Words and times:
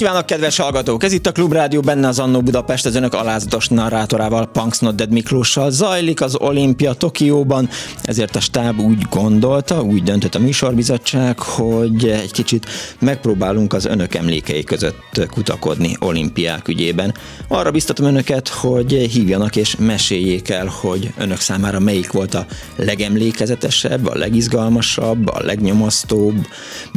Kívánok, 0.00 0.26
kedves 0.26 0.56
hallgatók! 0.56 1.04
Ez 1.04 1.12
itt 1.12 1.26
a 1.26 1.32
Klubrádió, 1.32 1.80
benne 1.80 2.08
az 2.08 2.18
Annó 2.18 2.40
Budapest, 2.40 2.86
az 2.86 2.94
önök 2.94 3.14
alázatos 3.14 3.68
narrátorával, 3.68 4.46
Punks 4.46 4.78
Not 4.78 4.94
Dead 4.94 5.10
Miklóssal. 5.10 5.70
Zajlik 5.70 6.20
az 6.20 6.36
olimpia 6.36 6.92
Tokióban, 6.92 7.68
ezért 8.02 8.36
a 8.36 8.40
stáb 8.40 8.80
úgy 8.80 9.02
gondolta, 9.10 9.82
úgy 9.82 10.02
döntött 10.02 10.34
a 10.34 10.38
műsorbizottság, 10.38 11.38
hogy 11.38 12.08
egy 12.08 12.32
kicsit 12.32 12.66
megpróbálunk 12.98 13.72
az 13.72 13.84
önök 13.84 14.14
emlékei 14.14 14.64
között 14.64 15.28
kutakodni 15.30 15.96
olimpiák 15.98 16.68
ügyében. 16.68 17.14
Arra 17.48 17.70
biztatom 17.70 18.06
önöket, 18.06 18.48
hogy 18.48 18.92
hívjanak 18.92 19.56
és 19.56 19.76
meséljék 19.78 20.48
el, 20.48 20.66
hogy 20.66 21.12
önök 21.18 21.40
számára 21.40 21.78
melyik 21.78 22.12
volt 22.12 22.34
a 22.34 22.46
legemlékezetesebb, 22.76 24.06
a 24.06 24.16
legizgalmasabb, 24.16 25.28
a 25.28 25.40
legnyomasztóbb, 25.42 26.46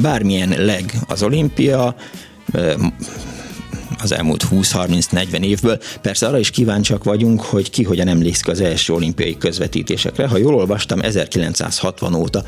bármilyen 0.02 0.54
leg 0.58 0.94
az 1.08 1.24
olimpia, 1.24 1.96
az 4.04 4.12
elmúlt 4.12 4.46
20-30-40 4.52 5.44
évből. 5.44 5.80
Persze 6.02 6.28
arra 6.28 6.40
is 6.40 6.50
kíváncsiak 6.50 7.04
vagyunk, 7.04 7.42
hogy 7.42 7.70
ki 7.70 7.84
hogyan 7.84 8.08
emlékszik 8.08 8.48
az 8.48 8.62
első 8.62 8.94
olimpiai 8.94 9.38
közvetítésekre. 9.38 10.28
Ha 10.28 10.38
jól 10.38 10.56
olvastam, 10.56 11.02
1960 11.02 12.14
óta 12.14 12.44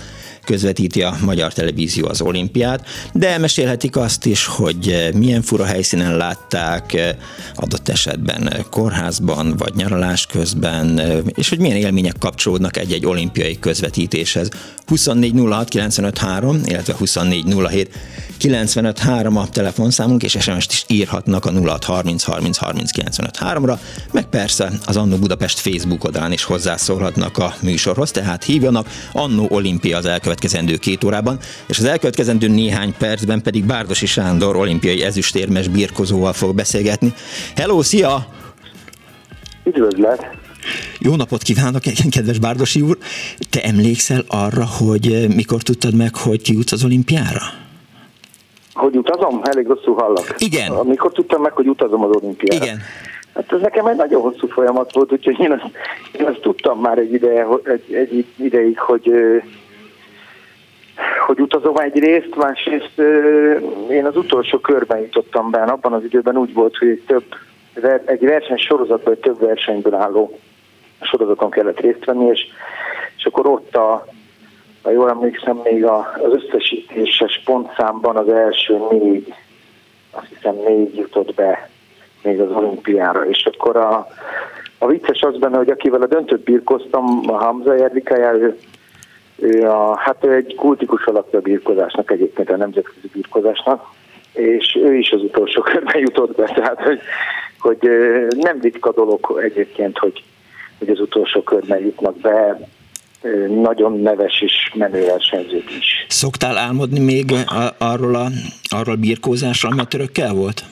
közvetíti 0.45 1.01
a 1.01 1.17
magyar 1.21 1.53
televízió 1.53 2.07
az 2.07 2.21
olimpiát, 2.21 2.85
de 3.13 3.29
elmesélhetik 3.29 3.95
azt 3.95 4.25
is, 4.25 4.45
hogy 4.45 5.09
milyen 5.13 5.41
fura 5.41 5.65
helyszínen 5.65 6.17
látták, 6.17 7.15
adott 7.55 7.89
esetben 7.89 8.65
kórházban 8.69 9.57
vagy 9.57 9.75
nyaralás 9.75 10.25
közben, 10.25 11.01
és 11.35 11.49
hogy 11.49 11.59
milyen 11.59 11.77
élmények 11.77 12.15
kapcsolódnak 12.19 12.77
egy-egy 12.77 13.05
olimpiai 13.05 13.59
közvetítéshez. 13.59 14.49
2406953, 14.87 16.61
illetve 16.65 16.93
2407 16.93 17.89
953 18.37 19.37
a 19.37 19.49
telefonszámunk, 19.49 20.23
és 20.23 20.37
SMS-t 20.39 20.71
is 20.71 20.83
írhatnak 20.87 21.45
a 21.45 21.51
0630 21.51 22.23
30 22.23 22.57
30 22.57 22.89
953-ra, 22.97 23.77
meg 24.11 24.25
persze 24.25 24.71
az 24.85 24.97
Annó 24.97 25.17
Budapest 25.17 25.59
Facebook 25.59 26.03
oldalán 26.03 26.31
is 26.31 26.43
hozzászólhatnak 26.43 27.37
a 27.37 27.55
műsorhoz, 27.61 28.11
tehát 28.11 28.43
hívjanak 28.43 28.89
Annó 29.11 29.47
Olimpia 29.49 29.97
az 29.97 30.05
elkövetkezendő 30.35 30.77
két 30.77 31.03
órában, 31.03 31.37
és 31.67 31.77
az 31.77 31.85
elkövetkezendő 31.85 32.47
néhány 32.47 32.93
percben 32.97 33.41
pedig 33.41 33.65
Bárdosi 33.65 34.05
Sándor 34.05 34.55
olimpiai 34.55 35.03
ezüstérmes 35.03 35.67
birkozóval 35.67 36.33
fog 36.33 36.55
beszélgetni. 36.55 37.13
Hello, 37.55 37.81
szia! 37.81 38.25
Üdvözlet! 39.63 40.27
Jó 40.99 41.15
napot 41.15 41.41
kívánok, 41.41 41.81
kedves 42.11 42.39
Bárdosi 42.39 42.81
úr! 42.81 42.97
Te 43.49 43.63
emlékszel 43.63 44.23
arra, 44.27 44.65
hogy 44.79 45.25
mikor 45.35 45.61
tudtad 45.61 45.95
meg, 45.95 46.15
hogy 46.15 46.41
kijutsz 46.41 46.71
az 46.71 46.83
olimpiára? 46.83 47.43
Hogy 48.73 48.97
utazom? 48.97 49.41
Elég 49.43 49.67
rosszul 49.67 49.95
hallak. 49.95 50.35
Igen. 50.37 50.71
Amikor 50.71 51.11
tudtam 51.11 51.41
meg, 51.41 51.51
hogy 51.51 51.67
utazom 51.67 52.03
az 52.03 52.15
olimpiára. 52.15 52.65
Igen. 52.65 52.79
Hát 53.33 53.51
ez 53.51 53.61
nekem 53.61 53.85
egy 53.85 53.95
nagyon 53.95 54.21
hosszú 54.21 54.47
folyamat 54.47 54.93
volt, 54.93 55.11
úgyhogy 55.11 55.39
én 55.39 55.51
azt, 55.51 55.65
én 56.19 56.25
azt 56.25 56.39
tudtam 56.41 56.79
már 56.79 56.97
egy, 56.97 57.13
ideje, 57.13 57.47
egy, 57.63 57.93
egy 57.93 58.25
ideig, 58.35 58.79
hogy 58.79 59.11
hogy 61.25 61.39
utazom 61.39 61.77
egyrészt, 61.77 62.35
másrészt 62.35 62.99
én 63.89 64.05
az 64.05 64.17
utolsó 64.17 64.59
körben 64.59 64.99
jutottam 64.99 65.51
be, 65.51 65.61
abban 65.61 65.93
az 65.93 66.03
időben 66.03 66.37
úgy 66.37 66.53
volt, 66.53 66.77
hogy 66.77 66.87
egy 66.87 67.03
több 67.07 67.23
egy 68.05 68.25
verseny 68.25 68.57
sorozatban, 68.57 69.13
egy 69.13 69.19
több 69.19 69.39
versenyből 69.39 69.93
álló 69.93 70.39
sorozaton 71.01 71.49
kellett 71.49 71.79
részt 71.79 72.05
venni, 72.05 72.25
és, 72.25 72.47
és 73.17 73.25
akkor 73.25 73.47
ott 73.47 73.75
a, 73.75 74.05
ha 74.83 74.91
jól 74.91 75.09
emlékszem, 75.09 75.59
még 75.63 75.85
az 75.85 76.33
összesítéses 76.33 77.41
pontszámban 77.45 78.15
az 78.15 78.29
első 78.29 78.77
négy, 78.91 79.33
azt 80.11 80.27
hiszem 80.33 80.55
négy 80.55 80.95
jutott 80.95 81.33
be 81.33 81.69
még 82.23 82.39
az 82.39 82.51
olimpiára, 82.51 83.25
és 83.25 83.49
akkor 83.53 83.75
a, 83.75 84.07
a 84.77 84.87
vicces 84.87 85.21
az 85.21 85.37
benne, 85.37 85.57
hogy 85.57 85.69
akivel 85.69 86.01
a 86.01 86.07
döntőt 86.07 86.43
birkoztam, 86.43 87.21
a 87.27 87.33
Hamza 87.33 87.75
Erdikájá, 87.75 88.31
a, 89.63 89.97
hát 89.97 90.25
ő 90.25 90.33
egy 90.33 90.55
kultikus 90.55 91.05
alapja 91.05 91.39
a 91.39 91.41
birkozásnak, 91.41 92.11
egyébként 92.11 92.49
a 92.49 92.57
nemzetközi 92.57 93.09
birkozásnak, 93.13 93.93
és 94.33 94.77
ő 94.83 94.95
is 94.95 95.11
az 95.11 95.21
utolsó 95.21 95.61
körben 95.71 95.99
jutott 95.99 96.35
be, 96.35 96.43
tehát 96.43 96.81
hogy, 96.81 96.99
hogy 97.59 97.89
nem 98.37 98.59
ritka 98.61 98.91
dolog 98.91 99.39
egyébként, 99.43 99.97
hogy, 99.97 100.23
hogy 100.79 100.89
az 100.89 100.99
utolsó 100.99 101.41
körben 101.41 101.79
jutnak 101.79 102.17
be 102.17 102.59
nagyon 103.47 103.99
neves 103.99 104.41
és 104.41 104.71
menő 104.73 105.05
versenyzők 105.05 105.71
is. 105.79 106.05
Szoktál 106.07 106.57
álmodni 106.57 106.99
még 106.99 107.31
arról 107.77 108.15
a, 108.15 108.27
arról 108.69 108.93
a 108.93 108.99
birkózásról, 108.99 109.71
amely 109.71 109.85
törökkel 109.85 110.33
volt? 110.33 110.63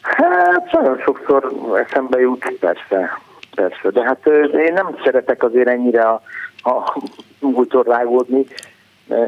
Hát 0.00 0.72
nagyon 0.72 0.98
sokszor 1.04 1.52
eszembe 1.86 2.20
jut, 2.20 2.52
persze, 2.60 3.20
persze. 3.54 3.90
De 3.90 4.02
hát 4.04 4.26
én 4.66 4.72
nem 4.72 4.96
szeretek 5.04 5.42
azért 5.42 5.68
ennyire 5.68 6.02
a, 6.02 6.22
a 6.62 7.00
múltor 7.40 7.86
rágódni. 7.86 8.46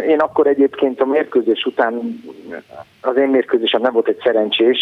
Én 0.09 0.19
akkor 0.19 0.47
egyébként 0.47 1.01
a 1.01 1.07
mérkőzés 1.07 1.65
után, 1.65 2.23
az 3.01 3.17
én 3.17 3.29
mérkőzésem 3.29 3.81
nem 3.81 3.93
volt 3.93 4.09
egy 4.09 4.21
szerencsés, 4.23 4.79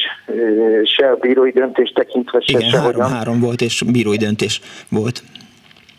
se 0.85 1.11
a 1.11 1.17
bírói 1.17 1.51
döntés 1.51 1.91
tekintve, 1.91 2.41
se 2.41 2.59
Igen, 2.59 2.81
három, 2.81 3.03
három 3.03 3.41
volt, 3.41 3.61
és 3.61 3.83
bírói 3.93 4.17
döntés 4.17 4.61
volt. 4.89 5.23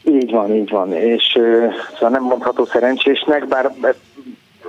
Így 0.03 0.31
van, 0.31 0.55
így 0.55 0.69
van, 0.69 0.93
és 0.93 1.39
szóval 1.93 2.09
nem 2.09 2.23
mondható 2.23 2.65
szerencsésnek, 2.65 3.47
bár 3.47 3.71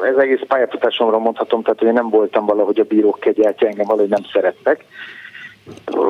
ez 0.02 0.16
egész 0.16 0.40
pályafutásomra 0.48 1.18
mondhatom, 1.18 1.62
tehát 1.62 1.78
hogy 1.78 1.92
nem 1.92 2.08
voltam 2.08 2.46
valahogy 2.46 2.80
a 2.80 2.84
bírók 2.84 3.20
kegyeltje, 3.20 3.68
engem 3.68 3.86
valahogy 3.86 4.10
nem 4.10 4.24
szerettek. 4.32 4.84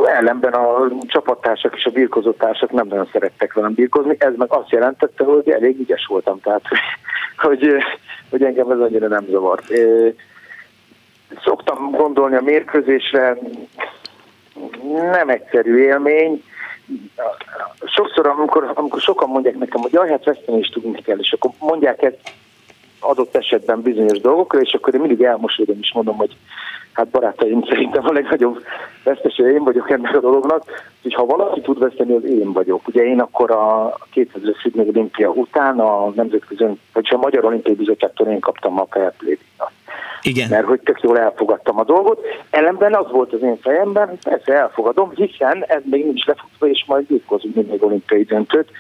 Ellenben 0.05 0.53
a 0.53 0.89
csapattársak 1.07 1.77
és 1.77 1.85
a 1.85 1.91
birkozótársak 1.91 2.71
nem 2.71 2.87
nagyon 2.87 3.09
szerettek 3.13 3.53
velem 3.53 3.75
birkozni, 3.75 4.17
ez 4.19 4.33
meg 4.37 4.53
azt 4.53 4.71
jelentette, 4.71 5.25
hogy 5.25 5.51
elég 5.51 5.81
ügyes 5.81 6.07
voltam, 6.07 6.41
tehát 6.41 6.63
hogy, 7.37 7.77
hogy 8.31 8.43
engem 8.43 8.71
ez 8.71 8.79
annyira 8.79 9.09
nem 9.09 9.27
zavart. 9.31 9.65
Szoktam 11.45 11.91
gondolni 11.91 12.37
a 12.37 12.43
mérkőzésre, 12.43 13.39
nem 15.13 15.29
egyszerű 15.29 15.77
élmény, 15.77 16.43
sokszor, 17.85 18.27
amikor, 18.27 18.73
amikor 18.75 19.01
sokan 19.01 19.29
mondják 19.29 19.59
nekem, 19.59 19.81
hogy 19.81 19.93
jaj, 19.93 20.09
hát 20.09 20.25
veszteni 20.25 20.59
is 20.59 20.69
tudni 20.69 21.03
kell, 21.03 21.19
és 21.19 21.33
akkor 21.33 21.51
mondják 21.59 22.03
ezt 22.03 22.19
adott 23.03 23.37
esetben 23.37 23.83
bizonyos 23.83 24.21
dolgokra, 24.21 24.61
és 24.61 24.73
akkor 24.73 24.95
én 24.95 25.01
mindig 25.01 25.23
elmosodom 25.23 25.79
és 25.81 25.93
mondom, 25.93 26.17
hogy 26.17 26.37
hát 26.93 27.09
barátaim 27.09 27.65
szerintem 27.69 28.07
a 28.07 28.13
legnagyobb 28.13 28.63
vesztese 29.05 29.53
én 29.53 29.65
vagyok 29.65 29.91
ennek 29.91 30.17
a 30.17 30.21
dolognak, 30.21 30.65
hogy 31.03 31.15
ha 31.15 31.25
valaki 31.25 31.61
tud 31.61 31.79
veszteni, 31.79 32.15
az 32.15 32.25
én 32.25 32.53
vagyok. 32.53 32.89
Ugye 32.89 33.03
én 33.03 33.21
akkor 33.21 33.51
a 33.51 33.99
2000 34.11 34.55
Sydney 34.63 34.89
olimpia 34.89 35.29
után 35.29 35.81
a 35.81 36.09
nemzetközi, 36.15 36.65
vagy 36.93 37.09
a 37.11 37.17
Magyar 37.17 37.45
Olimpiai 37.45 37.75
Bizottságtól 37.75 38.27
én 38.27 38.41
kaptam 38.41 38.81
a 38.81 38.87
Fair 38.91 39.39
igen. 40.23 40.49
Mert 40.49 40.67
hogy 40.67 40.81
tök 40.81 41.01
jól 41.03 41.19
elfogadtam 41.19 41.79
a 41.79 41.85
dolgot. 41.85 42.21
Ellenben 42.51 42.95
az 42.95 43.11
volt 43.11 43.33
az 43.33 43.43
én 43.43 43.59
fejemben, 43.61 44.09
hogy 44.09 44.19
persze 44.25 44.53
elfogadom, 44.53 45.13
hiszen 45.15 45.65
ez 45.67 45.83
még 45.85 46.05
nincs 46.05 46.25
lefutva, 46.25 46.69
és 46.69 46.85
majd 46.87 47.07
gyilkozunk 47.09 47.55
még 47.55 47.83
olimpiai 47.85 48.23
döntőt. 48.23 48.71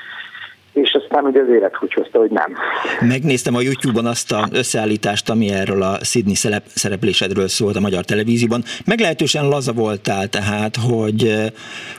És 0.72 0.98
aztán 1.02 1.24
ugye 1.24 1.40
az 1.40 1.48
élet 1.48 1.78
úgy 1.80 1.92
hozta, 1.92 2.18
hogy 2.18 2.30
nem. 2.30 2.52
Megnéztem 3.00 3.54
a 3.54 3.60
YouTube-on 3.60 4.06
azt 4.06 4.32
a 4.32 4.48
összeállítást, 4.52 5.28
ami 5.28 5.50
erről 5.50 5.82
a 5.82 6.04
Sydney 6.04 6.34
szerep, 6.34 6.62
szereplésedről 6.66 7.48
szólt 7.48 7.76
a 7.76 7.80
magyar 7.80 8.04
televízióban. 8.04 8.62
Meglehetősen 8.84 9.48
laza 9.48 9.72
voltál, 9.72 10.28
tehát, 10.28 10.76
hogy, 10.76 11.52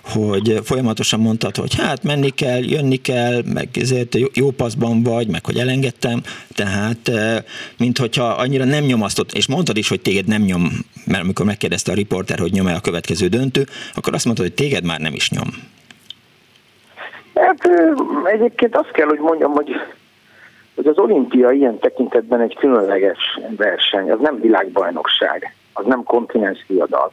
hogy 0.04 0.60
folyamatosan 0.64 1.20
mondtad, 1.20 1.56
hogy 1.56 1.76
hát 1.76 2.04
menni 2.04 2.30
kell, 2.30 2.64
jönni 2.64 2.96
kell, 2.96 3.42
meg 3.54 3.68
ezért 3.74 4.18
jó 4.34 4.52
paszban 4.52 5.04
vagy, 5.04 5.28
meg 5.28 5.46
hogy 5.46 5.58
elengedtem, 5.58 6.22
tehát 6.56 7.12
mint 7.78 7.98
hogyha 7.98 8.26
annyira 8.26 8.66
nem 8.66 8.84
nyomasztott, 8.84 9.32
és 9.32 9.48
mondtad 9.48 9.78
is, 9.78 9.88
hogy 9.90 10.02
téged 10.02 10.28
nem 10.28 10.42
nyom, 10.42 10.70
mert 11.06 11.24
amikor 11.24 11.46
megkérdezte 11.46 11.92
a 11.92 11.96
riporter, 11.96 12.40
hogy 12.40 12.52
nyom-e 12.52 12.76
a 12.76 12.80
következő 12.80 13.28
döntő, 13.28 13.66
akkor 13.94 14.14
azt 14.14 14.26
mondtad, 14.26 14.46
hogy 14.46 14.56
téged 14.56 14.84
már 14.84 15.00
nem 15.00 15.14
is 15.14 15.30
nyom. 15.30 15.48
Hát 17.36 17.70
egyébként 18.24 18.78
azt 18.78 18.92
kell, 18.92 19.08
hogy 19.08 19.20
mondjam, 19.20 19.52
hogy, 19.52 19.72
hogy 20.76 20.88
az 20.88 20.98
olimpia 20.98 21.52
ilyen 21.52 21.80
tekintetben 21.80 22.42
egy 22.42 22.56
különleges 22.56 23.40
verseny, 23.58 24.12
az 24.12 24.20
nem 24.20 24.40
világbajnokság, 24.40 25.56
az 25.74 25.86
nem 25.86 26.04
kontinens 26.04 26.66
diadal. 26.68 27.12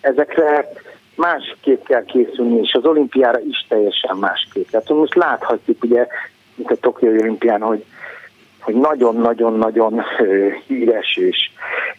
Ezekre 0.00 0.72
másképp 1.16 1.84
kell 1.84 2.04
készülni, 2.04 2.60
és 2.60 2.72
az 2.72 2.84
olimpiára 2.84 3.38
is 3.38 3.66
teljesen 3.68 4.16
másképp. 4.16 4.68
Tehát 4.70 4.88
most 4.88 5.14
láthatjuk 5.14 5.82
ugye, 5.82 6.06
mint 6.54 6.70
a 6.70 6.76
Tokiai 6.76 7.18
olimpián, 7.18 7.60
hogy 7.60 7.84
hogy 8.64 8.74
nagyon-nagyon-nagyon 8.74 10.02
híres 10.66 11.16
és, 11.16 11.50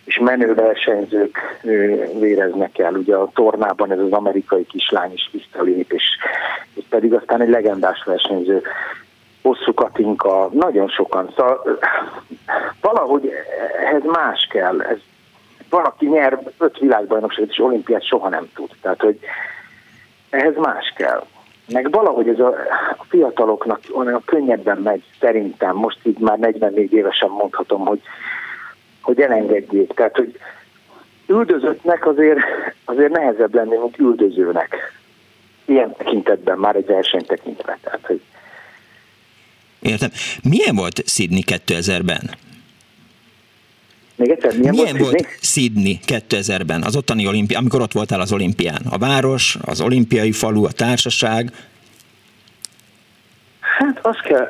és 0.05 0.19
menő 0.19 0.53
versenyzők 0.53 1.37
véreznek 2.19 2.77
el. 2.77 2.93
Ugye 2.93 3.15
a 3.15 3.29
tornában 3.33 3.91
ez 3.91 3.99
az 3.99 4.11
amerikai 4.11 4.65
kislány 4.65 5.13
is 5.13 5.29
visszalép, 5.31 5.91
és, 5.91 6.03
és 6.73 6.83
pedig 6.89 7.13
aztán 7.13 7.41
egy 7.41 7.49
legendás 7.49 8.03
versenyző. 8.05 8.61
Hosszú 9.41 9.73
Katinka, 9.73 10.49
nagyon 10.53 10.87
sokan. 10.87 11.33
Szóval 11.35 11.79
valahogy 12.81 13.31
ehhez 13.85 14.03
más 14.03 14.47
kell. 14.51 14.81
Ez, 14.81 14.97
valaki 15.69 16.05
nyer 16.05 16.39
öt 16.57 16.77
világbajnokságot 16.77 17.49
és 17.49 17.59
olimpiát 17.59 18.05
soha 18.05 18.29
nem 18.29 18.49
tud. 18.55 18.69
Tehát, 18.81 19.01
hogy 19.01 19.19
ehhez 20.29 20.55
más 20.55 20.93
kell 20.97 21.23
meg 21.67 21.91
valahogy 21.91 22.27
ez 22.27 22.39
a, 22.39 22.47
a 22.97 23.05
fiataloknak 23.09 23.79
olyan 23.93 24.21
könnyebben 24.25 24.77
megy, 24.77 25.03
szerintem, 25.19 25.75
most 25.75 25.99
így 26.03 26.19
már 26.19 26.37
44 26.37 26.93
évesen 26.93 27.29
mondhatom, 27.29 27.85
hogy, 27.85 28.01
hogy 29.01 29.21
elengedjék. 29.21 29.93
Tehát, 29.93 30.15
hogy 30.15 30.39
üldözöttnek 31.27 32.07
azért, 32.07 32.39
azért 32.85 33.11
nehezebb 33.11 33.53
lenni, 33.53 33.77
mint 33.77 33.99
üldözőnek. 33.99 34.75
Ilyen 35.65 35.95
tekintetben 35.97 36.57
már 36.57 36.75
egy 36.75 36.85
verseny 36.85 37.25
tekintve. 37.25 37.77
Tehát, 37.81 38.05
hogy 38.05 38.21
Értem. 39.79 40.09
Milyen 40.43 40.75
volt 40.75 41.07
Sydney 41.07 41.43
2000-ben? 41.45 42.29
Még 44.15 44.29
egyszer, 44.29 44.57
milyen, 44.57 44.75
milyen 44.75 44.97
volt, 44.97 45.11
volt 45.11 45.27
Sydney 45.41 45.99
2000-ben, 46.07 46.83
az 46.83 46.95
ottani 46.95 47.27
olimpia, 47.27 47.57
amikor 47.57 47.81
ott 47.81 47.91
voltál 47.91 48.19
az 48.19 48.33
olimpián? 48.33 48.81
A 48.89 48.97
város, 48.97 49.57
az 49.65 49.81
olimpiai 49.81 50.31
falu, 50.31 50.65
a 50.65 50.71
társaság? 50.71 51.51
Hát 53.59 53.99
azt 54.01 54.21
kell, 54.21 54.49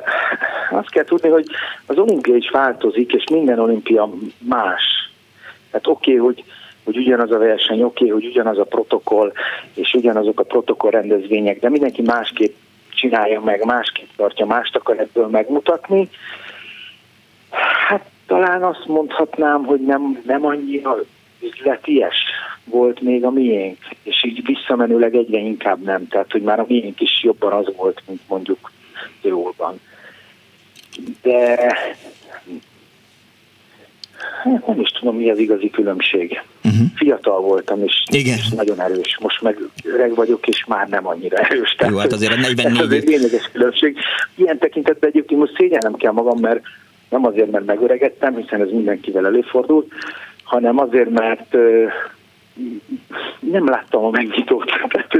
azt 0.70 0.90
kell 0.90 1.04
tudni, 1.04 1.28
hogy 1.28 1.46
az 1.86 1.98
olimpia 1.98 2.34
is 2.34 2.50
változik, 2.50 3.12
és 3.12 3.24
minden 3.30 3.58
olimpia 3.58 4.10
más. 4.38 4.82
Tehát 5.70 5.86
oké, 5.86 6.10
okay, 6.10 6.24
hogy, 6.24 6.44
hogy 6.84 6.96
ugyanaz 6.96 7.30
a 7.30 7.38
verseny, 7.38 7.82
oké, 7.82 8.04
okay, 8.04 8.08
hogy 8.08 8.24
ugyanaz 8.24 8.58
a 8.58 8.64
protokoll, 8.64 9.32
és 9.74 9.92
ugyanazok 9.94 10.40
a 10.40 10.44
protokoll 10.44 10.90
rendezvények, 10.90 11.60
de 11.60 11.68
mindenki 11.68 12.02
másképp 12.02 12.54
csinálja 12.94 13.40
meg, 13.40 13.64
másképp 13.64 14.08
tartja, 14.16 14.46
mást 14.46 14.76
akar 14.76 14.98
ebből 15.00 15.26
megmutatni. 15.26 16.08
Talán 18.26 18.62
azt 18.62 18.86
mondhatnám, 18.86 19.64
hogy 19.64 19.80
nem, 19.80 20.22
nem 20.26 20.44
annyira 20.44 20.96
üzleties 21.40 22.16
volt 22.64 23.00
még 23.00 23.24
a 23.24 23.30
miénk, 23.30 23.78
és 24.02 24.24
így 24.24 24.44
visszamenőleg 24.44 25.14
egyre 25.14 25.38
inkább 25.38 25.82
nem. 25.82 26.08
Tehát, 26.08 26.32
hogy 26.32 26.42
már 26.42 26.60
a 26.60 26.64
miénk 26.68 27.00
is 27.00 27.22
jobban 27.22 27.52
az 27.52 27.72
volt, 27.76 28.02
mint 28.06 28.20
mondjuk 28.28 28.72
Tirolban. 29.20 29.80
De 31.22 31.56
hát 34.42 34.66
nem 34.66 34.80
is 34.80 34.90
tudom, 34.90 35.16
mi 35.16 35.30
az 35.30 35.38
igazi 35.38 35.70
különbség. 35.70 36.42
Uh-huh. 36.64 36.86
Fiatal 36.94 37.40
voltam, 37.40 37.82
és, 37.82 38.02
Igen. 38.12 38.36
és 38.36 38.48
nagyon 38.48 38.80
erős. 38.80 39.18
Most 39.20 39.42
meg 39.42 39.58
öreg 39.84 40.14
vagyok, 40.14 40.46
és 40.46 40.64
már 40.64 40.88
nem 40.88 41.06
annyira 41.06 41.36
erős. 41.36 41.74
Tehát, 41.74 41.92
Jó, 41.92 41.98
hát 41.98 42.12
azért 42.12 42.32
a 42.32 42.36
44 42.36 42.80
ez 42.80 42.90
egy 42.90 43.08
lényeges 43.08 43.50
különbség. 43.52 43.96
Ilyen 44.34 44.58
tekintetben 44.58 45.10
egyébként 45.10 45.40
most 45.40 45.54
szégyellem 45.56 45.94
kell 45.94 46.12
magam, 46.12 46.38
mert 46.40 46.60
nem 47.08 47.26
azért, 47.26 47.50
mert 47.50 47.66
megöregettem, 47.66 48.36
hiszen 48.36 48.60
ez 48.60 48.70
mindenkivel 48.70 49.26
előfordul, 49.26 49.86
hanem 50.44 50.78
azért, 50.78 51.10
mert 51.10 51.56
nem 53.40 53.68
láttam 53.68 54.04
a 54.04 54.10
megnyitót. 54.10 54.70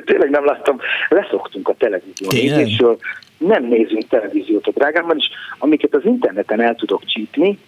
Tényleg 0.05 0.31
nem 0.31 0.45
láttam. 0.45 0.79
Leszoktunk 1.09 1.69
a 1.69 1.75
televízió 1.79 2.29
nézésről. 2.31 2.99
Nem 3.39 3.65
nézünk 3.65 4.09
televíziót 4.09 4.67
a 4.67 4.71
drágámban, 4.71 5.17
és 5.17 5.29
amiket 5.59 5.95
az 5.95 6.05
interneten 6.05 6.61
el 6.61 6.75
tudok 6.75 7.05
csípni, 7.05 7.59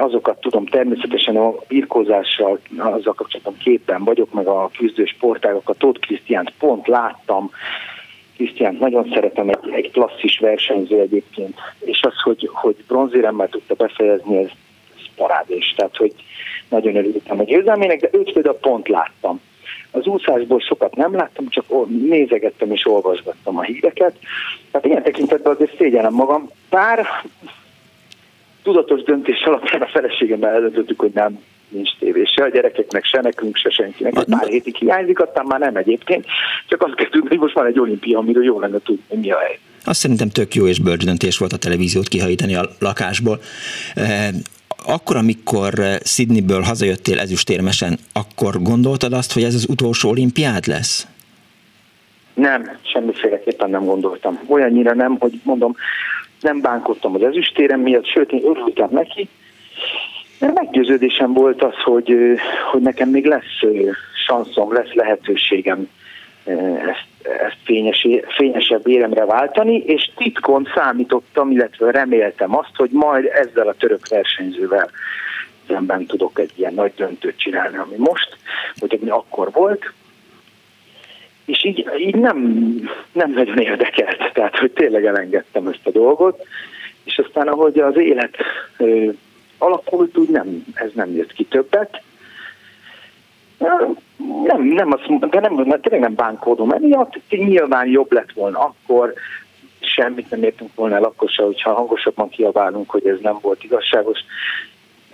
azokat 0.00 0.40
tudom 0.40 0.66
természetesen 0.66 1.36
a 1.36 1.54
birkózással, 1.68 2.58
azzal 2.78 3.14
kapcsolatban 3.14 3.56
képen 3.58 4.04
vagyok, 4.04 4.32
meg 4.32 4.46
a 4.46 4.70
küzdő 4.78 5.04
sportágokat, 5.04 5.78
Tóth 5.78 6.00
Krisztiánt 6.00 6.52
pont 6.58 6.86
láttam, 6.86 7.50
Krisztiánt 8.36 8.78
nagyon 8.78 9.10
szeretem, 9.14 9.48
egy, 9.48 9.70
egy 9.70 9.90
klasszis 9.90 10.38
versenyző 10.38 11.00
egyébként, 11.00 11.58
és 11.78 12.02
az, 12.02 12.20
hogy, 12.22 12.50
hogy 12.52 12.76
bronzéremmel 12.88 13.48
tudta 13.48 13.74
befejezni, 13.74 14.36
ez, 14.36 14.50
ez 14.96 15.02
parádés. 15.16 15.74
Tehát, 15.76 15.96
hogy 15.96 16.14
nagyon 16.68 16.96
örültem 16.96 17.40
a 17.40 17.44
győzelmének, 17.44 18.00
de 18.00 18.08
őt 18.12 18.32
például 18.32 18.58
pont 18.60 18.88
láttam. 18.88 19.40
Az 19.90 20.06
úszásból 20.06 20.60
sokat 20.60 20.96
nem 20.96 21.14
láttam, 21.14 21.48
csak 21.48 21.64
nézegettem 21.88 22.72
és 22.72 22.86
olvasgattam 22.86 23.58
a 23.58 23.62
híreket. 23.62 24.18
Tehát 24.70 24.86
ilyen 24.86 25.02
tekintetben 25.02 25.52
azért 25.52 25.76
szégyellem 25.76 26.14
magam. 26.14 26.50
Bár 26.70 27.06
tudatos 28.62 29.02
döntés 29.02 29.42
alapján 29.42 29.82
a 29.82 29.86
feleségemmel 29.86 30.54
eldöntöttük, 30.54 31.00
hogy 31.00 31.12
nem 31.14 31.38
nincs 31.74 31.90
tévé, 31.98 32.24
se 32.24 32.42
a 32.42 32.48
gyerekeknek, 32.48 33.04
se 33.04 33.20
nekünk, 33.20 33.56
se 33.56 33.70
senkinek. 33.70 34.16
Egy 34.16 34.24
pár 34.24 34.46
hétig 34.46 34.76
hiányzik, 34.76 35.20
aztán 35.20 35.44
már 35.46 35.60
nem 35.60 35.76
egyébként. 35.76 36.26
Csak 36.68 36.82
azt 36.82 36.94
kell 36.94 37.08
tudni, 37.08 37.28
hogy 37.28 37.38
most 37.38 37.54
van 37.54 37.66
egy 37.66 37.78
olimpia, 37.78 38.18
amiről 38.18 38.44
jó 38.44 38.60
lenne 38.60 38.78
tudni, 38.84 39.16
mi 39.20 39.30
a 39.30 39.38
hely. 39.38 39.58
Azt 39.84 39.98
szerintem 40.00 40.28
tök 40.28 40.54
jó 40.54 40.66
és 40.66 40.78
bölcs 40.78 41.04
döntés 41.04 41.38
volt 41.38 41.52
a 41.52 41.56
televíziót 41.56 42.08
kihajítani 42.08 42.54
a 42.54 42.68
lakásból. 42.78 43.40
Eh, 43.94 44.28
akkor, 44.86 45.16
amikor 45.16 45.72
Sydneyből 46.04 46.60
hazajöttél 46.60 47.18
ezüstérmesen, 47.18 47.98
akkor 48.12 48.62
gondoltad 48.62 49.12
azt, 49.12 49.32
hogy 49.32 49.42
ez 49.42 49.54
az 49.54 49.66
utolsó 49.68 50.08
olimpiád 50.08 50.66
lesz? 50.66 51.06
Nem, 52.34 52.78
semmiféleképpen 52.82 53.70
nem 53.70 53.84
gondoltam. 53.84 54.40
Olyannyira 54.46 54.94
nem, 54.94 55.16
hogy 55.18 55.40
mondom, 55.42 55.76
nem 56.40 56.60
bánkodtam 56.60 57.14
az 57.14 57.22
ezüstérem 57.22 57.80
miatt, 57.80 58.06
sőt, 58.06 58.32
én 58.32 58.44
örültem 58.44 58.88
neki, 58.90 59.28
meggyőződésem 60.52 61.32
volt 61.32 61.62
az, 61.62 61.74
hogy, 61.84 62.16
hogy 62.72 62.80
nekem 62.80 63.08
még 63.08 63.26
lesz 63.26 63.60
sanszom, 64.26 64.72
lesz 64.72 64.92
lehetőségem 64.92 65.88
ezt, 66.44 67.06
ezt 67.22 67.56
fényes, 67.64 68.06
fényesebb 68.36 68.86
éremre 68.86 69.24
váltani, 69.24 69.76
és 69.76 70.10
titkon 70.16 70.68
számítottam, 70.74 71.50
illetve 71.50 71.90
reméltem 71.90 72.56
azt, 72.56 72.76
hogy 72.76 72.90
majd 72.90 73.24
ezzel 73.24 73.68
a 73.68 73.74
török 73.74 74.08
versenyzővel 74.08 74.90
szemben 75.68 76.06
tudok 76.06 76.38
egy 76.38 76.52
ilyen 76.56 76.74
nagy 76.74 76.92
döntőt 76.96 77.38
csinálni, 77.38 77.76
ami 77.76 77.96
most, 77.96 78.36
vagy 78.78 78.98
ami 79.00 79.10
akkor 79.10 79.50
volt, 79.52 79.92
és 81.44 81.64
így, 81.64 81.88
így 81.98 82.14
nem, 82.14 82.38
nem 83.12 83.32
nagyon 83.32 83.58
érdekelt, 83.58 84.32
tehát 84.32 84.58
hogy 84.58 84.70
tényleg 84.70 85.04
elengedtem 85.04 85.66
ezt 85.66 85.86
a 85.86 85.90
dolgot, 85.90 86.46
és 87.04 87.18
aztán 87.18 87.48
ahogy 87.48 87.78
az 87.78 87.96
élet 87.96 88.36
alakult, 89.58 90.18
úgy 90.18 90.28
nem, 90.28 90.64
ez 90.74 90.90
nem 90.94 91.10
jött 91.10 91.32
ki 91.32 91.44
többet, 91.44 92.02
nem, 94.44 94.62
nem 94.62 94.92
azt 94.92 95.18
de 95.30 95.40
nem, 95.40 95.54
mert 95.54 95.82
tényleg 95.82 96.00
nem 96.00 96.14
bánkódom 96.14 96.70
emiatt, 96.70 97.20
nyilván 97.28 97.86
jobb 97.88 98.12
lett 98.12 98.32
volna 98.32 98.58
akkor, 98.58 99.12
semmit 99.80 100.30
nem 100.30 100.42
értünk 100.42 100.74
volna 100.74 100.94
el 100.94 101.04
akkor 101.04 101.28
se, 101.28 101.42
hogyha 101.42 101.72
hangosabban 101.72 102.28
kiabálunk, 102.28 102.90
hogy 102.90 103.06
ez 103.06 103.18
nem 103.20 103.38
volt 103.40 103.64
igazságos, 103.64 104.18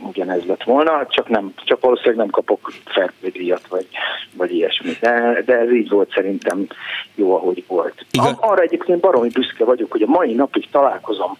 ugyanez 0.06 0.44
lett 0.44 0.62
volna, 0.62 1.06
csak, 1.08 1.28
nem, 1.28 1.52
csak 1.64 1.80
valószínűleg 1.80 2.16
nem 2.16 2.30
kapok 2.30 2.72
fertődíjat, 2.84 3.66
vagy, 3.68 3.86
vagy 4.32 4.54
ilyesmit. 4.54 5.00
De, 5.00 5.42
de 5.46 5.58
ez 5.58 5.72
így 5.72 5.88
volt 5.88 6.12
szerintem 6.12 6.66
jó, 7.14 7.36
ahogy 7.36 7.64
volt. 7.66 8.06
Igen. 8.10 8.34
Arra 8.40 8.62
egyébként 8.62 9.00
baromi 9.00 9.28
büszke 9.28 9.64
vagyok, 9.64 9.90
hogy 9.90 10.02
a 10.02 10.06
mai 10.06 10.34
napig 10.34 10.70
találkozom 10.70 11.36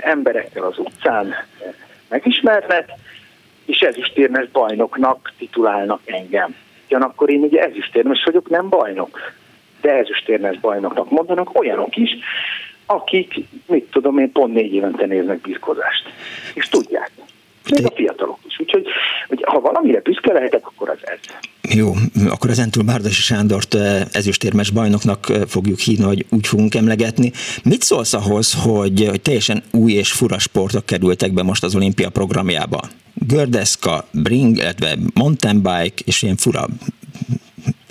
emberekkel 0.00 0.62
az 0.64 0.78
utcán, 0.78 1.34
megismernek, 2.12 2.90
és 3.64 3.80
ezüstérmes 3.80 4.48
bajnoknak 4.48 5.32
titulálnak 5.38 6.00
engem. 6.04 6.56
Ugyanakkor 6.86 7.30
én 7.30 7.40
ugye 7.40 7.60
ezüstérmes 7.60 8.24
vagyok, 8.24 8.48
nem 8.48 8.68
bajnok. 8.68 9.18
De 9.80 9.92
ezüstérmes 9.92 10.58
bajnoknak 10.58 11.10
mondanak 11.10 11.58
olyanok 11.58 11.96
is, 11.96 12.10
akik, 12.86 13.34
mit 13.66 13.90
tudom 13.90 14.18
én, 14.18 14.32
pont 14.32 14.54
négy 14.54 14.74
évente 14.74 15.06
néznek 15.06 15.40
birkozást. 15.40 16.08
És 16.54 16.68
tudják. 16.68 17.10
Még 17.70 17.86
a 17.86 17.92
fiatalok 17.94 18.38
is. 18.46 18.58
Úgyhogy 18.58 18.86
hogy 19.28 19.44
ha 19.46 19.60
valamire 19.60 20.00
büszke 20.00 20.32
lehetek, 20.32 20.66
akkor 20.66 20.88
az 20.88 20.98
ez. 21.02 21.18
Jó, 21.74 21.92
akkor 22.30 22.50
ezentúl 22.50 22.84
Bárdasi 22.84 23.22
Sándort 23.22 23.74
ezüstérmes 24.12 24.70
bajnoknak 24.70 25.26
fogjuk 25.46 25.78
hívni, 25.78 26.04
vagy 26.04 26.26
úgy 26.30 26.46
fogunk 26.46 26.74
emlegetni. 26.74 27.32
Mit 27.64 27.82
szólsz 27.82 28.12
ahhoz, 28.12 28.54
hogy, 28.64 29.06
hogy 29.08 29.22
teljesen 29.22 29.62
új 29.70 29.92
és 29.92 30.12
fura 30.12 30.38
sportok 30.38 30.86
kerültek 30.86 31.32
be 31.32 31.42
most 31.42 31.64
az 31.64 31.74
olimpia 31.74 32.10
programjába? 32.10 32.80
Gördeszka, 33.14 34.04
bring, 34.10 34.56
illetve 34.56 34.96
mountain 35.14 35.56
bike, 35.56 36.02
és 36.04 36.22
ilyen 36.22 36.36
fura 36.36 36.66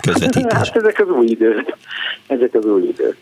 közvetítés. 0.00 0.52
Hát 0.52 0.76
ezek 0.76 1.00
az 1.00 1.08
új 1.08 1.26
idők. 1.26 1.76
Ezek 2.26 2.54
az 2.54 2.64
új 2.64 2.82
idők. 2.82 3.16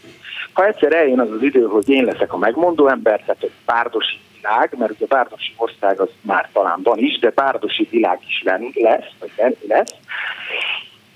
Ha 0.53 0.67
egyszer 0.67 0.93
eljön 0.93 1.21
az 1.21 1.31
az 1.31 1.43
idő, 1.43 1.63
hogy 1.63 1.89
én 1.89 2.05
leszek 2.05 2.33
a 2.33 2.39
megmondó 2.39 2.89
ember, 2.89 3.21
tehát 3.21 3.43
egy 3.43 3.53
párdosi 3.65 4.19
világ, 4.41 4.75
mert 4.79 4.93
ugye 4.93 5.07
Bárdosi 5.07 5.53
ország 5.57 6.01
az 6.01 6.09
már 6.21 6.49
talán 6.53 6.81
van 6.83 6.99
is, 6.99 7.19
de 7.19 7.31
Bárdosi 7.31 7.89
világ 7.91 8.19
is 8.27 8.43
lesz, 8.75 9.13
vagy 9.19 9.31
lesz, 9.69 9.95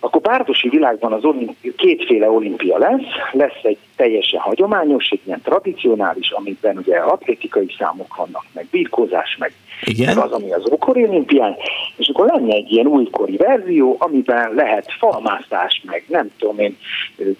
akkor 0.05 0.21
Bárdosi 0.21 0.69
világban 0.69 1.13
az 1.13 1.25
olimpia, 1.25 1.73
kétféle 1.77 2.31
olimpia 2.31 2.79
lesz, 2.79 3.07
lesz 3.33 3.63
egy 3.63 3.79
teljesen 3.97 4.41
hagyományos, 4.41 5.09
egy 5.09 5.21
ilyen 5.25 5.41
tradicionális, 5.43 6.31
amiben 6.31 6.77
ugye 6.77 6.97
atlétikai 6.97 7.75
számok 7.79 8.17
vannak, 8.17 8.45
meg 8.53 8.67
birkózás, 8.71 9.37
meg, 9.39 9.53
Igen? 9.85 10.15
meg 10.15 10.25
az, 10.25 10.33
ami 10.33 10.53
az 10.53 10.71
ókori 10.73 11.07
olimpián, 11.07 11.57
és 11.97 12.09
akkor 12.09 12.27
lenne 12.27 12.55
egy 12.55 12.73
ilyen 12.73 12.87
újkori 12.87 13.37
verzió, 13.37 13.97
amiben 13.99 14.55
lehet 14.55 14.93
falmászás, 14.99 15.83
meg 15.85 16.05
nem 16.09 16.31
tudom 16.39 16.59
én, 16.59 16.77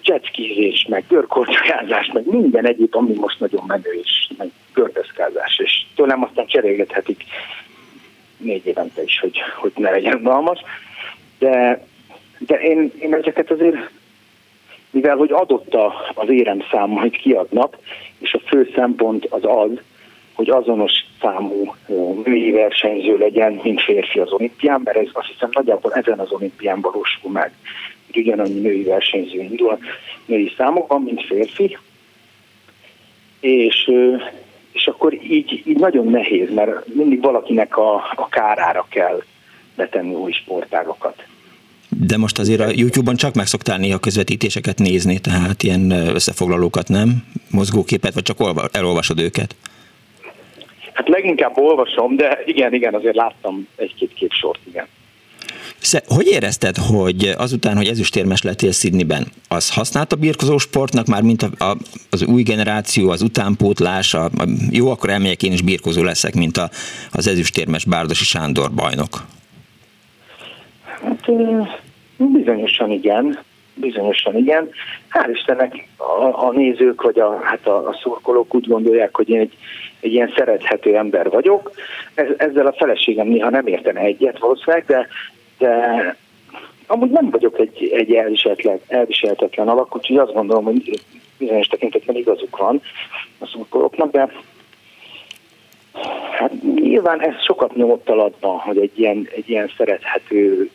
jetskizés, 0.03 0.85
meg 0.89 1.03
görkortyájázás, 1.07 2.11
meg 2.13 2.25
minden 2.25 2.65
egyéb, 2.65 2.95
ami 2.95 3.13
most 3.13 3.39
nagyon 3.39 3.63
menő, 3.67 3.99
és 4.03 4.29
meg 4.37 4.49
gördeszkázás, 4.73 5.59
és 5.63 5.85
tőlem 5.95 6.23
aztán 6.23 6.45
cserélgethetik 6.45 7.23
négy 8.37 8.65
évente 8.65 9.03
is, 9.03 9.19
hogy, 9.19 9.37
hogy 9.55 9.71
ne 9.75 9.89
legyen 9.89 10.15
unalmas. 10.15 10.59
De, 11.39 11.83
de 12.37 12.55
én, 12.61 12.91
én 12.99 13.13
ezeket 13.13 13.51
azért, 13.51 13.89
mivel 14.89 15.15
hogy 15.15 15.31
adott 15.31 15.73
a, 15.73 15.93
az 16.13 16.29
éremszám, 16.29 16.89
hogy 16.89 17.17
kiadnak, 17.17 17.77
és 18.19 18.33
a 18.33 18.39
fő 18.45 18.71
szempont 18.75 19.25
az 19.25 19.43
az, 19.43 19.71
hogy 20.33 20.49
azonos 20.49 20.93
számú 21.21 21.75
női 22.25 22.51
versenyző 22.51 23.17
legyen, 23.17 23.59
mint 23.63 23.81
férfi 23.81 24.19
az 24.19 24.31
olimpián, 24.31 24.81
mert 24.83 24.97
ez 24.97 25.07
azt 25.11 25.27
hiszem 25.27 25.49
nagyjából 25.51 25.93
ezen 25.93 26.19
az 26.19 26.31
olimpián 26.31 26.81
valósul 26.81 27.31
meg, 27.31 27.51
hogy 28.05 28.21
ugyanannyi 28.21 28.59
női 28.59 28.83
versenyző 28.83 29.41
indul 29.41 29.77
női 30.25 30.53
számokban, 30.57 31.01
mint 31.01 31.25
férfi, 31.25 31.77
és 33.39 33.91
és 34.71 34.87
akkor 34.87 35.13
így, 35.13 35.61
így 35.65 35.77
nagyon 35.77 36.07
nehéz, 36.07 36.53
mert 36.53 36.93
mindig 36.93 37.21
valakinek 37.21 37.77
a, 37.77 37.95
a 37.95 38.27
kárára 38.29 38.85
kell 38.89 39.21
betenni 39.75 40.13
új 40.13 40.31
sportágokat. 40.31 41.25
De 41.99 42.17
most 42.17 42.39
azért 42.39 42.59
a 42.59 42.69
YouTube-on 42.75 43.15
csak 43.15 43.33
meg 43.33 43.45
szoktál 43.45 43.77
néha 43.77 43.99
közvetítéseket 43.99 44.79
nézni, 44.79 45.19
tehát 45.19 45.63
ilyen 45.63 45.91
összefoglalókat 45.91 46.87
nem? 46.87 47.23
Mozgóképet, 47.51 48.13
vagy 48.13 48.23
csak 48.23 48.37
elolvasod 48.71 49.19
őket? 49.19 49.55
Hát 50.93 51.07
leginkább 51.07 51.57
olvasom, 51.57 52.15
de 52.15 52.39
igen, 52.45 52.73
igen, 52.73 52.93
azért 52.93 53.15
láttam 53.15 53.67
egy-két 53.75 54.13
kép 54.13 54.31
sort, 54.31 54.59
igen. 54.67 54.87
Hogy 56.07 56.27
érezted, 56.27 56.77
hogy 56.77 57.33
azután, 57.37 57.75
hogy 57.75 57.87
ezüstérmes 57.87 58.41
lettél 58.41 58.71
Sydneyben, 58.71 59.27
az 59.47 59.73
használt 59.73 60.11
a 60.13 60.15
birkozó 60.15 60.57
sportnak 60.57 61.05
már, 61.05 61.21
mint 61.21 61.41
a, 61.41 61.65
a, 61.65 61.77
az 62.09 62.23
új 62.23 62.43
generáció, 62.43 63.09
az 63.09 63.21
utánpótlás, 63.21 64.13
a, 64.13 64.25
a, 64.25 64.47
jó, 64.71 64.89
akkor 64.91 65.09
elmegyek 65.09 65.43
én 65.43 65.51
is 65.51 65.61
birkozó 65.61 66.03
leszek, 66.03 66.33
mint 66.33 66.57
a, 66.57 66.69
az 67.11 67.27
ezüstérmes 67.27 67.85
Bárdosi 67.85 68.23
Sándor 68.23 68.71
bajnok? 68.71 69.25
Hát 70.83 71.27
bizonyosan 72.17 72.91
igen, 72.91 73.39
bizonyosan 73.73 74.37
igen. 74.37 74.69
Hál' 75.09 75.29
Istennek 75.33 75.87
a, 75.97 76.45
a 76.45 76.51
nézők, 76.51 77.01
vagy 77.01 77.19
a, 77.19 77.39
hát 77.43 77.67
a, 77.67 77.87
a 77.87 77.97
szurkolók 78.01 78.55
úgy 78.55 78.67
gondolják, 78.67 79.15
hogy 79.15 79.29
én 79.29 79.39
egy, 79.39 79.53
egy 79.99 80.13
ilyen 80.13 80.33
szerethető 80.35 80.95
ember 80.95 81.29
vagyok. 81.29 81.71
Ez, 82.13 82.27
ezzel 82.37 82.67
a 82.67 82.73
feleségem 82.73 83.27
néha 83.27 83.49
nem 83.49 83.67
értene 83.67 83.99
egyet 83.99 84.39
valószínűleg, 84.39 84.85
de, 84.85 85.07
de 85.57 86.15
amúgy 86.87 87.09
nem 87.09 87.29
vagyok 87.29 87.59
egy, 87.59 87.89
egy 87.93 88.13
elviselhetetlen, 88.13 88.79
elviselhetetlen 88.87 89.67
alak, 89.67 89.95
úgyhogy 89.95 90.17
azt 90.17 90.33
gondolom, 90.33 90.63
hogy 90.63 90.99
bizonyos 91.37 91.67
tekintetben 91.67 92.15
igazuk 92.15 92.57
van 92.57 92.81
a 93.39 93.45
szurkolóknak, 93.45 94.11
de 94.11 94.29
hát 96.31 96.51
nyilván 96.75 97.21
ez 97.21 97.43
sokat 97.43 97.75
nyomott 97.75 98.09
alatban, 98.09 98.57
hogy 98.57 98.77
egy 98.77 98.99
ilyen, 98.99 99.27
egy 99.35 99.49
ilyen 99.49 99.71
szerethető 99.77 100.69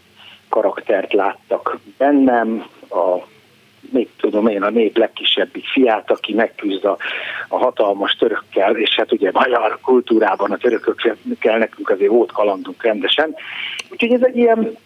karaktert 0.51 1.13
láttak 1.13 1.79
bennem, 1.99 2.67
a 2.91 3.29
még 3.91 4.09
tudom 4.17 4.47
én, 4.47 4.63
a 4.63 4.71
nép 4.71 4.97
legkisebbik 4.97 5.65
fiát, 5.67 6.11
aki 6.11 6.35
megküzd 6.35 6.85
a, 6.85 6.97
a 7.49 7.57
hatalmas 7.57 8.13
törökkel, 8.13 8.77
és 8.77 8.95
hát 8.97 9.13
ugye 9.13 9.31
magyar 9.33 9.79
kultúrában 9.83 10.51
a 10.51 10.57
törökökkel 10.57 11.59
nekünk 11.59 11.91
azért 11.91 12.11
volt 12.11 12.33
kalandunk 12.33 12.83
rendesen. 12.83 13.35
Úgyhogy 13.91 14.13
ez 14.13 14.23
egy 14.23 14.37
ilyen, 14.37 14.77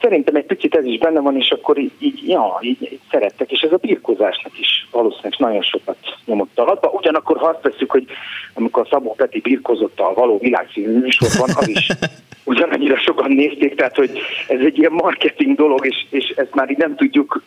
szerintem 0.00 0.34
egy 0.34 0.46
picit 0.46 0.74
ez 0.74 0.84
is 0.84 0.98
benne 0.98 1.20
van, 1.20 1.36
és 1.36 1.50
akkor 1.50 1.78
így, 1.78 1.92
így 1.98 2.28
ja, 2.28 2.58
így, 2.60 2.82
így 2.92 3.00
szerettek, 3.10 3.50
és 3.52 3.60
ez 3.60 3.72
a 3.72 3.76
birkózásnak 3.76 4.58
is 4.58 4.88
valószínűleg 4.90 5.34
nagyon 5.38 5.62
sokat 5.62 5.96
nyomott 6.24 6.58
alatba. 6.58 6.88
Ugyanakkor 6.88 7.36
ha 7.36 7.46
azt 7.46 7.62
veszük, 7.62 7.90
hogy 7.90 8.06
amikor 8.54 8.86
Szabó 8.90 9.14
Peti 9.14 9.40
birkozott 9.40 10.00
a 10.00 10.12
való 10.14 10.38
világszínű 10.38 10.98
műsorban, 10.98 11.48
az 11.54 11.68
is 11.68 11.86
ugyanannyira 12.44 12.98
sokan 12.98 13.32
nézték, 13.32 13.74
tehát 13.74 13.96
hogy 13.96 14.20
ez 14.48 14.60
egy 14.60 14.78
ilyen 14.78 14.92
marketing 14.92 15.56
dolog, 15.56 15.86
és, 15.86 16.06
és 16.10 16.28
ezt 16.28 16.54
már 16.54 16.70
így 16.70 16.76
nem 16.76 16.96
tudjuk 16.96 17.42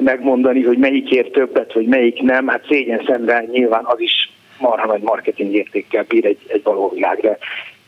megmondani, 0.00 0.62
hogy 0.62 0.78
melyikért 0.78 1.32
többet, 1.32 1.72
vagy 1.72 1.86
melyik 1.86 2.22
nem. 2.22 2.48
Hát 2.48 2.66
szégyen 2.68 3.02
szemben 3.06 3.48
nyilván 3.52 3.84
az 3.84 4.00
is 4.00 4.30
marha 4.58 4.86
nagy 4.86 5.02
marketing 5.02 5.54
értékkel 5.54 6.04
bír 6.08 6.24
egy, 6.24 6.38
egy 6.46 6.62
való 6.62 6.90
világ, 6.94 7.20
de, 7.20 7.38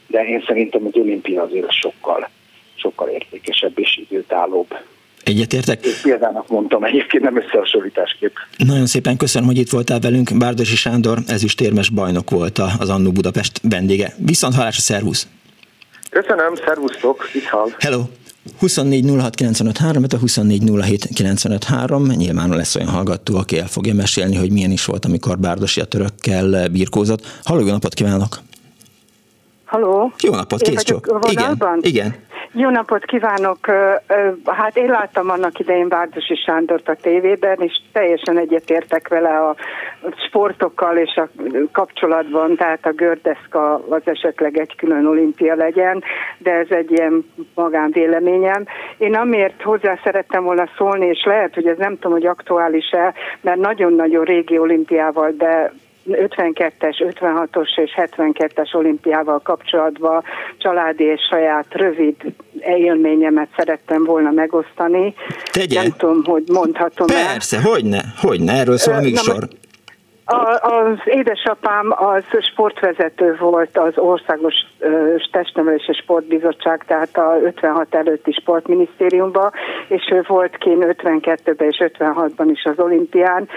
de 0.07 0.25
én 0.29 0.45
szerintem 0.47 0.87
az 0.87 0.95
olimpia 0.95 1.43
azért 1.43 1.73
sokkal, 1.73 2.29
sokkal 2.75 3.09
értékesebb 3.09 3.79
és 3.79 4.01
időtállóbb. 4.09 4.75
Egyetértek. 5.25 5.85
Én 5.85 5.93
példának 6.03 6.49
mondtam, 6.49 6.85
egyébként 6.85 7.23
nem 7.23 7.37
összehasonlításképp. 7.37 8.35
Nagyon 8.57 8.87
szépen 8.87 9.17
köszönöm, 9.17 9.49
hogy 9.49 9.59
itt 9.59 9.71
voltál 9.71 10.01
velünk. 10.01 10.31
Bárdosi 10.39 10.77
Sándor 10.77 11.19
ezüstérmes 11.27 11.89
bajnok 11.89 12.31
volt 12.31 12.59
az 12.79 12.89
Annó 12.89 13.13
Budapest 13.13 13.61
vendége. 13.63 14.13
Viszont 14.27 14.55
hallásra, 14.55 14.81
szervusz! 14.81 15.29
Köszönöm, 16.11 16.55
szervusztok, 16.55 17.31
viszont. 17.33 17.77
Hello! 17.79 18.03
24 18.59 19.11
06 19.19 19.35
953, 19.35 20.05
a 20.11 20.17
24 20.17 20.71
07 20.81 21.09
953. 21.15 22.07
Nyilván 22.07 22.49
lesz 22.49 22.77
olyan 22.77 22.89
hallgató, 22.89 23.37
aki 23.37 23.59
el 23.59 23.67
fogja 23.67 23.95
mesélni, 23.95 24.37
hogy 24.37 24.53
milyen 24.53 24.71
is 24.71 24.85
volt, 24.85 25.05
amikor 25.05 25.39
Bárdosi 25.39 25.81
a 25.81 25.85
törökkel 25.85 26.69
birkózott. 26.69 27.27
Halló, 27.45 27.61
jó 27.61 27.71
napot 27.71 27.95
kívánok! 27.95 28.39
Halló! 29.65 30.13
Jó 30.23 30.35
napot, 30.35 30.61
kész! 30.61 30.85
Igen, 31.31 31.63
igen. 31.81 32.15
Jó 32.53 32.69
napot 32.69 33.05
kívánok! 33.05 33.59
Hát 34.45 34.77
én 34.77 34.87
láttam 34.87 35.31
annak 35.31 35.59
idején 35.59 35.89
Várdosi 35.89 36.35
Sándort 36.35 36.89
a 36.89 36.95
tévében, 36.95 37.57
és 37.59 37.73
teljesen 37.93 38.39
egyetértek 38.39 39.09
vele 39.09 39.39
a 39.39 39.57
sportokkal 40.27 40.97
és 40.97 41.17
a 41.17 41.29
kapcsolatban, 41.73 42.57
tehát 42.57 42.87
a 42.87 42.93
gördeszka 42.93 43.75
az 43.75 44.03
esetleg 44.05 44.59
egy 44.59 44.77
külön 44.77 45.07
olimpia 45.07 45.55
legyen, 45.55 46.03
de 46.39 46.51
ez 46.53 46.71
egy 46.71 46.91
ilyen 46.91 47.25
magánvéleményem. 47.55 48.65
Én 48.99 49.15
amiért 49.15 49.63
hozzá 49.63 49.99
szerettem 50.05 50.45
volna 50.45 50.69
szólni, 50.77 51.07
és 51.07 51.23
lehet, 51.25 51.55
hogy 51.55 51.67
ez 51.67 51.79
nem 51.79 51.95
tudom, 51.95 52.13
hogy 52.13 52.27
aktuális-e, 52.27 53.15
mert 53.41 53.59
nagyon-nagyon 53.59 54.25
régi 54.25 54.59
olimpiával, 54.59 55.31
de 55.31 55.73
52-es, 56.07 57.15
56-os 57.21 57.79
és 57.79 57.91
72-es 57.97 58.75
olimpiával 58.75 59.41
kapcsolatban 59.41 60.23
családi 60.59 61.05
és 61.05 61.21
saját 61.31 61.67
rövid 61.71 62.15
élményemet 62.61 63.49
szerettem 63.57 64.05
volna 64.05 64.31
megosztani. 64.31 65.15
Tegye. 65.53 65.83
Nem 65.83 65.91
tudom, 65.97 66.25
hogy 66.25 66.43
mondhatom 66.53 67.07
Persze, 67.07 67.61
hogy 67.61 67.71
hogyne, 67.71 68.01
hogyne, 68.17 68.53
erről 68.53 68.77
szól 68.77 68.95
a 68.95 69.01
műsor. 69.01 69.49
A, 70.33 70.59
az 70.63 70.99
édesapám 71.05 71.93
az 71.97 72.25
sportvezető 72.41 73.37
volt 73.39 73.79
az 73.79 73.99
Országos 73.99 74.55
Testnevelés 75.31 75.89
és 75.89 75.97
Sportbizottság, 75.97 76.85
tehát 76.87 77.17
a 77.17 77.39
56 77.43 77.95
előtti 77.95 78.33
sportminisztériumban, 78.33 79.51
és 79.89 80.09
ő 80.13 80.25
volt 80.27 80.57
kén 80.57 80.79
52-ben 80.81 81.69
és 81.69 81.83
56-ban 81.99 82.47
is 82.47 82.65
az 82.65 82.79
olimpián, 82.79 83.49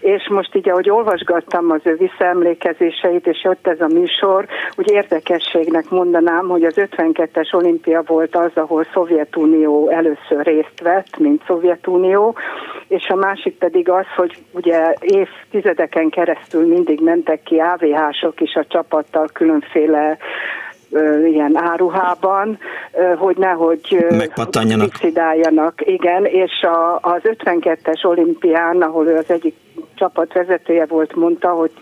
és 0.00 0.28
most 0.28 0.54
így, 0.54 0.68
ahogy 0.68 0.90
olvasgattam 0.90 1.70
az 1.70 1.80
ő 1.82 1.96
visszaemlékezéseit, 1.96 3.26
és 3.26 3.42
jött 3.42 3.66
ez 3.66 3.80
a 3.80 3.86
műsor, 3.86 4.46
úgy 4.76 4.90
érdekességnek 4.90 5.88
mondanám, 5.88 6.48
hogy 6.48 6.64
az 6.64 6.74
52-es 6.76 7.54
olimpia 7.54 8.02
volt 8.06 8.36
az, 8.36 8.50
ahol 8.54 8.86
Szovjetunió 8.92 9.88
először 9.88 10.44
részt 10.44 10.80
vett, 10.82 11.18
mint 11.18 11.42
Szovjetunió, 11.46 12.36
és 12.88 13.08
a 13.08 13.14
másik 13.14 13.58
pedig 13.58 13.88
az, 13.88 14.06
hogy 14.16 14.36
ugye 14.52 14.94
évtizedeken 15.00 16.08
keresztül 16.08 16.19
mindig 16.52 17.00
mentek 17.00 17.42
ki 17.42 17.58
AVH-sok 17.58 18.40
is 18.40 18.54
a 18.54 18.64
csapattal 18.68 19.28
különféle 19.32 20.18
ilyen 21.26 21.56
áruhában, 21.56 22.58
hogy 23.16 23.36
nehogy 23.36 24.06
megpattanjanak. 24.08 25.86
Igen, 25.86 26.24
és 26.24 26.62
a, 26.62 26.98
az 27.02 27.20
52-es 27.22 28.04
olimpián, 28.04 28.82
ahol 28.82 29.06
ő 29.06 29.16
az 29.16 29.30
egyik 29.30 29.54
csapat 29.94 30.32
vezetője 30.32 30.86
volt, 30.86 31.14
mondta, 31.14 31.48
hogy 31.48 31.72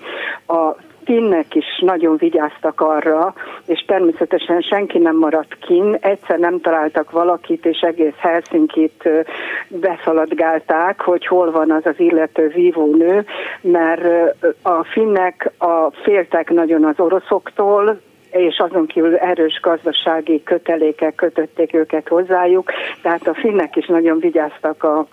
a 0.47 0.77
finnek 1.09 1.55
is 1.55 1.65
nagyon 1.81 2.17
vigyáztak 2.17 2.81
arra, 2.81 3.35
és 3.67 3.85
természetesen 3.87 4.61
senki 4.61 4.99
nem 4.99 5.17
maradt 5.17 5.59
kin, 5.59 5.97
egyszer 6.01 6.39
nem 6.39 6.61
találtak 6.61 7.11
valakit, 7.11 7.67
és 7.67 7.81
egész 7.81 8.17
Helsinkit 8.17 9.09
beszaladgálták, 9.69 11.01
hogy 11.01 11.27
hol 11.27 11.51
van 11.51 11.71
az 11.71 11.87
az 11.87 11.95
illető 11.97 12.49
vívónő, 12.49 13.25
mert 13.61 14.03
a 14.63 14.85
finnek 14.85 15.51
a 15.59 15.91
féltek 16.03 16.51
nagyon 16.51 16.85
az 16.85 17.01
oroszoktól, 17.01 18.01
és 18.39 18.59
azon 18.59 18.87
kívül 18.87 19.17
erős 19.17 19.61
gazdasági 19.63 20.43
kötelékek 20.43 21.15
kötötték 21.15 21.75
őket 21.75 22.09
hozzájuk, 22.09 22.71
tehát 23.03 23.27
a 23.27 23.35
finnek 23.35 23.77
is 23.77 23.87
nagyon 23.87 24.19
vigyáztak 24.19 24.83
a 24.83 25.07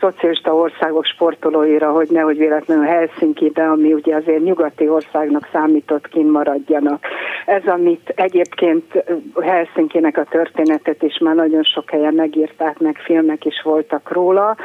szocialista 0.00 0.54
országok 0.54 1.04
sportolóira, 1.04 1.90
hogy 1.92 2.08
nehogy 2.10 2.36
véletlenül 2.36 2.84
Helsinki-be, 2.84 3.68
ami 3.68 3.92
ugye 3.92 4.14
azért 4.14 4.42
nyugati 4.42 4.88
országnak 4.88 5.48
számított, 5.52 6.08
kint 6.08 6.30
maradjanak. 6.30 7.06
Ez, 7.46 7.66
amit 7.66 8.12
egyébként 8.16 9.04
Helsinki-nek 9.40 10.18
a 10.18 10.24
történetet 10.24 11.02
is 11.02 11.18
már 11.18 11.34
nagyon 11.34 11.62
sok 11.62 11.90
helyen 11.90 12.14
megírták, 12.14 12.78
meg 12.78 12.96
filmek 12.96 13.44
is 13.44 13.62
voltak 13.64 14.12
róla. 14.12 14.56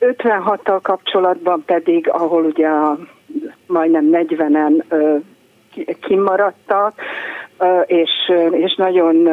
56-tal 0.00 0.78
kapcsolatban 0.82 1.62
pedig, 1.66 2.08
ahol 2.10 2.44
ugye 2.44 2.66
a 2.66 2.98
majdnem 3.66 4.08
40-en 4.12 4.82
kimaradtak, 6.00 7.00
és, 7.86 8.10
és 8.50 8.74
nagyon, 8.74 9.28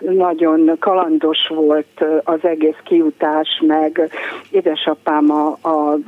nagyon 0.00 0.76
kalandos 0.78 1.38
volt 1.48 2.04
az 2.24 2.38
egész 2.42 2.78
kiutás, 2.84 3.62
meg 3.66 4.10
édesapám 4.50 5.30
a, 5.30 5.68
a 5.68 5.98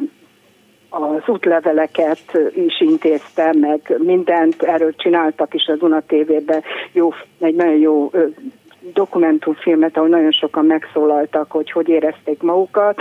az 0.95 1.23
útleveleket 1.27 2.39
is 2.55 2.81
intézte, 2.81 3.53
meg 3.61 3.95
mindent 3.99 4.63
erről 4.63 4.95
csináltak 4.95 5.55
is 5.55 5.67
a 5.67 5.77
Duna 5.77 6.01
TV-be, 6.01 6.63
jó, 6.93 7.13
egy 7.41 7.55
nagyon 7.55 7.79
jó 7.79 8.11
dokumentumfilmet, 8.93 9.97
ahol 9.97 10.09
nagyon 10.09 10.33
sokan 10.33 10.65
megszólaltak, 10.65 11.51
hogy 11.51 11.71
hogy 11.71 11.89
érezték 11.89 12.43
magukat. 12.43 13.01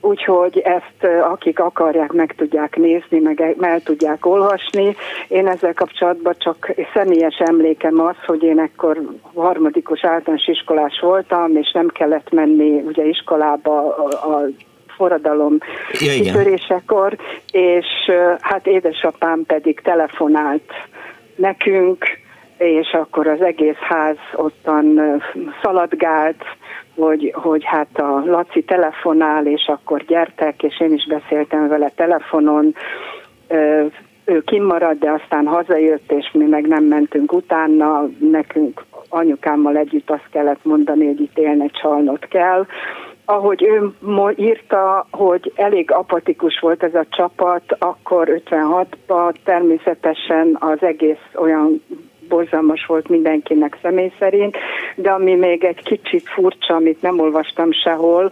Úgyhogy 0.00 0.58
ezt 0.58 1.12
akik 1.22 1.58
akarják, 1.58 2.12
meg 2.12 2.34
tudják 2.36 2.76
nézni, 2.76 3.18
meg 3.18 3.56
el 3.60 3.80
tudják 3.80 4.26
olvasni. 4.26 4.96
Én 5.28 5.48
ezzel 5.48 5.74
kapcsolatban 5.74 6.34
csak 6.38 6.72
személyes 6.94 7.36
emlékem 7.38 8.00
az, 8.00 8.16
hogy 8.26 8.42
én 8.42 8.58
ekkor 8.58 9.00
harmadikos 9.34 10.04
általános 10.04 10.46
iskolás 10.46 10.98
voltam, 11.00 11.56
és 11.56 11.70
nem 11.72 11.88
kellett 11.88 12.30
menni 12.30 12.80
ugye 12.80 13.04
iskolába 13.04 13.96
a, 13.96 14.34
a 14.34 14.46
forradalom 14.86 15.58
ja, 15.92 16.12
kitörésekor, 16.12 17.16
és 17.52 17.86
hát 18.40 18.66
édesapám 18.66 19.44
pedig 19.46 19.80
telefonált 19.80 20.72
nekünk, 21.36 22.04
és 22.60 22.92
akkor 22.92 23.26
az 23.26 23.42
egész 23.42 23.78
ház 23.78 24.16
ottan 24.34 25.00
szaladgált, 25.62 26.44
hogy, 26.94 27.32
hogy 27.34 27.64
hát 27.64 27.98
a 27.98 28.22
Laci 28.24 28.62
telefonál, 28.62 29.46
és 29.46 29.66
akkor 29.66 30.04
gyertek, 30.04 30.62
és 30.62 30.80
én 30.80 30.92
is 30.92 31.06
beszéltem 31.06 31.68
vele 31.68 31.92
telefonon, 31.94 32.74
ő 34.24 34.42
kimarad, 34.44 34.98
de 34.98 35.10
aztán 35.10 35.46
hazajött, 35.46 36.12
és 36.12 36.30
mi 36.32 36.44
meg 36.44 36.66
nem 36.66 36.84
mentünk 36.84 37.32
utána, 37.32 38.08
nekünk 38.30 38.84
anyukámmal 39.08 39.76
együtt 39.76 40.10
azt 40.10 40.28
kellett 40.30 40.64
mondani, 40.64 41.06
hogy 41.06 41.20
itt 41.20 41.38
élne 41.38 41.66
csalnot 41.66 42.26
kell. 42.28 42.66
Ahogy 43.24 43.62
ő 43.62 43.92
írta, 44.36 45.06
hogy 45.10 45.52
elég 45.54 45.90
apatikus 45.90 46.58
volt 46.60 46.82
ez 46.82 46.94
a 46.94 47.06
csapat, 47.10 47.62
akkor 47.78 48.42
56-ban 48.48 49.34
természetesen 49.44 50.56
az 50.60 50.82
egész 50.82 51.24
olyan 51.34 51.82
borzalmas 52.30 52.86
volt 52.86 53.08
mindenkinek 53.08 53.78
személy 53.82 54.12
szerint, 54.18 54.56
de 54.94 55.10
ami 55.10 55.34
még 55.34 55.64
egy 55.64 55.82
kicsit 55.82 56.28
furcsa, 56.28 56.74
amit 56.74 57.02
nem 57.02 57.18
olvastam 57.20 57.72
sehol, 57.72 58.30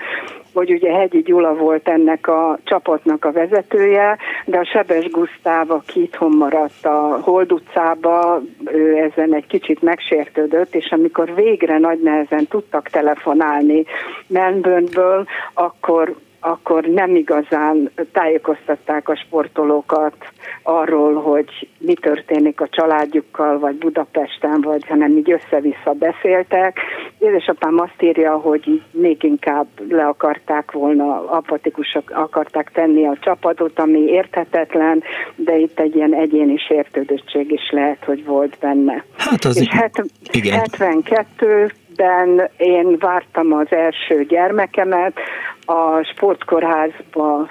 hogy 0.53 0.73
ugye 0.73 0.93
Hegyi 0.93 1.23
Gyula 1.23 1.55
volt 1.55 1.89
ennek 1.89 2.29
a 2.29 2.59
csapatnak 2.65 3.25
a 3.25 3.33
vezetője, 3.33 4.19
de 4.45 4.59
a 4.59 4.65
Sebes 4.65 5.11
Gusztáv, 5.11 5.71
aki 5.71 6.03
itthon 6.03 6.37
maradt 6.37 6.85
a 6.85 7.21
Hold 7.23 7.53
utcába, 7.53 8.41
ő 8.65 8.97
ezen 8.97 9.35
egy 9.35 9.47
kicsit 9.47 9.83
megsértődött, 9.83 10.75
és 10.75 10.91
amikor 10.91 11.35
végre 11.35 11.79
nagy 11.79 12.01
nehezen 12.03 12.47
tudtak 12.47 12.89
telefonálni 12.89 13.85
Melbourneből, 14.27 15.27
akkor 15.55 16.15
akkor 16.41 16.85
nem 16.85 17.15
igazán 17.15 17.91
tájékoztatták 18.13 19.09
a 19.09 19.17
sportolókat 19.17 20.17
arról, 20.63 21.15
hogy 21.15 21.69
mi 21.79 21.95
történik 21.95 22.61
a 22.61 22.69
családjukkal, 22.69 23.59
vagy 23.59 23.75
Budapesten, 23.75 24.61
vagy 24.61 24.87
hanem 24.87 25.17
így 25.17 25.31
össze-vissza 25.31 25.93
beszéltek. 25.93 26.79
Édesapám 27.19 27.79
azt 27.79 28.03
írja, 28.03 28.37
hogy 28.37 28.83
még 28.91 29.23
inkább 29.23 29.67
le 29.89 30.07
akarták 30.07 30.73
volna, 30.73 31.29
apatikusak 31.31 32.11
akarták 32.15 32.71
tenni 32.73 33.07
a 33.07 33.17
csapatot, 33.21 33.79
ami 33.79 33.99
érthetetlen, 33.99 35.03
de 35.37 35.57
itt 35.57 35.81
egy 35.81 35.97
ilyen 35.97 36.15
egyéni 36.15 36.57
sértődöttség 36.57 37.53
is 37.53 37.71
lehet, 37.71 38.05
hogy 38.05 38.25
volt 38.25 38.57
benne. 38.61 39.05
Hát 39.17 39.45
az 39.45 39.61
És 39.61 39.69
het, 39.71 40.05
igen. 40.33 40.59
72 40.79 41.73
ben 41.99 42.51
én 42.57 42.97
vártam 42.99 43.53
az 43.53 43.67
első 43.71 44.25
gyermekemet, 44.25 45.19
a 45.65 46.03
sportkórházba 46.03 47.49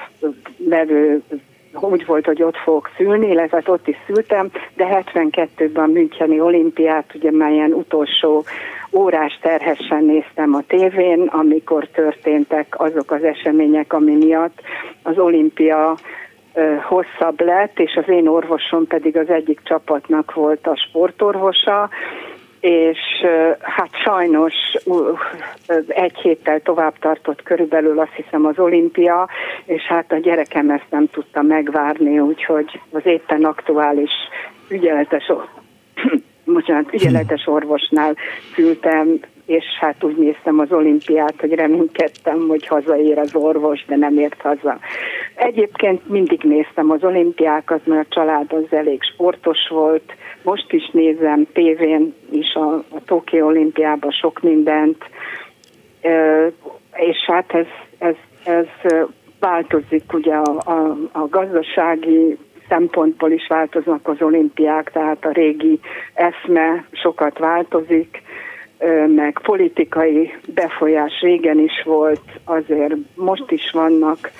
levő 0.70 1.22
úgy 1.80 2.06
volt, 2.06 2.26
hogy 2.26 2.44
ott 2.44 2.58
fogok 2.58 2.90
szülni, 2.98 3.28
illetve 3.28 3.62
ott 3.66 3.88
is 3.88 3.96
szültem, 4.06 4.50
de 4.76 5.04
72-ben 5.12 5.84
a 5.84 5.88
Müncheni 5.88 6.40
olimpiát, 6.40 7.12
ugye 7.16 7.32
melyen 7.32 7.74
utolsó 7.74 8.44
órás 8.92 9.40
terhesen 9.42 10.04
néztem 10.04 10.54
a 10.54 10.64
tévén, 10.68 11.20
amikor 11.22 11.88
történtek 11.88 12.80
azok 12.80 13.12
az 13.12 13.24
események, 13.24 13.94
ami 13.94 14.16
miatt 14.16 14.62
az 15.04 15.18
olimpia 15.18 15.98
hosszabb 16.84 17.42
lett, 17.42 17.80
és 17.80 17.96
az 17.96 18.10
én 18.10 18.28
orvosom 18.28 18.88
pedig 18.88 19.18
az 19.18 19.30
egyik 19.30 19.60
csapatnak 19.64 20.34
volt 20.34 20.68
a 20.68 20.76
sportorvosa, 20.76 21.90
és 22.68 23.00
hát 23.62 23.90
sajnos 24.04 24.54
egy 25.88 26.18
héttel 26.18 26.60
tovább 26.60 27.00
tartott 27.00 27.44
körülbelül 27.44 28.00
azt 28.00 28.14
hiszem 28.16 28.46
az 28.46 28.60
olimpia, 28.60 29.30
és 29.66 29.84
hát 29.84 30.12
a 30.12 30.18
gyerekem 30.18 30.70
ezt 30.70 30.86
nem 30.90 31.08
tudta 31.08 31.42
megvárni, 31.42 32.20
úgyhogy 32.20 32.80
az 32.92 33.02
éppen 33.06 33.44
aktuális 33.44 34.12
ügyeletes, 34.70 35.32
bocsánat, 36.46 36.94
ügyeletes 36.94 37.48
orvosnál 37.48 38.16
küldtem, 38.54 39.20
és 39.48 39.66
hát 39.80 40.04
úgy 40.04 40.16
néztem 40.16 40.60
az 40.60 40.72
olimpiát, 40.72 41.34
hogy 41.40 41.54
reménykedtem, 41.54 42.48
hogy 42.48 42.68
hazaér 42.68 43.18
az 43.18 43.36
orvos, 43.36 43.86
de 43.86 43.96
nem 43.96 44.18
ért 44.18 44.42
haza. 44.42 44.80
Egyébként 45.36 46.10
mindig 46.10 46.44
néztem 46.44 46.92
az 46.92 47.04
olimpiákat, 47.04 47.86
mert 47.86 48.06
a 48.10 48.14
család 48.14 48.54
az 48.54 48.66
elég 48.70 49.04
sportos 49.04 49.68
volt, 49.70 50.14
most 50.44 50.74
is 50.74 50.90
nézem 50.92 51.48
tévén 51.54 52.14
is 52.32 52.54
a, 52.54 52.74
a 52.74 53.04
Tokió 53.06 53.46
olimpiában 53.46 54.12
sok 54.12 54.42
mindent, 54.42 55.04
és 56.94 57.18
hát 57.26 57.54
ez, 57.54 57.68
ez, 57.98 58.16
ez 58.46 58.66
változik, 59.40 60.14
ugye 60.14 60.36
a, 60.36 60.58
a, 60.66 60.98
a 61.12 61.28
gazdasági 61.30 62.38
szempontból 62.70 63.32
is 63.32 63.48
változnak 63.48 64.08
az 64.08 64.22
olimpiák, 64.22 64.92
tehát 64.92 65.26
a 65.26 65.32
régi 65.32 65.80
eszme 66.14 66.86
sokat 66.92 67.38
változik, 67.38 68.22
meg 69.16 69.40
politikai 69.44 70.34
befolyás 70.46 71.22
régen 71.22 71.60
is 71.60 71.84
volt, 71.86 72.22
azért 72.44 72.96
most 73.16 73.52
is 73.52 73.72
vannak, 73.74 74.32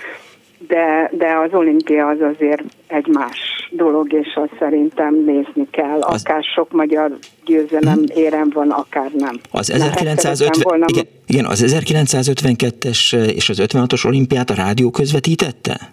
de, 0.68 1.12
de 1.18 1.38
az 1.46 1.54
olimpia 1.54 2.08
az 2.08 2.18
azért 2.34 2.64
egy 2.88 3.08
más 3.08 3.70
dolog, 3.72 4.14
és 4.14 4.28
azt 4.36 4.56
szerintem 4.60 5.24
nézni 5.26 5.68
kell. 5.72 6.00
Akár 6.02 6.44
sok 6.56 6.72
magyar 6.72 7.18
győzelem 7.46 8.04
érem 8.16 8.50
van, 8.54 8.70
akár 8.70 9.12
nem. 9.18 9.40
Az 9.52 9.72
1950, 9.72 10.62
volna... 10.64 10.86
igen, 10.90 11.06
igen, 11.26 11.46
az 11.46 11.64
1952-es 11.68 13.32
és 13.34 13.50
az 13.50 13.62
56-os 13.62 14.06
olimpiát 14.06 14.50
a 14.50 14.54
rádió 14.54 14.90
közvetítette? 14.90 15.92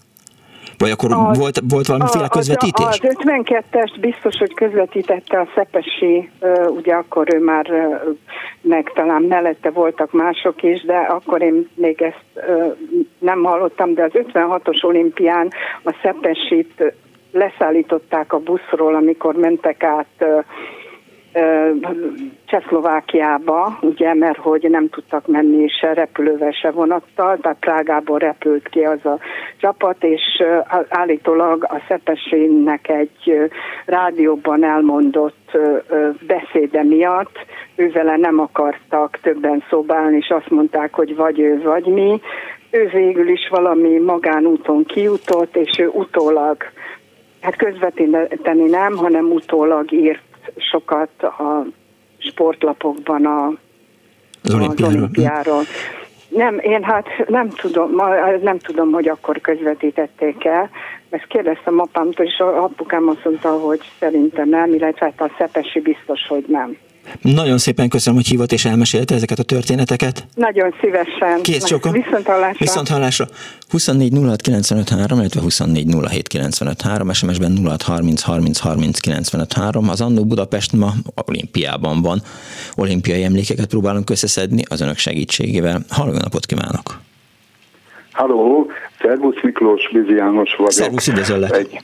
Vagy 0.84 0.92
akkor 0.92 1.12
a, 1.12 1.32
volt, 1.38 1.60
volt 1.68 1.86
valamiféle 1.86 2.28
közvetítés? 2.28 2.86
Az, 2.86 3.00
az 3.02 3.16
52-es 3.24 3.92
biztos, 4.00 4.36
hogy 4.38 4.54
közvetítette 4.54 5.40
a 5.40 5.48
Szepesi, 5.54 6.30
ugye 6.68 6.94
akkor 6.94 7.34
ő 7.34 7.38
már, 7.38 7.66
meg 8.60 8.90
talán 8.94 9.22
mellette 9.22 9.70
voltak 9.70 10.12
mások 10.12 10.62
is, 10.62 10.82
de 10.82 10.96
akkor 10.96 11.42
én 11.42 11.68
még 11.74 12.02
ezt 12.02 12.46
nem 13.18 13.42
hallottam, 13.42 13.94
de 13.94 14.02
az 14.02 14.10
56-os 14.14 14.84
olimpián 14.84 15.48
a 15.84 15.94
Szepesit 16.02 16.94
leszállították 17.32 18.32
a 18.32 18.38
buszról, 18.38 18.94
amikor 18.94 19.34
mentek 19.34 19.82
át 19.82 20.24
Csehszlovákiába, 22.44 23.78
ugye, 23.80 24.14
mert 24.14 24.38
hogy 24.38 24.70
nem 24.70 24.88
tudtak 24.88 25.26
menni 25.26 25.68
se 25.68 25.92
repülővel, 25.92 26.50
se 26.50 26.70
vonattal, 26.70 27.38
tehát 27.40 27.58
Prágából 27.60 28.18
repült 28.18 28.68
ki 28.68 28.80
az 28.80 29.04
a 29.04 29.18
csapat, 29.56 30.04
és 30.04 30.42
állítólag 30.88 31.64
a 31.64 31.82
Szepesénnek 31.88 32.88
egy 32.88 33.50
rádióban 33.84 34.64
elmondott 34.64 35.58
beszéde 36.26 36.82
miatt 36.82 37.38
ővele 37.76 38.16
nem 38.16 38.38
akartak 38.38 39.18
többen 39.22 39.64
szobálni, 39.68 40.16
és 40.16 40.28
azt 40.28 40.50
mondták, 40.50 40.94
hogy 40.94 41.16
vagy 41.16 41.40
ő, 41.40 41.62
vagy 41.62 41.86
mi. 41.86 42.20
Ő 42.70 42.88
végül 42.92 43.28
is 43.28 43.48
valami 43.50 43.98
magánúton 43.98 44.84
kijutott, 44.84 45.56
és 45.56 45.78
ő 45.78 45.88
utólag, 45.88 46.56
hát 47.40 47.56
közvetíteni 47.56 48.64
nem, 48.64 48.96
hanem 48.96 49.24
utólag 49.24 49.92
írt 49.92 50.22
sokat 50.56 51.22
a 51.22 51.66
sportlapokban 52.18 53.26
a, 53.26 53.46
az, 54.42 54.54
az 54.54 54.82
olimpiáról. 54.82 55.62
Nem, 56.28 56.58
én 56.58 56.82
hát 56.82 57.06
nem 57.28 57.48
tudom, 57.48 57.90
nem 58.42 58.58
tudom, 58.58 58.92
hogy 58.92 59.08
akkor 59.08 59.40
közvetítették 59.40 60.44
el. 60.44 60.70
Ezt 61.10 61.26
kérdeztem 61.26 61.80
apámtól, 61.80 62.26
és 62.26 62.38
apukám 62.38 63.08
azt 63.08 63.24
mondta, 63.24 63.50
hogy 63.50 63.80
szerintem 63.98 64.48
nem, 64.48 64.74
illetve 64.74 65.12
hát 65.16 65.30
a 65.30 65.34
Szepesi 65.38 65.80
biztos, 65.80 66.26
hogy 66.28 66.44
nem. 66.48 66.76
Nagyon 67.22 67.58
szépen 67.58 67.88
köszönöm, 67.88 68.18
hogy 68.18 68.28
hívott 68.28 68.52
és 68.52 68.64
elmesélte 68.64 69.14
ezeket 69.14 69.38
a 69.38 69.42
történeteket. 69.42 70.26
Nagyon 70.34 70.74
szívesen. 70.80 71.42
Kész 71.42 71.66
sokan. 71.66 71.92
Viszont 71.92 72.26
hallásra. 72.26 72.56
Viszont 72.58 72.88
hallásra. 72.88 73.26
24 73.70 74.12
illetve 74.12 75.40
24 75.40 75.86
SMS-ben 77.12 77.58
06 77.64 77.82
30 77.82 78.22
30 78.22 78.58
30 78.58 78.98
Az 79.88 80.00
Annó 80.00 80.24
Budapest 80.24 80.72
ma 80.72 80.92
olimpiában 81.26 82.02
van. 82.02 82.22
Olimpiai 82.76 83.22
emlékeket 83.22 83.66
próbálunk 83.66 84.10
összeszedni 84.10 84.62
az 84.68 84.80
önök 84.80 84.96
segítségével. 84.96 85.80
Halló 85.88 86.12
napot 86.12 86.46
kívánok! 86.46 87.00
Halló, 88.12 88.66
Szervusz 89.00 89.42
Miklós, 89.42 89.90
Bizi 89.92 90.14
János 90.14 90.54
vagyok. 90.56 90.72
Szervusz, 90.72 91.08
üdvözöllek. 91.08 91.56
Egy 91.56 91.80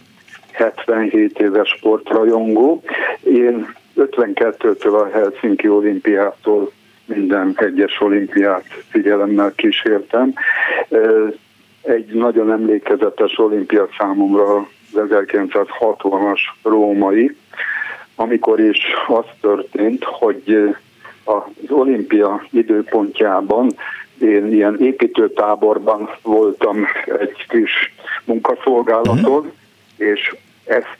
77 0.52 1.38
éves 1.38 1.68
sportrajongó. 1.68 2.82
Én 3.22 3.74
52-től 4.00 5.02
a 5.02 5.08
Helsinki 5.12 5.68
olimpiától 5.68 6.72
minden 7.04 7.52
egyes 7.56 8.00
olimpiát 8.00 8.64
figyelemmel 8.88 9.52
kísértem. 9.56 10.32
Egy 11.82 12.06
nagyon 12.12 12.52
emlékezetes 12.52 13.38
olimpia 13.38 13.88
számomra 13.98 14.56
az 14.56 14.64
1960-as 14.94 16.40
római, 16.62 17.36
amikor 18.14 18.60
is 18.60 18.78
az 19.06 19.24
történt, 19.40 20.04
hogy 20.04 20.74
az 21.24 21.42
olimpia 21.68 22.46
időpontjában 22.50 23.70
én 24.20 24.52
ilyen 24.52 24.80
építőtáborban 24.80 26.10
voltam 26.22 26.86
egy 27.18 27.46
kis 27.48 27.94
munkaszolgálaton, 28.24 29.16
uh-huh. 29.16 29.52
és 29.96 30.34
ezt 30.64 30.98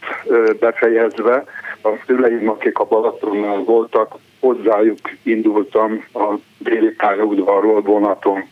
befejezve 0.60 1.44
a 1.82 1.88
szüleim, 2.06 2.48
akik 2.48 2.78
a 2.78 2.84
Balatonnál 2.84 3.58
voltak, 3.58 4.14
hozzájuk 4.40 4.98
indultam 5.22 6.04
a 6.12 6.34
déli 6.58 6.88
pályaudvarról 6.88 7.80
vonaton. 7.82 8.44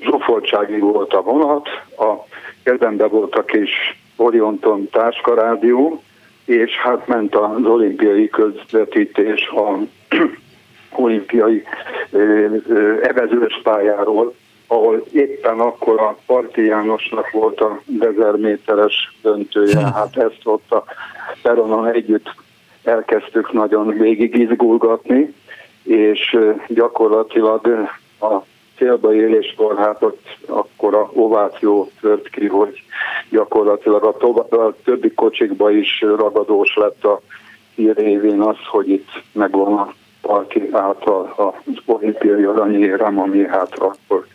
Zsúfoltságig 0.00 0.80
volt 0.80 1.12
a 1.12 1.22
vonat, 1.22 1.68
a 1.98 2.26
kezembe 2.62 3.06
volt 3.06 3.34
a 3.34 3.44
kis 3.44 3.70
Orionton 4.16 4.88
táskarádió, 4.90 6.02
és 6.44 6.76
hát 6.76 7.06
ment 7.06 7.34
az 7.34 7.64
olimpiai 7.64 8.28
közvetítés 8.28 9.48
a 9.48 9.78
olimpiai 11.04 11.62
evezős 13.02 13.60
pályáról, 13.62 14.34
ahol 14.66 15.04
éppen 15.12 15.60
akkor 15.60 16.00
a 16.00 16.16
Parti 16.26 16.64
Jánosnak 16.64 17.30
volt 17.30 17.60
a 17.60 17.80
1000 18.00 18.36
méteres 18.36 19.16
döntője, 19.22 19.80
hát 19.94 20.16
ezt 20.16 20.40
ott 20.44 20.72
a 20.72 20.84
peronon 21.42 21.86
együtt 21.86 22.34
elkezdtük 22.84 23.52
nagyon 23.52 23.86
végig 23.98 24.34
izgulgatni, 24.34 25.34
és 25.82 26.38
gyakorlatilag 26.68 27.88
a 28.20 28.34
célba 28.76 29.14
éléskor 29.14 29.76
hát 29.76 30.02
ott 30.02 30.36
akkor 30.46 30.94
a 30.94 31.10
ováció 31.12 31.90
tört 32.00 32.28
ki, 32.28 32.46
hogy 32.46 32.82
gyakorlatilag 33.30 34.04
a, 34.04 34.16
tovább, 34.16 34.52
a 34.52 34.74
többi 34.84 35.12
kocsikba 35.12 35.70
is 35.70 36.00
ragadós 36.00 36.74
lett 36.76 37.04
a 37.04 37.20
hír 37.74 37.96
révén 37.96 38.40
az, 38.40 38.56
hogy 38.70 38.88
itt 38.88 39.08
megvan 39.32 39.72
a 39.78 39.92
parki 40.20 40.68
által 40.72 41.34
az 41.36 41.74
olimpiai 41.84 42.44
aranyérem, 42.44 43.18
ami 43.18 43.46
hát 43.46 43.78
akkor, 43.78 44.26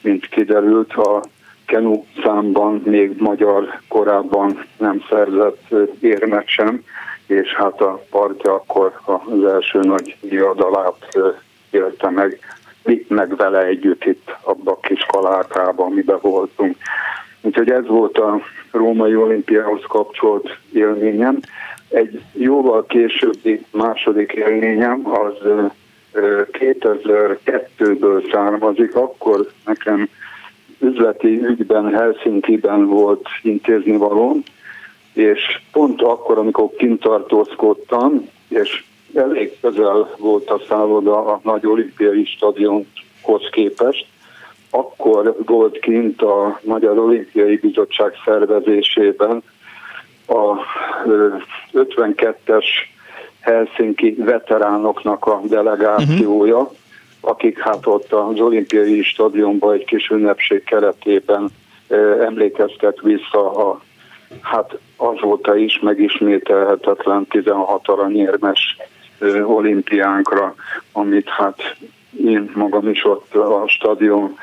mint 0.00 0.28
kiderült, 0.28 0.92
a 0.92 1.20
Kenu 1.66 2.04
számban 2.22 2.82
még 2.84 3.14
magyar 3.18 3.80
korábban 3.88 4.64
nem 4.78 5.02
szerzett 5.08 5.74
érmet 6.00 6.48
sem, 6.48 6.84
és 7.28 7.54
hát 7.54 7.80
a 7.80 8.02
partja 8.10 8.54
akkor 8.54 9.00
az 9.04 9.44
első 9.44 9.80
nagy 9.80 10.16
diadalát 10.20 11.18
élte 11.70 12.10
meg, 12.10 12.38
meg 13.08 13.36
vele 13.36 13.64
együtt 13.64 14.04
itt 14.04 14.36
abban 14.42 14.74
a 14.74 14.86
kis 14.86 15.06
kalárkában, 15.08 15.86
amiben 15.86 16.18
voltunk. 16.20 16.76
Úgyhogy 17.40 17.70
ez 17.70 17.86
volt 17.86 18.18
a 18.18 18.40
római 18.70 19.16
olimpiához 19.16 19.82
kapcsolt 19.88 20.58
élményem. 20.72 21.38
Egy 21.88 22.22
jóval 22.32 22.86
későbbi 22.86 23.64
második 23.70 24.32
élményem 24.32 25.02
az 25.04 25.34
2002-ből 26.52 28.32
származik, 28.32 28.94
akkor 28.94 29.50
nekem 29.64 30.08
üzleti 30.78 31.44
ügyben 31.46 31.94
Helsinki-ben 31.94 32.86
volt 32.86 33.26
intézni 33.42 33.96
való, 33.96 34.36
és 35.18 35.60
pont 35.72 36.02
akkor, 36.02 36.38
amikor 36.38 36.70
kint 36.76 37.00
tartózkodtam, 37.00 38.28
és 38.48 38.84
elég 39.14 39.60
közel 39.60 40.14
volt 40.18 40.50
a 40.50 40.60
szálloda 40.68 41.26
a 41.26 41.40
nagy 41.42 41.66
olimpiai 41.66 42.24
stadionhoz 42.24 43.48
képest, 43.50 44.06
akkor 44.70 45.36
volt 45.46 45.78
kint 45.78 46.22
a 46.22 46.60
Magyar 46.64 46.98
Olimpiai 46.98 47.56
Bizottság 47.56 48.12
szervezésében 48.24 49.42
a 50.26 50.54
52-es 51.72 52.64
Helsinki 53.40 54.14
veteránoknak 54.18 55.26
a 55.26 55.40
delegációja, 55.44 56.58
uh-huh. 56.58 56.76
akik 57.20 57.58
hát 57.58 57.86
ott 57.86 58.12
az 58.12 58.40
olimpiai 58.40 59.02
stadionban 59.02 59.72
egy 59.72 59.84
kis 59.84 60.08
ünnepség 60.08 60.64
keretében 60.64 61.48
emlékeztek 62.20 63.00
vissza 63.02 63.70
a 63.70 63.80
hát 64.40 64.78
azóta 64.96 65.56
is 65.56 65.78
megismételhetetlen 65.78 67.26
16 67.26 67.88
aranyérmes 67.88 68.76
olimpiánkra, 69.44 70.54
amit 70.92 71.28
hát 71.28 71.76
én 72.24 72.50
magam 72.54 72.88
is 72.88 73.04
ott 73.04 73.34
a 73.34 73.64
stadion 73.66 74.38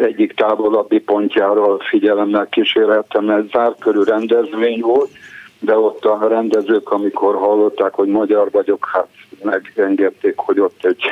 egyik 0.00 0.34
távolabbi 0.34 1.00
pontjáról 1.00 1.78
figyelemmel 1.78 2.46
kísérlettem, 2.46 3.30
ez 3.30 3.44
zárkörű 3.52 4.02
rendezvény 4.02 4.80
volt, 4.80 5.10
de 5.58 5.78
ott 5.78 6.04
a 6.04 6.28
rendezők, 6.28 6.90
amikor 6.90 7.34
hallották, 7.34 7.94
hogy 7.94 8.08
magyar 8.08 8.50
vagyok, 8.50 8.88
hát 8.92 9.08
megengedték, 9.42 10.36
hogy 10.36 10.60
ott 10.60 10.84
egy 10.84 11.02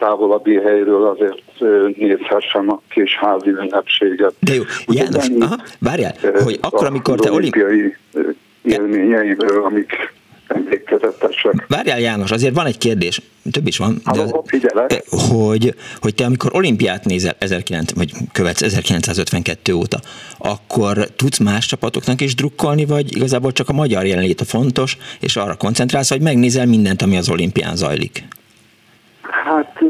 távolabbi 0.00 0.54
helyről 0.54 1.06
azért 1.06 1.42
nézhessem 1.96 2.70
a 2.70 2.80
kis 2.88 3.16
házi 3.16 3.48
ünnepséget. 3.48 4.34
De 4.38 4.54
jó, 4.54 4.62
János, 4.86 5.26
aha, 5.40 5.56
várjál, 5.78 6.14
hogy 6.44 6.58
akkor, 6.60 6.86
amikor 6.86 7.18
te 7.18 7.32
olimpiai 7.32 7.96
élményeimről, 8.62 9.64
amik 9.64 9.92
emlékezetesek. 10.46 11.66
Várjál 11.68 12.00
János, 12.00 12.30
azért 12.30 12.54
van 12.54 12.66
egy 12.66 12.78
kérdés, 12.78 13.20
több 13.50 13.66
is 13.66 13.76
van. 13.76 14.00
De 14.12 14.18
Halló, 14.18 14.44
figyelek. 14.46 15.04
Hogy, 15.08 15.74
hogy 16.00 16.14
te 16.14 16.24
amikor 16.24 16.54
olimpiát 16.54 17.04
nézel 17.04 17.38
19, 17.38 17.92
vagy 17.92 18.12
követsz 18.32 18.62
1952 18.62 19.74
óta, 19.74 20.00
akkor 20.38 21.08
tudsz 21.16 21.38
más 21.38 21.66
csapatoknak 21.66 22.20
is 22.20 22.34
drukkolni, 22.34 22.84
vagy 22.84 23.16
igazából 23.16 23.52
csak 23.52 23.68
a 23.68 23.72
magyar 23.72 24.06
jelenlét 24.06 24.40
a 24.40 24.44
fontos, 24.44 24.96
és 25.20 25.36
arra 25.36 25.56
koncentrálsz, 25.56 26.08
hogy 26.08 26.22
megnézel 26.22 26.66
mindent, 26.66 27.02
ami 27.02 27.16
az 27.16 27.30
olimpián 27.30 27.76
zajlik? 27.76 28.24
Hát 29.50 29.82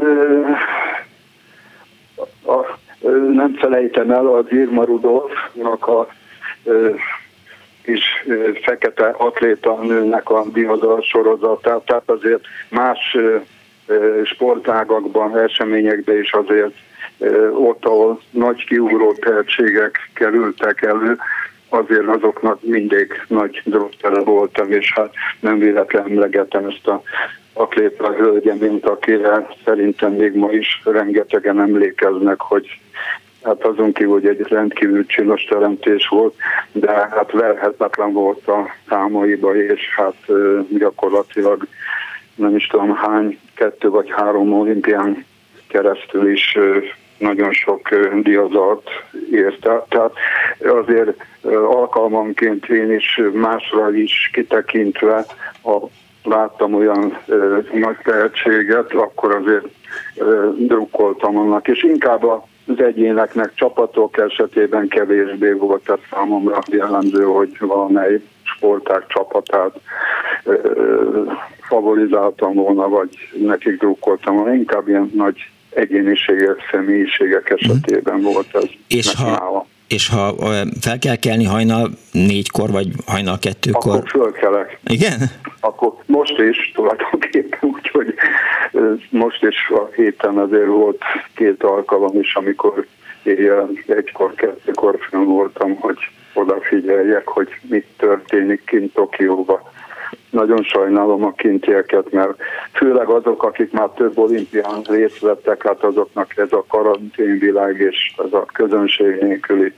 a, 2.15 2.51
a, 2.51 2.79
nem 3.33 3.53
felejtem 3.53 4.11
el 4.11 4.27
az 4.27 4.45
Irma 4.49 4.83
Rudolfnak 4.83 5.87
a 5.87 6.07
kis 7.83 8.03
fekete 8.63 9.07
atléta 9.17 9.79
nőnek 9.81 10.29
a 10.29 10.45
diadal 10.53 11.01
sorozatát, 11.01 11.85
tehát 11.85 12.09
azért 12.09 12.43
más 12.69 13.17
sportágakban, 14.23 15.37
eseményekben 15.37 16.17
is 16.17 16.31
azért 16.31 16.73
ott, 17.53 17.85
ahol 17.85 18.21
nagy 18.29 18.65
kiugró 18.65 19.13
tehetségek 19.13 20.09
kerültek 20.13 20.81
elő, 20.81 21.17
azért 21.69 22.07
azoknak 22.07 22.63
mindig 22.63 23.23
nagy 23.27 23.61
drogtere 23.65 24.19
voltam, 24.19 24.71
és 24.71 24.93
hát 24.93 25.13
nem 25.39 25.57
véletlen 25.59 26.03
emlegetem 26.03 26.65
ezt 26.65 26.87
a 26.87 27.01
atléta 27.53 28.13
hölgye, 28.13 28.53
mint 28.53 28.85
akire 28.85 29.47
szerintem 29.65 30.11
még 30.11 30.33
ma 30.33 30.51
is 30.51 30.81
rengetegen 30.83 31.61
emlékeznek, 31.61 32.41
hogy 32.41 32.79
hát 33.43 33.63
azon 33.63 33.91
kívül, 33.91 34.11
hogy 34.11 34.25
egy 34.25 34.41
rendkívül 34.47 35.05
csinos 35.05 35.43
teremtés 35.43 36.07
volt, 36.07 36.35
de 36.71 36.91
hát 36.91 37.31
verhetetlen 37.31 38.13
volt 38.13 38.47
a 38.47 38.69
számaiba, 38.89 39.55
és 39.55 39.81
hát 39.95 40.15
gyakorlatilag 40.77 41.67
nem 42.35 42.55
is 42.55 42.67
tudom 42.67 42.95
hány, 42.95 43.39
kettő 43.55 43.89
vagy 43.89 44.11
három 44.11 44.53
olimpián 44.53 45.25
keresztül 45.67 46.31
is 46.31 46.57
nagyon 47.17 47.51
sok 47.51 47.89
diazart 48.21 48.89
érte. 49.31 49.85
Tehát 49.89 50.11
azért 50.59 51.25
alkalmanként 51.67 52.69
én 52.69 52.91
is 52.91 53.19
másra 53.33 53.93
is 53.93 54.29
kitekintve, 54.33 55.25
ha 55.61 55.89
láttam 56.23 56.73
olyan 56.73 57.17
nagy 57.73 57.97
tehetséget, 58.03 58.93
akkor 58.93 59.35
azért 59.35 59.65
drukkoltam 60.57 61.37
annak, 61.37 61.67
és 61.67 61.83
inkább 61.83 62.23
az 62.23 62.79
egyéneknek 62.79 63.51
csapatok 63.53 64.17
esetében 64.17 64.87
kevésbé 64.87 65.51
volt 65.51 65.89
ez 65.89 65.99
számomra 66.11 66.59
jellemző, 66.71 67.23
hogy 67.23 67.57
valamely 67.59 68.21
sporták 68.43 69.07
csapatát 69.07 69.79
favorizáltam 71.61 72.53
volna, 72.53 72.87
vagy 72.87 73.09
nekik 73.37 73.79
drukkoltam 73.79 74.35
volna. 74.35 74.53
Inkább 74.53 74.87
ilyen 74.87 75.11
nagy 75.13 75.49
egyéniségek, 75.69 76.67
személyiségek 76.71 77.49
esetében 77.49 78.21
volt 78.21 78.55
ez. 78.55 78.69
És 78.87 79.15
ha, 79.15 79.29
nála. 79.29 79.65
És 79.91 80.09
ha 80.09 80.35
fel 80.81 80.99
kell 80.99 81.15
kelni 81.15 81.45
hajnal 81.45 81.89
négykor, 82.11 82.71
vagy 82.71 82.87
hajnal 83.05 83.39
kettőkor? 83.39 83.95
Akkor 83.95 84.09
fölkelek. 84.09 84.79
Igen? 84.87 85.19
Akkor 85.59 85.93
most 86.05 86.37
is 86.39 86.71
tulajdonképpen, 86.75 87.59
úgyhogy 87.61 88.13
most 89.09 89.43
is 89.43 89.69
a 89.69 89.89
héten 89.95 90.37
azért 90.37 90.67
volt 90.67 91.01
két 91.35 91.63
alkalom 91.63 92.19
is, 92.19 92.35
amikor 92.35 92.85
éjjel 93.23 93.69
egykor, 93.87 94.33
kettőkor 94.33 94.97
fönn 95.09 95.25
voltam, 95.25 95.75
hogy 95.75 95.97
odafigyeljek, 96.33 97.27
hogy 97.27 97.47
mit 97.61 97.85
történik 97.97 98.63
kint 98.65 98.93
Tokióban 98.93 99.61
nagyon 100.29 100.63
sajnálom 100.63 101.25
a 101.25 101.31
kintieket, 101.31 102.11
mert 102.11 102.33
főleg 102.73 103.07
azok, 103.07 103.43
akik 103.43 103.71
már 103.71 103.89
több 103.89 104.17
olimpián 104.17 104.81
részt 104.89 105.19
vettek, 105.19 105.63
hát 105.63 105.83
azoknak 105.83 106.37
ez 106.37 106.51
a 106.51 106.65
karanténvilág 106.67 107.79
és 107.79 108.13
ez 108.25 108.33
a 108.33 108.45
közönség 108.53 109.21
nélküli 109.21 109.73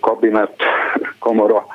kabinet 0.00 0.62
kamara 1.18 1.66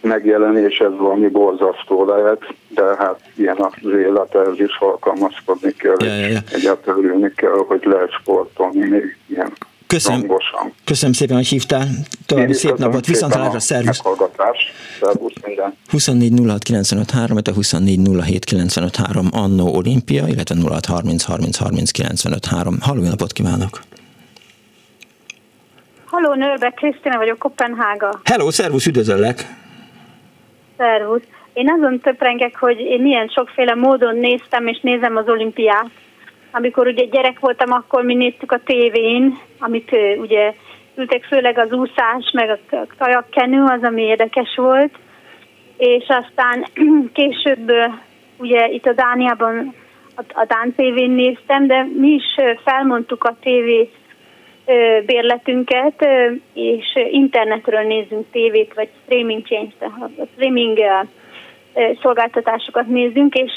megjelenés, 0.00 0.78
ez 0.78 0.96
valami 0.96 1.28
borzasztó 1.28 2.04
lehet, 2.04 2.42
de 2.68 2.82
hát 2.82 3.20
ilyen 3.36 3.56
az 3.58 3.90
élet, 3.90 4.34
ez 4.34 4.60
is 4.60 4.76
alkalmazkodni 4.78 5.72
kell, 5.72 5.96
ja, 5.98 6.14
ja, 6.14 6.26
ja. 6.26 6.38
egyáltalán 6.52 7.32
kell, 7.36 7.64
hogy 7.66 7.84
lehet 7.84 8.10
sportolni 8.10 8.88
még 8.88 9.16
ilyen 9.26 9.52
Köszönöm, 9.94 10.20
hangosan. 10.20 10.72
köszönöm 10.84 11.14
szépen, 11.14 11.36
hogy 11.36 11.46
hívtál. 11.46 11.86
További 12.26 12.52
szép 12.52 12.76
napot, 12.76 13.06
viszont 13.06 13.34
a 13.34 13.60
szervusz. 13.60 14.02
Szervusz 15.00 15.32
minden. 15.46 15.76
24 15.90 16.32
06 16.46 16.62
95 16.62 17.10
3, 17.10 17.38
24 17.54 18.00
07 18.24 18.44
95 18.44 18.96
3, 18.96 19.28
Annó 19.32 19.74
Olimpia, 19.74 20.26
illetve 20.26 20.56
06 20.68 20.86
30 20.86 21.24
30 21.24 21.56
30 21.56 21.90
95 21.90 22.46
3. 22.46 22.76
Halló, 22.80 23.02
napot 23.02 23.32
kívánok! 23.32 23.80
Halló, 26.04 26.34
Nőrbe 26.34 26.70
Krisztina 26.70 27.16
vagyok, 27.16 27.38
Kopenhága. 27.38 28.20
Hello, 28.24 28.50
szervusz, 28.50 28.86
üdvözöllek! 28.86 29.46
Szervusz! 30.76 31.22
Én 31.52 31.70
azon 31.70 32.00
töprengek, 32.00 32.56
hogy 32.56 32.80
én 32.80 33.00
milyen 33.00 33.28
sokféle 33.28 33.74
módon 33.74 34.16
néztem 34.16 34.66
és 34.66 34.78
nézem 34.82 35.16
az 35.16 35.28
olimpiát 35.28 35.90
amikor 36.56 36.86
ugye 36.86 37.04
gyerek 37.04 37.38
voltam, 37.38 37.72
akkor 37.72 38.02
mi 38.02 38.14
néztük 38.14 38.52
a 38.52 38.60
tévén, 38.64 39.38
amit 39.58 39.90
ugye 40.16 40.54
ültek 40.96 41.24
főleg 41.24 41.58
az 41.58 41.72
úszás, 41.72 42.30
meg 42.32 42.50
a 42.50 42.76
kajakkenő, 42.98 43.62
az, 43.62 43.82
ami 43.82 44.02
érdekes 44.02 44.54
volt, 44.56 44.92
és 45.76 46.04
aztán 46.08 46.66
később 47.18 47.72
ugye 48.36 48.68
itt 48.68 48.86
a 48.86 48.92
Dániában 48.92 49.74
a, 50.16 50.44
Dán 50.48 50.74
tévén 50.76 51.10
néztem, 51.10 51.66
de 51.66 51.86
mi 51.98 52.08
is 52.08 52.56
felmondtuk 52.64 53.24
a 53.24 53.36
tévé 53.40 53.90
bérletünket, 55.06 56.08
és 56.54 56.86
internetről 57.10 57.82
nézzünk 57.82 58.26
tévét, 58.32 58.74
vagy 58.74 58.88
streaming 59.04 59.46
change, 59.46 59.72
a 60.18 60.26
streaming 60.34 60.78
szolgáltatásokat 62.00 62.86
nézzünk, 62.86 63.34
és 63.34 63.52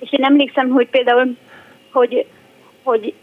és 0.00 0.12
én 0.12 0.24
emlékszem, 0.24 0.68
hogy 0.68 0.88
például, 0.88 1.36
hogy, 1.92 2.26
hogy 2.82 3.14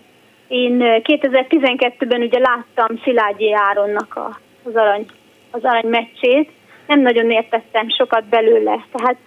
én 0.47 0.77
2012-ben 0.81 2.21
ugye 2.21 2.39
láttam 2.39 2.99
Szilágyi 3.03 3.53
Áronnak 3.53 4.15
a, 4.15 4.39
az, 4.63 4.75
arany, 4.75 5.05
az 5.51 5.63
arany 5.63 5.87
meccsét, 5.87 6.49
nem 6.87 6.99
nagyon 6.99 7.31
értettem 7.31 7.89
sokat 7.89 8.25
belőle, 8.25 8.85
tehát 8.91 9.17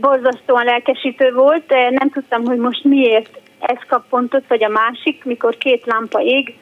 borzasztóan 0.00 0.64
lelkesítő 0.64 1.32
volt, 1.32 1.68
nem 1.90 2.10
tudtam, 2.10 2.44
hogy 2.44 2.58
most 2.58 2.84
miért 2.84 3.40
ez 3.60 3.78
kap 3.88 4.08
pontot, 4.08 4.44
vagy 4.48 4.64
a 4.64 4.68
másik, 4.68 5.24
mikor 5.24 5.56
két 5.56 5.86
lámpa 5.86 6.20
ég, 6.20 6.54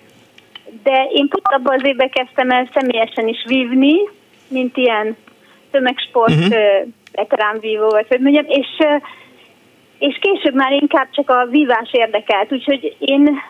de 0.82 1.08
én 1.12 1.28
pont 1.28 1.46
abban 1.46 1.74
az 1.74 1.84
évben 1.84 2.10
kezdtem 2.10 2.50
el 2.50 2.68
személyesen 2.72 3.28
is 3.28 3.44
vívni, 3.46 3.94
mint 4.48 4.76
ilyen 4.76 5.16
tömegsport 5.70 6.34
uh-huh. 6.34 6.88
veteránvívó, 7.12 7.88
vagy 7.88 8.06
hogy 8.08 8.20
mondjam, 8.20 8.44
és 8.48 8.68
és 10.00 10.18
később 10.20 10.54
már 10.54 10.72
inkább 10.72 11.08
csak 11.10 11.30
a 11.30 11.46
vívás 11.50 11.88
érdekelt, 11.92 12.52
úgyhogy 12.52 12.96
én 12.98 13.42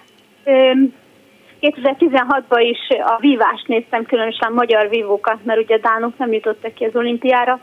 2016-ban 1.60 2.60
is 2.60 2.98
a 3.04 3.16
vívást 3.20 3.68
néztem, 3.68 4.04
különösen 4.04 4.52
magyar 4.52 4.88
vívókat, 4.88 5.44
mert 5.44 5.60
ugye 5.60 5.74
a 5.74 5.78
dánok 5.78 6.18
nem 6.18 6.32
jutottak 6.32 6.74
ki 6.74 6.84
az 6.84 6.96
olimpiára, 6.96 7.58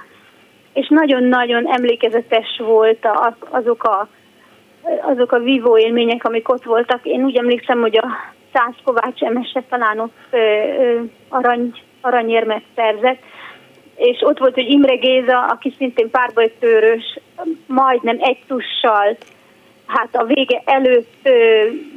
és 0.73 0.87
nagyon-nagyon 0.89 1.67
emlékezetes 1.67 2.61
volt 2.65 3.07
az, 3.13 3.33
azok 3.49 3.83
a 3.83 4.07
azok 5.01 5.31
a 5.31 5.39
vívó 5.39 5.77
élmények, 5.77 6.23
amik 6.23 6.49
ott 6.49 6.63
voltak. 6.63 7.05
Én 7.05 7.23
úgy 7.23 7.37
emlékszem, 7.37 7.79
hogy 7.79 7.97
a 7.97 8.07
Szász 8.53 8.75
Kovács 8.83 9.21
Emese 9.21 9.63
talán 9.69 9.99
ott 9.99 10.35
arany, 11.29 11.71
aranyérmet 12.01 12.63
szerzett, 12.75 13.19
és 13.97 14.21
ott 14.21 14.37
volt, 14.37 14.53
hogy 14.53 14.69
Imre 14.69 14.95
Géza, 14.95 15.45
aki 15.45 15.73
szintén 15.77 16.09
párbajtőrös, 16.09 17.19
majdnem 17.65 18.17
egy 18.19 18.39
tussal, 18.47 19.17
hát 19.85 20.15
a 20.15 20.25
vége 20.25 20.61
előtt 20.65 21.29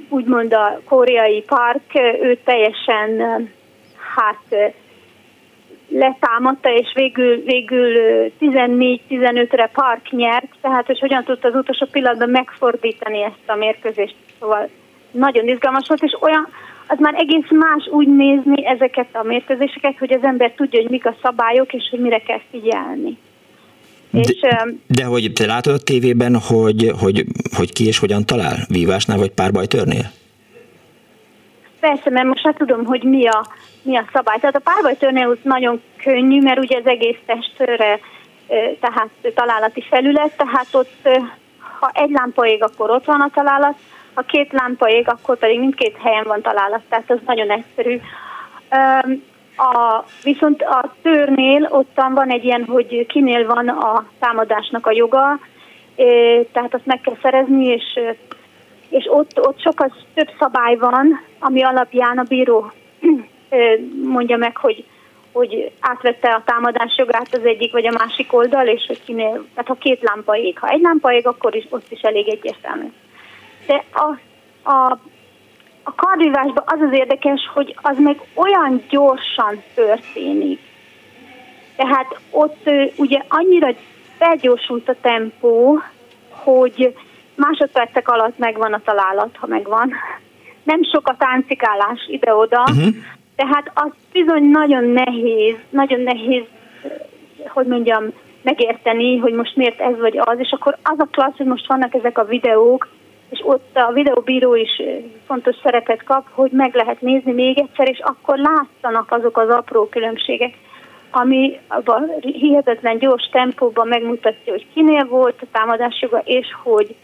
úgymond 0.08 0.52
a 0.52 0.80
koreai 0.84 1.42
park, 1.42 1.94
ő 2.22 2.38
teljesen 2.44 3.18
hát 4.14 4.72
letámadta, 5.88 6.72
és 6.72 6.92
végül, 6.94 7.42
végül 7.42 7.92
14-15-re 8.40 9.70
park 9.72 10.10
nyert, 10.10 10.54
tehát 10.60 10.86
hogy 10.86 10.98
hogyan 10.98 11.24
tudta 11.24 11.48
az 11.48 11.54
utolsó 11.54 11.86
pillanatban 11.90 12.30
megfordítani 12.30 13.22
ezt 13.22 13.46
a 13.46 13.54
mérkőzést. 13.54 14.14
Szóval 14.40 14.68
nagyon 15.10 15.48
izgalmas 15.48 15.88
volt, 15.88 16.02
és 16.02 16.16
olyan, 16.20 16.48
az 16.92 16.98
már 16.98 17.14
egész 17.16 17.50
más 17.50 17.86
úgy 17.90 18.08
nézni 18.08 18.66
ezeket 18.66 19.08
a 19.12 19.22
mérkőzéseket, 19.22 19.98
hogy 19.98 20.12
az 20.12 20.22
ember 20.22 20.52
tudja, 20.52 20.80
hogy 20.80 20.90
mik 20.90 21.06
a 21.06 21.16
szabályok, 21.22 21.72
és 21.72 21.88
hogy 21.90 22.00
mire 22.00 22.18
kell 22.18 22.40
figyelni. 22.50 23.18
De, 24.10 24.20
és, 24.20 24.40
de 24.86 25.04
hogy 25.04 25.32
te 25.34 25.46
látod 25.46 25.74
a 25.74 25.78
tévében, 25.78 26.36
hogy, 26.36 26.92
hogy, 27.00 27.24
hogy 27.56 27.72
ki 27.72 27.86
és 27.86 27.98
hogyan 27.98 28.26
talál 28.26 28.56
vívásnál 28.68 29.18
vagy 29.18 29.30
párbajtörnél? 29.30 30.10
Persze, 31.80 32.10
mert 32.10 32.26
most 32.26 32.44
már 32.44 32.54
tudom, 32.54 32.84
hogy 32.84 33.02
mi 33.02 33.26
a, 33.26 33.46
mi 33.82 33.96
a 33.96 34.04
szabály. 34.12 34.38
Tehát 34.38 34.56
a 34.56 34.70
párbajtörnél 34.72 35.36
nagyon 35.42 35.80
könnyű, 36.02 36.40
mert 36.40 36.58
ugye 36.58 36.78
az 36.78 36.86
egész 36.86 37.18
testre 37.26 38.00
tehát 38.80 39.10
találati 39.34 39.82
felület, 39.90 40.36
tehát 40.36 40.68
ott 40.72 41.08
ha 41.78 41.90
egy 41.94 42.10
lámpa 42.10 42.46
ég, 42.46 42.62
akkor 42.62 42.90
ott 42.90 43.04
van 43.04 43.20
a 43.20 43.30
találat, 43.34 43.78
ha 44.14 44.22
két 44.22 44.52
lámpa 44.52 44.88
ég, 44.88 45.08
akkor 45.08 45.38
pedig 45.38 45.58
mindkét 45.58 45.96
helyen 46.02 46.24
van 46.24 46.42
találat, 46.42 46.82
tehát 46.88 47.10
az 47.10 47.18
nagyon 47.26 47.50
egyszerű. 47.50 48.00
A, 49.56 50.04
viszont 50.22 50.62
a 50.62 50.94
törnél 51.02 51.68
ottan 51.70 52.14
van 52.14 52.28
egy 52.28 52.44
ilyen, 52.44 52.64
hogy 52.64 53.06
kinél 53.06 53.46
van 53.46 53.68
a 53.68 54.06
támadásnak 54.18 54.86
a 54.86 54.92
joga, 54.92 55.38
tehát 56.52 56.74
azt 56.74 56.86
meg 56.86 57.00
kell 57.00 57.16
szerezni, 57.22 57.66
és, 57.66 57.98
és 58.88 59.06
ott, 59.10 59.46
ott 59.46 59.60
sokkal 59.60 59.92
több 60.14 60.28
szabály 60.38 60.76
van, 60.76 61.20
ami 61.38 61.62
alapján 61.62 62.18
a 62.18 62.22
bíró 62.22 62.72
mondja 64.04 64.36
meg, 64.36 64.56
hogy, 64.56 64.84
hogy 65.32 65.70
átvette 65.80 66.28
a 66.34 66.42
támadás 66.44 66.96
jogát 66.96 67.34
az 67.34 67.44
egyik 67.44 67.72
vagy 67.72 67.86
a 67.86 67.96
másik 67.98 68.32
oldal, 68.32 68.66
és 68.66 68.84
hogy 68.86 69.04
kinél, 69.04 69.46
tehát 69.54 69.68
ha 69.68 69.74
két 69.74 70.02
lámpa 70.02 70.36
ég, 70.36 70.58
ha 70.58 70.68
egy 70.68 70.80
lámpa 70.80 71.12
ég, 71.12 71.26
akkor 71.26 71.54
is 71.54 71.66
ott 71.70 71.90
is 71.90 72.00
elég 72.00 72.28
egyértelmű. 72.28 72.92
De 73.70 73.84
a, 73.92 74.18
a 74.70 74.98
a 75.82 75.94
kardvívásban 75.94 76.64
az 76.66 76.80
az 76.80 76.92
érdekes, 76.92 77.40
hogy 77.54 77.76
az 77.82 77.98
meg 77.98 78.20
olyan 78.34 78.82
gyorsan 78.88 79.62
történik. 79.74 80.60
Tehát 81.76 82.20
ott 82.30 82.70
ugye 82.96 83.22
annyira 83.28 83.74
felgyorsult 84.18 84.88
a 84.88 84.94
tempó, 85.00 85.80
hogy 86.30 86.96
másodpercek 87.34 88.08
alatt 88.08 88.38
megvan 88.38 88.72
a 88.72 88.80
találat, 88.84 89.36
ha 89.36 89.46
megvan. 89.46 89.92
Nem 90.62 90.84
sok 90.92 91.08
a 91.08 91.16
táncikálás 91.18 92.06
ide-oda, 92.08 92.60
uh-huh. 92.60 92.94
tehát 93.36 93.70
az 93.74 93.90
bizony 94.12 94.50
nagyon 94.50 94.84
nehéz, 94.84 95.56
nagyon 95.70 96.00
nehéz, 96.00 96.44
hogy 97.48 97.66
mondjam, 97.66 98.04
megérteni, 98.42 99.16
hogy 99.18 99.32
most 99.32 99.56
miért 99.56 99.80
ez 99.80 99.98
vagy 99.98 100.18
az, 100.18 100.38
és 100.38 100.50
akkor 100.50 100.76
az 100.82 100.98
a 100.98 101.08
klassz, 101.10 101.36
hogy 101.36 101.46
most 101.46 101.66
vannak 101.66 101.94
ezek 101.94 102.18
a 102.18 102.24
videók, 102.24 102.88
és 103.30 103.40
ott 103.42 103.76
a 103.76 103.92
videóbíró 103.92 104.54
is 104.54 104.82
fontos 105.26 105.56
szerepet 105.62 106.04
kap, 106.04 106.26
hogy 106.30 106.50
meg 106.50 106.74
lehet 106.74 107.00
nézni 107.00 107.32
még 107.32 107.58
egyszer, 107.58 107.88
és 107.88 107.98
akkor 107.98 108.38
látszanak 108.38 109.12
azok 109.12 109.36
az 109.36 109.48
apró 109.48 109.88
különbségek, 109.88 110.54
ami 111.10 111.60
a 111.68 112.02
hihetetlen 112.20 112.98
gyors 112.98 113.28
tempóban 113.32 113.88
megmutatja, 113.88 114.52
hogy 114.52 114.66
kinél 114.74 115.04
volt 115.04 115.38
a 115.40 115.46
támadásjoga, 115.52 116.22
és 116.24 116.46
hogy, 116.62 116.94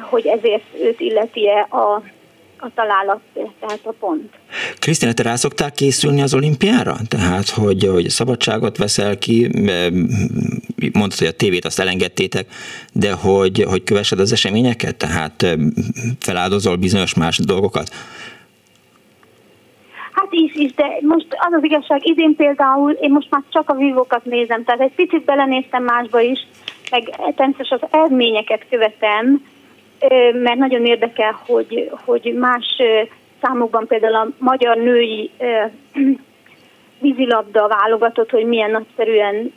hogy 0.00 0.26
ezért 0.26 0.64
őt 0.82 1.00
illeti-e 1.00 1.60
a 1.60 2.02
a 2.60 2.70
találat, 2.74 3.20
tehát 3.60 3.80
a 3.82 3.92
pont. 3.98 4.30
Krisztina, 4.78 5.12
te 5.12 5.22
rá 5.22 5.34
szoktál 5.34 5.72
készülni 5.72 6.22
az 6.22 6.34
olimpiára? 6.34 6.96
Tehát, 7.08 7.48
hogy, 7.48 7.84
hogy 7.84 8.08
szabadságot 8.08 8.76
veszel 8.76 9.18
ki, 9.18 9.50
mondtad, 10.92 11.18
hogy 11.18 11.26
a 11.26 11.32
tévét 11.32 11.64
azt 11.64 11.80
elengedtétek, 11.80 12.46
de 12.92 13.12
hogy, 13.12 13.64
hogy 13.68 13.84
kövessed 13.84 14.20
az 14.20 14.32
eseményeket? 14.32 14.96
Tehát 14.96 15.46
feláldozol 16.18 16.76
bizonyos 16.76 17.14
más 17.14 17.38
dolgokat? 17.38 17.88
Hát 20.12 20.28
is, 20.30 20.54
is, 20.54 20.74
de 20.74 20.86
most 21.00 21.26
az 21.30 21.52
az 21.52 21.64
igazság, 21.64 22.06
idén 22.06 22.36
például 22.36 22.92
én 22.92 23.10
most 23.10 23.30
már 23.30 23.42
csak 23.48 23.70
a 23.70 23.74
vívókat 23.74 24.24
nézem, 24.24 24.64
tehát 24.64 24.80
egy 24.80 24.94
picit 24.94 25.24
belenéztem 25.24 25.82
másba 25.82 26.20
is, 26.20 26.46
meg 26.90 27.02
természetesen 27.36 27.78
az 27.80 27.88
eredményeket 27.90 28.66
követem, 28.70 29.42
mert 30.32 30.58
nagyon 30.58 30.84
érdekel, 30.84 31.40
hogy, 31.46 31.90
hogy 32.04 32.34
más 32.38 32.76
számokban 33.42 33.86
például 33.86 34.14
a 34.14 34.28
magyar 34.38 34.76
női 34.76 35.30
vízilabda 37.00 37.68
válogatott, 37.68 38.30
hogy 38.30 38.44
milyen 38.44 38.70
nagyszerűen 38.70 39.52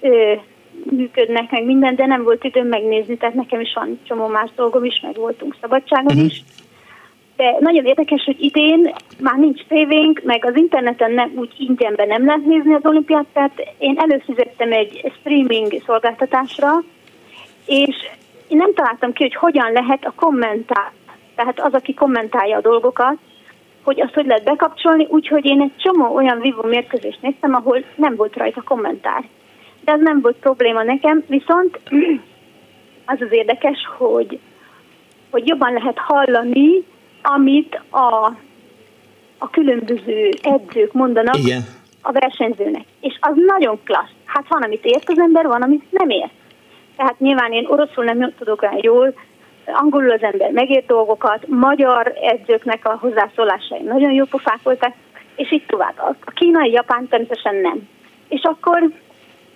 működnek, 0.84 1.52
meg 1.52 1.66
minden, 1.66 1.96
de 1.96 2.06
nem 2.06 2.24
volt 2.24 2.44
időm 2.44 2.68
megnézni, 2.68 3.18
tehát 3.18 3.36
nekem 3.36 3.60
is 3.60 3.74
van 3.74 4.00
csomó 4.08 4.28
más 4.28 4.50
dolgom 4.56 4.84
is, 4.84 5.00
meg 5.02 5.16
voltunk 5.16 5.56
szabadságon 5.62 6.06
uh-huh. 6.06 6.26
is. 6.26 6.44
De 7.36 7.56
nagyon 7.60 7.86
érdekes, 7.86 8.24
hogy 8.24 8.36
idén 8.40 8.94
már 9.20 9.38
nincs 9.38 9.62
tévénk, 9.68 10.22
meg 10.24 10.46
az 10.46 10.56
interneten 10.56 11.12
nem, 11.12 11.32
úgy 11.36 11.54
ingyenben 11.58 12.08
nem 12.08 12.26
lehet 12.26 12.46
nézni 12.46 12.74
az 12.74 12.86
olimpiát, 12.86 13.26
tehát 13.34 13.76
én 13.78 13.98
előfizettem 13.98 14.72
egy 14.72 15.12
streaming 15.20 15.82
szolgáltatásra, 15.86 16.84
és 17.66 17.96
én 18.48 18.58
nem 18.58 18.74
találtam 18.74 19.14
ki, 19.14 19.24
hogy 19.24 19.36
hogyan 19.36 19.72
lehet 19.72 20.06
a 20.06 20.14
kommentár, 20.16 20.92
tehát 21.36 21.60
az, 21.60 21.74
aki 21.74 21.94
kommentálja 21.94 22.58
a 22.58 22.62
dolgokat, 22.62 23.18
hogy 23.84 24.02
azt 24.02 24.14
hogy 24.14 24.26
lehet 24.26 24.44
bekapcsolni, 24.44 25.08
úgyhogy 25.10 25.46
én 25.46 25.62
egy 25.62 25.76
csomó 25.78 26.16
olyan 26.16 26.40
vívó 26.40 26.64
mérkőzést 26.64 27.22
néztem, 27.22 27.54
ahol 27.54 27.84
nem 27.96 28.16
volt 28.16 28.36
rajta 28.36 28.62
kommentár. 28.62 29.24
De 29.84 29.92
ez 29.92 30.00
nem 30.00 30.22
volt 30.22 30.36
probléma 30.36 30.84
nekem, 30.84 31.24
viszont 31.28 31.80
az 33.06 33.22
az 33.22 33.32
érdekes, 33.32 33.78
hogy, 33.98 34.40
hogy 35.30 35.48
jobban 35.48 35.74
lehet 35.74 35.98
hallani, 35.98 36.84
amit 37.22 37.82
a, 37.90 38.32
a 39.38 39.50
különböző 39.52 40.30
edzők 40.42 40.94
mondanak 40.94 41.38
Igen. 41.38 41.62
a 42.02 42.12
versenyzőnek. 42.12 42.86
És 43.02 43.18
az 43.20 43.34
nagyon 43.48 43.80
klassz. 43.84 44.14
Hát 44.26 44.48
van, 44.48 44.62
amit 44.62 44.86
ért 44.86 45.10
az 45.10 45.20
ember, 45.20 45.48
van, 45.48 45.62
amit 45.62 45.92
nem 45.92 46.10
ért. 46.10 46.32
Tehát 46.96 47.20
nyilván 47.20 47.52
én 47.52 47.66
oroszul 47.68 48.04
nem 48.04 48.34
tudok 48.38 48.62
olyan 48.62 48.80
jól, 48.82 49.14
angolul 49.66 50.12
az 50.12 50.24
ember 50.24 50.52
megért 50.52 50.86
dolgokat, 50.86 51.48
magyar 51.48 52.14
edzőknek 52.22 52.86
a 52.88 52.98
hozzászólásai 53.02 53.82
nagyon 53.82 54.12
jó 54.12 54.26
pofák 54.26 54.60
voltak, 54.64 54.94
és 55.36 55.52
így 55.52 55.66
tovább. 55.66 55.94
A 56.26 56.32
kínai, 56.32 56.72
japán 56.72 57.08
természetesen 57.08 57.56
nem. 57.56 57.90
És 58.28 58.42
akkor 58.44 58.92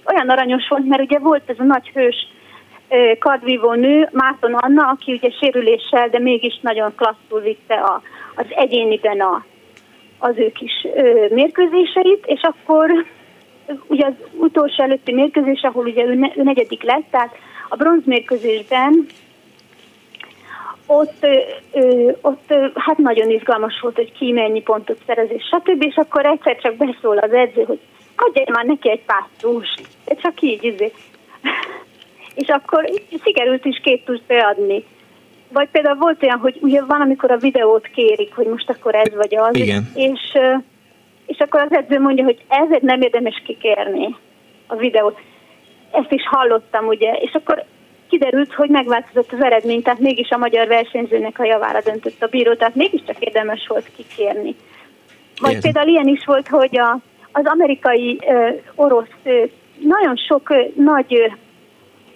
olyan 0.06 0.30
aranyos 0.30 0.68
volt, 0.68 0.86
mert 0.86 1.02
ugye 1.02 1.20
volt 1.20 1.50
ez 1.50 1.60
a 1.60 1.64
nagy 1.64 1.90
hős 1.90 2.28
kardvívó 3.20 3.74
nő, 3.74 4.10
Márton 4.12 4.54
Anna, 4.54 4.88
aki 4.88 5.14
ugye 5.14 5.30
sérüléssel, 5.30 6.10
de 6.10 6.20
mégis 6.20 6.60
nagyon 6.62 6.96
klasszul 6.96 7.42
vitte 7.42 7.76
a, 7.76 8.02
az 8.36 8.46
egyéniben 8.50 9.20
a, 9.20 9.46
az 10.18 10.34
ő 10.38 10.52
kis 10.52 10.86
ö, 10.96 11.26
mérkőzéseit, 11.30 12.26
és 12.26 12.42
akkor 12.42 13.06
ugye 13.88 14.06
az 14.06 14.14
utolsó 14.38 14.84
előtti 14.84 15.14
mérkőzés, 15.14 15.62
ahol 15.62 15.86
ugye 15.86 16.04
ő, 16.04 16.14
ne, 16.14 16.28
ő 16.36 16.44
negyedik 16.44 16.84
lett, 16.84 17.06
tehát 17.12 17.36
a 17.70 17.76
bronz 17.76 18.06
mérkőzésben 18.06 19.06
ott, 20.86 21.26
ö, 21.72 22.12
ott 22.22 22.54
hát 22.76 22.98
nagyon 22.98 23.30
izgalmas 23.30 23.80
volt, 23.82 23.96
hogy 23.96 24.12
ki 24.12 24.32
mennyi 24.32 24.62
pontot 24.62 25.00
szerez, 25.06 25.28
és 25.30 25.44
stb. 25.44 25.84
És 25.84 25.96
akkor 25.96 26.26
egyszer 26.26 26.58
csak 26.62 26.76
beszól 26.76 27.18
az 27.18 27.32
edző, 27.32 27.64
hogy 27.64 27.80
adjál 28.16 28.46
már 28.52 28.66
neki 28.66 28.90
egy 28.90 29.04
pásztós, 29.06 29.74
csak 30.22 30.42
így 30.42 30.64
izé. 30.64 30.92
és 32.42 32.48
akkor 32.48 32.90
sikerült 33.24 33.66
is 33.66 33.80
két 33.84 34.06
tus 34.06 34.20
beadni. 34.28 34.84
Vagy 35.50 35.70
például 35.72 35.98
volt 35.98 36.24
olyan, 36.24 36.40
hogy 36.40 36.58
ugye 36.62 36.86
van, 36.86 37.02
amikor 37.02 37.32
a 37.32 37.38
videót 37.38 37.88
kérik, 37.88 38.36
hogy 38.36 38.48
most 38.48 38.70
akkor 38.70 38.96
ez 38.96 39.16
vagy 39.16 39.36
az, 39.36 39.56
Igen. 39.56 39.92
és 39.96 40.12
és 40.12 40.40
akkor 41.38 41.60
az 41.60 41.74
edző 41.74 42.00
mondja, 42.00 42.24
hogy 42.24 42.44
ezért 42.48 42.82
nem 42.82 43.02
érdemes 43.02 43.42
kikérni 43.46 44.16
a 44.68 44.76
videót. 44.76 45.20
Ezt 45.92 46.12
is 46.12 46.28
hallottam, 46.28 46.88
ugye, 46.88 47.14
és 47.14 47.34
akkor 47.34 47.66
kiderült, 48.10 48.54
hogy 48.54 48.70
megváltozott 48.70 49.32
az 49.32 49.44
eredmény, 49.44 49.82
tehát 49.82 50.00
mégis 50.00 50.30
a 50.30 50.38
magyar 50.38 50.68
versenyzőnek 50.68 51.40
a 51.40 51.46
javára 51.46 51.82
döntött 51.82 52.24
a 52.24 52.28
bíró, 52.28 52.54
tehát 52.54 52.76
mégiscsak 52.76 53.20
érdemes 53.20 53.68
volt 53.68 53.92
kikérni. 53.96 54.56
Vagy 55.40 55.60
például 55.60 55.88
ilyen 55.88 56.08
is 56.08 56.26
volt, 56.26 56.48
hogy 56.48 56.78
a, 56.78 57.00
az 57.32 57.46
amerikai 57.46 58.20
uh, 58.26 58.62
orosz 58.76 59.08
uh, 59.24 59.50
nagyon 59.80 60.16
sok 60.16 60.50
uh, 60.50 60.76
nagy 60.76 61.14
uh, 61.14 61.34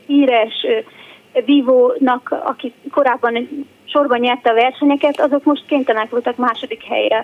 híres 0.05 0.65
uh, 1.33 1.45
vívónak, 1.45 2.41
aki 2.43 2.73
korábban 2.91 3.65
sorban 3.85 4.19
nyerte 4.19 4.49
a 4.49 4.53
versenyeket, 4.53 5.19
azok 5.19 5.43
most 5.43 5.65
kénytelenek 5.65 6.09
voltak 6.09 6.35
második 6.35 6.83
helyre 6.83 7.23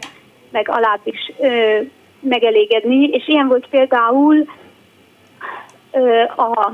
meg 0.49 0.69
alább 0.69 0.99
is 1.03 1.31
ö, 1.39 1.79
megelégedni, 2.19 3.07
és 3.07 3.27
ilyen 3.27 3.47
volt 3.47 3.67
például 3.69 4.45
ö, 5.91 6.21
a, 6.21 6.73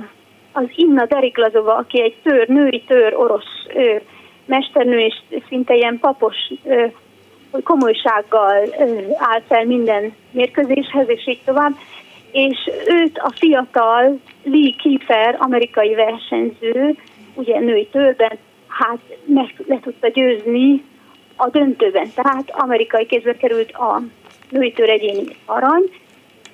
az 0.51 0.65
Inna 0.75 1.05
Deriklazova, 1.05 1.75
aki 1.75 2.01
egy 2.01 2.15
tör, 2.23 2.47
női 2.47 2.83
tör 2.87 3.13
orosz 3.15 3.65
ö, 3.75 3.95
mesternő, 4.45 4.99
és 4.99 5.13
szinte 5.47 5.75
ilyen 5.75 5.99
papos 5.99 6.35
ö, 6.63 6.85
komolysággal 7.63 8.67
ö, 8.79 8.99
áll 9.17 9.41
fel 9.47 9.65
minden 9.65 10.13
mérkőzéshez, 10.31 11.09
és 11.09 11.27
így 11.27 11.41
tovább. 11.45 11.73
És 12.31 12.57
őt 12.87 13.17
a 13.17 13.31
fiatal 13.35 14.19
Lee 14.43 14.73
Kiefer, 14.77 15.35
amerikai 15.39 15.95
versenyző, 15.95 16.95
ugye 17.33 17.59
női 17.59 17.87
törben, 17.91 18.37
hát 18.67 18.99
meg 19.25 19.53
le 19.67 19.79
tudta 19.79 20.07
győzni 20.07 20.83
a 21.35 21.49
döntőben. 21.49 22.11
Tehát 22.15 22.51
amerikai 22.51 23.05
kézbe 23.05 23.35
került 23.35 23.71
a 23.71 24.01
női 24.49 24.73
egyéni 24.75 25.35
arany, 25.45 25.83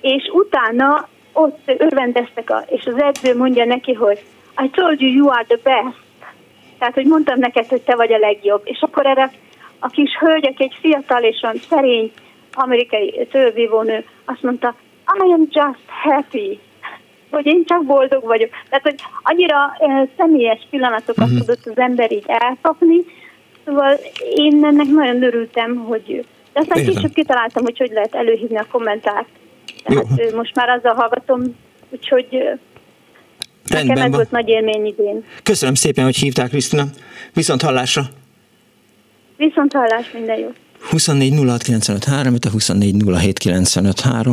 és 0.00 0.30
utána 0.32 1.08
ott 1.32 1.58
örvendeztek, 1.78 2.50
a, 2.50 2.64
és 2.66 2.86
az 2.86 3.02
edző 3.02 3.36
mondja 3.36 3.64
neki, 3.64 3.92
hogy 3.92 4.24
I 4.64 4.70
told 4.70 5.00
you 5.00 5.12
you 5.12 5.28
are 5.28 5.44
the 5.44 5.58
best. 5.62 5.98
Tehát, 6.78 6.94
hogy 6.94 7.06
mondtam 7.06 7.38
neked, 7.38 7.66
hogy 7.66 7.82
te 7.82 7.96
vagy 7.96 8.12
a 8.12 8.18
legjobb. 8.18 8.60
És 8.64 8.80
akkor 8.80 9.06
erre 9.06 9.30
a 9.78 9.88
kis 9.88 10.16
hölgy, 10.18 10.46
aki 10.46 10.62
egy 10.62 10.76
fiatal 10.80 11.22
és 11.22 11.40
olyan 11.42 11.56
szerény 11.68 12.12
amerikai 12.52 13.26
tővívónő, 13.30 14.04
azt 14.24 14.42
mondta, 14.42 14.74
I 15.18 15.32
am 15.32 15.46
just 15.50 15.80
happy. 16.02 16.60
Hogy 17.30 17.46
én 17.46 17.64
csak 17.64 17.84
boldog 17.84 18.24
vagyok. 18.24 18.50
Tehát, 18.68 18.84
hogy 18.84 19.00
annyira 19.22 19.76
uh, 19.78 20.08
személyes 20.16 20.66
pillanatokat 20.70 21.24
uh-huh. 21.24 21.38
tudott 21.38 21.66
az 21.66 21.78
ember 21.78 22.12
így 22.12 22.24
elkapni, 22.26 23.04
Szóval 23.64 23.98
én 24.34 24.64
ennek 24.64 24.86
nagyon 24.86 25.22
örültem, 25.22 25.76
hogy 25.76 26.24
de 26.52 26.60
aztán 26.60 26.78
Értem. 26.78 26.94
később 26.94 27.12
kitaláltam, 27.12 27.62
hogy 27.64 27.78
hogy 27.78 27.90
lehet 27.92 28.14
előhívni 28.14 28.56
a 28.56 28.66
kommentárt. 28.70 29.28
Tehát 29.84 30.06
Jó. 30.16 30.36
most 30.36 30.54
már 30.54 30.68
azzal 30.68 30.94
hallgatom, 30.94 31.42
úgyhogy 31.90 32.28
Rendben 33.68 33.96
nekem 33.96 34.02
ez 34.02 34.14
volt 34.14 34.30
nagy 34.30 34.48
élmény 34.48 34.86
idén. 34.86 35.24
Köszönöm 35.42 35.74
szépen, 35.74 36.04
hogy 36.04 36.16
hívták, 36.16 36.48
Krisztina. 36.48 36.84
Viszont 37.34 37.62
hallásra! 37.62 38.02
Viszont 39.36 39.72
hallás, 39.72 40.10
minden 40.12 40.38
jó. 40.38 40.52
24 40.88 41.34
06 42.04 42.44
a 42.44 42.50
24 42.50 43.04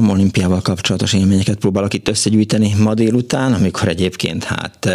olimpiával 0.09 0.61
kapcsolatos 0.61 1.13
élményeket 1.13 1.57
próbálok 1.57 1.93
itt 1.93 2.07
összegyűjteni 2.07 2.73
ma 2.77 2.93
délután, 2.93 3.53
amikor 3.53 3.87
egyébként 3.87 4.43
hát 4.43 4.89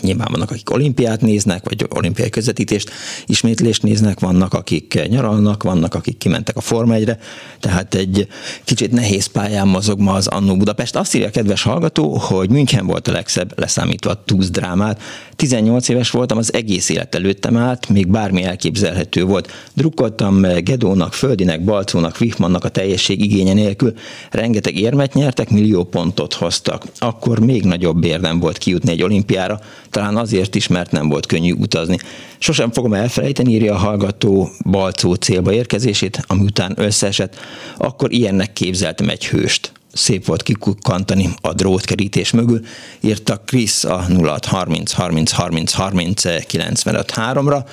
nyilván 0.00 0.28
vannak, 0.30 0.50
akik 0.50 0.70
olimpiát 0.70 1.20
néznek, 1.20 1.64
vagy 1.64 1.86
olimpiai 1.88 2.30
közvetítést, 2.30 2.90
ismétlést 3.26 3.82
néznek, 3.82 4.20
vannak, 4.20 4.54
akik 4.54 5.08
nyaralnak, 5.08 5.62
vannak, 5.62 5.94
akik 5.94 6.18
kimentek 6.18 6.56
a 6.56 6.60
Forma 6.60 6.94
1 6.94 7.16
tehát 7.60 7.94
egy 7.94 8.26
kicsit 8.64 8.92
nehéz 8.92 9.26
pályán 9.26 9.68
mozog 9.68 10.00
ma 10.00 10.12
az 10.12 10.26
Annó 10.26 10.56
Budapest. 10.56 10.96
Azt 10.96 11.14
írja 11.14 11.26
a 11.26 11.30
kedves 11.30 11.62
hallgató, 11.62 12.16
hogy 12.16 12.50
München 12.50 12.86
volt 12.86 13.08
a 13.08 13.12
legszebb, 13.12 13.58
leszámítva 13.58 14.10
a 14.10 14.22
Tuz 14.24 14.50
drámát. 14.50 15.02
18 15.36 15.88
éves 15.88 16.10
voltam, 16.10 16.38
az 16.38 16.54
egész 16.54 16.88
élet 16.88 17.14
előttem 17.14 17.56
állt, 17.56 17.88
még 17.88 18.06
bármi 18.06 18.42
elképzelhető 18.42 19.24
volt. 19.24 19.52
Drukkoltam 19.74 20.27
Gedónak, 20.60 21.12
Földinek, 21.12 21.64
Balcónak, 21.64 22.16
Wichmannnak 22.20 22.64
a 22.64 22.68
teljesség 22.68 23.20
igénye 23.20 23.52
nélkül. 23.52 23.94
Rengeteg 24.30 24.76
érmet 24.76 25.14
nyertek, 25.14 25.50
millió 25.50 25.84
pontot 25.84 26.32
hoztak. 26.32 26.84
Akkor 26.98 27.38
még 27.38 27.64
nagyobb 27.64 28.04
érdem 28.04 28.40
volt 28.40 28.58
kijutni 28.58 28.90
egy 28.90 29.02
olimpiára, 29.02 29.60
talán 29.90 30.16
azért 30.16 30.54
is, 30.54 30.66
mert 30.66 30.90
nem 30.90 31.08
volt 31.08 31.26
könnyű 31.26 31.52
utazni. 31.52 31.98
Sosem 32.38 32.72
fogom 32.72 32.94
elfelejteni, 32.94 33.52
írja 33.52 33.74
a 33.74 33.78
hallgató 33.78 34.50
Balcó 34.70 35.14
célba 35.14 35.52
érkezését, 35.52 36.24
ami 36.26 36.42
után 36.42 36.72
összeesett. 36.76 37.36
Akkor 37.76 38.12
ilyennek 38.12 38.52
képzeltem 38.52 39.08
egy 39.08 39.26
hőst 39.26 39.72
szép 39.98 40.24
volt 40.24 40.42
kikukkantani 40.42 41.28
a 41.40 41.52
drótkerítés 41.52 42.30
mögül, 42.30 42.60
írta 43.00 43.36
Krisz 43.36 43.84
a 43.84 44.06
0630 44.08 44.92
30 44.92 45.30
30 45.30 45.72
30 45.72 46.46
95 46.46 47.12
3-ra. 47.16 47.64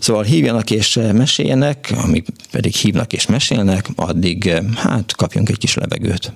Szóval 0.00 0.22
hívjanak 0.22 0.70
és 0.70 1.00
meséljenek, 1.12 1.94
amíg 2.02 2.24
pedig 2.50 2.74
hívnak 2.74 3.12
és 3.12 3.26
mesélnek, 3.26 3.88
addig 3.96 4.62
hát 4.76 5.16
kapjunk 5.16 5.48
egy 5.48 5.58
kis 5.58 5.74
levegőt. 5.74 6.32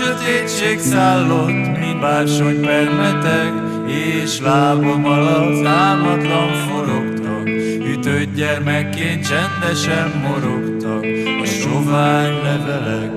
Sötétség 0.00 0.78
szállott, 0.78 1.78
mint 1.78 2.00
bársony 2.00 2.60
permeteg, 2.60 3.52
és 3.86 4.40
lábam 4.40 5.04
alatt 5.04 5.66
álmatlan 5.66 6.52
forogtak, 6.68 7.48
ütött 7.96 8.34
gyermekként 8.34 9.26
csendesen 9.28 10.12
morogtak 10.28 11.04
a 11.42 11.46
sovány 11.46 12.42
levelek. 12.42 13.10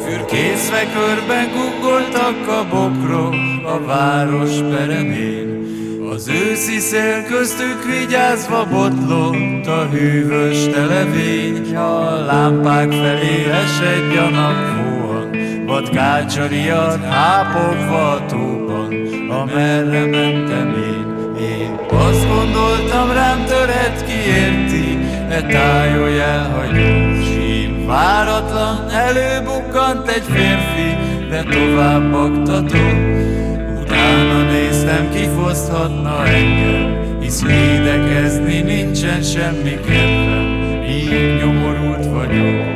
Fürkészve 0.00 0.82
körben 0.94 1.48
guggoltak 1.52 2.48
a 2.48 2.66
bokrok 2.70 3.34
a 3.64 3.86
város 3.86 4.54
peremén, 4.70 5.64
az 6.12 6.28
őszi 6.28 6.78
szél 6.78 7.24
köztük 7.24 7.84
vigyázva 7.84 8.66
botlott 8.70 9.66
a 9.66 9.88
hűvös 9.92 10.64
televény, 10.64 11.76
a 11.76 12.24
lámpák 12.24 12.92
felé 12.92 13.46
esedjanak 15.66 15.90
vadkácsariat 15.90 17.04
hápogva 17.04 18.10
a 18.10 18.26
tóban, 18.26 18.94
amerre 19.28 20.06
mentem 20.06 20.74
én. 20.74 21.14
Én 21.40 21.78
azt 21.88 22.28
gondoltam 22.28 23.12
rám 23.12 23.44
töret 23.44 24.04
kiérti, 24.06 24.98
e 25.28 25.42
tájolj 25.42 26.20
elhagyom, 26.20 27.22
sín 27.22 27.86
váratlan 27.86 28.90
előbukkant 28.90 30.08
egy 30.08 30.22
férfi, 30.22 30.96
de 31.30 31.42
tovább 31.42 32.10
baktatott. 32.10 33.24
Utána 33.80 34.42
néztem, 34.50 35.10
kifoszthatna 35.14 36.26
engem, 36.26 37.18
hisz 37.20 37.42
védekezni 37.42 38.60
nincsen 38.60 39.22
semmi 39.22 39.78
kedvem, 39.86 40.82
így 40.88 41.36
nyomorult 41.40 42.06
vagyok. 42.06 42.75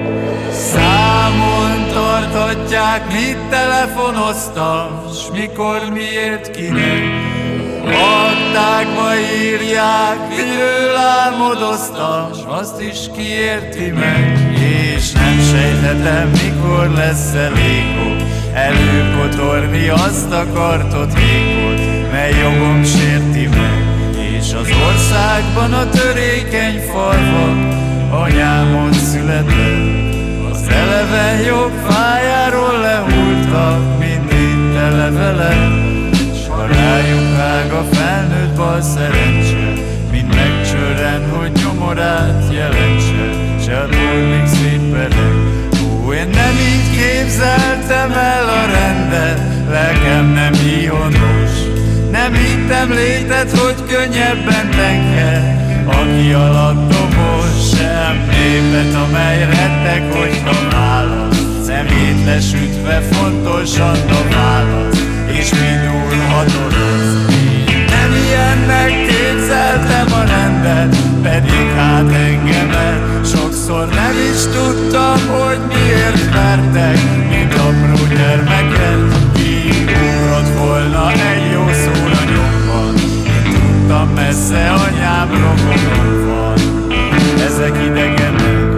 Számon 0.73 1.87
tarthatják, 1.93 3.13
mit 3.13 3.39
telefonoztam, 3.51 4.89
s 5.13 5.31
mikor, 5.33 5.81
miért, 5.93 6.51
kinek. 6.51 7.03
Aktákba 7.85 9.11
írják, 9.43 10.29
miről 10.29 10.97
álmodoztam, 10.97 12.33
s 12.35 12.61
azt 12.61 12.81
is 12.81 12.99
kiérti 13.17 13.91
meg. 13.91 14.51
És 14.97 15.13
nem 15.13 15.39
sejthetem, 15.51 16.29
mikor 16.29 16.91
lesz 16.95 17.35
elég 17.35 17.91
előkotorni 18.55 19.89
azt 19.89 20.33
a 20.33 20.47
kartot 20.53 21.13
vékot, 21.15 22.11
mely 22.13 22.33
jogom 22.43 22.85
sérti 22.85 23.47
meg. 23.47 23.85
És 24.39 24.53
az 24.53 24.69
országban 24.89 25.73
a 25.73 25.89
törékeny 25.89 26.81
falvak 26.93 27.75
anyámon 28.11 28.93
született, 28.93 30.00
Eleve 30.91 31.43
jobb 31.47 31.73
fájáról 31.89 32.81
lehultak 32.81 33.99
mindig 33.99 34.75
tele 34.75 35.11
vele. 35.11 35.53
S 36.35 36.49
ha 36.49 36.67
rájuk 36.67 37.39
ág 37.39 37.73
a 37.73 37.85
felnőtt 37.93 38.57
bal 38.57 38.81
szerencse 38.81 39.73
Mind 40.11 40.35
megcsörren, 40.35 41.31
hogy 41.31 41.51
nyomorát 41.53 42.53
jelentse. 42.53 43.31
Se 43.65 43.77
a 43.77 43.89
torlik 43.89 44.47
szétpereg 44.47 45.35
Ó, 45.85 46.13
én 46.13 46.29
nem 46.29 46.55
így 46.55 46.99
képzeltem 46.99 48.13
el 48.13 48.49
a 48.49 48.67
rendet 48.73 49.41
Lelkem 49.71 50.27
nem 50.27 50.53
híhonos 50.53 51.53
Nem 52.11 52.33
hittem 52.33 52.91
létet, 52.91 53.51
hogy 53.51 53.87
könnyebben 53.89 54.71
tenger 54.71 55.59
aki 55.87 56.33
alatt 56.33 56.89
dobos 56.89 57.50
sem 58.11 58.27
népet, 58.29 58.95
amely 58.95 59.39
rettek, 59.39 60.13
hogyha 60.13 60.71
válasz. 60.71 61.37
Szemét 61.67 62.25
lesütve 62.25 63.01
fontosan 63.01 63.97
a 64.09 64.35
válasz, 64.35 64.99
és 65.27 65.51
mindul 65.51 66.27
hatoroz. 66.29 67.29
Nem 67.67 68.11
ilyennek 68.27 68.93
képzeltem 69.07 70.13
a 70.13 70.25
rendet, 70.25 70.97
pedig 71.23 71.69
hát 71.77 72.13
engemet 72.13 73.27
sokszor 73.27 73.89
nem 73.89 74.15
is 74.33 74.43
tudtam, 74.55 75.19
hogy 75.29 75.59
miért 75.69 76.33
vertek, 76.33 76.99
mint 77.29 77.55
apró 77.55 78.07
gyermeket. 78.17 79.01
Kiugrott 79.33 80.59
volna 80.59 81.11
egy 81.11 81.53
jó 81.53 81.65
szóra 81.73 82.23
nyomban, 82.33 82.95
én 83.27 83.53
tudtam 83.53 84.09
messze 84.15 84.71
anyám 84.71 85.29
rokonom 85.31 86.27
van, 86.27 86.50
ezek 87.61 87.85
idegenek. 87.85 88.73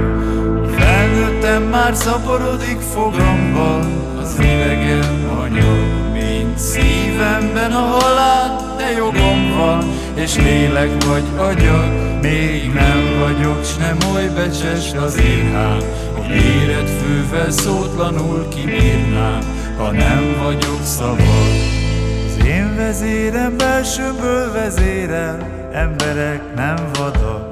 Felnőttem 0.79 1.63
már 1.63 1.95
szaporodik 1.95 2.81
fogamban, 2.81 3.85
az 4.23 4.39
idegen 4.39 5.29
anyag, 5.41 6.13
mint 6.13 6.59
szívemben 6.59 7.73
a 7.73 7.81
halál, 7.81 8.75
de 8.77 8.91
jogom 8.91 9.55
van, 9.57 9.85
és 10.15 10.37
lélek 10.37 11.05
vagy 11.05 11.25
agyag, 11.37 12.19
még 12.23 12.73
nem 12.73 13.19
vagyok, 13.21 13.65
s 13.65 13.77
nem 13.77 13.97
oly 14.15 14.29
becses 14.35 14.93
az 14.93 15.19
éhám, 15.21 15.79
hogy 16.15 16.31
éred 16.31 16.89
fővel 16.89 17.51
szótlanul 17.51 18.49
kibírnám, 18.49 19.41
ha 19.77 19.91
nem 19.91 20.37
vagyok 20.43 20.81
szabad. 20.83 21.49
Én 22.47 22.77
vezérem 22.77 23.57
belsőből 23.57 24.53
vezérel, 24.53 25.39
emberek 25.73 26.55
nem 26.55 26.77
vadak. 26.99 27.52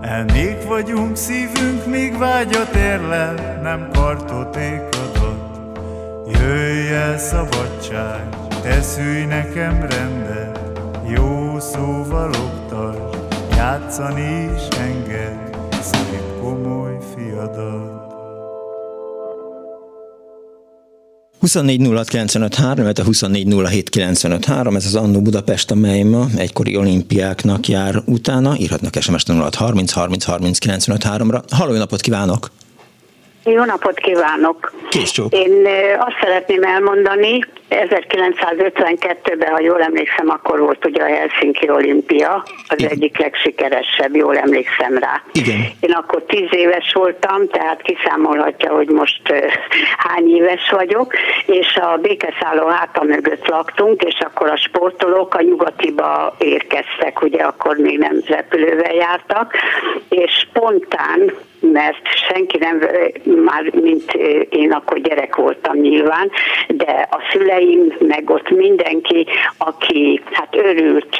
Elnék 0.00 0.68
vagyunk, 0.68 1.16
szívünk 1.16 1.86
még 1.86 2.18
vágyat 2.18 2.74
érlel, 2.74 3.60
nem 3.62 3.88
kartoték 3.92 4.80
adat. 4.80 5.70
Jöjj 6.26 6.92
el 6.92 7.18
szabadság, 7.18 8.28
te 8.62 8.80
szülj 8.80 9.24
nekem 9.24 9.86
rendet, 9.90 10.80
jó 11.06 11.58
szóval 11.58 12.30
oktasd, 12.30 13.16
játszani 13.56 14.50
is 14.54 14.78
enged, 14.78 15.56
szép 15.80 16.40
komoly 16.40 16.98
fiadat. 17.14 17.87
24 21.40 21.80
mert 22.82 22.98
a 22.98 23.04
24 23.04 23.46
ez 24.76 24.86
az 24.86 24.94
Annó 24.94 25.20
Budapest, 25.20 25.70
amely 25.70 26.02
ma 26.02 26.28
egykori 26.36 26.76
olimpiáknak 26.76 27.68
jár 27.68 28.02
utána. 28.06 28.56
Írhatnak 28.56 28.96
SMS-t 29.00 29.28
06 29.32 29.54
30 29.54 29.92
30 29.92 30.24
30 30.24 30.86
ra 31.30 31.44
Halló, 31.50 31.76
napot 31.76 32.00
kívánok! 32.00 32.50
Jó 33.52 33.64
napot 33.64 33.98
kívánok! 33.98 34.72
Kész 34.88 35.10
csók. 35.10 35.32
Én 35.32 35.66
azt 35.98 36.16
szeretném 36.20 36.62
elmondani, 36.62 37.44
1952-ben, 37.70 39.50
ha 39.50 39.60
jól 39.60 39.82
emlékszem, 39.82 40.30
akkor 40.30 40.60
volt 40.60 40.84
ugye 40.84 41.02
a 41.02 41.06
Helsinki 41.06 41.70
olimpia, 41.70 42.44
az 42.68 42.78
Igen. 42.78 42.90
egyik 42.90 43.18
legsikeresebb, 43.18 44.16
jól 44.16 44.36
emlékszem 44.36 44.98
rá. 44.98 45.22
Igen. 45.32 45.56
Én 45.80 45.90
akkor 45.90 46.22
tíz 46.26 46.48
éves 46.50 46.92
voltam, 46.92 47.48
tehát 47.48 47.82
kiszámolhatja, 47.82 48.72
hogy 48.72 48.88
most 48.88 49.22
hány 49.96 50.28
éves 50.28 50.70
vagyok, 50.70 51.14
és 51.46 51.76
a 51.76 51.96
békeszálló 51.96 52.66
háta 52.66 53.02
mögött 53.02 53.48
laktunk, 53.48 54.02
és 54.02 54.18
akkor 54.20 54.50
a 54.50 54.56
sportolók 54.56 55.34
a 55.34 55.42
nyugatiba 55.42 56.36
érkeztek, 56.38 57.22
ugye 57.22 57.42
akkor 57.42 57.76
még 57.76 57.98
nem 57.98 58.22
repülővel 58.26 58.94
jártak, 58.94 59.54
és 60.08 60.30
spontán 60.48 61.32
mert 61.60 62.06
senki 62.28 62.58
nem, 62.58 62.80
már 63.44 63.70
mint 63.72 64.12
én 64.50 64.72
akkor 64.72 65.00
gyerek 65.00 65.36
voltam 65.36 65.76
nyilván, 65.76 66.30
de 66.68 67.08
a 67.10 67.18
szüleim, 67.32 67.92
meg 67.98 68.30
ott 68.30 68.50
mindenki, 68.50 69.26
aki 69.58 70.22
hát 70.30 70.56
örült, 70.56 71.16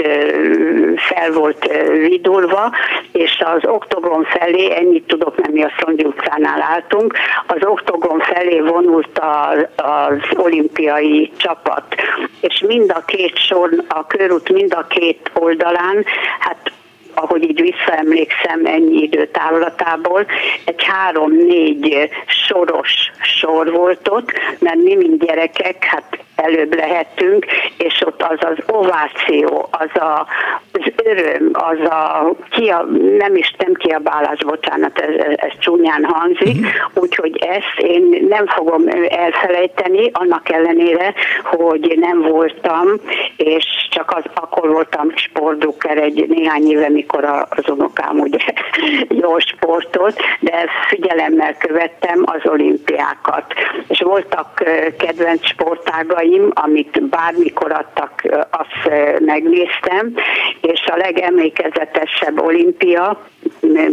fel 0.96 1.32
volt 1.32 1.72
vidulva, 2.08 2.72
és 3.12 3.42
az 3.54 3.70
oktogon 3.70 4.24
felé, 4.24 4.74
ennyit 4.74 5.06
tudok, 5.06 5.36
nem 5.42 5.52
mi 5.52 5.62
a 5.62 5.72
Szondi 5.80 6.04
utcánál 6.04 6.62
álltunk, 6.62 7.14
az 7.46 7.64
oktogon 7.64 8.18
felé 8.18 8.60
vonult 8.60 9.18
az, 9.18 9.66
az 9.76 10.18
olimpiai 10.36 11.30
csapat, 11.36 11.94
és 12.40 12.64
mind 12.66 12.90
a 12.94 13.02
két 13.06 13.36
sor, 13.36 13.70
a 13.88 14.06
körút 14.06 14.52
mind 14.52 14.74
a 14.74 14.86
két 14.88 15.30
oldalán, 15.34 16.04
hát 16.38 16.72
ahogy 17.20 17.42
így 17.42 17.60
visszaemlékszem 17.60 18.64
ennyi 18.64 19.02
idő 19.02 19.26
távlatából, 19.26 20.26
egy 20.64 20.84
három-négy 20.84 22.08
soros 22.26 23.10
sor 23.20 23.72
volt 23.72 24.08
ott, 24.08 24.32
mert 24.58 24.76
mi, 24.76 24.94
mint 24.94 25.24
gyerekek, 25.24 25.84
hát 25.84 26.18
előbb 26.38 26.74
lehetünk, 26.74 27.46
és 27.76 28.02
ott 28.06 28.22
az 28.22 28.38
az 28.40 28.56
ováció, 28.66 29.68
az 29.70 30.00
a, 30.00 30.26
az 30.72 30.92
öröm, 31.04 31.50
az 31.52 31.78
a 31.88 32.32
kia, 32.50 32.86
nem 33.18 33.36
is 33.36 33.54
nem 33.58 33.72
kiabálás, 33.74 34.44
bocsánat, 34.44 34.98
ez, 34.98 35.36
ez 35.36 35.52
csúnyán 35.58 36.04
hangzik, 36.04 36.56
uh-huh. 36.56 37.02
úgyhogy 37.02 37.36
ezt 37.36 37.88
én 37.88 38.26
nem 38.28 38.46
fogom 38.46 38.82
elfelejteni, 39.08 40.10
annak 40.12 40.52
ellenére, 40.52 41.14
hogy 41.42 41.96
nem 42.00 42.22
voltam, 42.22 42.88
és 43.36 43.64
csak 43.90 44.12
az, 44.16 44.24
akkor 44.34 44.68
voltam 44.68 45.16
sportdukker 45.16 45.96
egy 45.96 46.28
néhány 46.28 46.70
éve, 46.70 46.88
mikor 46.88 47.07
az 47.14 47.70
unokám 47.70 48.18
ugye 48.18 48.38
jó 49.22 49.38
sportot, 49.38 50.14
de 50.40 50.66
figyelemmel 50.88 51.56
követtem 51.56 52.22
az 52.24 52.40
olimpiákat. 52.50 53.44
És 53.88 54.00
voltak 54.00 54.64
kedvenc 54.98 55.46
sportágai, 55.46 56.28
díjaim, 56.28 56.50
amit 56.54 57.08
bármikor 57.08 57.72
adtak, 57.72 58.22
azt 58.50 58.94
megnéztem, 59.18 60.14
és 60.60 60.86
a 60.86 60.96
legemlékezetesebb 60.96 62.40
olimpia, 62.42 63.20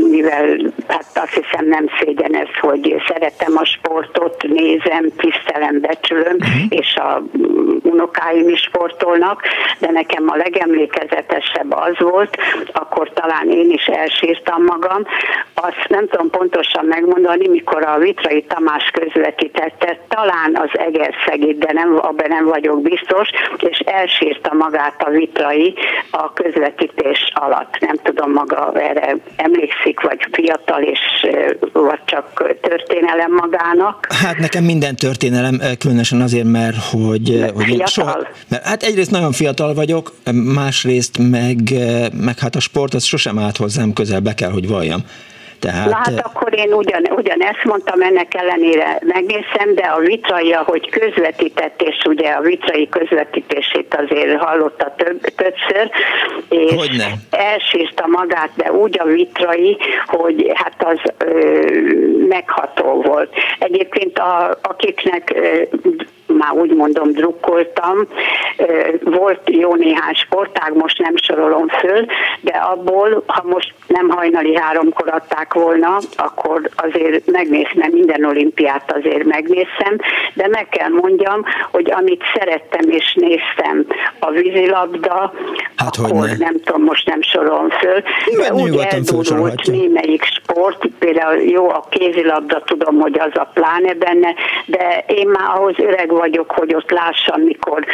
mivel 0.10 0.58
hát 0.88 1.06
azt 1.14 1.34
hiszem 1.34 1.68
nem 1.68 1.86
szégyen 2.00 2.36
ez, 2.36 2.48
hogy 2.62 3.04
szeretem 3.08 3.54
a 3.58 3.66
sportot, 3.66 4.44
nézem, 4.44 5.10
tisztelem, 5.18 5.82
becsülöm, 5.82 6.36
uh-huh. 6.40 6.66
és 6.70 6.96
a 6.96 7.22
unokáim 7.84 8.50
is 8.50 8.60
sportolnak, 8.60 9.42
de 9.80 9.92
nekem 9.92 10.24
a 10.28 10.36
legemlékezetesebb 10.36 11.72
az 11.74 12.00
volt, 12.00 12.38
akkor 12.74 12.95
talán 13.14 13.50
én 13.50 13.70
is 13.72 13.86
elsírtam 13.86 14.64
magam, 14.64 15.06
azt 15.54 15.86
nem 15.88 16.08
tudom 16.08 16.30
pontosan 16.30 16.86
megmondani, 16.86 17.48
mikor 17.48 17.86
a 17.86 17.98
Vitrai 17.98 18.44
Tamás 18.44 18.92
közvetítette, 18.94 20.00
talán 20.08 20.56
az 20.56 20.80
Egerszegit, 20.80 21.58
de 21.58 21.74
nem, 21.74 21.96
abban 21.96 22.28
nem 22.28 22.46
vagyok 22.46 22.82
biztos, 22.82 23.30
és 23.60 23.80
elsírta 23.80 24.54
magát 24.54 25.02
a 25.02 25.10
Vitrai 25.10 25.74
a 26.10 26.34
közvetítés 26.34 27.32
alatt. 27.34 27.78
Nem 27.80 27.96
tudom 28.04 28.32
maga 28.32 28.72
erre 28.74 29.16
emlékszik, 29.36 30.00
vagy 30.02 30.28
fiatal, 30.32 30.82
és 30.82 31.00
vagy 31.74 32.00
csak 32.06 32.56
történelem 32.62 33.32
magának. 33.32 34.08
Hát 34.24 34.38
nekem 34.38 34.64
minden 34.64 34.96
történelem, 34.96 35.60
különösen 35.80 36.22
azért, 36.22 36.48
mert 36.52 36.76
hogy, 36.92 37.46
hogy 37.56 37.70
én 37.70 37.86
soha, 37.86 38.28
mert 38.50 38.64
hát 38.68 38.84
egyrészt 38.84 39.12
nagyon 39.12 39.32
fiatal 39.32 39.74
vagyok, 39.74 40.12
másrészt 40.54 41.18
meg, 41.18 41.58
meg 42.14 42.40
hát 42.40 42.56
a 42.56 42.60
sport 42.60 42.85
az 42.94 43.04
sosem 43.04 43.40
állt 43.40 43.58
hozzám 43.58 43.94
közel, 43.94 44.20
be 44.20 44.34
kell, 44.34 44.52
hogy 44.52 44.68
valljam. 44.68 45.04
Tehát... 45.60 45.90
Na 45.90 45.96
hát 45.96 46.26
akkor 46.26 46.58
én 46.58 46.74
ugyan, 46.74 47.04
ugyanezt 47.16 47.64
mondtam, 47.64 48.02
ennek 48.02 48.34
ellenére 48.34 49.00
megnézem, 49.02 49.76
de 49.76 49.82
a 49.82 50.00
vitrai, 50.00 50.52
ahogy 50.52 50.90
közvetített, 50.90 51.82
és 51.82 52.04
ugye 52.08 52.30
a 52.30 52.42
vitrai 52.42 52.90
közvetítését 52.90 53.96
azért 53.96 54.38
hallotta 54.38 54.94
több, 54.98 55.20
többször, 55.22 55.90
és 56.50 56.74
Hogyne? 56.74 57.12
elsírta 57.30 58.08
magát, 58.08 58.50
de 58.56 58.72
úgy 58.72 59.00
a 59.00 59.06
vitrai, 59.06 59.78
hogy 60.06 60.52
hát 60.54 60.84
az 60.84 61.00
ö, 61.18 61.62
megható 62.28 63.02
volt. 63.02 63.34
Egyébként 63.60 64.20
a, 64.20 64.60
akiknek 64.62 65.34
ö, 65.36 65.62
már 66.28 66.52
úgy 66.52 66.76
mondom 66.76 67.12
drukkoltam. 67.12 68.08
Volt 69.02 69.42
jó 69.46 69.76
néhány 69.76 70.14
sportág, 70.14 70.76
most 70.76 71.00
nem 71.00 71.16
sorolom 71.16 71.68
föl, 71.68 72.06
de 72.42 72.52
abból, 72.52 73.24
ha 73.28 73.44
most 73.44 73.74
nem 73.88 74.10
hajnali 74.10 74.56
háromkor 74.58 75.10
adták 75.10 75.54
volna, 75.54 75.98
akkor 76.16 76.70
azért 76.76 77.32
megnéztem, 77.32 77.92
minden 77.92 78.26
olimpiát 78.26 78.92
azért 78.92 79.24
megnéztem, 79.24 79.98
de 80.34 80.48
meg 80.48 80.70
kell 80.70 80.90
mondjam, 80.90 81.44
hogy 81.72 81.92
amit 81.92 82.24
szerettem 82.34 82.90
és 82.90 83.14
néztem, 83.20 83.86
a 84.20 84.32
vízilabda, 84.32 85.34
hát 85.76 85.98
akkor 85.98 86.28
ne. 86.28 86.38
nem 86.38 86.60
tudom, 86.64 86.84
most 86.84 87.08
nem 87.08 87.22
sorolom 87.22 87.70
föl, 87.70 88.04
de 88.38 88.54
úgy 88.54 88.78
eldurult 88.78 89.68
némelyik 89.68 90.24
sport, 90.24 90.86
például 91.00 91.42
jó 91.42 91.70
a 91.70 91.86
kézilabda, 91.90 92.62
tudom, 92.66 93.00
hogy 93.00 93.20
az 93.20 93.32
a 93.34 93.50
pláne 93.54 93.94
benne, 93.94 94.34
de 94.66 95.04
én 95.08 95.28
már 95.28 95.58
ahhoz 95.58 95.76
öreg 95.78 96.12
vagyok, 96.18 96.52
hogy 96.52 96.76
ott 96.76 96.92
lássam, 96.92 97.42
mikor 97.42 97.86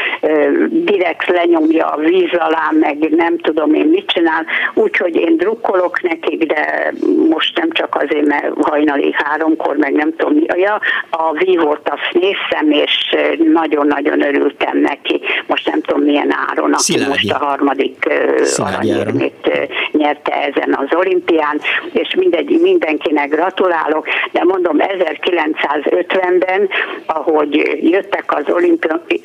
direkt 0.70 1.28
lenyomja 1.28 1.86
a 1.86 1.98
víz 1.98 2.34
alá, 2.38 2.70
meg 2.80 2.98
nem 3.10 3.38
tudom 3.38 3.74
én 3.74 3.86
mit 3.86 4.06
csinál, 4.08 4.46
úgyhogy 4.74 5.16
én 5.16 5.38
drukkolok 5.38 6.02
nekik, 6.02 6.46
de 6.46 6.92
most 7.30 7.58
nem 7.58 7.72
csak 7.72 7.96
azért, 7.96 8.26
mert 8.26 8.54
hajnali 8.62 9.12
háromkor, 9.14 9.78
meg 9.78 9.94
nem 9.94 10.16
tudom 10.16 10.34
mi. 10.34 10.46
Ja, 10.56 10.80
a 11.10 11.32
vívót 11.32 11.90
azt 11.90 12.22
néztem, 12.22 12.72
és 12.72 13.16
nagyon-nagyon 13.54 14.22
örültem 14.22 14.78
neki. 14.78 15.22
Most 15.48 15.70
nem 15.70 15.82
tudom 15.82 16.02
milyen 16.02 16.36
áron, 16.50 16.74
aki 16.74 16.82
Szilágyi. 16.82 17.10
most 17.10 17.32
a 17.32 17.46
harmadik 17.46 18.10
aranyérmét 18.58 19.70
nyerte 20.02 20.32
ezen 20.32 20.74
az 20.74 20.96
olimpián, 20.96 21.62
és 21.92 22.16
mindegy, 22.18 22.60
mindenkinek 22.62 23.30
gratulálok, 23.30 24.08
de 24.32 24.44
mondom 24.44 24.78
1950-ben, 24.80 26.70
ahogy 27.06 27.56
jöttek 27.82 28.36
az 28.36 28.44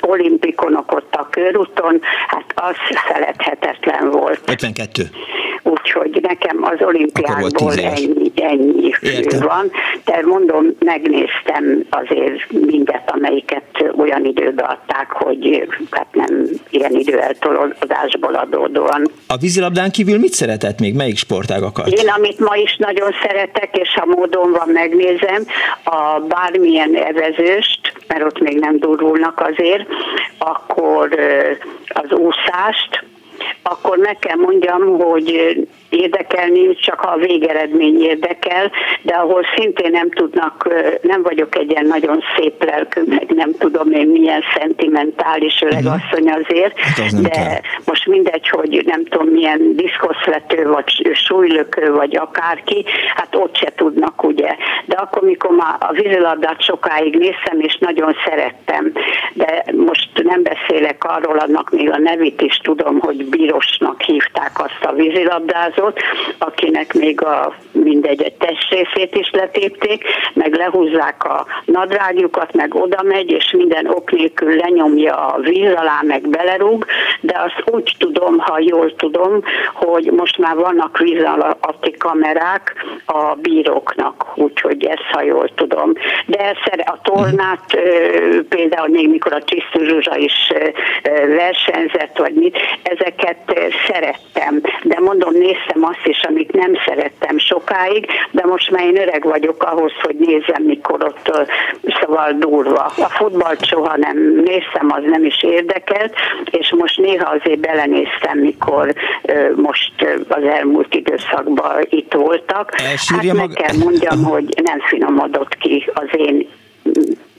olimpikonok 0.00 0.92
ott 0.92 1.14
a 1.14 1.28
körúton, 1.30 2.00
hát 2.26 2.52
az 2.54 2.76
feledhetetlen 3.08 4.10
volt. 4.10 4.40
52. 4.46 5.02
Úgyhogy 5.70 6.18
nekem 6.22 6.58
az 6.62 6.86
olimpiákból 6.86 7.72
ennyi, 7.72 8.32
ennyi 8.34 8.92
van. 9.40 9.70
De 10.04 10.20
mondom, 10.24 10.66
megnéztem 10.78 11.86
azért 11.90 12.50
mindet, 12.50 13.10
amelyiket 13.12 13.92
olyan 13.96 14.24
időbe 14.24 14.62
adták, 14.62 15.10
hogy 15.10 15.68
hát 15.90 16.06
nem 16.12 16.44
ilyen 16.70 16.94
időeltolódásból 16.94 18.34
adódóan. 18.34 19.10
A 19.26 19.36
vízilabdán 19.36 19.90
kívül 19.90 20.18
mit 20.18 20.32
szeretett 20.32 20.80
még? 20.80 20.94
Melyik 20.94 21.16
sportágakat? 21.16 21.88
Én, 21.88 22.08
amit 22.08 22.38
ma 22.38 22.56
is 22.56 22.76
nagyon 22.76 23.10
szeretek, 23.22 23.76
és 23.76 23.94
ha 23.94 24.06
módon 24.06 24.50
van, 24.50 24.68
megnézem, 24.68 25.42
a 25.84 26.20
bármilyen 26.28 26.94
evezőst, 26.94 27.92
mert 28.06 28.22
ott 28.22 28.40
még 28.40 28.58
nem 28.58 28.78
durulnak 28.78 29.40
azért, 29.40 29.86
akkor 30.38 31.18
az 31.88 32.10
úszást, 32.10 33.04
akkor 33.62 33.98
meg 33.98 34.18
kell 34.18 34.36
mondjam, 34.36 34.98
hogy 34.98 35.56
érdekelni, 35.88 36.74
csak 36.74 37.02
a 37.02 37.16
végeredmény 37.16 38.02
érdekel, 38.02 38.70
de 39.02 39.14
ahol 39.14 39.42
szintén 39.56 39.90
nem 39.90 40.10
tudnak, 40.10 40.68
nem 41.02 41.22
vagyok 41.22 41.56
egy 41.56 41.70
ilyen 41.70 41.86
nagyon 41.86 42.22
szép 42.36 42.64
lelkű, 42.64 43.02
meg 43.06 43.26
nem 43.34 43.52
tudom 43.58 43.90
én 43.90 44.06
milyen 44.06 44.42
szentimentális 44.58 45.62
öregasszony 45.62 46.24
mhm. 46.24 46.40
azért, 46.42 46.78
hát 46.78 47.22
de 47.22 47.28
kell. 47.28 47.60
most 47.84 48.06
mindegy, 48.06 48.48
hogy 48.48 48.82
nem 48.86 49.04
tudom 49.04 49.26
milyen 49.26 49.76
diszkoszlető, 49.76 50.68
vagy 50.68 51.10
súlylökő, 51.14 51.92
vagy 51.92 52.16
akárki, 52.16 52.84
hát 53.14 53.34
ott 53.34 53.56
se 53.56 53.72
tudnak, 53.76 54.22
ugye. 54.24 54.56
De 54.84 54.96
akkor, 54.96 55.22
mikor 55.22 55.50
már 55.50 55.76
a 55.78 55.92
vízilabdát 55.92 56.62
sokáig 56.62 57.16
néztem, 57.16 57.60
és 57.60 57.78
nagyon 57.78 58.14
szerettem, 58.24 58.92
de 59.32 59.64
most 59.76 60.08
nem 60.22 60.42
beszélek 60.42 61.04
arról, 61.04 61.38
annak 61.38 61.70
még 61.70 61.90
a 61.90 61.98
nevét 61.98 62.40
is 62.40 62.56
tudom, 62.56 62.98
hogy 62.98 63.24
Bírosnak 63.24 64.00
hívták 64.02 64.50
azt 64.54 64.84
a 64.84 64.92
vízilabdázót, 65.76 66.00
akinek 66.38 66.94
még 66.94 67.22
a 67.22 67.54
mindegy, 67.72 68.22
egy 68.22 68.34
testrészét 68.34 69.14
is 69.14 69.30
letépték, 69.30 70.04
meg 70.34 70.54
lehúzzák 70.54 71.24
a 71.24 71.46
nadrágjukat, 71.64 72.54
meg 72.54 72.74
oda 72.74 73.02
megy, 73.02 73.30
és 73.30 73.50
minden 73.50 73.86
ok 73.86 74.10
nélkül 74.10 74.56
lenyomja 74.56 75.14
a 75.14 75.38
víz 75.40 75.72
alá, 75.74 76.00
meg 76.02 76.28
belerúg, 76.28 76.86
de 77.20 77.38
azt 77.38 77.70
úgy 77.70 77.94
tudom, 77.98 78.38
ha 78.38 78.58
jól 78.58 78.94
tudom, 78.94 79.42
hogy 79.74 80.10
most 80.16 80.38
már 80.38 80.56
vannak 80.56 80.98
víz 80.98 81.22
alatti 81.22 81.90
kamerák 81.98 82.74
a 83.06 83.34
bíróknak, 83.34 84.26
úgyhogy 84.34 84.84
ezt 84.84 85.10
ha 85.12 85.22
jól 85.22 85.50
tudom. 85.54 85.92
De 86.26 86.54
a 86.84 87.00
tornát 87.02 87.78
például 88.48 88.88
még 88.88 89.10
mikor 89.10 89.32
a 89.32 89.42
Zsuzsa 89.78 90.16
is 90.16 90.52
versenyzett, 91.36 92.16
vagy 92.16 92.34
mit, 92.34 92.58
ezeket 92.82 93.72
szerettem. 93.86 94.60
De 94.82 95.00
mondom, 95.00 95.32
néztem 95.66 95.84
azt 95.84 96.06
is, 96.06 96.22
amit 96.22 96.52
nem 96.52 96.72
szerettem 96.86 97.38
sokáig, 97.38 98.06
de 98.30 98.44
most 98.46 98.70
már 98.70 98.84
én 98.84 99.00
öreg 99.00 99.22
vagyok 99.24 99.62
ahhoz, 99.62 99.92
hogy 100.02 100.16
nézem, 100.18 100.62
mikor 100.62 101.04
ott 101.04 101.48
szóval 102.00 102.32
durva. 102.38 102.84
A 102.96 103.08
futballt 103.08 103.64
soha 103.66 103.96
nem 103.96 104.16
néztem, 104.44 104.86
az 104.90 105.02
nem 105.06 105.24
is 105.24 105.42
érdekelt, 105.42 106.14
és 106.50 106.74
most 106.78 106.98
néha 106.98 107.36
azért 107.40 107.58
belenéztem, 107.58 108.38
mikor 108.38 108.94
most 109.56 109.92
az 110.28 110.42
elmúlt 110.42 110.94
időszakban 110.94 111.86
itt 111.88 112.12
voltak. 112.12 112.72
Elsírja 112.80 113.38
hát 113.38 113.46
meg 113.46 113.56
kell 113.56 113.76
mondjam, 113.76 114.24
hogy 114.24 114.44
nem 114.62 114.80
finomodott 114.80 115.56
ki 115.56 115.90
az 115.94 116.08
én 116.16 116.48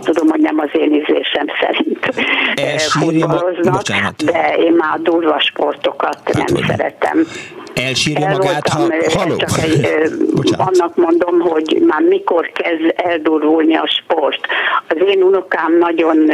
tudom, 0.03 0.27
hogy 0.27 0.39
nem 0.39 0.59
az 0.59 0.69
én 0.73 0.93
ízlésem 0.93 1.45
szerint 1.61 2.09
futballoznak, 2.77 3.81
de 4.11 4.55
én 4.57 4.73
már 4.73 4.93
a 4.93 4.97
durva 4.97 5.39
sportokat 5.39 6.19
hát, 6.23 6.33
nem 6.33 6.63
szeretem. 6.67 7.25
Elsírja 7.85 8.27
El 8.27 8.31
magát, 8.31 8.67
ha 8.67 8.79
haló. 9.17 9.35
Csak 9.35 9.49
egy, 9.63 9.87
annak 10.69 10.95
mondom, 10.95 11.39
hogy 11.39 11.81
már 11.87 12.01
mikor 12.01 12.51
kezd 12.51 12.93
eldurulni 12.95 13.75
a 13.75 13.87
sport. 13.87 14.39
Az 14.87 14.97
én 15.07 15.23
unokám 15.23 15.77
nagyon 15.77 16.31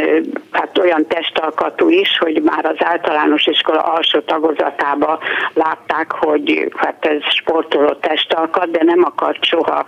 hát 0.50 0.78
olyan 0.78 1.06
testalkatú 1.06 1.88
is, 1.88 2.18
hogy 2.18 2.42
már 2.42 2.64
az 2.64 2.76
általános 2.78 3.46
iskola 3.46 3.80
alsó 3.80 4.20
tagozatába 4.20 5.18
látták, 5.54 6.12
hogy 6.12 6.68
hát 6.76 7.04
ez 7.04 7.22
sportoló 7.28 7.92
testalkat, 8.00 8.70
de 8.70 8.82
nem 8.82 9.02
akart 9.04 9.44
soha 9.44 9.84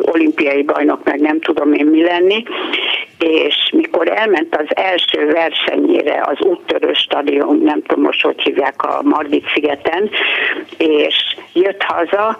olimpiai 0.00 0.62
bajnok, 0.62 1.04
meg 1.04 1.20
nem 1.20 1.40
tudom 1.40 1.72
én 1.72 1.86
mi 1.86 2.02
lenni 2.02 2.44
és 3.18 3.70
mikor 3.72 4.08
elment 4.08 4.56
az 4.56 4.76
első 4.76 5.26
versenyére 5.26 6.22
az 6.26 6.46
úttörő 6.46 6.92
stadion, 6.92 7.60
nem 7.64 7.82
tudom 7.82 8.04
most, 8.04 8.22
hogy 8.22 8.42
hívják 8.42 8.82
a 8.82 9.00
Margit 9.02 9.50
szigeten, 9.54 10.10
és 10.84 11.36
jött 11.52 11.82
haza, 11.82 12.38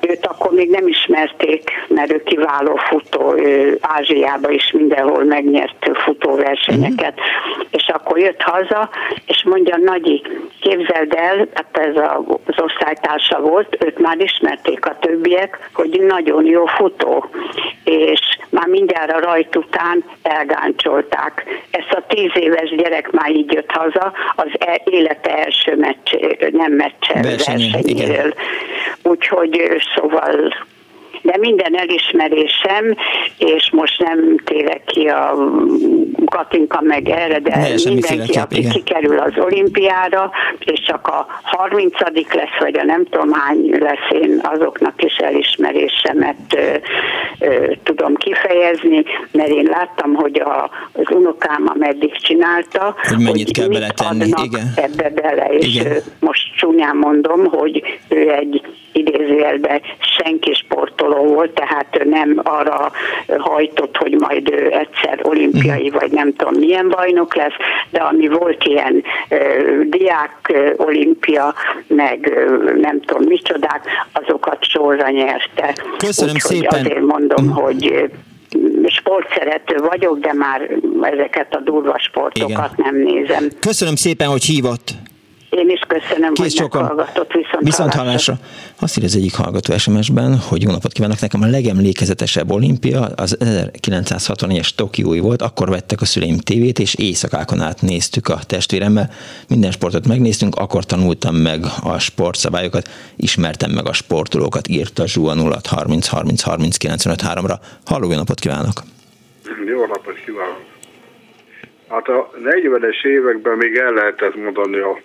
őt 0.00 0.26
akkor 0.26 0.52
még 0.52 0.70
nem 0.70 0.88
ismerték, 0.88 1.70
mert 1.88 2.12
ő 2.12 2.22
kiváló 2.22 2.76
futó, 2.76 3.34
ő 3.36 3.78
Ázsiába 3.80 4.50
is 4.50 4.72
mindenhol 4.72 5.24
megnyert 5.24 5.90
futóversenyeket, 6.04 7.14
mm. 7.20 7.60
és 7.70 7.88
akkor 7.88 8.18
jött 8.18 8.42
haza, 8.42 8.90
és 9.26 9.44
mondja, 9.44 9.76
Nagyi, 9.76 10.22
képzeld 10.60 11.14
el, 11.14 11.48
hát 11.54 11.78
ez 11.78 11.96
az 12.46 12.62
osztálytársa 12.62 13.40
volt, 13.40 13.84
őt 13.84 13.98
már 13.98 14.20
ismerték 14.20 14.86
a 14.86 14.98
többiek, 15.00 15.70
hogy 15.72 16.00
nagyon 16.06 16.44
jó 16.44 16.66
futó, 16.66 17.30
és 17.84 18.37
már 18.50 18.66
mindjárt 18.66 19.12
a 19.12 19.20
rajt 19.20 19.56
után 19.56 20.04
elgáncsolták. 20.22 21.44
Ezt 21.70 21.92
a 21.92 22.04
tíz 22.08 22.30
éves 22.34 22.70
gyerek 22.76 23.10
már 23.10 23.30
így 23.30 23.52
jött 23.52 23.70
haza, 23.70 24.12
az 24.36 24.48
e- 24.58 24.82
élete 24.84 25.44
első 25.44 25.76
meccs, 25.76 26.12
nem 26.52 26.72
meccse 26.72 27.22
versenyéről. 27.22 28.34
Úgyhogy 29.02 29.82
szóval 29.94 30.54
de 31.22 31.36
minden 31.40 31.78
elismerésem, 31.78 32.96
és 33.38 33.70
most 33.72 34.02
nem 34.02 34.36
térek 34.44 34.84
ki 34.84 35.06
a 35.06 35.34
Katinka 36.24 36.80
meg 36.80 37.08
erre, 37.08 37.38
de 37.38 37.50
Teljesen 37.50 37.92
mindenki, 37.92 38.38
aki 38.38 38.58
igen. 38.58 38.70
kikerül 38.70 39.18
az 39.18 39.32
olimpiára, 39.36 40.30
és 40.58 40.80
csak 40.80 41.06
a 41.06 41.26
30 41.42 42.00
lesz, 42.32 42.58
vagy 42.58 42.78
a 42.78 42.84
nem 42.84 43.04
tudom 43.04 43.32
hány 43.32 43.76
lesz, 43.78 44.22
én 44.22 44.40
azoknak 44.42 45.02
is 45.02 45.16
elismerésemet 45.16 46.36
ö, 46.54 46.74
ö, 47.38 47.72
tudom 47.82 48.14
kifejezni, 48.14 49.04
mert 49.30 49.48
én 49.48 49.68
láttam, 49.70 50.14
hogy 50.14 50.40
a, 50.40 50.70
az 50.92 51.10
unokám 51.10 51.64
ameddig 51.74 52.16
csinálta, 52.16 52.94
hogy 53.02 53.18
mennyit 53.18 53.44
hogy 53.44 53.58
kell 53.58 53.68
beletenni, 53.68 54.32
igen. 54.42 54.72
ebbe 54.76 55.10
bele, 55.10 55.46
és 55.46 55.74
igen. 55.74 56.02
most 56.20 56.54
csúnyán 56.56 56.96
mondom, 56.96 57.44
hogy 57.44 57.82
ő 58.08 58.30
egy 58.32 58.62
idézőjelben 58.98 59.80
senki 60.18 60.54
sportoló 60.54 61.34
volt, 61.34 61.50
tehát 61.50 62.04
nem 62.04 62.40
arra 62.42 62.92
hajtott, 63.38 63.96
hogy 63.96 64.16
majd 64.18 64.50
ő 64.50 64.72
egyszer 64.72 65.20
olimpiai 65.22 65.90
vagy 65.90 66.10
nem 66.10 66.34
tudom 66.34 66.54
milyen 66.54 66.88
bajnok 66.88 67.34
lesz, 67.34 67.54
de 67.90 68.00
ami 68.00 68.28
volt 68.28 68.64
ilyen 68.64 69.02
uh, 69.30 69.84
diák 69.84 70.50
uh, 70.52 70.72
olimpia, 70.76 71.54
meg 71.86 72.32
uh, 72.36 72.80
nem 72.80 73.00
tudom 73.00 73.22
micsodák, 73.22 73.80
azokat 74.12 74.64
sorra 74.64 75.10
nyerte. 75.10 75.74
Köszönöm 75.96 76.34
Úgyhogy 76.34 76.56
szépen. 76.56 76.80
azért 76.80 77.00
mondom, 77.00 77.44
mm. 77.44 77.50
hogy 77.50 78.10
sportszerető 78.86 79.76
vagyok, 79.76 80.18
de 80.18 80.32
már 80.32 80.70
ezeket 81.00 81.54
a 81.54 81.60
durva 81.60 81.98
sportokat 81.98 82.48
Igen. 82.48 82.70
nem 82.76 82.96
nézem. 82.96 83.48
Köszönöm 83.60 83.94
szépen, 83.94 84.28
hogy 84.28 84.44
hívott. 84.44 84.90
Én 85.50 85.68
is 85.68 85.80
köszönöm, 85.88 86.32
Kész 86.32 86.58
hogy 86.58 86.70
meghallgatott 86.70 87.32
viszont, 87.32 87.64
viszont 87.64 87.94
hallásra. 87.94 88.34
Azt 88.80 88.96
írja 88.96 89.08
az 89.08 89.16
egyik 89.16 89.34
hallgató 89.34 89.76
SMS-ben, 89.76 90.38
hogy 90.48 90.62
jó 90.62 90.70
napot 90.70 90.92
kívánok, 90.92 91.20
nekem 91.20 91.42
a 91.42 91.46
legemlékezetesebb 91.46 92.50
olimpia 92.50 93.00
az 93.16 93.36
1964-es 93.40 94.68
Tokiói 94.68 95.18
volt, 95.18 95.42
akkor 95.42 95.68
vettek 95.68 96.00
a 96.00 96.04
szüleim 96.04 96.38
tévét, 96.38 96.78
és 96.78 96.94
éjszakákon 96.94 97.60
át 97.60 97.82
néztük 97.82 98.28
a 98.28 98.38
testvéremmel. 98.46 99.10
Minden 99.48 99.70
sportot 99.70 100.06
megnéztünk, 100.06 100.54
akkor 100.54 100.84
tanultam 100.84 101.34
meg 101.34 101.64
a 101.82 101.98
sportszabályokat, 101.98 102.88
ismertem 103.16 103.70
meg 103.70 103.86
a 103.88 103.92
sportolókat, 103.92 104.68
írta 104.68 105.06
Zsua 105.06 105.34
0 105.34 105.58
30 105.68 106.06
30 106.06 106.42
30 106.42 106.76
95 106.76 107.22
3-ra. 107.22 107.54
Halló, 107.84 108.10
jó 108.10 108.16
napot 108.16 108.40
kívánok! 108.40 108.82
Jó 109.66 109.80
napot 109.80 110.24
kívánok! 110.24 110.66
Hát 111.88 112.08
a 112.08 112.30
40-es 112.44 113.06
években 113.06 113.56
még 113.56 113.76
el 113.76 113.92
lehetett 113.92 114.36
mondani 114.36 114.78
a 114.78 115.00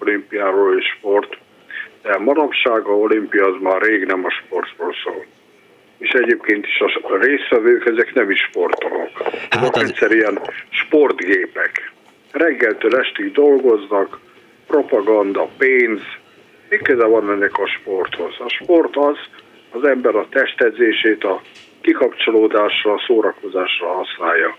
olimpiáról 0.00 0.78
és 0.78 0.84
sport, 0.98 1.36
de 2.02 2.18
manapság 2.18 2.84
a 2.84 2.96
olimpia 2.96 3.46
az 3.46 3.60
már 3.60 3.82
rég 3.82 4.04
nem 4.04 4.24
a 4.24 4.30
sportról 4.30 4.94
szól. 5.04 5.24
És 5.98 6.10
egyébként 6.10 6.66
is 6.66 6.80
a 7.02 7.16
résztvevők, 7.16 7.86
ezek 7.86 8.14
nem 8.14 8.30
is 8.30 8.40
sportolók. 8.40 9.10
Hát 9.50 9.76
az... 9.76 9.82
egyszerűen 9.82 10.40
sportgépek. 10.70 11.92
Reggeltől 12.32 12.96
estig 12.96 13.32
dolgoznak, 13.32 14.18
propaganda, 14.66 15.48
pénz, 15.58 16.00
mi 16.68 16.94
van 16.94 17.30
ennek 17.30 17.58
a 17.58 17.66
sporthoz? 17.66 18.34
A 18.38 18.48
sport 18.48 18.96
az, 18.96 19.16
az 19.70 19.84
ember 19.84 20.14
a 20.14 20.28
testedzését 20.30 21.24
a 21.24 21.42
kikapcsolódásra, 21.80 22.92
a 22.92 23.02
szórakozásra 23.06 23.92
használja 23.92 24.56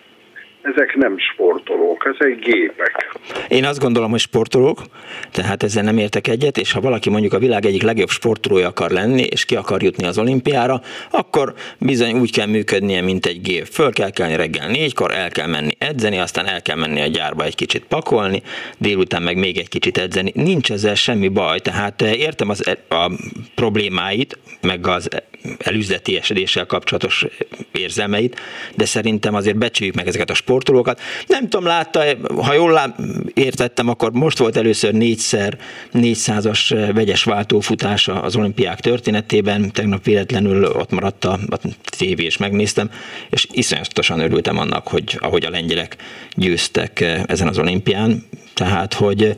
ezek 0.61 0.95
nem 0.95 1.17
sportolók, 1.17 2.11
ezek 2.15 2.39
gépek. 2.39 3.19
Én 3.47 3.65
azt 3.65 3.79
gondolom, 3.79 4.09
hogy 4.11 4.19
sportolók, 4.19 4.81
tehát 5.31 5.63
ezzel 5.63 5.83
nem 5.83 5.97
értek 5.97 6.27
egyet, 6.27 6.57
és 6.57 6.71
ha 6.71 6.81
valaki 6.81 7.09
mondjuk 7.09 7.33
a 7.33 7.39
világ 7.39 7.65
egyik 7.65 7.81
legjobb 7.81 8.09
sportolója 8.09 8.67
akar 8.67 8.91
lenni, 8.91 9.21
és 9.21 9.45
ki 9.45 9.55
akar 9.55 9.83
jutni 9.83 10.05
az 10.05 10.17
olimpiára, 10.17 10.81
akkor 11.11 11.53
bizony 11.77 12.19
úgy 12.19 12.31
kell 12.31 12.47
működnie, 12.47 13.01
mint 13.01 13.25
egy 13.25 13.41
gép. 13.41 13.65
Föl 13.65 13.91
kell 13.91 14.09
kelni 14.09 14.35
reggel 14.35 14.67
négykor, 14.67 15.11
el 15.11 15.29
kell 15.29 15.47
menni 15.47 15.71
edzeni, 15.77 16.17
aztán 16.17 16.45
el 16.45 16.61
kell 16.61 16.77
menni 16.77 17.01
a 17.01 17.07
gyárba 17.07 17.43
egy 17.43 17.55
kicsit 17.55 17.83
pakolni, 17.83 18.41
délután 18.77 19.21
meg 19.21 19.37
még 19.37 19.57
egy 19.57 19.69
kicsit 19.69 19.97
edzeni. 19.97 20.31
Nincs 20.35 20.71
ezzel 20.71 20.95
semmi 20.95 21.27
baj, 21.27 21.59
tehát 21.59 22.01
eh, 22.01 22.19
értem 22.19 22.49
az, 22.49 22.67
e- 22.67 22.95
a 22.95 23.11
problémáit, 23.55 24.37
meg 24.61 24.87
az 24.87 25.09
elüzdeti 25.57 26.17
esedéssel 26.17 26.65
kapcsolatos 26.65 27.25
érzelmeit, 27.71 28.39
de 28.75 28.85
szerintem 28.85 29.35
azért 29.35 29.57
becsüljük 29.57 29.95
meg 29.95 30.07
ezeket 30.07 30.29
a 30.29 30.33
sportolókat. 30.33 30.50
Nem 31.27 31.49
tudom, 31.49 31.65
látta, 31.65 32.03
ha 32.35 32.53
jól 32.53 32.95
értettem, 33.33 33.89
akkor 33.89 34.11
most 34.11 34.37
volt 34.37 34.57
először 34.57 34.93
négyszer 34.93 35.57
400-as 35.93 36.89
vegyes 36.93 37.23
váltófutása 37.23 38.21
az 38.21 38.35
olimpiák 38.35 38.79
történetében, 38.79 39.71
tegnap 39.71 40.03
véletlenül 40.03 40.65
ott 40.65 40.91
maradt 40.91 41.25
a, 41.25 41.39
a 41.49 41.57
tévé, 41.97 42.23
és 42.23 42.37
megnéztem, 42.37 42.89
és 43.29 43.47
iszonyatosan 43.51 44.19
örültem 44.19 44.57
annak, 44.57 44.87
hogy 44.87 45.17
ahogy 45.19 45.45
a 45.45 45.49
lengyelek 45.49 45.95
győztek 46.35 47.01
ezen 47.25 47.47
az 47.47 47.57
olimpián, 47.57 48.23
tehát, 48.53 48.93
hogy 48.93 49.35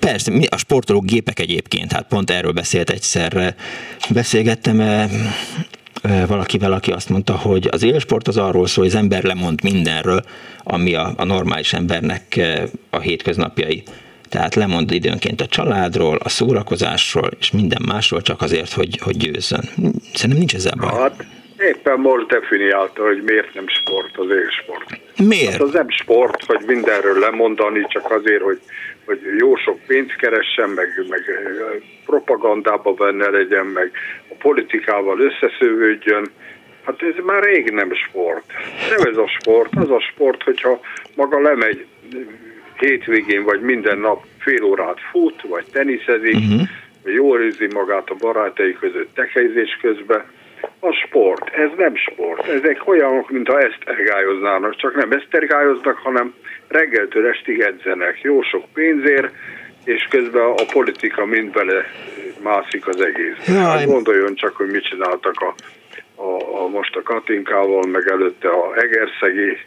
Persze, 0.00 0.32
a 0.48 0.56
sportolók 0.56 1.04
gépek 1.04 1.40
egyébként, 1.40 1.92
hát 1.92 2.06
pont 2.08 2.30
erről 2.30 2.52
beszélt 2.52 2.90
egyszer, 2.90 3.54
beszélgettem 4.10 5.08
valakivel, 6.26 6.72
aki 6.72 6.92
azt 6.92 7.08
mondta, 7.08 7.32
hogy 7.32 7.68
az 7.70 7.82
élsport 7.82 8.28
az 8.28 8.36
arról 8.36 8.66
szól, 8.66 8.84
hogy 8.84 8.94
az 8.94 9.00
ember 9.00 9.22
lemond 9.22 9.62
mindenről, 9.62 10.20
ami 10.62 10.94
a, 10.94 11.12
a 11.16 11.24
normális 11.24 11.72
embernek 11.72 12.40
a 12.90 12.98
hétköznapjai. 12.98 13.82
tehát 14.28 14.54
lemond 14.54 14.90
időnként 14.90 15.40
a 15.40 15.46
családról, 15.46 16.16
a 16.22 16.28
szórakozásról 16.28 17.30
és 17.38 17.50
minden 17.50 17.82
másról 17.86 18.22
csak 18.22 18.42
azért, 18.42 18.72
hogy, 18.72 18.98
hogy 19.02 19.16
győzzön. 19.16 19.62
Szerintem 20.12 20.38
nincs 20.38 20.54
ezzel 20.54 20.74
baj. 20.80 21.00
Hát 21.00 21.24
éppen 21.58 22.00
most 22.00 22.26
definiálta, 22.26 23.02
hogy 23.02 23.22
miért 23.22 23.54
nem 23.54 23.68
sport 23.68 24.16
az 24.16 24.26
élsport. 24.30 25.00
Miért? 25.22 25.50
Hát 25.50 25.60
az 25.60 25.72
nem 25.72 25.90
sport, 25.90 26.44
hogy 26.44 26.62
mindenről 26.66 27.18
lemondani, 27.18 27.86
csak 27.88 28.10
azért, 28.10 28.42
hogy, 28.42 28.60
hogy 29.04 29.20
jó 29.38 29.56
sok 29.56 29.78
pénzt 29.86 30.16
keressen, 30.16 30.68
meg, 30.68 30.88
meg 31.08 31.22
propagandába 32.06 32.92
benne 32.92 33.30
legyen, 33.30 33.66
meg 33.66 33.90
politikával 34.38 35.20
összeszövődjön. 35.20 36.26
Hát 36.84 37.02
ez 37.02 37.24
már 37.24 37.42
rég 37.42 37.70
nem 37.70 37.94
sport. 37.94 38.52
Nem 38.90 39.08
ez 39.10 39.16
a 39.16 39.28
sport, 39.40 39.76
az 39.76 39.90
a 39.90 40.00
sport, 40.00 40.42
hogyha 40.42 40.80
maga 41.14 41.40
lemegy 41.40 41.86
hétvégén 42.78 43.42
vagy 43.42 43.60
minden 43.60 43.98
nap 43.98 44.24
fél 44.38 44.62
órát 44.62 45.00
fut, 45.10 45.42
vagy 45.42 45.64
teniszezik, 45.72 46.34
uh-huh. 46.34 46.68
vagy 47.04 47.14
jól 47.14 47.40
érzi 47.40 47.66
magát 47.74 48.10
a 48.10 48.14
barátai 48.14 48.76
között 48.80 49.14
tekelyzés 49.14 49.78
közben, 49.82 50.24
a 50.80 50.92
sport, 50.92 51.54
ez 51.54 51.70
nem 51.76 51.96
sport. 51.96 52.48
Ezek 52.48 52.88
olyanok, 52.88 53.30
mintha 53.30 53.60
esztergályoznának, 53.60 54.76
csak 54.76 54.94
nem 54.94 55.12
esztergályoznak, 55.12 55.96
hanem 55.96 56.34
reggeltől 56.68 57.26
estig 57.26 57.60
edzenek, 57.60 58.20
jó 58.22 58.42
sok 58.42 58.64
pénzért, 58.72 59.34
és 59.84 60.06
közben 60.10 60.42
a 60.42 60.64
politika 60.72 61.24
mind 61.24 61.50
bele 61.50 61.84
mászik 62.42 62.88
az 62.88 63.00
egész. 63.00 63.56
Hát 63.56 63.86
gondoljon 63.86 64.34
csak, 64.34 64.56
hogy 64.56 64.66
mit 64.66 64.88
csináltak 64.88 65.40
a, 65.40 65.54
a, 66.22 66.62
a 66.62 66.68
most 66.68 66.96
a 66.96 67.02
Katinkával, 67.02 67.86
meg 67.86 68.08
előtte 68.08 68.48
a 68.48 68.74
Egerszegi 68.76 69.58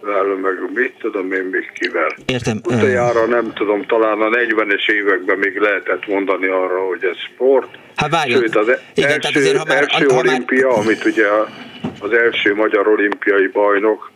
velem, 0.00 0.38
meg 0.38 0.54
mit 0.74 0.94
tudom 0.98 1.32
én 1.32 1.44
még 1.44 1.70
kivel. 1.74 2.16
Értem. 2.26 2.60
Utoljára 2.64 3.26
nem 3.26 3.52
tudom, 3.52 3.86
talán 3.86 4.20
a 4.20 4.28
40-es 4.28 4.90
években 4.90 5.38
még 5.38 5.58
lehetett 5.58 6.06
mondani 6.06 6.46
arra, 6.46 6.86
hogy 6.86 7.04
ez 7.04 7.16
sport. 7.16 7.78
Hát 7.96 8.10
várjon. 8.10 8.40
Sőt, 8.40 8.56
az 8.56 8.70
Igen, 8.94 9.10
első, 9.10 9.40
azért, 9.40 9.56
ha 9.56 9.64
már, 9.68 9.76
első 9.76 10.06
ha 10.06 10.16
olimpia, 10.16 10.68
már... 10.68 10.78
amit 10.78 11.04
ugye 11.04 11.26
az 12.00 12.12
első 12.12 12.54
magyar 12.54 12.88
olimpiai 12.88 13.46
bajnok, 13.46 14.10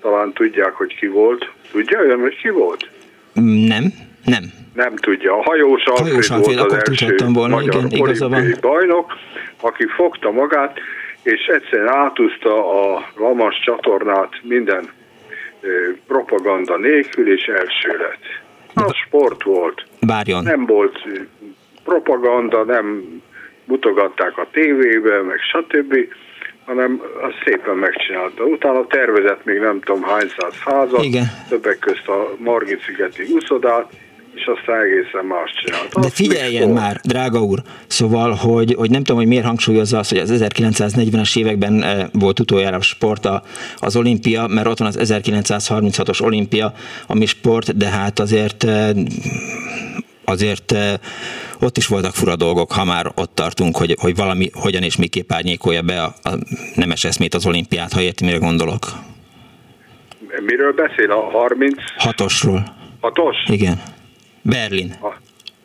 talán 0.00 0.32
tudják, 0.32 0.72
hogy 0.72 0.96
ki 0.96 1.06
volt. 1.06 1.50
Tudja 1.70 1.98
olyan, 1.98 2.20
hogy 2.20 2.36
ki 2.36 2.48
volt? 2.48 2.90
Nem, 3.68 3.92
nem. 4.24 4.44
Nem 4.76 4.96
tudja. 4.96 5.32
A 5.38 5.42
hajós 5.42 5.84
Alfred, 5.84 6.44
volt 6.44 6.60
az 6.60 6.72
első 6.72 7.16
volna, 7.32 7.54
magyar 7.54 7.84
igen, 7.84 8.00
olimpiai 8.00 8.54
bajnok, 8.60 9.12
aki 9.60 9.86
fogta 9.96 10.30
magát, 10.30 10.78
és 11.22 11.46
egyszerűen 11.46 11.94
átúzta 11.94 12.82
a 12.82 13.08
Lamas 13.16 13.60
csatornát 13.64 14.30
minden 14.42 14.88
propaganda 16.06 16.76
nélkül, 16.76 17.32
és 17.32 17.44
első 17.44 17.96
lett. 17.98 18.24
Az 18.86 18.94
sport 19.06 19.42
volt. 19.42 19.86
Várjon. 20.00 20.42
Nem 20.42 20.66
volt 20.66 20.98
propaganda, 21.84 22.64
nem 22.64 23.04
mutogatták 23.64 24.38
a 24.38 24.48
tévébe, 24.52 25.22
meg 25.22 25.38
stb., 25.38 25.96
hanem 26.64 27.02
azt 27.20 27.42
szépen 27.44 27.76
megcsinálta. 27.76 28.44
Utána 28.44 28.86
tervezett 28.86 29.44
még 29.44 29.58
nem 29.58 29.80
tudom 29.80 30.02
hány 30.02 30.28
száz 30.38 30.54
házat, 30.64 31.04
Igen. 31.04 31.24
többek 31.48 31.78
közt 31.78 32.08
a 32.08 32.34
Margit 32.38 32.82
szigeti 32.82 33.22
úszodát, 33.32 33.92
és 34.36 34.46
aztán 34.46 34.80
egészen 34.80 35.24
más 35.24 35.50
csinált. 35.62 36.00
De 36.00 36.10
figyeljen 36.10 36.68
már, 36.68 37.00
drága 37.02 37.42
úr, 37.42 37.62
szóval, 37.86 38.32
hogy, 38.32 38.74
hogy 38.74 38.90
nem 38.90 39.02
tudom, 39.02 39.16
hogy 39.16 39.26
miért 39.26 39.44
hangsúlyozza 39.44 39.98
azt, 39.98 40.10
hogy 40.10 40.18
az 40.18 40.44
1940-es 40.44 41.38
években 41.38 41.82
eh, 41.82 42.06
volt 42.12 42.40
utoljára 42.40 42.80
sport 42.80 43.28
az 43.76 43.96
olimpia, 43.96 44.46
mert 44.46 44.66
ott 44.66 44.78
van 44.78 44.88
az 44.88 44.98
1936-os 45.00 46.22
olimpia, 46.22 46.72
ami 47.06 47.26
sport, 47.26 47.76
de 47.76 47.88
hát 47.88 48.18
azért 48.18 48.64
eh, 48.64 48.90
azért 50.24 50.72
eh, 50.72 50.94
ott 51.60 51.76
is 51.76 51.86
voltak 51.86 52.14
fura 52.14 52.36
dolgok, 52.36 52.72
ha 52.72 52.84
már 52.84 53.12
ott 53.14 53.34
tartunk, 53.34 53.76
hogy, 53.76 53.96
hogy 54.00 54.16
valami 54.16 54.50
hogyan 54.52 54.82
és 54.82 54.96
miképp 54.96 55.32
árnyékolja 55.32 55.82
be 55.82 56.02
a, 56.02 56.14
a 56.22 56.30
nemes 56.74 57.04
eszmét 57.04 57.34
az 57.34 57.46
olimpiát, 57.46 57.92
ha 57.92 58.00
érti, 58.00 58.24
mire 58.24 58.38
gondolok. 58.38 58.84
Miről 60.46 60.72
beszél? 60.72 61.10
A 61.10 61.38
30? 61.38 61.74
Hatosról. 61.96 62.74
Hatos? 63.00 63.36
Igen. 63.46 63.82
Berlin. 64.46 64.94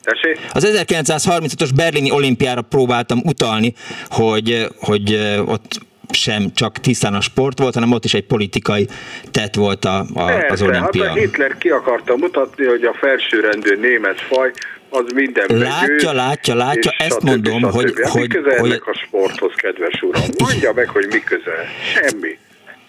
Tessék? 0.03 0.39
Az 0.53 0.83
1935-ös 0.87 1.69
berlini 1.75 2.11
olimpiára 2.11 2.61
próbáltam 2.61 3.19
utalni, 3.23 3.73
hogy, 4.09 4.67
hogy 4.79 5.19
ott 5.45 5.79
sem 6.13 6.53
csak 6.53 6.77
tisztán 6.77 7.13
a 7.13 7.21
sport 7.21 7.59
volt, 7.59 7.73
hanem 7.73 7.91
ott 7.91 8.05
is 8.05 8.13
egy 8.13 8.25
politikai 8.25 8.87
tett 9.31 9.55
volt 9.55 9.85
a, 9.85 10.05
a, 10.13 10.25
Persze, 10.25 10.47
az 10.51 10.61
olimpia. 10.61 11.07
Hát 11.07 11.15
a 11.15 11.19
Hitler 11.19 11.57
ki 11.57 11.69
akarta 11.69 12.15
mutatni, 12.15 12.65
hogy 12.65 12.83
a 12.83 12.93
felsőrendű 12.93 13.75
német 13.75 14.21
faj 14.21 14.51
az 14.89 15.05
minden 15.13 15.45
Látja, 15.47 15.87
győz, 15.87 16.13
látja, 16.13 16.55
látja, 16.55 16.91
ezt 16.97 17.11
stb. 17.11 17.23
mondom, 17.23 17.59
stb. 17.59 17.71
hogy... 17.71 17.93
Hát 18.03 18.11
hogy, 18.11 18.21
mi 18.21 18.27
köze 18.27 18.59
hogy... 18.59 18.69
ennek 18.69 18.87
a 18.87 18.93
sporthoz, 18.93 19.53
kedves 19.55 20.01
uram? 20.01 20.23
Mondja 20.37 20.73
meg, 20.73 20.89
hogy 20.89 21.07
mi 21.09 21.19
köze. 21.19 21.67
Semmi. 21.93 22.37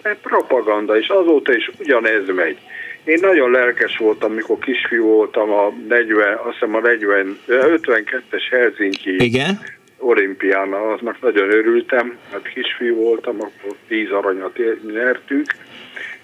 Mert 0.02 0.18
propaganda, 0.18 0.98
és 0.98 1.08
azóta 1.08 1.56
is 1.56 1.70
ugyanez 1.78 2.26
megy. 2.36 2.58
Én 3.04 3.18
nagyon 3.20 3.50
lelkes 3.50 3.96
voltam, 3.96 4.32
mikor 4.32 4.58
kisfiú 4.58 5.04
voltam 5.04 5.50
a 5.50 5.72
40, 5.88 6.34
azt 6.34 6.52
hiszem 6.52 6.74
a 6.74 6.80
40, 6.80 7.38
52-es 7.48 8.42
Helsinki 8.50 9.24
Igen? 9.24 9.60
olimpián, 9.98 10.72
aznak 10.72 11.20
nagyon 11.20 11.50
örültem, 11.50 12.18
hát 12.32 12.48
kisfiú 12.54 12.94
voltam, 12.94 13.36
akkor 13.40 13.76
10 13.88 14.10
aranyat 14.10 14.58
nyertünk, 14.92 15.46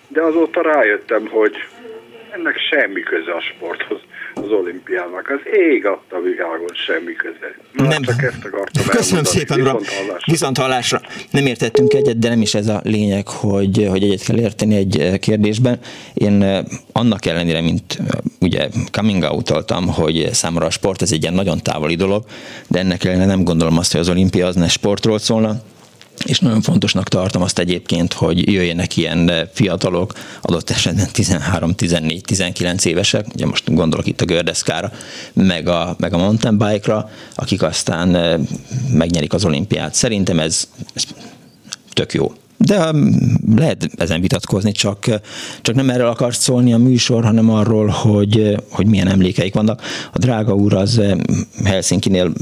de 0.08 0.22
azóta 0.22 0.62
rájöttem, 0.62 1.26
hogy 1.26 1.56
ennek 2.34 2.56
semmi 2.70 3.00
köze 3.00 3.32
a 3.32 3.40
sporthoz 3.40 4.00
az 4.34 4.50
olimpiának. 4.50 5.28
Az 5.28 5.40
ég 5.52 5.86
adta 5.86 6.20
világon 6.20 6.70
semmi 6.86 7.12
köze. 7.12 7.56
Na, 7.72 7.86
nem. 7.86 8.02
Csak 8.02 8.22
ezt 8.22 8.44
akartam 8.44 8.86
Köszönöm 8.86 9.24
szépen, 9.24 9.60
uram. 9.60 9.78
Viszont 10.24 10.58
hallásra. 10.58 11.00
Nem 11.30 11.46
értettünk 11.46 11.92
egyet, 11.92 12.18
de 12.18 12.28
nem 12.28 12.40
is 12.40 12.54
ez 12.54 12.68
a 12.68 12.80
lényeg, 12.84 13.28
hogy, 13.28 13.86
hogy 13.90 14.02
egyet 14.02 14.24
kell 14.24 14.38
érteni 14.38 14.76
egy 14.76 15.00
eh, 15.00 15.18
kérdésben. 15.18 15.78
Én 16.14 16.42
eh, 16.42 16.64
annak 16.92 17.26
ellenére, 17.26 17.60
mint 17.60 17.98
eh, 17.98 18.06
ugye 18.40 18.68
coming 18.92 19.22
out 19.22 19.50
hogy 19.96 20.28
számomra 20.32 20.66
a 20.66 20.70
sport 20.70 21.02
ez 21.02 21.12
egy 21.12 21.22
ilyen 21.22 21.34
nagyon 21.34 21.58
távoli 21.62 21.94
dolog, 21.94 22.24
de 22.68 22.78
ennek 22.78 23.04
ellenére 23.04 23.26
nem 23.26 23.44
gondolom 23.44 23.78
azt, 23.78 23.92
hogy 23.92 24.00
az 24.00 24.08
olimpia 24.08 24.46
az 24.46 24.54
ne 24.54 24.68
sportról 24.68 25.18
szólna, 25.18 25.62
és 26.24 26.40
nagyon 26.40 26.60
fontosnak 26.62 27.08
tartom 27.08 27.42
azt 27.42 27.58
egyébként, 27.58 28.12
hogy 28.12 28.52
jöjjenek 28.52 28.96
ilyen 28.96 29.48
fiatalok, 29.52 30.12
adott 30.40 30.70
esetben 30.70 31.08
13, 31.12 31.74
14, 31.74 32.22
19 32.24 32.84
évesek, 32.84 33.26
ugye 33.34 33.46
most 33.46 33.74
gondolok 33.74 34.06
itt 34.06 34.20
a 34.20 34.24
gördeszkára, 34.24 34.92
meg 35.32 35.68
a, 35.68 35.96
meg 35.98 36.12
a 36.12 36.18
mountain 36.18 36.58
bike-ra, 36.58 37.10
akik 37.34 37.62
aztán 37.62 38.14
eh, 38.14 38.40
megnyerik 38.92 39.32
az 39.32 39.44
olimpiát. 39.44 39.94
Szerintem 39.94 40.40
ez, 40.40 40.68
ez 40.94 41.04
tök 41.92 42.12
jó. 42.12 42.32
De 42.58 42.90
um, 42.90 43.16
lehet 43.56 43.90
ezen 43.96 44.20
vitatkozni, 44.20 44.72
csak, 44.72 45.20
csak 45.62 45.74
nem 45.74 45.90
erről 45.90 46.08
akart 46.08 46.40
szólni 46.40 46.72
a 46.72 46.78
műsor, 46.78 47.24
hanem 47.24 47.50
arról, 47.50 47.86
hogy, 47.86 48.56
hogy 48.70 48.86
milyen 48.86 49.08
emlékeik 49.08 49.54
vannak. 49.54 49.82
A 50.12 50.18
drága 50.18 50.54
úr 50.54 50.74
az 50.74 50.98
um, 50.98 51.20
Helsinki-nél 51.64 52.32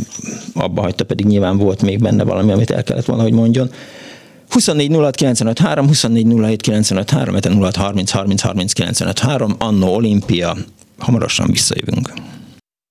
abba 0.55 0.83
hagyta, 0.83 1.05
pedig 1.05 1.27
nyilván 1.27 1.57
volt 1.57 1.83
még 1.83 2.01
benne 2.01 2.25
valami, 2.25 2.53
amit 2.53 2.71
el 2.71 2.83
kellett 2.83 3.05
volna, 3.05 3.23
hogy 3.23 3.33
mondjon. 3.33 3.71
24 4.49 4.97
06 5.39 5.59
3, 5.59 5.87
24 5.87 6.27
07 6.63 7.11
3, 7.11 7.35
06 7.61 7.77
30 7.77 8.11
30 8.11 8.43
30 8.43 9.21
3, 9.21 9.55
Annó 9.59 9.95
Olimpia. 9.95 10.57
Hamarosan 10.99 11.51
visszajövünk. 11.51 12.13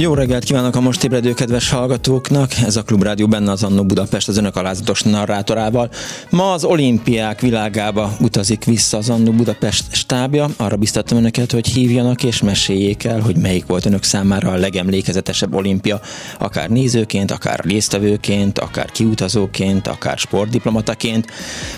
Jó 0.00 0.14
reggelt 0.14 0.44
kívánok 0.44 0.76
a 0.76 0.80
most 0.80 1.04
ébredő 1.04 1.34
kedves 1.34 1.70
hallgatóknak! 1.70 2.52
Ez 2.64 2.76
a 2.76 2.82
Klubrádió 2.82 3.26
benne 3.26 3.50
az 3.50 3.62
Annó 3.62 3.84
Budapest 3.84 4.28
az 4.28 4.36
önök 4.36 4.56
alázatos 4.56 5.02
narrátorával. 5.02 5.90
Ma 6.30 6.52
az 6.52 6.64
olimpiák 6.64 7.40
világába 7.40 8.16
utazik 8.20 8.64
vissza 8.64 8.96
az 8.96 9.10
Annó 9.10 9.32
Budapest 9.32 9.84
stábja. 9.94 10.48
Arra 10.56 10.76
biztattam 10.76 11.18
önöket, 11.18 11.52
hogy 11.52 11.66
hívjanak 11.66 12.24
és 12.24 12.42
meséljék 12.42 13.04
el, 13.04 13.20
hogy 13.20 13.36
melyik 13.36 13.66
volt 13.66 13.86
önök 13.86 14.02
számára 14.02 14.50
a 14.50 14.56
legemlékezetesebb 14.56 15.54
olimpia, 15.54 16.00
akár 16.38 16.68
nézőként, 16.68 17.30
akár 17.30 17.60
résztvevőként, 17.64 18.58
akár 18.58 18.90
kiutazóként, 18.90 19.86
akár 19.86 20.18
sportdiplomataként, 20.18 21.26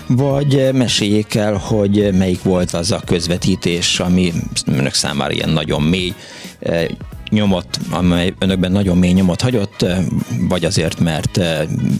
vagy 0.07 0.69
meséljék 0.73 1.35
el, 1.35 1.53
hogy 1.53 2.13
melyik 2.17 2.43
volt 2.43 2.73
az 2.73 2.91
a 2.91 3.01
közvetítés, 3.05 3.99
ami 3.99 4.33
önök 4.65 4.93
számára 4.93 5.33
ilyen 5.33 5.49
nagyon 5.49 5.81
mély 5.81 6.13
nyomot, 7.31 7.79
amely 7.89 8.33
önökben 8.39 8.71
nagyon 8.71 8.97
mély 8.97 9.11
nyomot 9.11 9.41
hagyott, 9.41 9.85
vagy 10.39 10.65
azért, 10.65 10.99
mert 10.99 11.39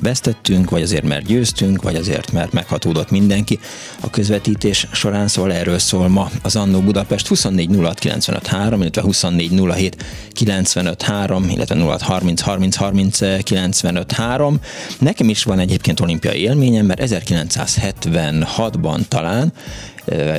vesztettünk, 0.02 0.70
vagy 0.70 0.82
azért, 0.82 1.04
mert 1.04 1.26
győztünk, 1.26 1.82
vagy 1.82 1.96
azért, 1.96 2.32
mert 2.32 2.54
meghatódott 2.54 3.12
mindenki 3.12 3.60
a 4.00 4.10
közvetítés 4.10 4.88
során, 4.92 5.28
szóval 5.28 5.54
erről 5.54 5.80
szól 5.80 6.08
ma 6.08 6.30
az 6.42 6.56
Annó 6.56 6.80
Budapest 6.80 7.28
24 7.28 7.70
06 7.82 8.00
95 8.00 8.48
3, 8.48 8.82
illetve 8.82 9.02
24 9.02 9.62
07 9.74 10.04
95 10.32 11.02
3, 11.02 11.50
illetve 11.50 11.76
06 11.76 12.02
30 12.02 12.42
30 12.42 12.76
30 12.76 13.20
95 13.44 14.12
3. 14.12 14.60
Nekem 15.00 15.30
is 15.30 15.44
van 15.44 15.60
egyébként 15.60 16.00
olimpiai 16.00 16.42
élményem, 16.42 16.86
mert 16.86 17.02
1976-ban 17.04 19.08
talán 19.08 19.54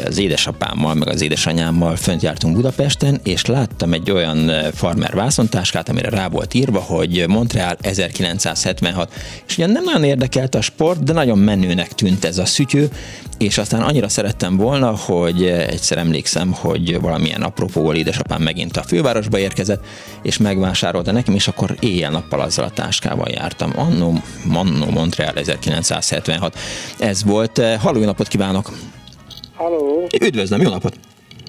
az 0.06 0.18
édesapámmal, 0.18 0.94
meg 0.94 1.08
az 1.08 1.20
édesanyámmal 1.20 1.96
fönt 1.96 2.22
jártunk 2.22 2.54
Budapesten, 2.54 3.20
és 3.22 3.46
láttam 3.46 3.92
egy 3.92 4.10
olyan 4.10 4.50
farmer 4.74 5.14
vászontáskát, 5.14 5.88
amire 5.88 6.08
rá 6.08 6.28
volt 6.28 6.54
írva, 6.54 6.80
hogy 6.80 7.24
Montreal 7.28 7.76
1976. 7.80 9.12
És 9.46 9.56
ugyan 9.56 9.70
nem 9.70 9.84
nagyon 9.84 10.04
érdekelt 10.04 10.54
a 10.54 10.60
sport, 10.60 11.04
de 11.04 11.12
nagyon 11.12 11.38
menőnek 11.38 11.92
tűnt 11.92 12.24
ez 12.24 12.38
a 12.38 12.44
szütyő, 12.44 12.90
és 13.38 13.58
aztán 13.58 13.82
annyira 13.82 14.08
szerettem 14.08 14.56
volna, 14.56 14.96
hogy 14.96 15.44
egyszer 15.46 15.98
emlékszem, 15.98 16.52
hogy 16.52 17.00
valamilyen 17.00 17.42
apropóval 17.42 17.96
édesapám 17.96 18.42
megint 18.42 18.76
a 18.76 18.82
fővárosba 18.82 19.38
érkezett, 19.38 19.84
és 20.22 20.38
megvásárolta 20.38 21.12
nekem, 21.12 21.34
és 21.34 21.48
akkor 21.48 21.76
éjjel-nappal 21.80 22.40
azzal 22.40 22.64
a 22.64 22.70
táskával 22.70 23.28
jártam. 23.30 23.72
Annó, 23.76 24.22
Annó 24.52 24.90
Montreal 24.90 25.34
1976. 25.34 26.58
Ez 26.98 27.24
volt. 27.24 27.60
Halló, 27.78 28.04
napot 28.04 28.28
kívánok! 28.28 28.72
Halló! 29.62 30.06
Üdvözlöm, 30.22 30.60
jó 30.60 30.70
napot! 30.70 30.92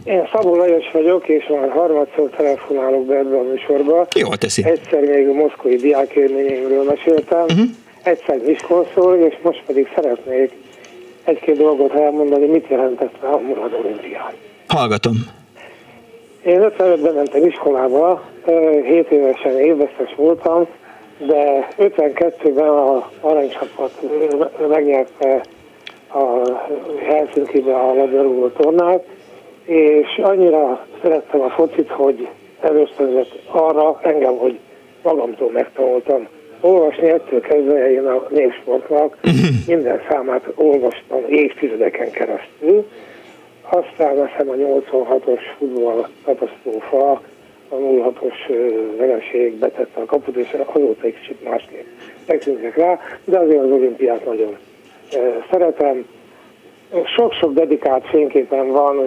Én 0.04 0.30
Szabó 0.34 0.56
Lajos 0.56 0.92
vagyok, 0.92 1.28
és 1.28 1.48
már 1.48 1.70
harmadszor 1.70 2.30
telefonálok 2.30 3.06
be 3.06 3.16
ebbe 3.16 3.38
a 3.38 3.44
műsorba. 3.44 4.08
Jól 4.16 4.38
teszi. 4.38 4.66
Egyszer 4.66 5.02
még 5.02 5.28
a 5.28 5.34
moszkvai 5.34 5.76
diákélményeimről 5.76 6.84
meséltem, 6.84 7.44
uh-huh. 7.44 7.66
egyszer 8.04 8.38
Miskolcról, 8.46 9.16
és 9.16 9.38
most 9.42 9.64
pedig 9.66 9.88
szeretnék 9.96 10.52
egy-két 11.24 11.58
dolgot 11.58 11.94
elmondani, 11.94 12.46
mit 12.46 12.68
jelentett 12.70 13.24
a 13.24 13.38
Murad 13.38 13.74
olimpián. 13.84 14.32
Hallgatom. 14.68 15.14
Én 16.46 16.60
55-ben 16.62 17.14
mentem 17.14 17.46
iskolába, 17.46 18.24
7 18.86 19.12
évesen 19.12 19.60
évvesztes 19.60 20.16
voltam, 20.16 20.68
de 21.18 21.68
52-ben 21.78 22.68
a 22.68 23.12
aranycsapat 23.22 23.92
megnyerte 24.70 25.42
a 26.14 26.42
Helsinki-be 27.06 27.76
a 27.76 27.94
labdarúgó 27.94 28.48
tornát, 28.48 29.06
és 29.66 30.20
annyira 30.24 30.86
szerettem 31.02 31.42
a 31.42 31.50
focit, 31.50 31.90
hogy 31.90 32.28
először 32.62 33.28
arra 33.52 34.00
engem, 34.04 34.38
hogy 34.38 34.60
magamtól 35.04 35.52
megtanultam 35.52 36.28
olvasni, 36.62 37.10
ettől 37.10 37.42
kezdve 37.42 37.92
én 37.92 38.06
a 38.06 38.28
népsportnak 38.30 39.18
minden 39.68 40.02
számát 40.10 40.44
olvastam 40.56 41.24
évtizedeken 41.28 42.12
keresztül. 42.12 42.86
Aztán 43.70 44.18
azt 44.18 44.32
hiszem 44.32 44.50
a 44.50 44.54
86-os 44.54 45.42
futball 45.58 46.08
katasztrófa, 46.24 47.22
a 47.70 47.76
06-os 47.76 48.34
vereség 48.98 49.54
betette 49.54 50.02
a 50.02 50.06
kaput, 50.06 50.36
és 50.36 50.56
azóta 50.74 51.06
egy 51.06 51.20
kicsit 51.20 51.44
másképp 51.44 51.86
tekintünk 52.26 52.76
rá, 52.76 53.00
de 53.24 53.38
azért 53.38 53.64
az 53.64 53.72
olimpiát 53.72 54.26
nagyon 54.26 54.58
szeretem. 55.52 56.06
Sok-sok 57.16 57.54
dedikált 57.54 58.08
fényképen 58.08 58.68
van, 58.68 58.98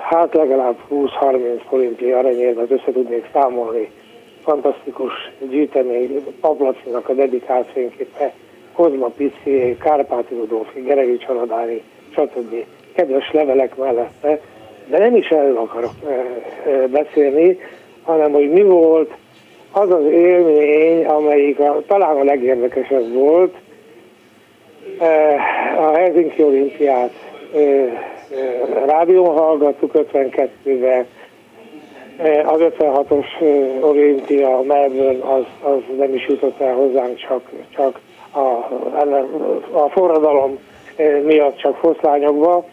hát 0.00 0.34
legalább 0.34 0.76
20-30 0.90 1.60
olimpiai 1.70 2.12
aranyérvet 2.12 2.70
össze 2.70 2.92
tudnék 2.92 3.28
számolni. 3.32 3.90
Fantasztikus 4.42 5.12
gyűjtemény, 5.50 6.24
Pablacinak 6.40 7.08
a 7.08 7.12
dedikált 7.12 7.70
fényképe, 7.72 8.32
Kozma 8.72 9.06
Pici, 9.06 9.76
Kárpáti 9.80 10.34
Rudolfi, 10.34 10.80
Gerevics 10.80 11.28
Aladári, 11.28 11.82
stb. 12.10 12.64
Kedves 12.94 13.32
levelek 13.32 13.76
mellette, 13.76 14.40
de 14.86 14.98
nem 14.98 15.16
is 15.16 15.28
erről 15.28 15.56
akarok 15.56 15.92
beszélni, 16.90 17.58
hanem 18.02 18.32
hogy 18.32 18.50
mi 18.50 18.62
volt 18.62 19.10
az 19.72 19.90
az 19.90 20.04
élmény, 20.04 21.04
amelyik 21.04 21.58
a, 21.58 21.82
talán 21.86 22.16
a 22.16 22.24
legérdekesebb 22.24 23.12
volt, 23.12 23.54
a 25.76 25.92
Helsinki 25.92 26.42
olimpiát 26.42 27.12
rádión 28.86 29.26
hallgattuk 29.26 29.90
52-ben, 29.94 31.06
az 32.44 32.60
56-os 32.60 33.26
olimpia 33.80 34.62
Melbourne 34.62 35.32
az, 35.34 35.44
az 35.62 35.78
nem 35.98 36.14
is 36.14 36.26
jutott 36.28 36.60
el 36.60 36.74
hozzánk, 36.74 37.16
csak, 37.16 37.50
csak 37.68 38.00
a, 38.32 38.38
a 39.78 39.88
forradalom 39.88 40.58
miatt 41.24 41.56
csak 41.56 41.76
foszlányokba. 41.76 42.64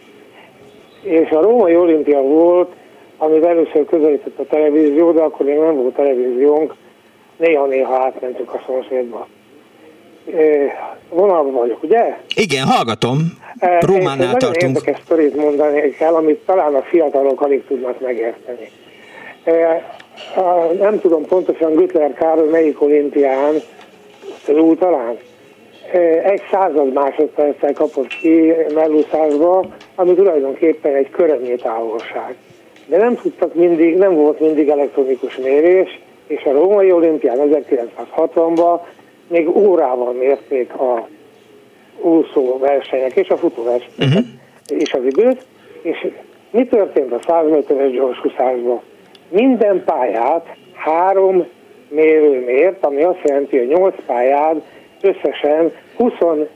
És 1.01 1.29
a 1.29 1.41
római 1.41 1.75
olimpia 1.75 2.21
volt, 2.21 2.71
amit 3.17 3.45
először 3.45 3.85
közelített 3.85 4.39
a 4.39 4.45
televízió, 4.45 5.11
de 5.11 5.21
akkor 5.21 5.45
még 5.45 5.57
nem 5.57 5.75
volt 5.75 5.95
televíziónk, 5.95 6.75
néha-néha 7.37 7.95
átmentünk 7.95 8.53
a 8.53 8.61
szomszédba 8.65 9.27
vonalban 11.09 11.53
vagyok, 11.53 11.83
ugye? 11.83 12.17
Igen, 12.35 12.65
hallgatom. 12.65 13.17
Rómánál 13.79 14.35
tartunk. 14.35 14.55
Nagyon 14.55 14.67
érdekes 14.67 14.99
sztorit 15.03 15.35
mondani 15.35 15.89
kell, 15.89 16.13
amit 16.13 16.39
talán 16.45 16.75
a 16.75 16.81
fiatalok 16.81 17.41
alig 17.41 17.65
tudnak 17.67 17.99
megérteni. 17.99 18.69
Nem 20.79 20.99
tudom 20.99 21.25
pontosan 21.25 21.75
Gütler 21.75 22.13
Károly 22.13 22.49
melyik 22.49 22.81
olimpián, 22.81 23.53
ő 24.47 24.75
talán, 24.79 25.17
egy 26.23 26.41
század 26.51 26.93
másodperccel 26.93 27.73
kapott 27.73 28.07
ki 28.07 28.53
mellúszásba, 28.73 29.65
ami 29.95 30.13
tulajdonképpen 30.13 30.95
egy 30.95 31.09
körömnyi 31.09 31.55
távolság. 31.55 32.35
De 32.85 32.97
nem 32.97 33.15
tudtak 33.15 33.55
mindig, 33.55 33.97
nem 33.97 34.15
volt 34.15 34.39
mindig 34.39 34.69
elektronikus 34.69 35.37
mérés, 35.37 35.99
és 36.27 36.43
a 36.43 36.51
római 36.51 36.91
olimpián 36.91 37.37
1960-ban 38.15 38.79
még 39.31 39.55
órával 39.55 40.13
mérték 40.13 40.73
a 40.73 41.07
úszó 42.01 42.57
versenyek 42.57 43.15
és 43.15 43.29
a 43.29 43.37
futóversenyek 43.37 43.97
uh-huh. 43.99 44.25
és 44.67 44.93
az 44.93 45.03
időt, 45.05 45.45
és 45.81 46.07
mi 46.49 46.65
történt 46.65 47.11
a 47.11 47.19
100 47.27 47.49
méteres 47.49 47.91
gyorsúszásban? 47.91 48.81
Minden 49.29 49.83
pályát 49.85 50.55
három 50.73 51.47
mérő 51.87 52.45
mért, 52.45 52.85
ami 52.85 53.03
azt 53.03 53.21
jelenti, 53.23 53.57
hogy 53.57 53.67
8 53.67 53.95
pályán 54.05 54.63
összesen 55.01 55.71
24 55.97 56.47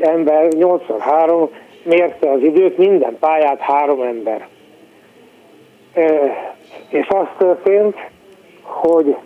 ember, 0.00 0.48
83 0.52 1.50
mérte 1.82 2.30
az 2.30 2.42
időt, 2.42 2.78
minden 2.78 3.16
pályát 3.20 3.60
három 3.60 4.02
ember. 4.02 4.48
És 6.88 7.06
az 7.08 7.26
történt, 7.38 7.96
hogy 8.62 9.16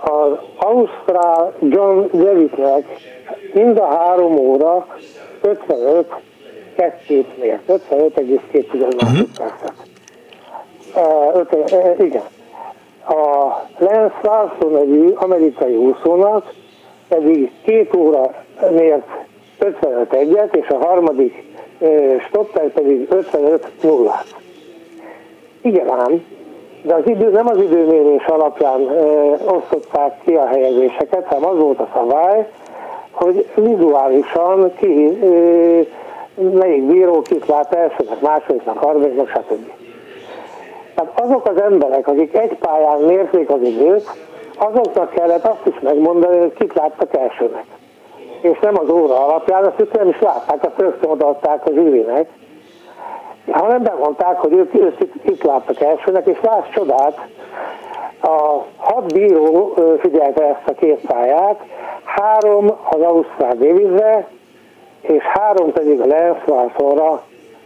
az 0.00 0.32
Ausztrál 0.56 1.52
John 1.58 2.06
Devittnek 2.12 2.84
mind 3.52 3.78
a 3.78 3.86
három 3.86 4.36
óra 4.36 4.86
55 5.40 6.06
kettőt 6.76 7.38
mért, 7.38 7.62
55,2 7.68 9.02
másodpercet. 9.02 9.72
Uh, 10.94 12.06
igen. 12.06 12.22
A 13.06 13.46
Lance 13.78 14.18
Larson 14.22 14.72
nevű 14.72 15.08
amerikai 15.08 15.76
úszónak 15.76 16.52
pedig 17.08 17.50
két 17.64 17.94
óra 17.96 18.34
mért 18.70 19.06
55 19.58 20.12
egyet, 20.12 20.56
és 20.56 20.68
a 20.68 20.76
harmadik 20.76 21.44
uh, 21.78 22.20
stopper 22.20 22.72
pedig 22.72 23.06
55 23.10 23.70
nullát. 23.82 24.34
Igen 25.60 25.90
ám, 25.90 26.24
de 26.88 26.94
az 26.94 27.06
idő, 27.06 27.30
nem 27.30 27.46
az 27.46 27.56
időmérés 27.58 28.24
alapján 28.26 28.80
ö, 28.80 29.32
osztották 29.46 30.20
ki 30.24 30.34
a 30.34 30.46
helyezéseket, 30.46 31.26
hanem 31.26 31.48
az 31.48 31.58
volt 31.58 31.78
a 31.78 31.88
szabály, 31.94 32.48
hogy 33.10 33.46
vizuálisan 33.54 34.72
ki, 34.76 35.18
ö, 35.22 35.80
melyik 36.52 36.82
bíró 36.82 37.22
kit 37.22 37.46
lát 37.46 37.74
elsőnek, 37.74 38.20
másodiknak, 38.20 38.78
harmadiknak, 38.78 39.28
stb. 39.28 39.70
Tehát 40.94 41.20
azok 41.20 41.48
az 41.48 41.60
emberek, 41.60 42.08
akik 42.08 42.36
egy 42.36 42.56
pályán 42.58 43.00
mérték 43.00 43.50
az 43.50 43.62
időt, 43.62 44.10
azoknak 44.58 45.10
kellett 45.10 45.44
azt 45.44 45.66
is 45.66 45.80
megmondani, 45.80 46.38
hogy 46.38 46.52
kit 46.52 46.74
láttak 46.74 47.16
elsőnek. 47.16 47.64
És 48.40 48.58
nem 48.58 48.78
az 48.78 48.90
óra 48.90 49.26
alapján, 49.26 49.64
azt 49.64 49.80
ők 49.80 49.92
nem 49.92 50.08
is 50.08 50.20
látták, 50.20 50.64
azt 50.64 50.78
rögtön 50.78 51.10
odaadták 51.10 51.66
a 51.66 51.70
zsűrinek, 51.70 52.28
hanem 53.50 53.82
bemondták, 53.82 54.36
hogy 54.36 54.52
ők, 54.52 54.74
ők 54.74 55.22
kit 55.22 55.42
láttak 55.42 55.80
elsőnek, 55.80 56.26
és 56.26 56.38
láss 56.42 56.68
csodát, 56.74 57.26
a 58.20 58.64
hat 58.76 59.12
bíró 59.12 59.74
figyelte 60.00 60.44
ezt 60.44 60.68
a 60.68 60.72
két 60.72 61.00
pályát, 61.06 61.60
három 62.04 62.66
az 62.90 63.00
Ausztrál 63.00 63.54
Davisre, 63.54 64.28
és 65.00 65.22
három 65.22 65.72
pedig 65.72 66.00
a 66.00 66.06
Lance 66.06 67.22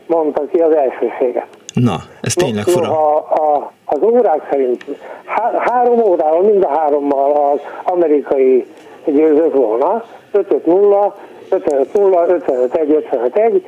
mondta 0.07 0.47
ki 0.47 0.59
az 0.59 0.73
elsőséget. 0.73 1.47
Na, 1.75 1.97
ez 2.21 2.35
tényleg 2.35 2.65
fura. 2.65 2.89
A, 2.89 3.17
a, 3.17 3.73
az 3.85 4.03
órák 4.03 4.49
szerint 4.51 4.85
há, 5.25 5.53
három 5.59 6.03
órával, 6.03 6.43
mind 6.43 6.65
a 6.65 6.79
hárommal 6.79 7.53
az 7.53 7.61
amerikai 7.85 8.67
győzött 9.05 9.55
volna, 9.55 10.05
5-5-0, 10.33 11.13
5-5-0, 11.51 11.93
5-5-1, 11.93 13.05
5-5-1 13.35 13.63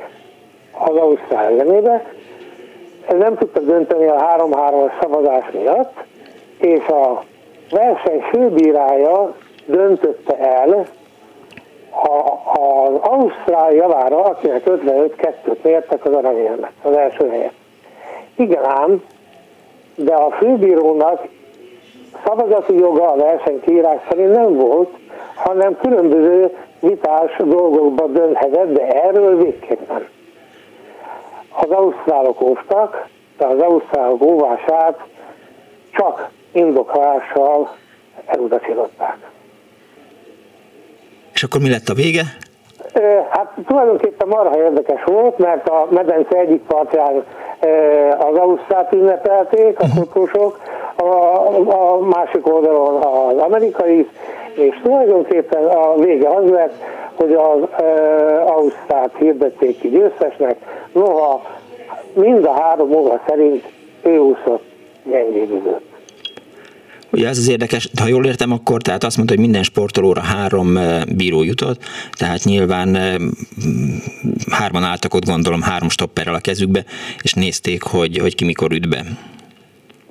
az 0.77 0.95
Ausztrál 0.95 1.45
ellenébe. 1.45 2.05
Nem 3.17 3.35
tudtak 3.35 3.63
dönteni 3.63 4.07
a 4.07 4.35
3-3-as 4.37 5.01
szavazás 5.01 5.51
miatt, 5.51 5.93
és 6.57 6.87
a 6.87 7.23
verseny 7.71 8.21
főbírája 8.21 9.35
döntötte 9.65 10.37
el 10.37 10.85
a, 11.89 12.19
az 12.59 12.93
Ausztrál 13.01 13.73
javára, 13.73 14.23
akinek 14.23 14.63
55-2-t 14.65 15.61
mértek 15.61 16.05
az 16.05 16.13
aranyérmet, 16.13 16.71
az 16.81 16.95
első 16.95 17.29
helyet. 17.29 17.53
Igen 18.35 18.65
ám, 18.65 19.03
de 19.95 20.13
a 20.13 20.31
főbírónak 20.31 21.27
szavazati 22.25 22.75
joga 22.75 23.11
a 23.11 23.15
versenykiírás 23.15 23.99
szerint 24.09 24.31
nem 24.31 24.55
volt, 24.55 24.89
hanem 25.35 25.77
különböző 25.77 26.55
vitás 26.79 27.35
dolgokba 27.37 28.07
dönthetett, 28.07 28.73
de 28.73 28.87
erről 28.87 29.37
végképpen. 29.37 30.07
Az 31.55 31.69
ausztrálok 31.69 32.41
óvtak, 32.41 33.07
de 33.37 33.45
az 33.45 33.59
ausztrálok 33.59 34.21
óvását 34.21 34.99
csak 35.91 36.29
indoklással 36.51 37.75
elutasították. 38.25 39.17
És 41.33 41.43
akkor 41.43 41.61
mi 41.61 41.69
lett 41.69 41.89
a 41.89 41.93
vége? 41.93 42.23
Hát 43.29 43.53
tulajdonképpen 43.67 44.27
marha 44.27 44.57
érdekes 44.57 45.03
volt, 45.03 45.37
mert 45.37 45.69
a 45.69 45.87
medence 45.89 46.37
egyik 46.37 46.61
partján 46.61 47.23
az 48.17 48.35
Ausztrát 48.35 48.93
ünnepelték, 48.93 49.79
a 49.79 49.85
fotósok, 49.85 50.59
a, 50.95 51.03
a 51.73 51.99
másik 51.99 52.47
oldalon 52.47 53.01
az 53.01 53.37
amerikai, 53.37 54.09
és 54.55 54.79
tulajdonképpen 54.83 55.65
a 55.65 55.95
vége 55.99 56.29
az 56.29 56.49
lett, 56.49 56.73
hogy 57.13 57.33
az 57.33 57.61
Ausztrát 58.45 59.11
hirdették 59.17 59.79
ki 59.79 59.89
győztesnek, 59.89 60.55
noha 60.93 61.41
mind 62.13 62.45
a 62.45 62.61
három 62.61 62.91
óra 62.95 63.21
szerint 63.27 63.63
ő 64.03 64.17
úszott 64.17 64.63
gyengébb 65.03 65.51
időt. 65.51 65.81
Ugye 67.11 67.27
ez 67.27 67.37
az 67.37 67.49
érdekes, 67.49 67.89
ha 67.99 68.07
jól 68.07 68.25
értem, 68.25 68.51
akkor 68.51 68.81
tehát 68.81 69.03
azt 69.03 69.17
mondta, 69.17 69.35
hogy 69.35 69.43
minden 69.43 69.63
sportolóra 69.63 70.21
három 70.21 70.77
bíró 71.15 71.43
jutott, 71.43 71.81
tehát 72.11 72.43
nyilván 72.43 72.97
hárman 74.51 74.83
álltak 74.83 75.13
ott 75.13 75.25
gondolom 75.25 75.61
három 75.61 75.89
stopperrel 75.89 76.33
a 76.33 76.39
kezükbe, 76.39 76.83
és 77.21 77.33
nézték, 77.33 77.83
hogy, 77.83 78.17
hogy 78.17 78.35
ki 78.35 78.45
mikor 78.45 78.71
üt 78.71 78.89
be. 78.89 79.03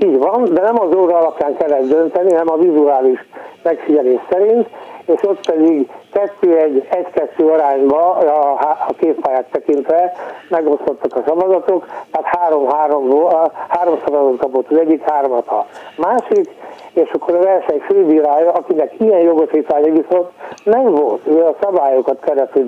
Így 0.05 0.18
van, 0.18 0.44
de 0.52 0.61
nem 0.61 0.80
az 0.80 0.96
óra 0.96 1.18
alapján 1.18 1.57
kellett 1.57 1.88
dönteni, 1.88 2.30
hanem 2.30 2.50
a 2.50 2.57
vizuális 2.57 3.18
megfigyelés 3.62 4.20
szerint, 4.30 4.68
és 5.07 5.22
ott 5.22 5.46
pedig 5.46 5.90
kettő 6.12 6.57
egy, 6.59 6.86
egy-kettő 6.90 7.48
arányba 7.48 8.11
a, 8.11 8.50
a 8.88 8.92
képályát 8.98 9.46
tekintve 9.50 10.12
megosztottak 10.48 11.16
a 11.16 11.22
szavazatok, 11.26 11.86
tehát 12.11 12.36
három-három, 12.36 13.28
három 13.68 13.98
szavazatot 14.05 14.38
kapott 14.38 14.70
az 14.70 14.76
egyik, 14.76 15.02
hármat 15.02 15.48
a 15.48 15.66
másik, 15.96 16.50
és 16.92 17.11
akkor 17.12 17.34
a 17.34 17.42
verseny 17.42 17.80
főbírája, 17.80 18.52
akinek 18.52 18.92
ilyen 19.00 19.20
jogosítványa 19.20 19.92
viszont 19.92 20.28
nem 20.64 20.94
volt, 20.94 21.26
ő 21.26 21.44
a 21.44 21.57
szabályokat 21.61 22.20
kellett, 22.20 22.52
hogy 22.52 22.64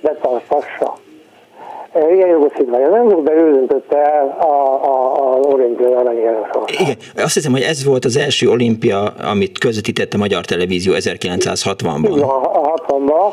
betartassa. 0.00 0.94
Ilyen 1.94 2.28
jogosítványa 2.28 2.88
nem 2.88 3.08
volt, 3.08 3.24
de 3.24 3.32
ő 3.32 3.52
döntötte 3.52 3.96
el 3.96 4.36
a, 4.40 4.84
a, 4.84 5.14
a 5.14 5.38
olimpiai 5.38 5.92
aranyérem 5.92 6.42
Igen, 6.66 6.96
azt 7.16 7.34
hiszem, 7.34 7.52
hogy 7.52 7.62
ez 7.62 7.84
volt 7.84 8.04
az 8.04 8.16
első 8.16 8.48
olimpia, 8.48 9.12
amit 9.30 9.58
közvetítette 9.58 10.16
a 10.16 10.20
Magyar 10.20 10.44
Televízió 10.44 10.92
1960-ban. 10.96 11.98
Igen, 12.02 12.28
a 12.28 12.74
60-ban. 12.86 13.32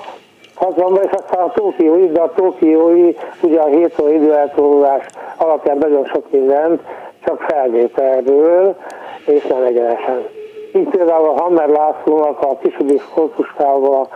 60-ban, 0.59 1.03
és 1.03 1.11
aztán 1.11 1.43
a 1.43 1.51
Tokiói, 1.51 2.07
de 2.07 2.21
a 2.21 2.33
Tokiói, 2.35 3.15
ugye 3.41 3.59
a 3.59 3.65
7 3.65 3.99
óra 3.99 4.13
időeltolódás 4.13 5.05
alapján 5.37 5.77
nagyon 5.77 6.05
sok 6.05 6.31
mindent, 6.31 6.81
csak 7.25 7.41
felvételről, 7.47 8.75
és 9.25 9.43
nem 9.49 9.63
egyenesen. 9.63 10.25
Így 10.75 10.87
például 10.87 11.29
a 11.29 11.41
Hammer 11.41 11.69
Lászlónak 11.69 12.41
a 12.41 12.57
kisudi 12.57 13.01
korpuskával 13.13 14.07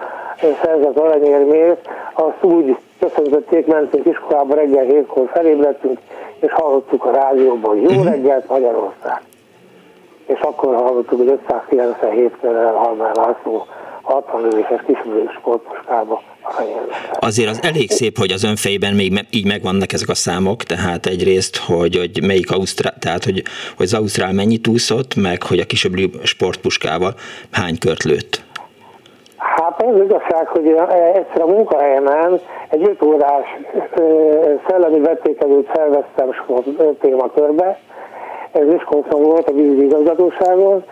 szerzett 0.64 0.98
aranyérmét, 0.98 1.89
azt 2.14 2.44
úgy 2.44 2.78
köszöntötték, 3.00 3.66
mentünk 3.66 4.06
iskolába, 4.06 4.56
reggel 4.56 4.84
hétkor 4.84 5.30
felébredtünk, 5.34 6.00
és 6.39 6.52
hallottuk 6.52 7.06
a 7.06 7.12
rádióban, 7.12 7.76
jó 7.78 7.89
uh-huh. 7.89 8.06
reggelt 8.06 8.48
Magyarország. 8.48 9.22
És 10.26 10.39
akkor 10.39 10.76
hallottuk, 10.76 11.18
hogy 11.18 11.39
597 11.44 12.38
körrel 12.42 12.74
Halmár 12.74 13.16
László 13.16 13.66
60 14.02 14.42
lövéses 14.42 14.82
kisülős 14.86 15.32
sportpuskába 15.39 16.22
Azért 17.20 17.50
az 17.50 17.60
elég 17.62 17.92
szép, 17.92 18.18
hogy 18.18 18.32
az 18.32 18.44
önfejében 18.44 18.94
még 18.94 19.12
me- 19.12 19.28
így 19.30 19.46
megvannak 19.46 19.94
ezek 19.94 20.10
a 20.10 20.16
számok, 20.16 20.64
tehát 20.64 21.06
egyrészt, 21.06 21.58
hogy, 21.58 21.98
hogy 21.98 22.24
melyik 22.24 22.52
Ausztrál, 22.52 22.94
tehát 23.00 23.24
hogy, 23.24 23.44
hogy 23.78 23.86
az 23.86 23.94
Ausztrál 23.94 24.34
mennyit 24.34 24.68
úszott, 24.68 25.16
meg 25.16 25.44
hogy 25.44 25.60
a 25.60 25.66
kisebb 25.66 25.94
sportpuskával 26.24 27.14
hány 27.52 27.78
kört 27.80 28.04
lőtt. 28.04 28.44
Az 29.88 30.02
igazság, 30.04 30.48
hogy 30.48 30.68
egyszer 31.14 31.42
a 31.42 31.46
munkahelyemen 31.46 32.40
egy 32.70 32.84
5 32.84 33.04
órás 33.04 33.58
szellemi 34.68 35.00
vettékezőt 35.00 35.72
szerveztem 35.74 36.34
sport 36.34 36.98
témakörbe, 37.00 37.80
ez 38.52 38.68
Miskolcon 38.68 39.24
volt 39.24 39.50
a 39.50 39.54
vízi 39.54 39.84
igazgatóságon, 39.84 40.84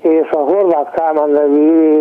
és 0.00 0.30
a 0.30 0.38
Horváth 0.38 0.94
Kálmán 0.94 1.30
nevű 1.30 1.96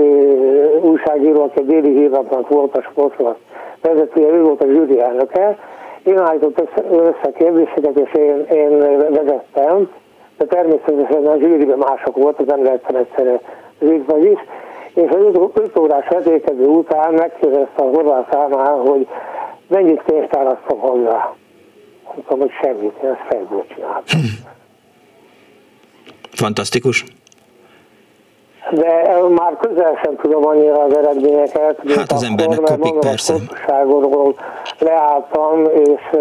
újságíró, 0.82 1.44
aki 1.44 1.60
a 1.60 1.62
déli 1.62 1.94
hírnapnak 1.94 2.50
volt 2.50 2.78
a 2.78 2.82
sportról 2.82 3.38
vezetője, 3.82 4.28
ő 4.28 4.42
volt 4.42 4.64
a 4.64 4.68
zsűri 4.68 5.02
elnöke. 5.02 5.58
Én 6.04 6.18
állított 6.18 6.70
össze 6.92 7.32
kérdéseket, 7.38 8.00
és 8.00 8.14
én, 8.14 8.46
én 8.52 8.78
vezettem, 9.10 9.90
de 10.38 10.46
természetesen 10.46 11.26
a 11.26 11.38
zsűriben 11.38 11.78
mások 11.78 12.18
voltak, 12.18 12.46
nem 12.46 12.64
lehettem 12.64 12.96
egyszerre 12.96 13.40
végig 13.80 14.06
is. 14.22 14.40
És 14.98 15.10
az 15.10 15.40
5 15.54 15.78
órás 15.78 16.08
vetékező 16.08 16.66
után 16.66 17.14
megkérdezte 17.14 17.84
a 17.84 17.90
Horváth 17.96 18.30
Kálmán, 18.30 18.80
hogy 18.80 19.08
mennyit 19.68 20.02
pénzt 20.02 20.36
árasztom 20.36 20.80
hozzá. 20.80 21.34
Mondtam, 22.14 22.40
hogy 22.40 22.52
semmit, 22.62 22.94
én 23.04 23.10
ezt 23.10 23.26
fejből 23.30 23.66
csináltam. 23.68 24.20
Fantasztikus 26.32 27.06
de 28.72 29.18
már 29.30 29.58
közel 29.58 30.00
sem 30.04 30.16
tudom 30.16 30.46
annyira 30.46 30.84
az 30.84 30.98
eredményeket. 30.98 31.82
Hát 31.96 32.12
az 32.12 32.24
embernek 32.24 32.60
kopik, 32.60 33.00
persze. 33.00 33.34
A 33.68 34.34
leálltam, 34.80 35.66
és 35.66 36.18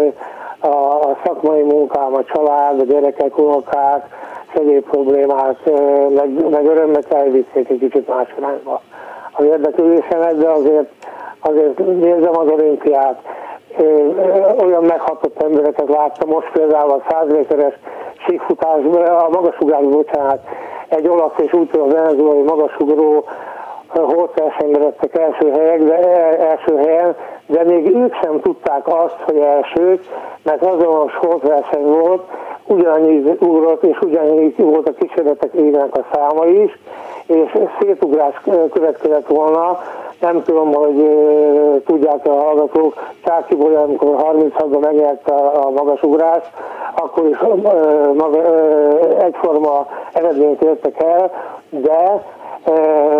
a 0.61 1.17
szakmai 1.23 1.61
munkám, 1.61 2.13
a 2.13 2.23
család, 2.23 2.79
a 2.79 2.83
gyerekek, 2.83 3.37
unokák, 3.37 4.05
egyéb 4.57 4.83
problémák, 4.89 5.57
meg, 6.09 6.49
meg 6.49 6.65
örömmet 6.65 7.13
elvitték 7.13 7.69
egy 7.69 7.79
kicsit 7.79 8.07
más 8.07 8.27
irányba 8.37 8.81
az 9.31 9.45
érdeklődésemet, 9.45 10.37
de 10.37 10.49
azért, 10.49 10.89
azért 11.39 11.77
nézem 11.77 12.37
az 12.37 12.47
olimpiát. 12.47 13.21
Olyan 14.63 14.83
meghatott 14.83 15.43
embereket 15.43 15.89
láttam, 15.89 16.29
most 16.29 16.51
például 16.51 16.91
a 16.91 17.03
100 17.09 17.31
méteres 17.31 17.73
síkfutásban, 18.27 19.05
a 19.05 19.29
magasugrás, 19.29 19.83
bocsánat, 19.83 20.39
egy 20.87 21.07
olasz 21.07 21.37
és 21.37 21.53
úgy 21.53 21.69
a 21.73 21.87
venezuelai 21.87 22.41
magasugró 22.41 23.25
holtversenyben 23.87 24.81
lettek 24.81 25.17
első, 25.17 25.51
helyek, 25.51 25.83
de, 25.83 25.97
első 26.37 26.75
helyen, 26.75 27.15
de 27.45 27.63
még 27.63 27.95
ők 27.95 28.15
sem 28.23 28.41
tudták 28.41 28.87
azt, 28.87 29.17
hogy 29.25 29.37
elsők, 29.37 30.03
mert 30.43 30.65
azonos 30.65 31.15
holtverseny 31.15 31.85
volt, 31.85 32.23
ugyanannyi 32.67 33.35
ugrott, 33.39 33.83
és 33.83 33.99
ugyanannyi 34.01 34.53
volt 34.57 34.87
a 34.87 34.93
kísérletek 34.93 35.53
évenek 35.53 35.97
a 35.97 36.05
száma 36.13 36.45
is, 36.45 36.79
és 37.25 37.57
szétugrás 37.79 38.41
következett 38.71 39.27
volna, 39.27 39.79
nem 40.19 40.43
tudom, 40.43 40.73
hogy 40.73 40.99
uh, 40.99 41.83
tudják 41.85 42.27
a 42.27 42.33
hallgatók, 42.33 42.93
Csáki 43.25 43.55
Bolya, 43.55 43.81
amikor 43.81 44.15
36-ban 44.19 44.79
megnyerte 44.79 45.33
a, 45.33 45.69
magasugrást, 45.69 46.51
akkor 46.95 47.27
is 47.27 47.37
maga, 48.13 48.41
egyforma 49.23 49.87
eredményt 50.13 50.61
értek 50.61 51.03
el, 51.03 51.31
de 51.69 52.23
uh, 52.65 53.17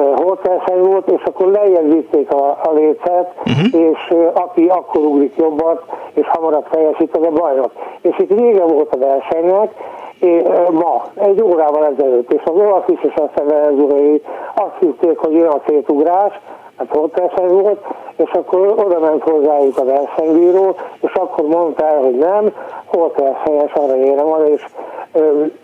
volt, 0.79 1.11
és 1.11 1.23
akkor 1.23 1.47
lejjebb 1.47 1.93
vitték 1.93 2.31
a, 2.31 2.59
a 2.63 2.71
lécet, 2.73 3.33
uh-huh. 3.45 3.81
és 3.81 4.13
aki 4.33 4.67
akkor 4.67 5.01
ugrik 5.01 5.35
jobbat, 5.37 5.83
és 6.13 6.27
hamarabb 6.27 6.69
teljesít, 6.69 7.17
az 7.17 7.23
a 7.23 7.29
bajnok. 7.29 7.71
És 8.01 8.17
itt 8.17 8.39
vége 8.39 8.63
volt 8.63 8.93
a 8.93 8.97
versenynek, 8.97 9.73
és, 10.19 10.41
ma, 10.71 11.03
egy 11.15 11.41
órával 11.41 11.85
ezelőtt, 11.85 12.33
és 12.33 12.41
az 12.45 12.55
olasz 12.55 12.87
is, 12.87 13.03
és 13.03 13.13
a 13.15 13.43
venezuelai 13.43 14.21
azt 14.55 14.75
hitték, 14.79 15.17
hogy 15.17 15.33
jön 15.33 15.47
a 15.47 15.61
szétugrás, 15.67 16.39
hát 16.77 16.87
holtverseny 16.89 17.47
volt, 17.47 17.85
és 18.15 18.31
akkor 18.31 18.73
oda 18.85 18.99
ment 18.99 19.23
hozzájuk 19.23 19.77
a 19.77 19.85
versenybíró, 19.85 20.75
és 21.01 21.13
akkor 21.13 21.47
mondta 21.47 21.85
el, 21.85 22.01
hogy 22.01 22.17
nem, 22.17 22.53
holtversenyes 22.85 23.73
arra 23.73 23.95
érem 23.95 24.45
és 24.45 24.65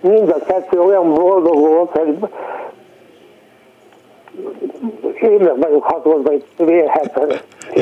mind 0.01 0.29
a 0.29 0.43
kettő 0.45 0.81
olyan 0.81 1.13
boldog 1.13 1.59
volt, 1.59 1.97
hogy 1.97 2.17
én 5.21 5.37
nem 5.39 5.59
vagyok 5.59 5.83
hatodban, 5.83 6.43
vérhetve. 6.57 7.41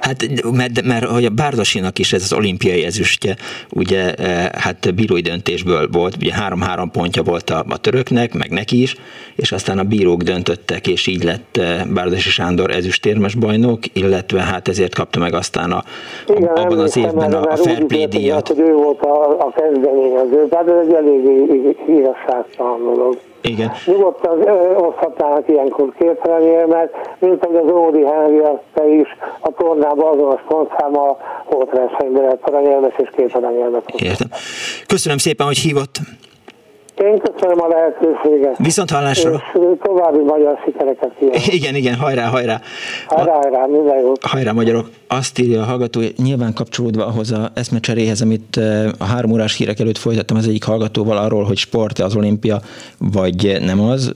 Hát, 0.00 0.24
mert, 0.56 0.82
mert 0.82 1.04
hogy 1.04 1.24
a 1.24 1.30
Bárdosinak 1.30 1.98
is 1.98 2.12
ez 2.12 2.22
az 2.22 2.32
olimpiai 2.32 2.84
ezüstje, 2.84 3.36
ugye, 3.74 4.14
eh, 4.14 4.48
hát 4.52 4.94
bírói 4.94 5.20
döntésből 5.20 5.88
volt, 5.92 6.16
ugye 6.16 6.32
három-három 6.32 6.90
pontja 6.90 7.22
volt 7.22 7.50
a, 7.50 7.64
a 7.68 7.78
töröknek, 7.78 8.34
meg 8.34 8.50
neki 8.50 8.82
is, 8.82 8.96
és 9.36 9.52
aztán 9.52 9.78
a 9.78 9.82
bírók 9.82 10.22
döntöttek, 10.22 10.86
és 10.86 11.06
így 11.06 11.24
lett 11.24 11.56
eh, 11.56 11.84
Bárdosi 11.94 12.30
Sándor 12.30 12.70
ezüstérmes 12.70 13.34
bajnok, 13.34 13.78
illetve 13.92 14.40
hát 14.40 14.68
ezért 14.68 14.94
kapta 14.94 15.18
meg 15.18 15.34
aztán 15.34 15.72
a, 15.72 15.76
a 15.76 15.84
Igen, 16.26 16.44
abban 16.44 16.78
az 16.78 16.96
évben 16.96 17.32
a, 17.32 17.52
a 17.52 17.56
fair 17.56 17.84
play 17.84 18.06
díjat. 18.06 18.48
Hogy 18.48 18.58
ő 18.58 18.72
volt 18.72 19.00
a, 19.02 19.38
a 19.38 19.52
kezdeményező, 19.56 20.48
tehát 20.48 20.68
ez 20.68 20.86
egy 20.86 20.92
elég 20.92 21.76
hírasságtalan 21.86 22.84
dolog. 22.84 23.18
Igen. 23.40 23.72
Nyugodtan 23.86 24.48
oszthatnának 24.76 25.48
ilyenkor 25.48 25.92
két 25.98 26.66
mert 26.66 26.94
mint 27.18 27.44
hogy 27.44 27.56
az 27.56 27.72
Ódi 27.72 28.04
Henry 28.04 28.42
te 28.74 28.88
is 28.88 29.08
a 29.40 29.50
tornában 29.50 30.12
azonos 30.12 30.40
pontszámmal 30.48 31.18
volt 31.50 31.70
versenyben 31.70 32.22
lett 32.22 32.42
aranyelmes 32.42 32.94
és 32.96 33.08
két 33.16 33.34
aranyelmes. 33.34 33.82
Értem. 33.96 34.28
Köszönöm 34.86 35.18
szépen, 35.18 35.46
hogy 35.46 35.58
hívott. 35.58 35.98
Én 37.04 37.18
köszönöm 37.18 37.60
a 37.60 37.68
lehetőséget. 37.68 38.58
Viszont 38.58 38.90
hallásra. 38.90 39.30
És 39.32 39.40
további 39.82 40.22
magyar 40.22 40.58
sikereket 40.64 41.10
kívánok. 41.18 41.52
Igen, 41.58 41.74
igen, 41.74 41.94
hajrá, 41.94 42.26
hajrá. 42.26 42.60
Hajrá, 43.06 43.32
hajrá, 43.32 43.66
minden 43.66 43.98
jót. 44.00 44.24
Hajrá, 44.24 44.52
magyarok. 44.52 44.88
Azt 45.06 45.38
írja 45.38 45.60
a 45.60 45.64
hallgató, 45.64 46.00
nyilván 46.16 46.54
kapcsolódva 46.54 47.06
ahhoz 47.06 47.32
a 47.32 47.50
eszmecseréhez, 47.54 48.20
amit 48.20 48.60
a 48.98 49.04
három 49.04 49.32
órás 49.32 49.56
hírek 49.56 49.80
előtt 49.80 49.98
folytattam 49.98 50.36
az 50.36 50.48
egyik 50.48 50.64
hallgatóval 50.64 51.16
arról, 51.16 51.44
hogy 51.44 51.56
sport 51.56 51.98
az 51.98 52.16
olimpia, 52.16 52.60
vagy 52.98 53.58
nem 53.64 53.80
az 53.80 54.14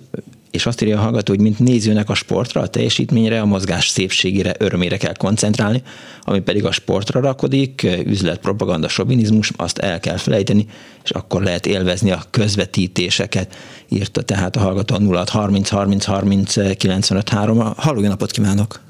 és 0.55 0.67
azt 0.67 0.83
írja 0.83 0.99
a 0.99 1.01
hallgató, 1.01 1.33
hogy 1.33 1.43
mint 1.43 1.59
nézőnek 1.59 2.09
a 2.09 2.15
sportra, 2.15 2.61
a 2.61 2.67
teljesítményre, 2.67 3.41
a 3.41 3.45
mozgás 3.45 3.89
szépségére, 3.89 4.53
örömére 4.59 4.97
kell 4.97 5.17
koncentrálni, 5.17 5.83
ami 6.23 6.41
pedig 6.41 6.65
a 6.65 6.73
sportra 6.73 7.21
rakodik, 7.21 7.87
üzlet, 8.07 8.41
propaganda, 8.41 8.89
sovinizmus, 8.89 9.51
azt 9.57 9.79
el 9.79 10.01
kell 10.01 10.17
felejteni, 10.17 10.67
és 11.05 11.11
akkor 11.11 11.43
lehet 11.43 11.67
élvezni 11.67 12.11
a 12.11 12.19
közvetítéseket, 12.31 13.57
írta 13.89 14.23
tehát 14.23 14.57
a 14.57 14.61
hallgató 14.61 14.97
0 14.97 15.25
30 15.31 15.69
30 15.69 16.05
30 16.05 16.77
95 16.77 17.29
3. 17.29 17.59
Halló, 17.77 18.01
napot 18.01 18.31
kívánok! 18.31 18.81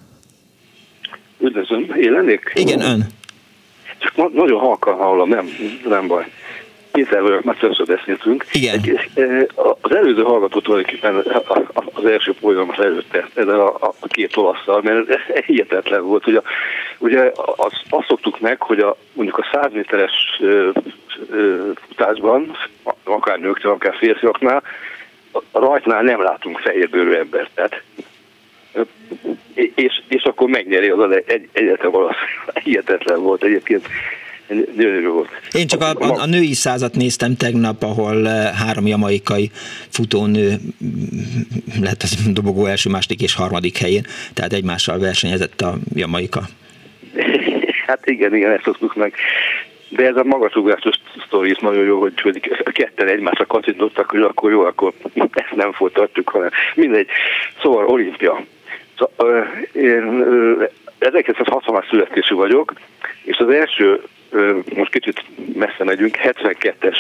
Üdvözlöm, 1.41 1.91
én 2.01 2.13
lennék? 2.13 2.53
Igen, 2.55 2.81
ön. 2.81 3.07
Csak 3.99 4.33
nagyon 4.33 4.59
halkan 4.59 4.95
hallom, 4.95 5.29
nem, 5.29 5.47
nem 5.89 6.07
baj. 6.07 6.25
Péter 6.95 7.23
vagyok, 7.23 7.45
már 7.45 7.57
többször 7.57 7.87
beszéltünk. 7.87 8.45
Igen. 8.53 8.81
E, 9.15 9.47
az 9.81 9.95
előző 9.95 10.23
hallgató 10.23 10.61
tulajdonképpen 10.61 11.25
az 11.93 12.05
első 12.05 12.33
folyamat 12.41 12.79
előtte, 12.79 13.29
ezzel 13.35 13.61
a, 13.61 13.75
a 14.01 14.07
két 14.07 14.37
olaszszal, 14.37 14.81
mert 14.83 15.09
ez 15.09 15.45
hihetetlen 15.45 16.03
volt. 16.03 16.27
Ugye, 16.27 16.41
ugye 16.99 17.33
azt, 17.57 17.83
azt 17.89 18.07
szoktuk 18.07 18.41
meg, 18.41 18.63
hogy 18.63 18.79
a, 18.79 18.97
mondjuk 19.13 19.39
a 19.39 19.49
100 19.53 19.73
méteres 19.73 20.41
futásban, 21.89 22.57
akár 23.05 23.39
nőknél, 23.39 23.73
akár 23.73 23.95
férfiaknál, 23.97 24.63
a 25.33 25.59
rajtnál 25.59 26.03
nem 26.03 26.23
látunk 26.23 26.59
fehérbőrű 26.59 27.13
embert. 27.13 27.51
Tehát 27.55 27.83
és, 29.75 30.03
és 30.09 30.23
akkor 30.23 30.49
megnyeri 30.49 30.89
az 30.89 31.23
egy, 31.27 31.49
egyetem 31.53 31.95
olasz. 31.95 32.17
Hihetetlen 32.65 33.23
volt 33.23 33.43
egyébként 33.43 33.87
volt. 35.13 35.29
Én 35.53 35.67
csak 35.67 35.81
a, 35.81 35.91
a, 35.91 36.21
a 36.21 36.27
női 36.27 36.53
százat 36.53 36.95
néztem 36.95 37.37
tegnap, 37.37 37.83
ahol 37.83 38.29
eh, 38.29 38.53
három 38.55 38.87
jamaikai 38.87 39.51
futónő 39.89 40.57
mm, 40.85 41.83
lett 41.83 42.03
az 42.03 42.33
dobogó 42.33 42.67
első, 42.67 42.91
második 42.91 43.23
és 43.23 43.35
harmadik 43.35 43.79
helyén, 43.79 44.07
tehát 44.35 44.53
egymással 44.53 44.99
versenyezett 44.99 45.61
a 45.61 45.75
jamaika. 45.95 46.41
Hát 47.87 48.07
igen, 48.07 48.35
igen, 48.35 48.51
ezt 48.51 48.65
szoktuk 48.65 48.95
meg. 48.95 49.15
De 49.89 50.07
ez 50.07 50.17
a 50.17 50.25
magasugrásos 50.25 50.95
sztori 51.27 51.51
is 51.51 51.59
nagyon 51.59 51.85
jó, 51.85 52.01
hogy, 52.01 52.21
hogy 52.21 52.41
ketten 52.73 53.09
egymásra 53.09 53.47
kacintottak, 53.47 54.11
hogy 54.11 54.21
akkor 54.21 54.51
jó, 54.51 54.61
akkor 54.61 54.93
ezt 55.33 55.55
nem 55.55 55.73
folytatjuk, 55.73 56.29
hanem 56.29 56.51
mindegy. 56.75 57.07
Szóval 57.63 57.87
olimpia. 57.87 58.45
Szóval, 58.97 59.47
én 59.73 60.25
1960-as 61.01 61.89
születésű 61.89 62.35
vagyok, 62.35 62.73
és 63.25 63.37
az 63.37 63.49
első 63.49 64.03
most 64.75 64.91
kicsit 64.91 65.25
messze 65.55 65.85
megyünk, 65.85 66.19
72-es 66.23 66.97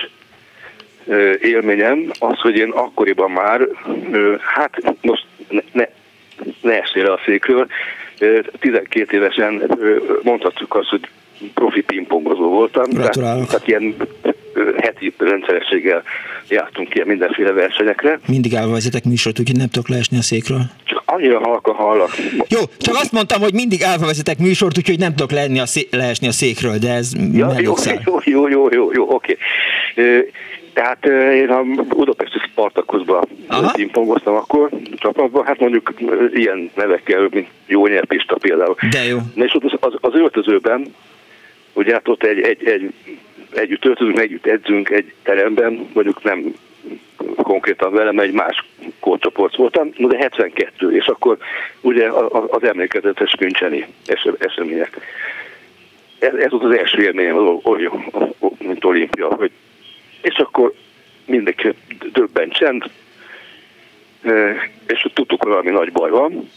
élményem 1.40 2.10
az, 2.18 2.38
hogy 2.38 2.56
én 2.56 2.70
akkoriban 2.70 3.30
már, 3.30 3.68
hát 4.54 4.82
most 5.00 5.26
ne, 5.48 5.60
ne, 5.72 5.88
ne 6.60 6.80
essél 6.80 7.06
a 7.06 7.20
székről, 7.24 7.66
12 8.58 9.16
évesen 9.16 9.62
mondhatjuk 10.22 10.74
azt, 10.74 10.88
hogy 10.88 11.08
profi 11.54 11.82
pingpongozó 11.82 12.48
voltam. 12.48 12.90
Tehát, 12.90 13.12
tehát 13.46 13.68
ilyen 13.68 13.94
heti 14.76 15.14
rendszerességgel 15.18 16.02
jártunk 16.48 16.94
ilyen 16.94 17.06
mindenféle 17.06 17.52
versenyekre. 17.52 18.18
Mindig 18.26 18.54
állva 18.54 18.72
vezetek 18.72 19.04
műsort, 19.04 19.38
úgyhogy 19.38 19.56
nem 19.56 19.68
tudok 19.68 19.88
leesni 19.88 20.18
a 20.18 20.22
székről. 20.22 20.60
Csak 20.84 21.02
annyira 21.04 21.38
halka 21.38 21.72
hallak. 21.72 22.10
Jó, 22.48 22.60
csak 22.78 22.94
azt 22.94 23.12
mondtam, 23.12 23.40
hogy 23.40 23.54
mindig 23.54 23.82
állva 23.82 24.06
vezetek 24.06 24.38
műsort, 24.38 24.78
úgyhogy 24.78 24.98
nem 24.98 25.14
tudok 25.14 25.30
leesni 25.30 25.58
a, 25.58 25.66
szé- 25.66 25.94
leesni 25.94 26.26
a 26.26 26.32
székről, 26.32 26.78
de 26.78 26.92
ez 26.92 27.12
ja, 27.32 27.52
jó, 27.60 27.74
jó, 28.04 28.18
jó, 28.24 28.48
jó, 28.48 28.68
jó, 28.72 28.92
jó, 28.92 29.14
oké. 29.14 29.36
Okay. 29.96 30.30
Tehát 30.74 31.06
én 31.34 31.48
a 31.48 31.62
Budapesti 31.88 32.38
Spartakuszban 32.50 33.28
pingpongoztam 33.72 34.34
akkor 34.34 34.70
csapatban, 34.96 35.44
hát 35.44 35.58
mondjuk 35.58 35.92
ilyen 36.32 36.70
nevekkel, 36.74 37.28
mint 37.30 37.48
jó 37.66 37.86
nyerpista 37.86 38.36
például. 38.36 38.76
De 38.90 39.04
jó. 39.04 39.18
Na 39.34 39.44
és 39.44 39.54
ott 39.54 39.64
az, 39.64 39.72
az, 39.80 39.92
az 40.00 40.14
öltözőben, 40.14 40.94
ugye 41.72 41.92
hát 41.92 42.08
ott 42.08 42.22
egy, 42.22 42.40
egy, 42.40 42.68
egy 42.68 42.92
együtt 43.56 43.84
öltözünk, 43.84 44.18
együtt 44.18 44.46
edzünk 44.46 44.90
egy 44.90 45.12
teremben, 45.22 45.88
mondjuk 45.92 46.22
nem 46.22 46.54
konkrétan 47.36 47.92
velem 47.92 48.18
egy 48.18 48.32
más 48.32 48.64
kórcsoport 49.00 49.56
voltam, 49.56 49.90
de 49.96 50.16
72, 50.16 50.96
és 50.96 51.06
akkor 51.06 51.38
ugye 51.80 52.10
az 52.48 52.64
emlékezetes 52.64 53.36
Müncheni 53.40 53.86
események. 54.38 54.98
Ez, 56.18 56.34
ez 56.34 56.50
volt 56.50 56.64
az 56.64 56.78
első 56.78 57.02
élményem, 57.02 57.60
mint 58.58 58.84
olimpia, 58.84 59.34
hogy 59.34 59.50
és 60.22 60.36
akkor 60.36 60.72
mindenki 61.24 61.68
többen 62.12 62.48
csend, 62.48 62.84
és 64.86 65.06
tudtuk, 65.14 65.42
hogy 65.42 65.50
valami 65.50 65.70
nagy 65.70 65.92
baj 65.92 66.10
van. 66.10 66.50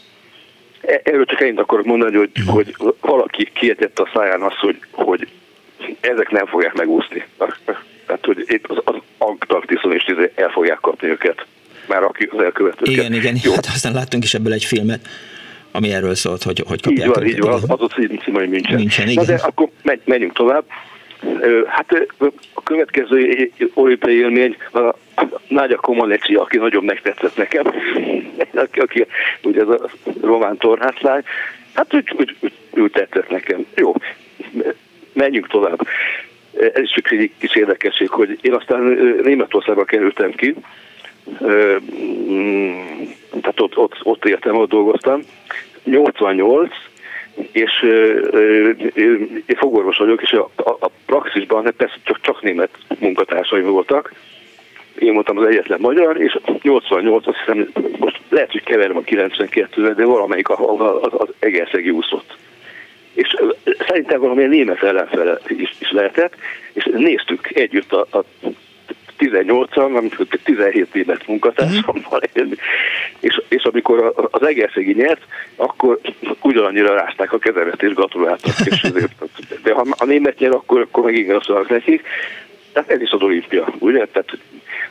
E, 0.80 1.00
erről 1.04 1.24
csak 1.24 1.40
ennyit 1.40 1.58
akarok 1.58 1.84
mondani, 1.84 2.16
hogy, 2.16 2.30
hogy 2.46 2.74
valaki 3.00 3.50
kiejtette 3.52 4.02
a 4.02 4.10
száján 4.14 4.42
azt, 4.42 4.56
hogy, 4.56 4.78
hogy 4.90 5.28
ezek 6.00 6.30
nem 6.30 6.46
fogják 6.46 6.74
megúszni. 6.74 7.24
Tehát, 8.06 8.24
hogy 8.24 8.44
itt 8.46 8.66
az, 8.66 8.78
az 8.84 8.94
Antarktiszon 9.18 9.94
is 9.94 10.06
izé 10.06 10.32
el 10.34 10.48
fogják 10.48 10.80
kapni 10.80 11.08
őket. 11.08 11.46
Már 11.88 12.02
aki 12.02 12.28
az 12.32 12.42
elkövetőket. 12.42 12.94
Igen, 12.94 13.12
igen. 13.12 13.36
Jó. 13.42 13.52
Hát 13.52 13.66
aztán 13.66 13.92
láttunk 13.92 14.24
is 14.24 14.34
ebből 14.34 14.52
egy 14.52 14.64
filmet, 14.64 15.00
ami 15.72 15.92
erről 15.92 16.14
szólt, 16.14 16.42
hogy 16.42 16.64
hogy 16.66 16.82
kapják 16.82 17.08
Így 17.08 17.14
van, 17.14 17.26
így 17.26 17.40
van. 17.40 17.52
Az, 17.52 17.64
az 17.66 17.80
a 17.80 17.86
cím, 17.86 18.34
hogy 18.34 18.48
München. 18.48 18.74
München 18.74 19.08
igen. 19.08 19.24
Na 19.26 19.32
de 19.32 19.42
akkor 19.42 19.68
menjünk 20.04 20.32
tovább. 20.32 20.64
Hát 21.66 22.08
a 22.54 22.62
következő 22.62 23.50
olimpiai 23.74 24.16
élmény 24.16 24.56
a 24.72 24.94
Nágya 25.48 25.76
Komalecsi, 25.76 26.34
aki 26.34 26.56
nagyon 26.56 26.84
megtetszett 26.84 27.36
nekem, 27.36 27.64
aki, 28.54 28.80
aki 28.80 29.06
ugye 29.42 29.60
ez 29.60 29.68
a 29.68 29.90
román 30.22 30.56
tornászlány, 30.56 31.22
hát 31.74 31.94
úgy, 31.94 32.14
úgy, 32.18 32.36
úgy, 32.40 32.52
úgy 32.70 32.90
tetszett 32.90 33.30
nekem. 33.30 33.66
Jó, 33.74 33.94
menjünk 35.18 35.48
tovább. 35.48 35.86
Ez 36.74 36.82
is 36.82 36.94
egy 36.94 37.30
kis 37.38 37.54
érdekesség, 37.56 38.08
hogy 38.08 38.38
én 38.40 38.54
aztán 38.54 38.82
Németországba 39.22 39.84
kerültem 39.84 40.30
ki, 40.30 40.54
mm, 41.44 42.70
tehát 43.40 43.60
ott, 43.60 43.76
ott, 43.76 43.96
ott 44.02 44.24
értem, 44.24 44.56
ott 44.56 44.68
dolgoztam, 44.68 45.20
88, 45.84 46.70
és 47.52 47.82
én 49.46 49.56
fogorvos 49.56 49.96
vagyok, 49.96 50.22
és 50.22 50.32
a, 50.32 50.50
a, 50.56 50.70
a 50.70 50.90
praxisban 51.06 51.64
hát 51.64 51.74
persze 51.74 51.96
csak, 52.02 52.20
csak 52.20 52.42
német 52.42 52.70
munkatársaim 52.98 53.70
voltak, 53.70 54.12
én 54.98 55.14
voltam 55.14 55.38
az 55.38 55.46
egyetlen 55.46 55.80
magyar, 55.80 56.20
és 56.20 56.38
88, 56.62 57.26
azt 57.26 57.38
hiszem, 57.38 57.68
most 57.98 58.20
lehet, 58.28 58.52
hogy 58.52 58.62
keverem 58.62 58.96
a 58.96 59.00
92 59.00 59.94
de 59.94 60.04
valamelyik 60.04 60.48
az, 60.48 60.58
az, 61.02 61.12
az 61.18 61.28
Egerszegi 61.38 61.90
úszott. 61.90 62.36
És 63.18 63.36
szerintem 63.86 64.20
valamilyen 64.20 64.50
német 64.50 64.82
ellenfele 64.82 65.38
is, 65.46 65.74
is 65.78 65.90
lehetett, 65.90 66.34
és 66.72 66.88
néztük 66.92 67.50
együtt 67.54 67.92
a, 67.92 68.06
a 68.10 68.24
18-an, 69.18 69.96
amikor 69.96 70.26
17 70.44 70.94
évet 70.94 71.26
munkatársammal 71.26 72.22
élni, 72.32 72.54
és, 73.20 73.42
és 73.48 73.62
amikor 73.62 74.12
az 74.30 74.42
Egerszegi 74.46 74.92
nyert, 74.92 75.22
akkor 75.56 76.00
ugyanannyira 76.42 76.94
rázták 76.94 77.32
a 77.32 77.38
kezemet 77.38 77.82
és 77.82 77.94
gratuláltak. 77.94 78.54
És 78.64 78.82
azért, 78.90 79.12
de 79.62 79.72
ha 79.72 79.86
a 79.90 80.04
német 80.04 80.38
nyer, 80.38 80.52
akkor, 80.52 80.80
akkor 80.80 81.04
meg 81.04 81.30
azt 81.30 81.68
nekik. 81.68 82.02
Tehát 82.72 82.90
ez 82.90 83.00
is 83.00 83.10
az 83.10 83.22
olimpia, 83.22 83.68
ugye? 83.78 84.06
Tehát 84.06 84.38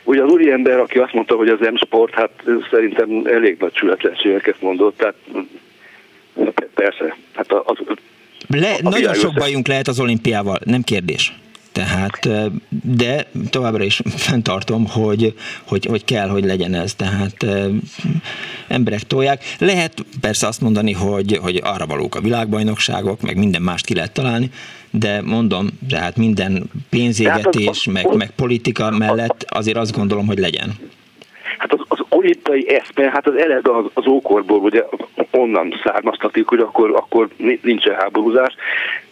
Ugye 0.04 0.22
az 0.22 0.30
úriember, 0.30 0.78
aki 0.78 0.98
azt 0.98 1.12
mondta, 1.12 1.36
hogy 1.36 1.48
az 1.48 1.58
M-sport, 1.60 2.14
hát 2.14 2.30
szerintem 2.70 3.22
elég 3.24 3.56
nagy 3.58 3.76
sületlenségeket 3.76 4.60
mondott, 4.60 4.96
tehát 4.96 5.14
persze, 6.74 7.16
hát 7.34 7.52
az, 7.52 7.78
Le, 8.48 8.74
a 8.82 8.88
nagyon 8.88 9.14
sok 9.14 9.34
bajunk 9.34 9.66
lehet 9.66 9.88
az 9.88 10.00
olimpiával, 10.00 10.58
nem 10.64 10.82
kérdés. 10.82 11.32
Tehát, 11.72 12.28
de 12.82 13.26
továbbra 13.50 13.84
is 13.84 14.00
fenntartom, 14.28 14.86
hogy, 14.86 15.34
hogy, 15.64 15.84
hogy 15.84 16.04
kell, 16.04 16.28
hogy 16.28 16.44
legyen 16.44 16.74
ez. 16.74 16.94
Tehát 16.94 17.46
emberek 18.68 19.02
tolják. 19.02 19.44
Lehet 19.58 20.04
persze 20.20 20.46
azt 20.46 20.60
mondani, 20.60 20.92
hogy, 20.92 21.38
hogy 21.42 21.60
arra 21.64 21.86
valók 21.86 22.14
a 22.14 22.20
világbajnokságok, 22.20 23.20
meg 23.20 23.36
minden 23.36 23.62
mást 23.62 23.84
ki 23.84 23.94
lehet 23.94 24.12
találni, 24.12 24.50
de 24.90 25.22
mondom, 25.22 25.68
tehát 25.88 26.16
minden 26.16 26.70
pénzégetés, 26.88 27.84
meg, 27.84 28.14
meg 28.16 28.30
politika 28.30 28.90
mellett 28.90 29.44
azért 29.48 29.76
azt 29.76 29.92
gondolom, 29.92 30.26
hogy 30.26 30.38
legyen. 30.38 30.74
Hát 31.58 31.72
az, 31.72 31.80
az 31.88 31.97
olimpiai 32.18 32.74
eszme, 32.74 33.10
hát 33.10 33.26
az 33.26 33.34
ered 33.34 33.66
az, 33.66 33.84
az 33.94 34.06
ókorból, 34.06 34.58
ugye 34.58 34.84
onnan 35.30 35.80
származtatik, 35.84 36.46
hogy 36.46 36.60
akkor, 36.60 36.90
akkor 36.90 37.28
nincsen 37.62 37.94
háborúzás, 37.94 38.54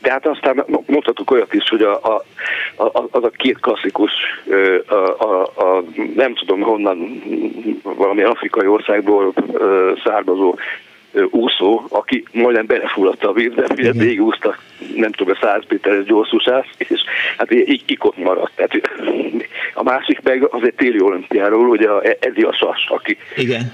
de 0.03 0.11
hát 0.11 0.27
aztán 0.27 0.65
mondhatok 0.87 1.31
olyat 1.31 1.55
is, 1.55 1.69
hogy 1.69 1.83
a, 1.83 2.01
a, 2.03 2.23
a, 2.77 3.05
az 3.11 3.25
a 3.25 3.31
két 3.31 3.61
klasszikus, 3.61 4.13
a, 4.87 4.95
a, 5.25 5.43
a, 5.43 5.83
nem 6.15 6.35
tudom 6.35 6.61
honnan, 6.61 7.23
valami 7.83 8.23
afrikai 8.23 8.67
országból 8.67 9.33
származó 10.05 10.55
úszó, 11.31 11.87
aki 11.89 12.25
majdnem 12.33 12.67
belefulladta 12.67 13.29
a 13.29 13.33
vízbe, 13.33 13.67
ugye 13.71 13.93
végigúszta, 13.93 14.57
nem 14.97 15.13
tudom, 15.13 15.35
a 15.41 15.47
100 15.47 15.63
méteres 15.69 16.05
gyorszúsás, 16.05 16.71
és 16.79 17.01
hát 17.37 17.51
ikot 17.87 18.17
maradt. 18.17 18.53
Tehát, 18.55 18.73
a 19.75 19.83
másik 19.83 20.23
meg 20.23 20.49
az 20.51 20.63
egy 20.63 20.75
téli 20.75 21.01
olimpiáról, 21.01 21.69
ugye 21.69 21.89
a 21.89 22.03
Edi 22.21 22.43
a 22.43 22.53
Sas, 22.53 22.87
aki 22.89 23.17
Igen. 23.37 23.73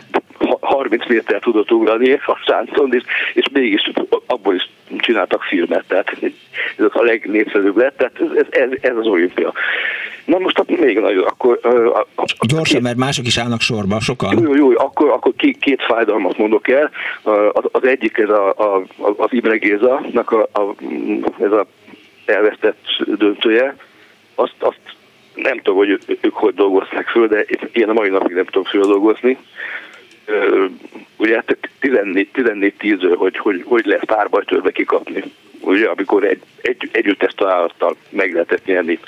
30 0.60 1.08
méter 1.08 1.40
tudott 1.40 1.70
ugrani 1.70 2.12
a 2.12 2.38
sáncon, 2.46 2.94
és, 2.94 3.02
és 3.34 3.44
mégis 3.52 3.90
abból 4.26 4.54
is 4.54 4.70
csináltak 4.98 5.42
filmet, 5.42 5.84
tehát 5.88 6.16
ez 6.76 6.84
a 6.92 7.02
legnépszerűbb 7.02 7.76
lett, 7.76 7.96
tehát 7.96 8.20
ez, 8.36 8.46
ez, 8.50 8.68
ez 8.80 8.96
az 8.96 9.06
olimpia. 9.06 9.52
Na 10.24 10.38
most 10.38 10.80
még 10.80 10.98
nagyon, 10.98 11.24
akkor... 11.24 11.58
A, 11.62 11.98
a, 11.98 12.24
Gyorsan, 12.46 12.82
mert 12.82 12.96
mások 12.96 13.26
is 13.26 13.38
állnak 13.38 13.60
sorba, 13.60 14.00
sokan. 14.00 14.38
Jó, 14.42 14.54
jó, 14.54 14.70
jó 14.70 14.78
akkor, 14.78 15.10
akkor 15.10 15.32
két, 15.36 15.58
két 15.58 15.82
fájdalmat 15.82 16.38
mondok 16.38 16.68
el. 16.68 16.90
Az, 17.52 17.64
az 17.72 17.84
egyik 17.84 18.18
ez 18.18 18.28
a, 18.28 18.48
a, 18.48 18.82
az 19.16 19.28
Imre 19.32 19.56
Géza-nak 19.56 20.30
a, 20.30 20.48
a, 20.52 20.74
ez 21.42 21.52
a 21.52 21.66
elvesztett 22.24 22.84
döntője. 23.18 23.76
Azt, 24.34 24.54
azt 24.58 24.80
nem 25.34 25.56
tudom, 25.56 25.76
hogy 25.76 26.18
ők 26.20 26.34
hogy 26.34 26.54
dolgozták 26.54 27.08
föl, 27.08 27.28
de 27.28 27.44
én 27.72 27.88
a 27.88 27.92
mai 27.92 28.08
napig 28.08 28.34
nem 28.34 28.44
tudom 28.44 28.64
földolgozni 28.64 29.38
ugye 31.16 31.42
14-10 31.80 32.98
hát 33.00 33.14
hogy, 33.14 33.36
hogy 33.38 33.62
hogy 33.66 33.86
lehet 33.86 34.04
párbajtörbe 34.04 34.70
kikapni. 34.70 35.22
Ugye, 35.60 35.88
amikor 35.88 36.24
egy, 36.24 36.42
egy, 36.60 36.88
együttes 36.92 37.32
találattal 37.34 37.96
meg 38.10 38.32
lehetett 38.32 38.64
nyerni 38.64 38.98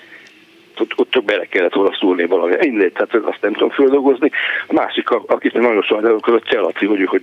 ott, 0.81 0.93
ott 0.97 1.11
csak 1.11 1.25
bele 1.25 1.45
kellett 1.45 1.75
volna 1.75 1.97
szúrni 1.97 2.27
valami. 2.27 2.55
Mindegy, 2.59 2.93
tehát 2.93 3.15
azt 3.15 3.41
nem 3.41 3.53
tudom 3.53 3.71
földolgozni. 3.71 4.31
A 4.67 4.73
másik, 4.73 5.11
akit 5.11 5.53
nagyon 5.53 5.83
sajnálok, 5.83 6.27
az 6.27 6.35
a 6.35 6.41
Cselaci, 6.41 6.87
hogy, 6.87 7.05
hogy 7.05 7.23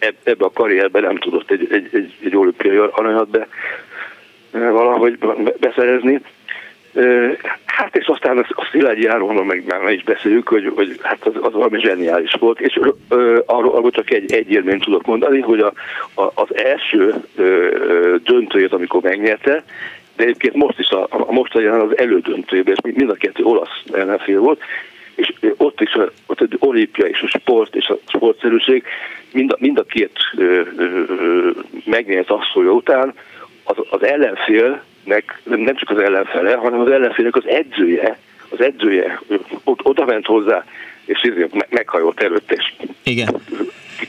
ebbe 0.00 0.44
a 0.44 0.50
karrierben 0.50 1.02
nem 1.02 1.16
tudott 1.16 1.50
egy, 1.50 1.66
egy, 1.70 1.88
egy, 1.92 2.14
egy 2.24 2.36
olimpiai 2.36 2.76
aranyat 2.76 3.28
be 3.28 3.48
valahogy 4.50 5.18
beszerezni. 5.60 6.20
Hát 7.64 7.96
és 7.96 8.06
aztán 8.06 8.38
a 8.38 8.68
Szilágyi 8.70 9.06
Áronról 9.06 9.44
meg 9.44 9.64
már 9.66 9.92
is 9.92 10.02
beszéljük, 10.02 10.48
hogy, 10.48 10.72
hogy 10.74 10.98
hát 11.02 11.26
az, 11.26 11.32
az 11.40 11.52
valami 11.52 11.80
zseniális 11.80 12.32
volt, 12.32 12.60
és 12.60 12.80
ö, 13.08 13.38
arról, 13.46 13.74
arról 13.74 13.90
csak 13.90 14.10
egy, 14.10 14.32
egy 14.32 14.50
élményt 14.50 14.84
tudok 14.84 15.06
mondani, 15.06 15.40
hogy 15.40 15.60
a, 15.60 15.72
a, 16.14 16.30
az 16.34 16.56
első 16.56 17.14
ö, 17.36 18.16
döntőjét, 18.24 18.72
amikor 18.72 19.02
megnyerte, 19.02 19.64
de 20.16 20.22
egyébként 20.22 20.54
most 20.54 20.78
is 20.78 20.88
a, 20.88 21.06
a 21.10 21.32
mostani 21.32 21.64
az 21.64 21.98
elődöntőjében, 21.98 22.74
és 22.82 22.94
mind 22.94 23.10
a 23.10 23.14
kettő 23.14 23.44
olasz 23.44 23.82
ellenfél 23.92 24.40
volt, 24.40 24.60
és 25.14 25.32
ott 25.56 25.80
is 25.80 25.96
ott 26.26 26.40
egy 26.40 26.56
olimpia 26.58 27.06
és 27.06 27.22
a 27.22 27.38
sport 27.38 27.76
és 27.76 27.88
a 27.88 27.98
sportszerűség 28.06 28.84
mind 29.32 29.52
a, 29.52 29.56
mind 29.58 29.78
a 29.78 29.82
két 29.82 30.18
megnyert 31.84 32.30
asszolja 32.30 32.70
után 32.70 33.14
az, 33.64 33.76
az 33.90 34.02
ellenfélnek, 35.04 35.40
nem 35.64 35.76
csak 35.76 35.90
az 35.90 35.98
ellenfele, 35.98 36.54
hanem 36.54 36.80
az 36.80 36.90
ellenfélnek 36.90 37.36
az 37.36 37.46
edzője, 37.46 38.18
az 38.48 38.60
edzője 38.60 39.20
ott, 39.64 39.80
oda 39.82 40.04
ment 40.04 40.26
hozzá, 40.26 40.64
és 41.04 41.30
meghajolt 41.68 42.20
előtt, 42.20 42.52
és 42.52 42.72
Igen 43.02 43.40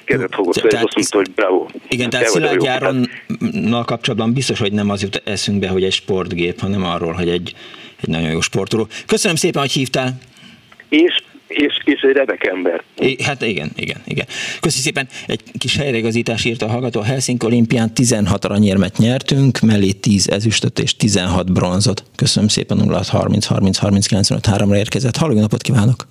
kezet 0.04 0.36
fogott 0.36 0.56
és 0.56 0.64
azt 0.64 0.96
mondta, 0.96 1.18
hogy 1.18 1.32
bravo. 1.32 1.66
Igen, 1.88 2.10
tehát 2.10 2.28
Szilágyi 2.28 2.68
Áronnal 2.68 3.84
kapcsolatban 3.86 4.34
biztos, 4.34 4.60
hogy 4.60 4.72
nem 4.72 4.90
az 4.90 5.02
jut 5.02 5.22
eszünkbe, 5.26 5.68
hogy 5.68 5.84
egy 5.84 5.92
sportgép, 5.94 6.60
hanem 6.60 6.84
arról, 6.84 7.14
hogy 7.14 7.30
egy, 7.30 7.54
egy 8.02 8.10
nagyon 8.10 8.30
jó 8.30 8.42
sportoló. 8.42 8.88
Köszönöm 9.06 9.36
szépen, 9.36 9.62
hogy 9.62 9.72
hívtál. 9.72 10.18
És 10.90 11.24
és, 11.48 11.82
és 11.84 12.02
egy 12.02 12.16
remek 12.16 12.48
ember. 12.48 12.84
I, 12.98 13.24
hát 13.24 13.42
igen, 13.42 13.72
igen, 13.76 14.02
igen. 14.06 14.26
Köszi 14.60 14.80
szépen. 14.80 15.08
Egy 15.28 15.42
kis 15.58 15.78
helyreigazítás 15.78 16.46
írt 16.46 16.62
a 16.62 16.68
hallgató. 16.68 17.00
A 17.00 17.04
Helsinki 17.04 17.46
olimpián 17.46 17.94
16 17.94 18.46
aranyérmet 18.46 18.98
nyertünk, 18.98 19.60
mellé 19.60 19.92
10 19.92 20.30
ezüstöt 20.30 20.80
és 20.80 20.96
16 20.96 21.52
bronzot. 21.52 22.04
Köszönöm 22.16 22.50
szépen 22.50 22.90
06 22.90 23.08
30 23.08 23.46
30 23.46 23.78
30 23.78 24.08
95 24.08 24.46
3 24.46 24.74
érkezett. 24.74 25.18
Halló, 25.18 25.34
jó 25.34 25.40
napot 25.40 25.62
kívánok! 25.62 26.08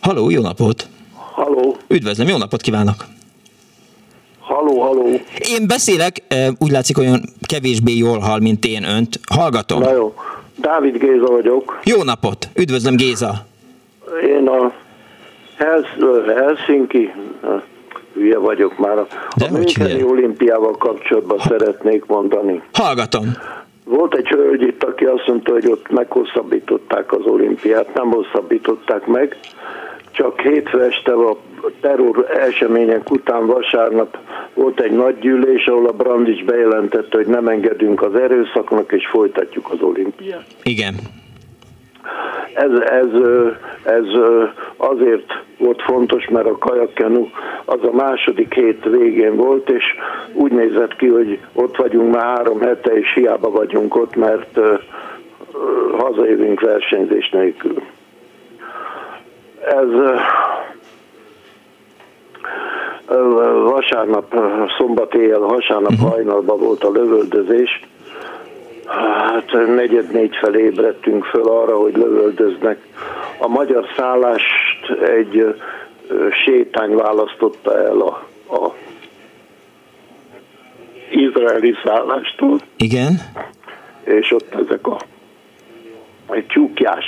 Halló, 0.00 0.30
jó 0.30 0.42
napot! 0.42 0.88
Haló. 1.12 1.76
Üdvözlöm, 1.88 2.28
jó 2.28 2.36
napot 2.36 2.60
kívánok! 2.60 3.06
Haló, 4.38 4.80
haló. 4.80 5.06
Én 5.38 5.66
beszélek, 5.66 6.22
úgy 6.58 6.70
látszik, 6.70 6.98
olyan 6.98 7.22
kevésbé 7.40 7.96
jól 7.96 8.18
hall, 8.18 8.40
mint 8.40 8.64
én 8.64 8.84
önt. 8.84 9.20
Hallgatom. 9.30 9.80
Na 9.80 9.92
jó. 9.92 10.14
Dávid 10.60 10.98
Géza 10.98 11.26
vagyok. 11.26 11.78
Jó 11.84 12.02
napot! 12.02 12.48
Üdvözlöm, 12.54 12.96
Géza! 12.96 13.32
Én 14.22 14.48
a 14.48 14.72
Helsinki, 16.36 17.12
hülye 18.14 18.38
vagyok 18.38 18.78
már, 18.78 18.98
a 18.98 19.06
Müncheni 19.50 20.02
olimpiával 20.02 20.76
kapcsolatban 20.76 21.38
ha. 21.38 21.48
szeretnék 21.48 22.06
mondani. 22.06 22.62
Hallgatom. 22.72 23.24
Volt 23.84 24.14
egy 24.14 24.28
hölgy 24.28 24.62
itt, 24.62 24.84
aki 24.84 25.04
azt 25.04 25.26
mondta, 25.26 25.52
hogy 25.52 25.66
ott 25.66 25.90
meghosszabbították 25.90 27.12
az 27.12 27.24
olimpiát, 27.24 27.94
nem 27.94 28.10
hosszabbították 28.10 29.06
meg, 29.06 29.36
csak 30.18 30.40
hétfő 30.40 30.82
este 30.82 31.12
a 31.12 31.36
terror 31.80 32.26
események 32.48 33.10
után 33.10 33.46
vasárnap 33.46 34.18
volt 34.54 34.80
egy 34.80 34.92
nagy 34.92 35.18
gyűlés, 35.18 35.66
ahol 35.66 35.86
a 35.86 35.92
Brandics 35.92 36.44
bejelentette, 36.44 37.16
hogy 37.16 37.26
nem 37.26 37.48
engedünk 37.48 38.02
az 38.02 38.14
erőszaknak, 38.14 38.92
és 38.92 39.06
folytatjuk 39.06 39.70
az 39.70 39.80
olimpiát. 39.80 40.46
Igen. 40.62 40.94
Ez, 42.54 42.70
ez, 42.70 43.06
ez 43.84 44.04
azért 44.76 45.44
volt 45.58 45.82
fontos, 45.82 46.28
mert 46.28 46.46
a 46.46 46.58
kajakkenu 46.58 47.28
az 47.64 47.80
a 47.82 47.92
második 47.92 48.54
hét 48.54 48.84
végén 48.84 49.36
volt, 49.36 49.70
és 49.70 49.84
úgy 50.32 50.52
nézett 50.52 50.96
ki, 50.96 51.06
hogy 51.06 51.38
ott 51.52 51.76
vagyunk 51.76 52.14
már 52.14 52.24
három 52.24 52.60
hete, 52.60 52.92
és 52.92 53.12
hiába 53.14 53.50
vagyunk 53.50 53.96
ott, 53.96 54.16
mert 54.16 54.58
hazajövünk 55.98 56.60
versenyzés 56.60 57.30
nélkül 57.30 57.82
ez 59.60 59.88
vasárnap, 63.62 64.34
szombat 64.78 65.14
éjjel, 65.14 65.38
vasárnap 65.38 65.92
uh-huh. 65.92 66.10
hajnalban 66.10 66.58
volt 66.58 66.84
a 66.84 66.90
lövöldözés. 66.90 67.80
Hát 68.86 69.52
negyed 69.52 70.12
négy 70.12 70.36
felé 70.36 70.62
ébredtünk 70.62 71.24
föl 71.24 71.48
arra, 71.48 71.76
hogy 71.76 71.96
lövöldöznek. 71.96 72.78
A 73.38 73.48
magyar 73.48 73.86
szállást 73.96 74.90
egy 75.02 75.54
sétány 76.44 76.94
választotta 76.94 77.78
el 77.78 78.00
a 78.00 78.26
a 78.50 78.74
izraeli 81.10 81.74
szállástól. 81.84 82.58
Igen. 82.76 83.20
És 84.04 84.32
ott 84.32 84.54
ezek 84.54 84.86
a 84.86 84.96
egy 86.30 86.46
csúkjás 86.46 87.04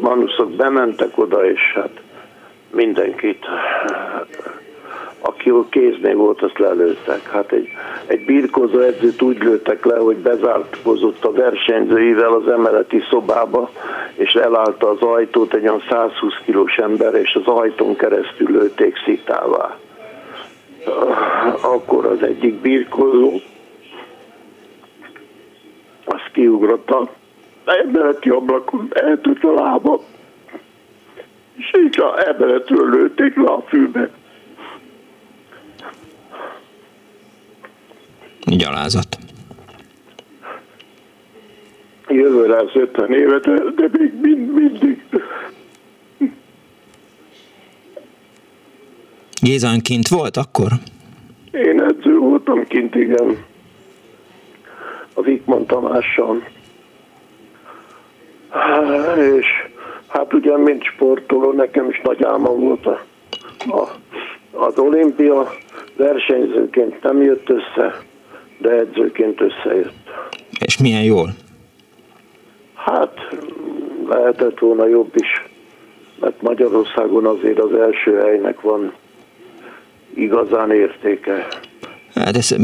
manuszok 0.00 0.50
bementek 0.50 1.18
oda, 1.18 1.50
és 1.50 1.60
hát 1.74 2.00
mindenkit, 2.70 3.44
aki 5.20 5.52
kéznél 5.70 6.16
volt, 6.16 6.42
azt 6.42 6.58
lelőttek. 6.58 7.30
Hát 7.30 7.52
egy, 7.52 7.68
egy 8.06 8.24
birkozó 8.24 8.78
edzőt 8.78 9.22
úgy 9.22 9.42
lőttek 9.42 9.84
le, 9.84 9.98
hogy 9.98 10.16
bezártkozott 10.16 11.24
a 11.24 11.32
versenyzőivel 11.32 12.32
az 12.32 12.48
emeleti 12.48 13.02
szobába, 13.10 13.70
és 14.14 14.32
elállta 14.32 14.90
az 14.90 15.00
ajtót 15.00 15.54
egy 15.54 15.68
olyan 15.68 15.82
120 15.88 16.32
kilós 16.44 16.76
ember, 16.76 17.14
és 17.14 17.34
az 17.34 17.54
ajtón 17.54 17.96
keresztül 17.96 18.50
lőtték 18.50 18.96
szitává. 19.04 19.76
Akkor 21.62 22.06
az 22.06 22.22
egyik 22.22 22.54
birkozó 22.54 23.32
az 26.04 26.20
kiugrott 26.32 26.90
a 26.90 27.08
emeleti 27.66 28.28
ablakon, 28.28 28.88
eltűnt 28.94 29.44
a 29.44 29.52
lába, 29.52 30.04
és 31.56 31.72
így 31.84 32.00
a 32.00 32.28
emeletről 32.28 32.90
lőtték 32.90 33.36
le 33.36 33.50
a 33.50 33.64
fűbe. 33.68 34.10
Gyalázat. 38.46 39.18
Jövőre 42.08 42.56
az 42.56 42.70
50 42.74 43.12
évet, 43.12 43.74
de 43.74 43.88
még 43.92 44.14
mind, 44.20 44.52
mindig. 44.52 45.04
Gézán 49.42 49.80
kint 49.80 50.08
volt 50.08 50.36
akkor? 50.36 50.72
Én 51.50 51.82
edző 51.82 52.18
voltam 52.18 52.66
kint, 52.66 52.94
igen. 52.94 53.44
A 55.14 55.22
Vikman 55.22 55.66
Tamással. 55.66 56.42
És 59.16 59.46
hát 60.08 60.34
ugye, 60.34 60.56
mint 60.56 60.84
sportoló, 60.84 61.52
nekem 61.52 61.88
is 61.88 62.00
nagy 62.04 62.24
álma 62.24 62.50
volt 62.50 62.86
a, 62.86 63.00
a, 63.58 63.88
az 64.50 64.78
olimpia. 64.78 65.50
Versenyzőként 65.96 67.02
nem 67.02 67.22
jött 67.22 67.48
össze, 67.50 68.02
de 68.58 68.70
edzőként 68.70 69.40
összejött. 69.40 69.94
És 70.64 70.78
milyen 70.78 71.02
jól? 71.02 71.28
Hát 72.74 73.28
lehetett 74.08 74.58
volna 74.58 74.86
jobb 74.86 75.10
is, 75.14 75.44
mert 76.20 76.42
Magyarországon 76.42 77.26
azért 77.26 77.58
az 77.58 77.74
első 77.74 78.16
helynek 78.16 78.60
van 78.60 78.92
igazán 80.14 80.70
értéke. 80.70 81.46
Hát 82.24 82.36
ez, 82.36 82.54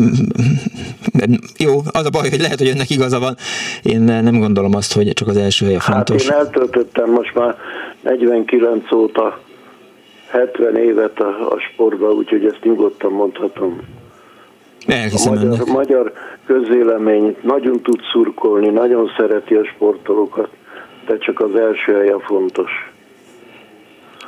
jó, 1.59 1.81
az 1.93 2.07
a 2.07 2.11
baj, 2.11 2.31
hogy 2.31 2.41
lehet, 2.41 2.59
hogy 2.59 2.69
önnek 2.69 2.91
igaza 2.91 3.19
van. 3.19 3.37
Én 3.83 4.01
nem 4.01 4.39
gondolom 4.39 4.75
azt, 4.75 4.93
hogy 4.93 5.13
csak 5.13 5.29
az 5.29 5.37
első 5.37 5.67
hely 5.67 5.75
a 5.75 5.81
fontos. 5.81 6.29
Hát 6.29 6.39
én 6.39 6.47
eltöltöttem 6.47 7.11
most 7.11 7.35
már 7.35 7.57
49 8.03 8.93
óta 8.93 9.41
70 10.29 10.77
évet 10.77 11.21
a, 11.21 11.53
a 11.55 11.59
sportban, 11.59 12.11
úgyhogy 12.11 12.45
ezt 12.45 12.61
nyugodtan 12.63 13.13
mondhatom. 13.13 13.81
Elhiszem 14.87 15.33
a 15.33 15.35
magyar, 15.35 15.53
önnek. 15.53 15.67
magyar 15.67 16.13
közélemény 16.47 17.37
nagyon 17.43 17.81
tud 17.81 18.01
szurkolni, 18.13 18.69
nagyon 18.69 19.11
szereti 19.17 19.55
a 19.55 19.65
sportolókat, 19.65 20.49
de 21.07 21.19
csak 21.19 21.41
az 21.41 21.55
első 21.55 21.93
hely 21.93 22.09
a 22.09 22.21
fontos. 22.21 22.92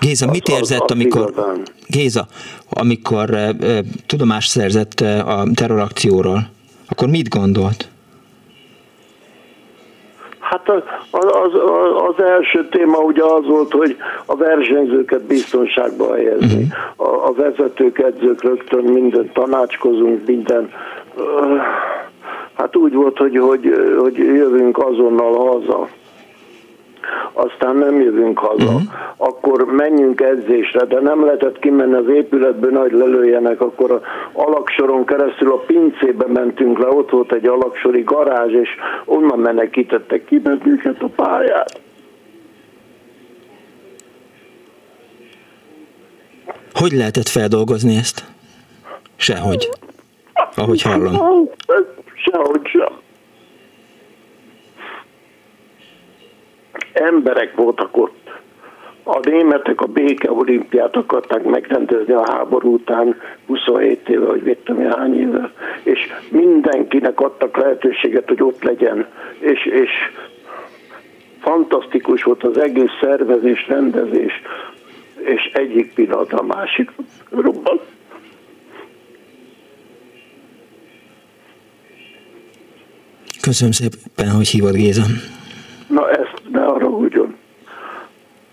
Géza, 0.04 0.26
mit 0.30 0.48
érzett, 0.48 0.90
amikor, 0.90 1.32
Géza, 1.86 2.26
amikor 2.70 3.30
uh, 3.30 3.78
tudomást 4.06 4.48
szerzett 4.48 5.00
a 5.26 5.44
terrorakcióról, 5.54 6.40
akkor 6.88 7.08
mit 7.08 7.28
gondolt? 7.28 7.88
Hát 10.38 10.68
az, 10.68 10.82
az, 11.10 11.52
az 12.08 12.24
első 12.24 12.68
téma 12.68 12.98
ugye 12.98 13.22
az 13.22 13.46
volt, 13.46 13.72
hogy 13.72 13.96
a 14.26 14.36
versenyzőket 14.36 15.22
biztonságba 15.22 16.14
helyezni. 16.14 16.62
Uh-huh. 16.62 17.08
A, 17.08 17.26
a 17.28 17.32
vezetők, 17.32 17.98
edzők 17.98 18.42
rögtön 18.42 18.84
minden 18.84 19.30
tanácskozunk, 19.32 20.26
minden. 20.26 20.70
Hát 22.54 22.76
úgy 22.76 22.92
volt, 22.92 23.18
hogy, 23.18 23.38
hogy, 23.38 23.94
hogy 23.98 24.16
jövünk 24.16 24.78
azonnal 24.78 25.34
haza 25.34 25.88
aztán 27.32 27.76
nem 27.76 28.00
jövünk 28.00 28.38
haza, 28.38 28.64
uh-huh. 28.64 28.82
akkor 29.16 29.64
menjünk 29.64 30.20
edzésre, 30.20 30.84
de 30.84 31.00
nem 31.00 31.24
lehetett 31.24 31.58
kimenni 31.58 31.94
az 31.94 32.08
épületből, 32.08 32.70
nagy 32.70 32.92
lelőjenek, 32.92 33.60
akkor 33.60 33.90
a 33.90 34.00
alaksoron 34.32 35.04
keresztül 35.04 35.52
a 35.52 35.56
pincébe 35.56 36.26
mentünk 36.26 36.78
le, 36.78 36.88
ott 36.88 37.10
volt 37.10 37.32
egy 37.32 37.46
alaksori 37.46 38.02
garázs, 38.02 38.52
és 38.52 38.68
onnan 39.04 39.38
menekítettek 39.38 40.24
ki 40.24 40.38
bennünket 40.38 41.02
a 41.02 41.08
pályát. 41.16 41.80
Hogy 46.72 46.92
lehetett 46.92 47.28
feldolgozni 47.28 47.96
ezt? 47.96 48.24
Sehogy. 49.16 49.68
Ahogy 50.56 50.82
hallom. 50.82 51.48
Sehogy 52.14 52.66
sem. 52.66 53.03
Emberek 56.94 57.54
voltak 57.56 57.96
ott. 57.96 58.22
A 59.02 59.18
németek 59.28 59.80
a 59.80 59.86
béke 59.86 60.32
olimpiát 60.32 60.96
akarták 60.96 61.42
megrendezni 61.42 62.12
a 62.12 62.30
háború 62.30 62.72
után 62.72 63.20
27 63.46 64.08
éve, 64.08 64.26
vagy 64.26 64.42
mit 64.42 64.58
tudom 64.58 64.90
hány 64.90 65.20
éve, 65.20 65.52
és 65.82 66.12
mindenkinek 66.30 67.20
adtak 67.20 67.56
lehetőséget, 67.56 68.28
hogy 68.28 68.42
ott 68.42 68.62
legyen. 68.62 69.06
És, 69.38 69.64
és 69.64 69.90
fantasztikus 71.40 72.22
volt 72.22 72.42
az 72.42 72.58
egész 72.58 72.90
szervezés, 73.00 73.68
rendezés, 73.68 74.32
és 75.24 75.50
egyik 75.52 75.94
pillanat 75.94 76.32
a 76.32 76.42
másik 76.42 76.90
robban. 77.30 77.80
Köszönöm 83.40 83.72
szépen, 83.72 84.30
hogy 84.30 84.48
hívott 84.48 84.74
Géza. 84.74 85.02
Na 85.94 86.10
ezt 86.10 86.42
ne 86.52 86.60
haragudjon. 86.60 87.36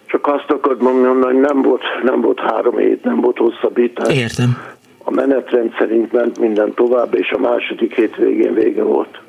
Csak 0.05 0.27
azt 0.27 0.49
akarod 0.49 0.81
mondani, 0.81 1.23
hogy 1.23 1.39
nem 1.39 1.61
volt, 1.61 1.81
nem 2.03 2.21
volt 2.21 2.39
három 2.39 2.77
hét, 2.77 3.03
nem 3.03 3.21
volt 3.21 3.37
hosszabbítás. 3.37 4.15
Értem. 4.15 4.57
A 5.03 5.11
menetrend 5.11 5.73
szerint 5.77 6.11
ment 6.11 6.39
minden 6.39 6.73
tovább, 6.73 7.15
és 7.15 7.31
a 7.31 7.37
második 7.37 7.95
hét 7.95 8.15
végén 8.15 8.53
vége 8.53 8.83
volt. 8.83 9.21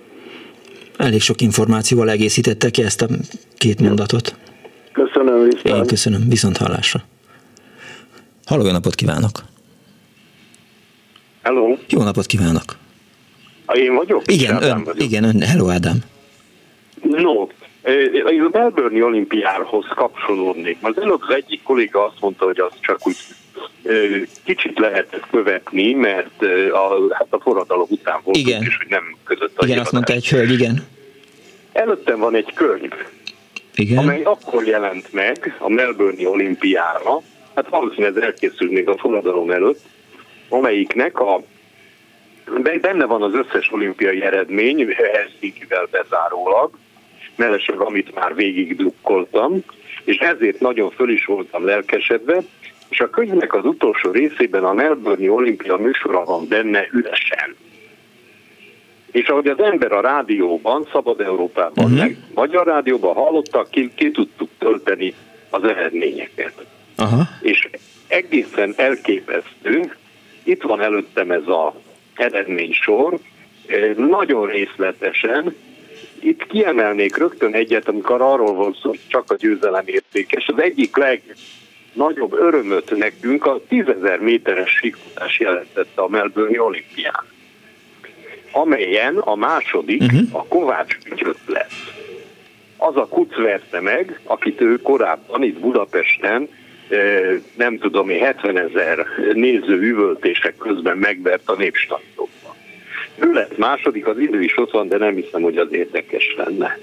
Elég 0.96 1.20
sok 1.20 1.40
információval 1.40 2.10
egészítette 2.10 2.70
ki 2.70 2.82
ezt 2.82 3.02
a 3.02 3.06
két 3.56 3.80
mondatot. 3.80 4.36
Köszönöm, 4.92 5.42
viszont. 5.42 5.76
Én 5.76 5.86
köszönöm, 5.86 6.28
viszont 6.28 6.56
hallásra. 6.56 7.00
Halló, 8.46 8.64
jó 8.64 8.70
napot 8.70 8.94
kívánok! 8.94 9.42
Hello. 11.42 11.76
Jó 11.88 12.02
napot 12.02 12.26
kívánok! 12.26 12.76
Én 13.74 13.94
vagyok? 13.94 14.22
Igen, 14.26 14.62
ön, 14.62 14.84
vagyok. 14.84 15.02
igen, 15.02 15.24
ön, 15.24 15.40
hello 15.40 15.68
Ádám. 15.70 15.98
No, 17.02 17.46
a 17.82 18.48
Melbourne 18.52 19.04
olimpiához 19.04 19.86
kapcsolódnék. 19.94 20.76
Az 20.80 20.98
előbb 21.00 21.22
az 21.22 21.34
egyik 21.34 21.62
kolléga 21.62 22.04
azt 22.04 22.20
mondta, 22.20 22.44
hogy 22.44 22.60
az 22.60 22.72
csak 22.80 23.06
úgy 23.06 23.16
kicsit 24.44 24.78
lehetett 24.78 25.26
követni, 25.30 25.92
mert 25.92 26.42
a, 26.72 27.14
hát 27.14 27.26
a 27.30 27.40
forradalom 27.40 27.86
után 27.90 28.20
volt, 28.24 28.36
Igen. 28.36 28.62
és 28.62 28.76
hogy 28.76 28.86
nem 28.88 29.16
között 29.24 29.58
a 29.58 29.64
Igen, 29.64 29.78
azt 29.78 29.92
mondta 29.92 30.12
egy 30.12 30.28
hölgy, 30.28 30.52
igen. 30.52 30.86
Előttem 31.72 32.18
van 32.18 32.34
egy 32.34 32.52
könyv, 32.54 32.92
Igen. 33.74 33.98
amely 33.98 34.22
akkor 34.22 34.66
jelent 34.66 35.12
meg 35.12 35.56
a 35.58 35.68
Melbourne 35.68 36.28
olimpiára, 36.28 37.20
hát 37.54 37.68
valószínűleg 37.68 38.16
ez 38.16 38.22
elkészült 38.22 38.70
még 38.70 38.88
a 38.88 38.96
forradalom 38.98 39.50
előtt, 39.50 39.80
amelyiknek 40.48 41.20
a 41.20 41.42
benne 42.80 43.04
van 43.04 43.22
az 43.22 43.34
összes 43.34 43.72
olimpiai 43.72 44.22
eredmény, 44.22 44.94
Helsinki-vel 45.12 45.88
bezárólag, 45.90 46.70
mellesleg 47.36 47.80
amit 47.80 48.14
már 48.14 48.34
végig 48.34 48.76
drukkoltam, 48.76 49.62
és 50.04 50.16
ezért 50.16 50.60
nagyon 50.60 50.90
föl 50.90 51.10
is 51.10 51.24
voltam 51.24 51.64
lelkesedve, 51.64 52.42
és 52.88 53.00
a 53.00 53.10
könyvnek 53.10 53.54
az 53.54 53.64
utolsó 53.64 54.10
részében 54.10 54.64
a 54.64 54.72
Melbourne 54.72 55.30
olimpia 55.30 55.76
műsora 55.76 56.24
van 56.24 56.48
benne 56.48 56.86
üresen. 56.92 57.56
És 59.10 59.28
ahogy 59.28 59.46
az 59.46 59.60
ember 59.60 59.92
a 59.92 60.00
rádióban, 60.00 60.88
Szabad 60.92 61.20
Európában, 61.20 61.84
uh-huh. 61.84 61.98
meg 61.98 62.16
Magyar 62.34 62.66
Rádióban 62.66 63.14
hallotta, 63.14 63.66
ki, 63.70 63.90
ki 63.94 64.10
tudtuk 64.10 64.48
tölteni 64.58 65.14
az 65.50 65.64
eredményeket. 65.64 66.64
Aha. 66.96 67.22
És 67.40 67.68
egészen 68.06 68.72
elképesztő, 68.76 69.92
itt 70.42 70.62
van 70.62 70.80
előttem 70.80 71.30
ez 71.30 71.46
a 71.46 71.74
eredménysor, 72.14 73.18
nagyon 73.96 74.46
részletesen, 74.46 75.54
itt 76.22 76.46
kiemelnék 76.46 77.16
rögtön 77.16 77.54
egyet, 77.54 77.88
amikor 77.88 78.20
arról 78.20 78.54
volt 78.54 78.78
szó, 78.82 78.88
hogy 78.88 79.00
csak 79.06 79.30
a 79.30 79.36
győzelem 79.36 79.86
értékes. 79.86 80.48
Az 80.48 80.62
egyik 80.62 80.96
leg 80.96 81.22
nagyobb 81.92 82.32
örömöt 82.32 82.96
nekünk 82.96 83.46
a 83.46 83.60
10.000 83.70 84.20
méteres 84.20 84.70
síkfutás 84.70 85.38
jelentette 85.38 86.02
a 86.02 86.08
Melbourne 86.08 86.62
olimpián, 86.62 87.24
amelyen 88.52 89.16
a 89.16 89.34
második 89.34 90.02
uh-huh. 90.02 90.20
a 90.30 90.44
Kovács 90.44 90.96
Ügyött 91.10 91.46
lett. 91.46 91.72
Az 92.76 92.96
a 92.96 93.06
kuc 93.06 93.36
verte 93.36 93.80
meg, 93.80 94.20
akit 94.24 94.60
ő 94.60 94.76
korábban 94.76 95.42
itt 95.42 95.58
Budapesten 95.58 96.48
nem 97.56 97.78
tudom 97.78 98.10
én, 98.10 98.24
70 98.24 98.58
ezer 98.58 99.06
néző 99.32 99.80
üvöltések 99.80 100.56
közben 100.56 100.96
megvert 100.96 101.48
a 101.48 101.56
népstadionban. 101.56 102.41
Ő 103.18 103.32
lett 103.32 103.56
második, 103.58 104.06
az 104.06 104.18
idő 104.18 104.42
is 104.42 104.58
ott 104.58 104.70
van, 104.70 104.88
de 104.88 104.96
nem 104.96 105.14
hiszem, 105.14 105.42
hogy 105.42 105.56
az 105.56 105.72
érdekes 105.72 106.34
lenne. 106.36 106.78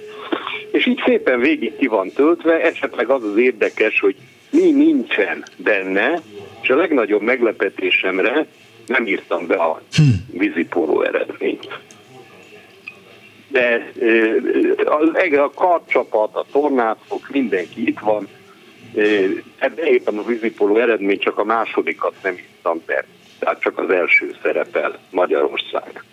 És 0.72 0.86
így 0.86 1.02
szépen 1.06 1.40
végig 1.40 1.78
ki 1.78 1.88
van 1.88 2.10
töltve, 2.10 2.62
esetleg 2.62 3.10
az 3.10 3.24
az 3.24 3.38
érdekes, 3.38 4.00
hogy 4.00 4.16
mi 4.50 4.72
nincsen 4.72 5.44
benne, 5.58 6.22
és 6.62 6.70
a 6.70 6.76
legnagyobb 6.76 7.22
meglepetésemre 7.22 8.46
nem 8.86 9.08
írtam 9.08 9.48
be 9.48 9.56
a 9.56 9.82
hm. 9.92 10.38
vízipóló 10.38 11.02
eredményt. 11.02 11.80
De 13.48 13.92
a, 15.38 15.52
karcsapat, 15.56 16.36
a 16.36 16.46
tornászok, 16.52 17.30
mindenki 17.32 17.88
itt 17.88 18.00
van. 18.00 18.28
Éppen 19.84 20.18
a 20.18 20.24
vízipóló 20.24 20.78
eredmény, 20.78 21.20
csak 21.20 21.38
a 21.38 21.44
másodikat 21.44 22.14
nem 22.24 22.34
írtam 22.34 22.82
be. 22.86 23.06
Tehát 23.40 23.62
csak 23.62 23.78
az 23.78 23.90
első 23.90 24.36
szerepel 24.42 25.00
Magyarország. 25.12 26.04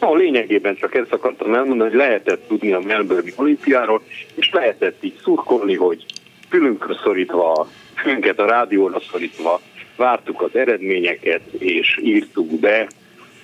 No, 0.00 0.14
lényegében 0.14 0.76
csak 0.76 0.94
ezt 0.94 1.12
akartam 1.12 1.54
elmondani, 1.54 1.90
hogy 1.90 1.98
lehetett 1.98 2.48
tudni 2.48 2.72
a 2.72 2.80
Melbourne 2.80 3.32
olimpiáról, 3.36 4.02
és 4.34 4.50
lehetett 4.52 5.04
így 5.04 5.18
szurkolni, 5.22 5.74
hogy 5.74 6.04
fülünkre 6.48 6.94
szorítva, 7.02 7.68
fülünket 7.94 8.38
a 8.38 8.46
rádióra 8.46 9.00
szorítva 9.10 9.60
vártuk 9.96 10.42
az 10.42 10.56
eredményeket, 10.56 11.40
és 11.58 12.00
írtuk 12.02 12.60
be 12.60 12.88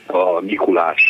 a 0.06 0.40
Mikulás 0.40 1.02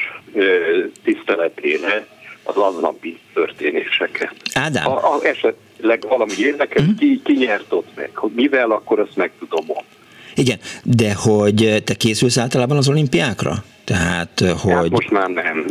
tiszteletére 1.03 2.07
az 2.43 2.57
aznapi 2.57 3.19
történéseket. 3.35 4.35
Ádám. 4.55 4.91
A, 4.91 5.15
a 5.15 5.25
esetleg 5.25 6.05
valami 6.09 6.33
érdekes, 6.39 6.83
uh-huh. 6.83 6.99
ki, 6.99 7.21
ki 7.25 7.33
nyert 7.33 7.73
ott 7.73 7.89
meg, 7.95 8.11
hogy 8.15 8.31
mivel, 8.35 8.71
akkor 8.71 9.01
azt 9.01 9.17
meg 9.17 9.31
tudom 9.39 9.65
mondani. 9.67 9.89
Igen, 10.35 10.59
de 10.85 11.15
hogy 11.15 11.83
te 11.85 11.95
készülsz 11.95 12.39
általában 12.39 12.77
az 12.77 12.89
olimpiákra? 12.89 13.65
Tehát, 13.85 14.41
hogy... 14.63 14.73
Hát 14.73 14.91
most 14.91 15.11
már 15.11 15.29
nem. 15.29 15.65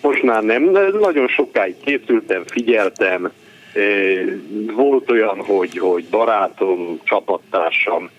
Most 0.00 0.22
már 0.22 0.42
nem. 0.42 0.62
Nagyon 1.00 1.28
sokáig 1.28 1.74
készültem, 1.84 2.42
figyeltem. 2.46 3.32
Volt 4.74 5.10
olyan, 5.10 5.44
hogy, 5.44 5.78
hogy 5.78 6.04
barátom, 6.10 7.00
csapattársam 7.04 8.10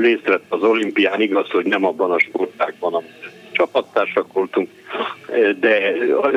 részt 0.00 0.26
vett 0.26 0.44
az 0.48 0.62
olimpián, 0.62 1.20
igaz, 1.20 1.50
hogy 1.50 1.64
nem 1.64 1.84
abban 1.84 2.10
a 2.10 2.18
sportákban, 2.18 2.94
amit 2.94 3.30
csapattársak 3.52 4.32
voltunk, 4.32 4.68
de 5.60 5.92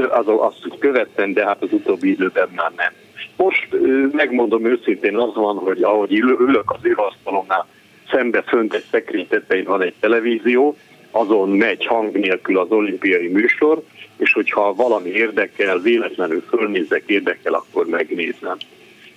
az, 0.10 0.26
azt 0.28 0.68
követtem, 0.80 1.34
de 1.34 1.45
hát 1.45 1.62
az 1.62 1.72
utóbbi 1.72 2.10
időben 2.10 2.50
már 2.56 2.72
nem. 2.76 2.91
Most 3.36 3.68
megmondom 4.12 4.66
őszintén, 4.66 5.16
az 5.16 5.36
van, 5.36 5.58
hogy 5.58 5.84
ahogy 5.84 6.14
ülök 6.18 6.72
az 6.72 6.80
asztalomnál, 6.95 7.68
szembe 8.12 8.41
fönt 8.41 8.74
egy 8.74 8.86
szekrény 8.91 9.28
tetején 9.28 9.66
van 9.66 9.82
egy 9.82 9.94
televízió, 10.00 10.78
azon 11.15 11.49
megy 11.49 11.85
hang 11.85 12.18
nélkül 12.18 12.60
az 12.60 12.72
olimpiai 12.72 13.27
műsor, 13.27 13.84
és 14.18 14.34
hogyha 14.34 14.73
valami 14.73 15.10
érdekel, 15.10 15.80
véletlenül 15.80 16.44
fölnézek, 16.49 17.03
érdekel, 17.06 17.53
akkor 17.53 17.85
megnézem. 17.85 18.57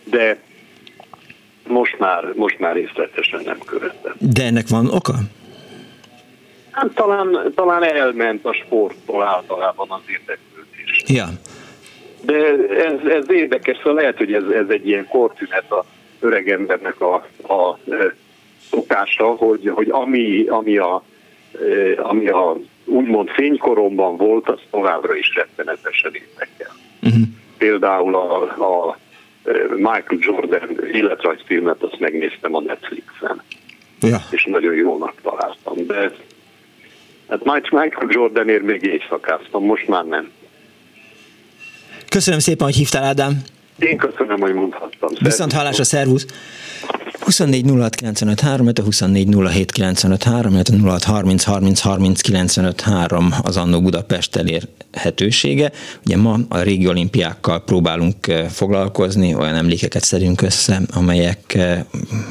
De 0.04 0.38
most 1.68 1.98
már, 1.98 2.32
most 2.34 2.58
már 2.58 2.74
részletesen 2.74 3.40
nem 3.44 3.58
követem. 3.66 4.14
De 4.18 4.44
ennek 4.44 4.68
van 4.68 4.88
oka? 4.90 5.14
Hát 6.70 6.94
talán, 6.94 7.52
talán 7.54 7.82
elment 7.82 8.44
a 8.44 8.52
sporttól 8.52 9.22
általában 9.22 9.90
az 9.90 10.00
érdeklődés. 10.06 11.04
Ja. 11.06 11.26
De 12.20 12.34
ez, 12.84 13.10
ez 13.10 13.30
érdekes, 13.30 13.76
szóval 13.76 13.94
lehet, 13.94 14.16
hogy 14.16 14.32
ez, 14.32 14.44
ez 14.44 14.68
egy 14.68 14.86
ilyen 14.88 15.08
kortünet 15.08 15.70
a 15.70 15.84
öregembernek 16.20 17.00
a, 17.00 17.14
a 17.54 17.78
szokása, 18.70 19.24
hogy, 19.24 19.70
hogy 19.74 19.88
ami, 19.90 20.44
ami, 20.48 20.76
a, 20.76 21.02
ami 21.96 22.28
a 22.28 22.56
úgymond 22.84 23.28
fénykoromban 23.28 24.16
volt, 24.16 24.48
az 24.48 24.58
továbbra 24.70 25.14
is 25.14 25.34
rettenetesen 25.34 26.12
érdekel. 26.14 26.74
Uh-huh. 27.02 27.22
Például 27.58 28.14
a, 28.14 28.42
a 28.42 28.98
Michael 29.76 30.18
Jordan 30.18 30.80
életrajzfilmet, 30.92 31.82
azt 31.82 31.98
megnéztem 31.98 32.54
a 32.54 32.60
Netflixen. 32.60 33.42
Ja. 34.00 34.18
És 34.30 34.44
nagyon 34.44 34.74
jónak 34.74 35.14
találtam, 35.22 35.86
de 35.86 36.12
hát 37.28 37.44
Michael 37.44 38.06
Jordanért 38.08 38.62
még 38.62 38.82
éjszakáztam, 38.82 39.64
most 39.64 39.88
már 39.88 40.04
nem. 40.04 40.30
Köszönöm 42.08 42.40
szépen, 42.40 42.66
hogy 42.66 42.76
hívtál, 42.76 43.04
Ádám. 43.04 43.42
Én 43.78 43.96
köszönöm, 43.96 44.40
hogy 44.40 44.54
mondhattam. 44.54 45.10
Viszont 45.20 45.52
hallásra, 45.52 45.84
szervusz! 45.84 46.26
24 47.26 47.64
06 47.64 47.94
95 47.94 48.78
24 48.78 49.28
07 49.52 49.72
95 49.72 50.22
30 50.22 51.44
30 51.44 51.80
30 51.80 52.20
95 52.20 52.80
3 52.80 53.34
az 53.42 53.56
Annó 53.56 53.80
Budapest 53.80 54.36
elérhetősége. 54.36 55.72
Ugye 56.04 56.16
ma 56.16 56.38
a 56.48 56.58
régi 56.58 56.88
olimpiákkal 56.88 57.64
próbálunk 57.64 58.26
eh, 58.26 58.48
foglalkozni, 58.48 59.34
olyan 59.34 59.54
emlékeket 59.54 60.04
szedünk 60.04 60.42
össze, 60.42 60.80
amelyek, 60.92 61.54
eh, 61.54 61.84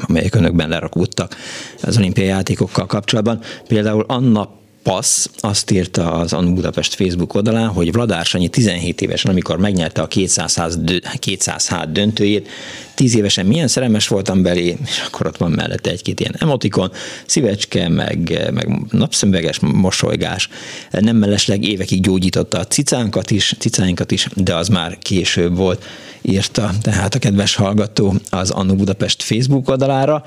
amelyek 0.08 0.34
önökben 0.34 0.68
lerakódtak 0.68 1.36
az 1.82 1.96
olimpiai 1.96 2.26
játékokkal 2.26 2.86
kapcsolatban. 2.86 3.40
Például 3.68 4.04
Anna 4.08 4.48
Passz 4.86 5.26
azt 5.38 5.70
írta 5.70 6.12
az 6.12 6.32
Anu 6.32 6.54
Budapest 6.54 6.94
Facebook 6.94 7.34
oldalán, 7.34 7.68
hogy 7.68 7.92
Vladár 7.92 8.24
Sanyi 8.24 8.48
17 8.48 9.00
évesen, 9.00 9.30
amikor 9.30 9.58
megnyerte 9.58 10.02
a 10.02 10.06
200, 10.06 10.78
200 11.18 11.68
hát 11.68 11.92
döntőjét, 11.92 12.48
10 12.96 13.16
évesen 13.16 13.46
milyen 13.46 13.68
szerelmes 13.68 14.08
voltam 14.08 14.42
belé, 14.42 14.76
és 14.86 15.04
akkor 15.06 15.26
ott 15.26 15.36
van 15.36 15.50
mellette 15.50 15.90
egy-két 15.90 16.20
ilyen 16.20 16.34
emotikon, 16.38 16.92
szívecske, 17.26 17.88
meg, 17.88 18.48
meg 18.52 18.68
napszemüveges 18.90 19.58
mosolygás. 19.58 20.48
Nem 20.90 21.16
mellesleg 21.16 21.64
évekig 21.64 22.00
gyógyította 22.00 22.58
a 22.58 22.66
cicánkat 22.66 23.30
is, 23.30 23.54
cicáinkat 23.58 24.10
is, 24.10 24.28
de 24.34 24.54
az 24.54 24.68
már 24.68 24.98
később 24.98 25.56
volt 25.56 25.84
írta 26.22 26.70
tehát 26.82 27.14
a 27.14 27.18
kedves 27.18 27.54
hallgató 27.54 28.14
az 28.30 28.50
Annu 28.50 28.74
Budapest 28.74 29.22
Facebook 29.22 29.68
oldalára. 29.68 30.22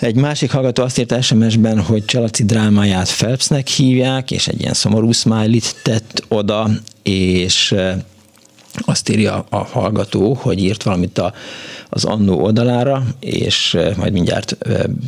Egy 0.00 0.14
másik 0.14 0.50
hallgató 0.50 0.82
azt 0.82 0.98
írta 0.98 1.22
SMS-ben, 1.22 1.80
hogy 1.80 2.04
Csalaci 2.04 2.44
drámáját 2.44 3.16
Phelpsnek 3.16 3.68
hívják, 3.68 4.30
és 4.30 4.48
egy 4.48 4.60
ilyen 4.60 4.74
szomorú 4.74 5.12
smiley 5.12 5.60
tett 5.82 6.24
oda, 6.28 6.70
és 7.02 7.74
azt 8.80 9.08
írja 9.08 9.46
a 9.48 9.56
hallgató, 9.56 10.34
hogy 10.34 10.58
írt 10.58 10.82
valamit 10.82 11.18
a, 11.18 11.32
az 11.88 12.04
Annó 12.04 12.40
oldalára, 12.42 13.04
és 13.20 13.78
majd 13.96 14.12
mindjárt 14.12 14.56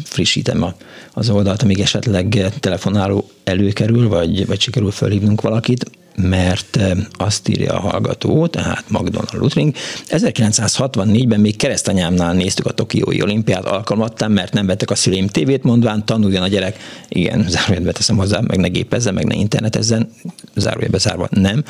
frissítem 0.04 0.62
a, 0.62 0.74
az 1.12 1.30
oldalt, 1.30 1.62
amíg 1.62 1.80
esetleg 1.80 2.52
telefonáló 2.60 3.28
előkerül, 3.44 4.08
vagy, 4.08 4.46
vagy 4.46 4.60
sikerül 4.60 4.90
felhívnunk 4.90 5.40
valakit 5.40 5.90
mert 6.16 6.78
azt 7.12 7.48
írja 7.48 7.72
a 7.72 7.80
hallgató, 7.80 8.46
tehát 8.46 8.84
Magdonald 8.88 9.32
Lutring, 9.32 9.74
1964-ben 10.08 11.40
még 11.40 11.56
keresztanyámnál 11.56 12.32
néztük 12.32 12.66
a 12.66 12.72
Tokiói 12.72 13.22
olimpiát 13.22 13.64
alkalmattán, 13.64 14.30
mert 14.30 14.52
nem 14.52 14.66
vettek 14.66 14.90
a 14.90 14.94
szüleim 14.94 15.26
tévét, 15.26 15.62
mondván 15.62 16.04
tanuljon 16.06 16.42
a 16.42 16.48
gyerek, 16.48 16.76
igen, 17.08 17.46
zárójelbe 17.48 17.92
teszem 17.92 18.16
hozzá, 18.16 18.40
meg 18.40 18.58
ne 18.58 18.68
gépezzen, 18.68 19.14
meg 19.14 19.24
ne 19.24 19.34
internetezzen, 19.34 20.10
zárójelbe 20.54 20.98
zárva 20.98 21.28
nem. 21.30 21.64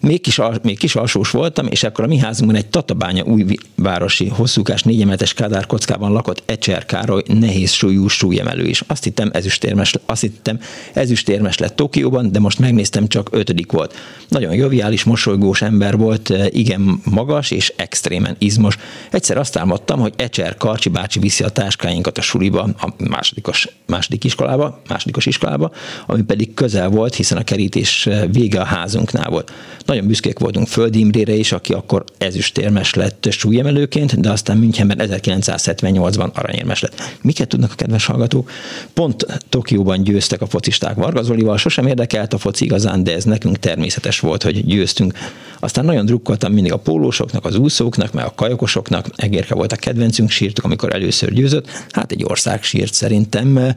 Még 0.00 0.20
kis, 0.20 0.40
még 0.62 0.78
kis 0.78 0.94
alsós 0.94 1.30
voltam, 1.30 1.66
és 1.66 1.82
akkor 1.82 2.04
a 2.04 2.08
mi 2.08 2.18
házunkban 2.18 2.56
egy 2.56 2.66
Tatabánya 2.66 3.24
újvárosi 3.24 4.28
hosszúkás 4.28 4.82
négyemeletes 4.82 5.34
Kádár 5.34 5.66
kockában 5.66 6.12
lakott 6.12 6.42
Ecser 6.46 6.86
Károly 6.86 7.22
nehéz 7.26 7.70
súlyú 7.70 8.08
súlyemelő 8.08 8.66
is. 8.66 8.80
Azt 8.86 9.04
hittem 9.04 9.30
ezüstérmes, 9.32 9.94
azt 10.06 10.20
hittem 10.20 10.60
ezüstérmes 10.92 11.58
lett 11.58 11.76
Tokióban, 11.76 12.32
de 12.32 12.38
most 12.38 12.58
megnéztem, 12.58 13.08
csak 13.08 13.28
ötödik 13.32 13.72
volt 13.72 13.83
volt. 13.84 13.94
Nagyon 14.28 14.54
joviális, 14.54 15.04
mosolygós 15.04 15.62
ember 15.62 15.96
volt, 15.96 16.30
eh, 16.30 16.46
igen 16.50 17.00
magas 17.10 17.50
és 17.50 17.72
extrémen 17.76 18.36
izmos. 18.38 18.76
Egyszer 19.10 19.38
azt 19.38 19.56
álmodtam, 19.56 20.00
hogy 20.00 20.12
Ecser 20.16 20.56
Karcsi 20.56 20.88
bácsi 20.88 21.18
viszi 21.18 21.44
a 21.44 21.48
táskáinkat 21.48 22.18
a 22.18 22.22
suliba, 22.22 22.62
a 22.62 22.94
másodikos, 23.08 23.68
második 23.86 24.24
iskolába, 24.24 24.80
másodikos 24.88 25.26
iskolába, 25.26 25.70
ami 26.06 26.22
pedig 26.22 26.54
közel 26.54 26.88
volt, 26.88 27.14
hiszen 27.14 27.38
a 27.38 27.44
kerítés 27.44 28.06
eh, 28.06 28.22
vége 28.32 28.60
a 28.60 28.64
házunknál 28.64 29.30
volt. 29.30 29.52
Nagyon 29.84 30.06
büszkék 30.06 30.38
voltunk 30.38 30.66
Földi 30.66 30.98
Imrére 30.98 31.34
is, 31.34 31.52
aki 31.52 31.72
akkor 31.72 32.04
ezüstérmes 32.18 32.94
lett 32.94 33.26
súlyemelőként, 33.30 34.20
de 34.20 34.30
aztán 34.30 34.56
Münchenben 34.56 34.98
1978-ban 35.00 36.32
aranyérmes 36.32 36.80
lett. 36.80 37.02
Miket 37.22 37.48
tudnak 37.48 37.70
a 37.72 37.74
kedves 37.74 38.06
hallgatók? 38.06 38.50
Pont 38.94 39.26
Tokióban 39.48 40.02
győztek 40.02 40.40
a 40.40 40.46
focisták 40.46 40.94
Varga 40.94 41.22
Zolival, 41.22 41.56
sosem 41.56 41.86
érdekelt 41.86 42.32
a 42.32 42.38
foci 42.38 42.64
igazán, 42.64 43.04
de 43.04 43.14
ez 43.14 43.24
nekünk 43.24 43.58
ter 43.58 43.73
természetes 43.74 44.20
volt, 44.20 44.42
hogy 44.42 44.64
győztünk. 44.66 45.14
Aztán 45.60 45.84
nagyon 45.84 46.06
drukkoltam 46.06 46.52
mindig 46.52 46.72
a 46.72 46.76
pólósoknak, 46.76 47.44
az 47.44 47.56
úszóknak, 47.56 48.12
meg 48.12 48.24
a 48.24 48.32
kajokosoknak. 48.34 49.06
Egérke 49.16 49.54
volt 49.54 49.72
a 49.72 49.76
kedvencünk, 49.76 50.30
sírtuk, 50.30 50.64
amikor 50.64 50.94
először 50.94 51.32
győzött. 51.32 51.68
Hát 51.90 52.12
egy 52.12 52.24
ország 52.24 52.62
sírt 52.62 52.92
szerintem, 52.92 53.74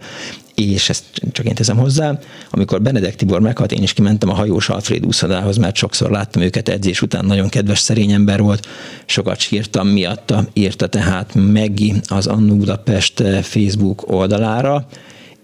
és 0.56 0.90
ezt 0.90 1.04
csak 1.32 1.46
én 1.46 1.56
teszem 1.56 1.78
hozzá, 1.78 2.20
amikor 2.50 2.82
Benedek 2.82 3.16
Tibor 3.16 3.42
meghalt, 3.42 3.72
én 3.72 3.84
is 3.84 3.94
kimentem 3.94 4.30
a 4.30 4.34
hajós 4.34 4.70
Alfred 4.70 5.06
úszodához, 5.06 5.58
mert 5.58 5.76
sokszor 5.76 6.12
láttam 6.12 6.42
őket 6.42 6.70
edzés 6.70 7.02
után, 7.02 7.26
nagyon 7.26 7.50
kedves 7.50 7.80
szerény 7.80 8.12
ember 8.12 8.42
volt, 8.42 8.68
sokat 9.06 9.40
sírtam 9.40 9.88
miatta, 9.88 10.48
írta 10.54 10.88
tehát 10.88 11.34
Meggi 11.34 11.94
az 12.08 12.28
Annu 12.28 12.56
Budapest 12.56 13.24
Facebook 13.42 14.12
oldalára, 14.12 14.88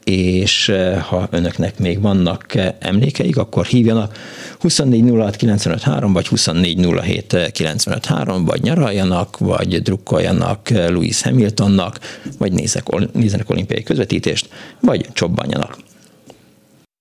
és 0.03 0.69
eh, 0.69 1.01
ha 1.01 1.27
önöknek 1.31 1.79
még 1.79 2.01
vannak 2.01 2.55
eh, 2.55 2.73
emlékeik, 2.79 3.37
akkor 3.37 3.65
hívjanak 3.65 4.17
2406953 4.61 6.09
vagy 6.13 6.27
2407953, 6.27 8.41
vagy 8.45 8.61
nyaraljanak, 8.61 9.37
vagy 9.37 9.81
drukkoljanak 9.81 10.69
eh, 10.69 10.89
Louis 10.89 11.21
Hamiltonnak, 11.21 11.99
vagy 12.37 12.51
nézek, 12.51 13.11
nézzenek 13.13 13.49
olimpiai 13.49 13.83
közvetítést, 13.83 14.49
vagy 14.79 15.07
csobbanjanak. 15.13 15.77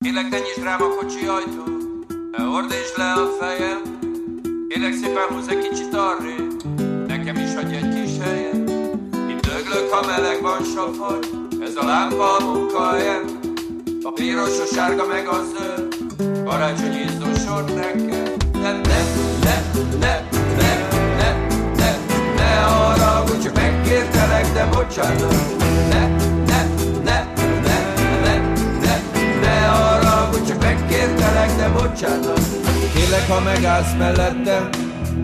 Kérlek, 0.05 0.29
ne 0.29 0.39
nyisd 0.39 0.63
rám 0.63 0.83
a 0.83 0.89
kocsi 1.01 1.27
ajtó, 1.27 1.63
ne 2.37 2.45
le 2.97 3.13
a 3.13 3.29
fejem, 3.41 3.99
Kérlek 4.69 4.93
szépen 4.93 5.27
húzz 5.29 5.49
egy 5.49 5.69
kicsit 5.69 5.95
arrébb, 5.95 6.63
nekem 7.07 7.37
is 7.37 7.55
hagyj 7.55 7.75
egy 7.75 7.89
kis 7.89 8.11
helyet. 8.25 8.71
Itt 9.31 9.41
döglök, 9.41 9.91
ha 9.91 10.07
meleg 10.07 10.43
van 10.43 10.65
safagy, 10.75 11.42
ez 11.65 11.77
a 11.77 11.85
lámpa 11.85 12.37
a 12.37 12.45
munkahelyem, 12.45 13.41
a 14.03 14.13
piros, 14.13 14.61
a 14.61 14.75
sárga 14.75 15.07
meg 15.07 15.27
a 15.27 15.39
zöld, 15.53 15.97
karácsonyi 16.45 17.05
sort 17.47 17.75
nekem. 17.75 18.33
Ne, 18.53 18.73
ne, 18.73 19.01
ne, 19.43 19.63
ne, 19.99 20.27
ne, 20.57 20.73
ne, 21.17 21.37
ne, 21.77 21.97
ne 22.37 22.61
hogy 23.29 23.43
csak 23.43 23.55
megkértelek, 23.55 24.53
de 24.53 24.67
bocsánat. 24.73 25.35
Ne, 25.89 26.17
ne, 26.47 26.67
ne, 27.05 27.27
ne, 27.63 27.79
ne, 28.23 28.37
ne, 28.81 29.03
ne 29.41 29.67
hogy 30.31 30.47
csak 30.47 30.63
megkértelek, 30.63 31.57
de 31.57 31.69
bocsánat. 31.69 32.41
Kérlek, 32.95 33.29
ha 33.29 33.41
megállsz 33.41 33.95
mellettem, 33.99 34.69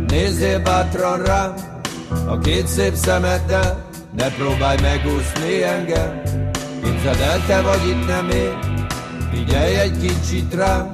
nézzél 0.09 0.61
bátran 0.63 1.23
rám, 1.23 1.55
a 2.27 2.39
két 2.39 2.67
szép 2.67 2.95
szemeddel, 2.95 3.88
ne 4.19 4.29
próbálj 4.29 4.77
megúszni 4.83 5.63
engem 5.63 6.23
Képzeld 6.83 7.21
el, 7.21 7.43
te 7.47 7.61
vagy 7.61 7.89
itt 7.89 8.07
nem 8.07 8.31
én 8.31 8.87
Figyelj 9.33 9.75
egy 9.75 9.99
kicsit 10.01 10.55
rám 10.55 10.93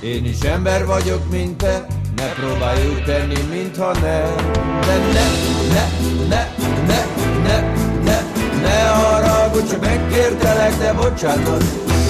Én 0.00 0.24
is 0.24 0.40
ember 0.40 0.86
vagyok, 0.86 1.30
mint 1.30 1.56
te 1.56 1.86
Ne 2.16 2.24
próbálj 2.24 2.86
úgy 2.86 3.04
tenni, 3.04 3.42
mintha 3.50 3.92
ne 3.92 4.18
De 4.86 4.96
ne, 5.12 5.26
ne, 5.72 5.84
ne, 6.28 6.48
ne, 6.86 7.04
ne, 7.46 7.60
ne 8.04 8.22
Ne 8.62 8.88
haragudj, 8.88 9.70
csak 9.70 9.80
megkértelek, 9.80 10.78
de 10.78 10.92
bocsánat 10.92 11.64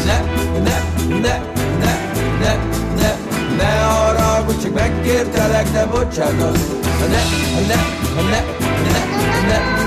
Ne, 0.06 0.24
ne, 0.62 0.82
ne, 1.08 1.40
ne, 1.78 1.98
ne, 2.40 2.56
ne 3.00 3.14
Ne 3.56 3.80
haragudj, 3.80 4.62
csak 4.62 4.74
megkértelek, 4.74 5.70
de 5.72 5.86
bocsánat 5.86 6.58
Ne, 7.00 7.22
ne, 7.66 7.74
ne, 8.14 8.30
ne, 8.30 8.44
ne, 8.92 9.00
ne 9.48 9.85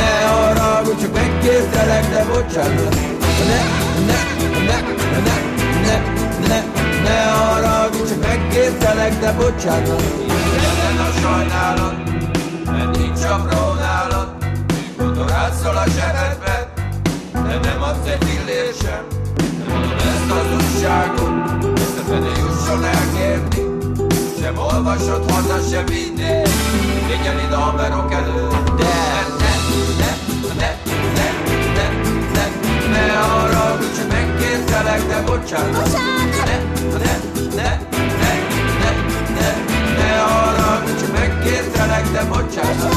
ne 0.00 0.12
haragudj, 0.34 1.00
csak 1.02 1.12
megkértelek, 1.14 2.04
de 2.14 2.24
bocsánat. 2.32 2.94
Ne, 3.48 3.60
ne, 4.08 4.18
ne, 4.68 4.78
ne, 5.26 5.36
ne, 5.86 5.96
ne, 6.48 6.58
ne 7.02 7.18
haragudj, 7.40 8.08
csak 8.08 8.20
megkértelek, 8.28 9.18
de 9.20 9.32
bocsánat. 9.32 10.02
Legyen 10.64 10.98
a 11.06 11.10
sajnálat, 11.20 11.96
mert 12.64 12.96
nincs 12.98 13.22
apró 13.22 13.72
nálad 13.72 14.28
Mikor 14.98 15.32
átszol 15.32 15.76
a 15.76 15.84
zsebedbe, 15.88 16.72
de 17.32 17.58
nem 17.62 17.82
adsz 17.82 18.08
egy 18.08 18.24
fillér 18.24 18.72
sem. 18.82 19.04
Mondom 19.68 19.98
ezt 19.98 20.30
az 20.30 20.48
újságot, 20.56 21.30
ezt 21.76 21.98
a 21.98 22.02
fene 22.08 22.28
jusson 22.28 22.84
elkérni. 22.84 23.62
Sem 24.40 24.58
olvasod 24.58 25.30
haza, 25.30 25.58
sem 25.70 25.84
vinni 25.84 26.42
Vigyen 27.06 27.38
ide 27.46 27.54
a 27.54 27.72
berok 27.76 28.12
elő, 28.12 28.46
de 28.76 29.27
ne 32.90 33.18
arra, 33.18 33.78
csak 33.96 34.08
megkértelek, 34.12 35.06
de 35.06 35.20
bocsánat. 35.26 35.92
Ne, 35.92 36.00
ne, 36.44 37.18
ne, 37.54 37.70
ne, 38.20 38.32
ne, 38.82 38.90
ne, 39.34 39.50
ne 39.98 40.20
arra, 40.22 40.82
csak 41.00 41.12
megkértelek, 41.12 42.10
de 42.12 42.24
bocsánat. 42.28 42.92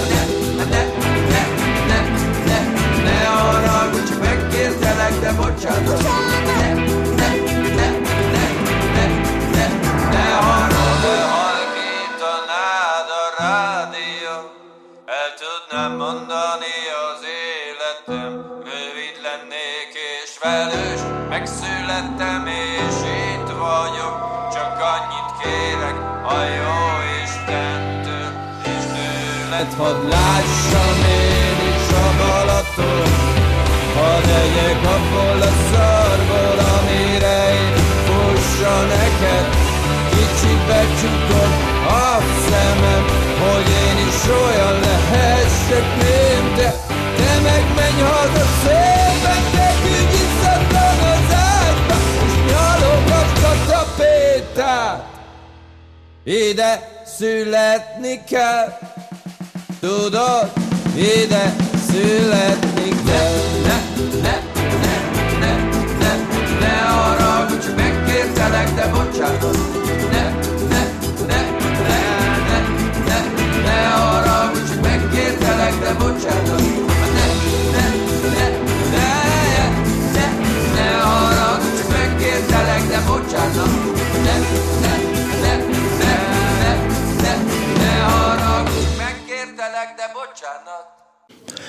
Ne, 0.00 0.22
ne, 0.58 0.72
ne, 0.72 0.82
ne, 1.30 1.42
ne, 1.88 2.00
ne, 2.46 2.58
ne 3.04 3.28
arra, 3.28 3.90
csak 4.08 4.20
megkértelek, 4.20 5.20
de 5.20 5.32
bocsánat. 5.32 6.02
Ne, 6.02 6.49
hadd 29.80 30.00
lássam 30.14 30.98
én 31.26 31.58
is 31.74 31.88
a 32.04 32.06
Balaton, 32.18 33.10
hadd 33.96 34.28
egyek 34.42 34.80
abból 34.94 35.40
a 35.50 35.52
szarból, 35.70 36.58
amire 36.74 37.38
én 37.62 37.74
fussa 38.06 38.76
neked, 38.94 39.46
kicsit 40.14 40.60
becsukod 40.68 41.52
a 42.04 42.18
szemem, 42.46 43.04
hogy 43.42 43.68
én 43.86 43.98
is 44.08 44.20
olyan 44.42 44.76
lehessek, 44.86 45.86
mint 46.00 46.54
te, 46.56 46.70
te 47.16 47.32
meg 47.42 47.64
menj 47.76 48.00
haza 48.00 48.46
szépen, 48.62 49.42
te 49.54 49.70
tapétát 53.66 55.08
Ide 56.24 57.02
születni 57.04 58.24
kell 58.24 58.78
Tudod, 59.80 60.52
ide 60.94 61.56
születni 61.86 62.88
kell 63.06 63.36
Ne, 63.64 63.76
ne, 64.22 64.36
ne, 64.82 64.94
ne, 65.40 65.52
ne, 65.98 66.12
ne 66.60 66.82
arra, 66.82 67.46
hogy 67.48 67.60
csak 67.60 67.76
megkértelek, 67.76 68.74
de 68.74 68.86
bocsánat 68.92 69.56
Ne, 70.12 70.24
ne, 70.68 70.82
ne, 71.26 71.40
ne, 71.88 72.00
ne, 72.48 72.58
ne, 73.06 73.18
ne 73.64 73.88
arra, 73.94 74.50
hogy 74.52 74.66
csak 74.68 74.80
megkértelek, 74.82 75.74
de 75.80 75.92
bocsánat 75.98 76.60
Ne, 77.16 77.26
ne, 77.72 77.86
ne, 78.36 78.46
ne, 78.92 79.08
ne, 80.12 80.26
ne 80.74 81.02
arra, 81.02 81.58
hogy 81.62 81.76
csak 81.78 81.88
megkértelek, 81.88 82.88
de 82.88 83.00
bocsánat 83.06 83.70
ne, 84.24 84.30
ne, 84.30 84.38
ne, 84.80 84.89
bocsánat. 90.30 90.98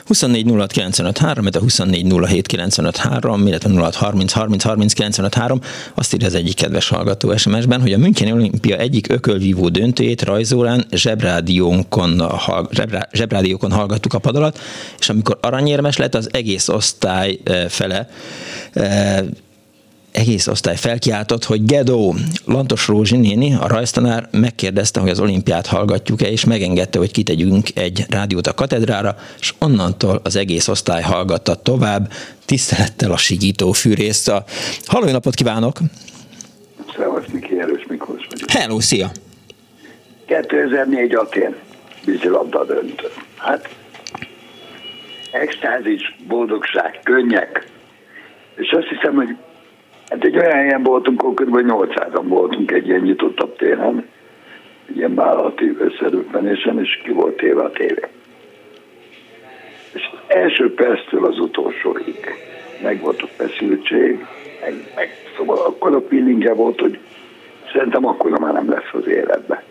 24 0.06 0.46
06 0.46 0.72
953, 0.72 1.46
a 1.54 1.60
24 1.60 2.06
07 2.28 2.48
953, 2.48 3.48
illetve 3.48 3.70
06 3.70 3.96
30 3.96 4.32
30 4.32 4.64
30 4.64 4.94
953, 4.94 5.62
azt 5.96 6.14
írja 6.14 6.28
az 6.28 6.34
egyik 6.34 6.56
kedves 6.56 6.90
hallgató 6.90 7.38
SMS-ben, 7.38 7.82
hogy 7.82 7.94
a 7.94 7.98
Müncheni 7.98 8.32
Olimpia 8.32 8.78
egyik 8.78 9.12
ökölvívó 9.12 9.70
döntőjét 9.70 10.22
rajzórán 10.22 10.86
zsebrádiónkon, 10.92 12.22
zsebrá, 12.72 13.08
zsebrádiókon 13.12 13.72
hallgattuk 13.72 14.14
a 14.14 14.20
pad 14.20 14.36
alatt, 14.36 14.60
és 15.00 15.10
amikor 15.10 15.38
aranyérmes 15.42 15.98
lett, 15.98 16.16
az 16.16 16.30
egész 16.32 16.68
osztály 16.68 17.40
eh, 17.44 17.68
fele 17.70 18.10
eh, 18.74 19.20
egész 20.12 20.48
osztály 20.48 20.76
felkiáltott, 20.76 21.44
hogy 21.44 21.66
Gedó, 21.66 22.16
Lantos 22.46 22.88
Rózsi 22.88 23.18
néni, 23.18 23.54
a 23.54 23.68
rajztanár 23.68 24.28
megkérdezte, 24.32 25.00
hogy 25.00 25.10
az 25.10 25.20
olimpiát 25.20 25.66
hallgatjuk-e, 25.68 26.28
és 26.28 26.46
megengedte, 26.46 26.98
hogy 26.98 27.12
kitegyünk 27.12 27.68
egy 27.76 28.06
rádiót 28.10 28.48
a 28.48 28.54
katedrára, 28.54 29.16
és 29.40 29.54
onnantól 29.60 30.20
az 30.24 30.36
egész 30.36 30.68
osztály 30.68 31.02
hallgatta 31.02 31.56
tovább, 31.56 32.12
tisztelettel 32.46 33.12
a 33.12 33.18
sigító 33.18 33.72
fűrészt. 33.72 34.30
A... 34.30 34.44
Halló, 34.86 35.12
napot 35.12 35.34
kívánok! 35.34 35.78
Szevasz, 36.96 37.26
Miki, 37.34 37.60
Erős 37.60 37.86
Miklós 37.88 38.28
vagyok. 38.30 38.50
Hello, 38.50 38.80
szia! 38.80 39.12
2004 40.26 41.16
Atén, 41.16 41.56
vízilabda 42.06 42.66
döntő. 42.66 43.08
Hát, 43.38 43.70
extázis, 45.32 46.16
boldogság, 46.28 47.00
könnyek. 47.04 47.70
És 48.56 48.72
azt 48.72 48.88
hiszem, 48.88 49.16
hogy 49.16 49.36
Hát 50.12 50.24
egy 50.24 50.38
olyan 50.38 50.52
helyen 50.52 50.84
voltunk, 50.84 51.22
ahol 51.22 51.34
kb. 51.34 51.56
800-an 51.56 52.24
voltunk 52.24 52.72
egy 52.72 52.88
ilyen 52.88 53.02
nyitottabb 53.02 53.56
téren, 53.56 54.08
egy 54.90 54.98
ilyen 54.98 55.16
vállalati 55.16 55.78
összerőpenésen, 55.80 56.80
és 56.80 57.02
ki 57.04 57.12
volt 57.12 57.36
téve 57.36 57.62
a 57.62 57.72
tévé. 57.72 58.08
És 59.94 60.10
az 60.12 60.18
első 60.28 60.74
perctől 60.74 61.26
az 61.26 61.40
utolsóig 61.40 62.18
meg 62.84 63.02
volt 63.02 63.22
a 63.22 63.28
feszültség, 63.28 64.26
meg, 64.62 64.74
meg 64.96 65.10
szóval 65.38 65.58
akkor 65.58 65.96
a 65.96 66.02
feelingje 66.10 66.54
volt, 66.54 66.80
hogy 66.80 67.00
szerintem 67.74 68.06
akkor 68.06 68.40
már 68.40 68.54
nem 68.54 68.70
lesz 68.70 68.94
az 68.94 69.08
életbe. 69.08 69.64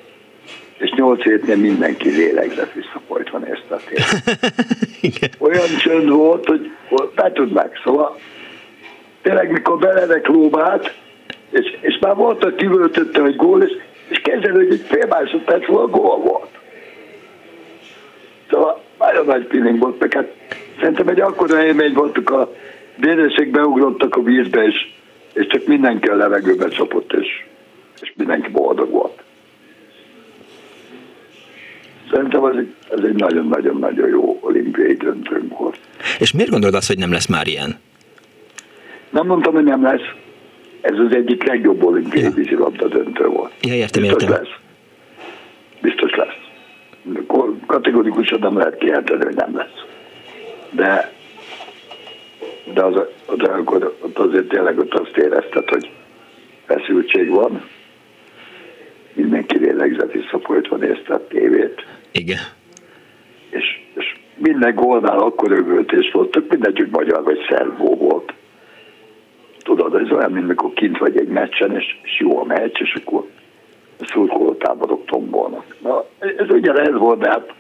És 0.79 0.91
nyolc 0.91 1.23
hétnél 1.23 1.57
mindenki 1.57 2.09
lélegzett 2.09 2.73
visszafolytva 2.73 3.39
nézte 3.39 3.75
a 3.75 3.81
tévét. 3.89 5.37
Olyan 5.49 5.77
csönd 5.79 6.09
volt, 6.09 6.47
hogy 6.47 6.71
be 7.15 7.33
tudnák. 7.33 7.81
Szóval 7.85 8.17
tényleg 9.23 9.51
mikor 9.51 9.79
beledek 9.79 10.27
lóbát, 10.27 10.95
és, 11.51 11.77
és 11.81 11.99
már 12.01 12.15
volt, 12.15 12.43
hogy 12.43 12.55
kivöltötte, 12.55 13.21
hogy 13.21 13.37
gól, 13.37 13.63
és, 13.63 13.73
és 14.09 14.19
kezded, 14.19 14.55
hogy 14.55 14.71
egy 14.71 14.85
fél 14.89 15.07
másodperc 15.07 15.67
volt, 15.67 15.91
gól 15.91 16.19
volt. 16.19 16.49
Szóval 18.51 18.83
nagyon 18.99 19.25
nagy 19.25 19.47
feeling 19.51 19.79
volt, 19.79 20.01
meg 20.01 20.13
hát 20.13 20.33
szerintem 20.81 21.09
egy 21.09 21.21
akkora 21.21 21.65
élmény 21.65 21.93
voltuk, 21.93 22.31
a 22.31 22.53
dédesek 22.97 23.51
beugrottak 23.51 24.17
a 24.17 24.23
vízbe, 24.23 24.65
és, 24.65 24.89
és 25.33 25.47
csak 25.47 25.67
mindenki 25.67 26.09
a 26.09 26.17
levegőbe 26.17 26.69
csapott, 26.69 27.13
és, 27.13 27.45
és 28.01 28.13
mindenki 28.17 28.51
boldog 28.51 28.91
volt. 28.91 29.23
Szerintem 32.11 32.45
ez 32.45 32.57
egy, 32.57 32.75
ez 32.91 33.05
egy 33.05 33.15
nagyon-nagyon-nagyon 33.15 34.09
jó 34.09 34.39
olimpiai 34.41 34.95
döntőnk 34.95 35.59
volt. 35.59 35.79
És 36.19 36.33
miért 36.33 36.51
gondolod 36.51 36.75
azt, 36.75 36.87
hogy 36.87 36.99
nem 36.99 37.13
lesz 37.13 37.27
már 37.27 37.47
ilyen? 37.47 37.79
Nem 39.11 39.27
mondtam, 39.27 39.55
hogy 39.55 39.65
nem 39.65 39.83
lesz. 39.83 40.09
Ez 40.81 40.99
az 40.99 41.15
egyik 41.15 41.47
legjobb 41.47 41.85
olimpiai 41.85 42.23
ja. 42.23 42.31
vízilabda 42.31 42.89
döntő 42.89 43.27
volt. 43.27 43.53
Ja, 43.61 43.75
értem, 43.75 44.03
Biztos 44.03 44.23
értem. 44.23 44.43
lesz. 44.43 44.55
Biztos 45.81 46.15
lesz. 46.15 46.39
Kategorikusan 47.67 48.39
nem 48.39 48.57
lehet 48.57 48.79
kijelenteni, 48.79 49.25
hogy 49.25 49.35
nem 49.35 49.57
lesz. 49.57 49.85
De, 50.71 51.13
de, 52.75 52.85
az, 52.85 52.95
de 53.37 53.51
akkor 53.51 53.97
ott 54.01 54.19
azért 54.19 54.49
tényleg 54.49 54.79
ott 54.79 54.95
azt 54.95 55.17
érezted, 55.17 55.69
hogy 55.69 55.91
feszültség 56.65 57.31
van. 57.31 57.63
Mindenki 59.13 59.59
lélegzett 59.59 60.13
visszafolytva 60.13 60.77
nézte 60.77 61.15
a 61.15 61.27
tévét. 61.27 61.87
Igen. 62.13 62.39
És, 63.51 63.81
és 63.95 64.17
minden 64.37 64.75
gólnál 64.75 65.19
akkor 65.19 65.51
övöltés 65.53 66.11
volt, 66.13 66.31
tök 66.31 66.51
mindegy, 66.51 66.77
hogy 66.77 66.89
magyar 66.91 67.23
vagy 67.23 67.39
szervó 67.49 67.97
volt. 67.97 68.33
Tudod, 69.71 69.95
ez 69.95 70.11
olyan, 70.11 70.33
mint 70.33 70.47
mikor 70.47 70.73
kint 70.73 70.99
vagy 70.99 71.17
egy 71.17 71.29
meccsen, 71.29 71.77
és, 71.77 71.99
és 72.03 72.21
jó 72.21 72.41
a 72.41 72.45
meccs, 72.45 72.81
és 72.81 72.95
akkor 72.95 73.27
a 73.99 74.05
szurkoló 74.05 74.55
táborok 74.55 75.07
tombolnak. 75.07 75.77
Na, 75.83 76.05
ez 76.19 76.51
ugyanez 76.51 76.95
volt, 76.95 77.19
de 77.19 77.29
hát 77.29 77.53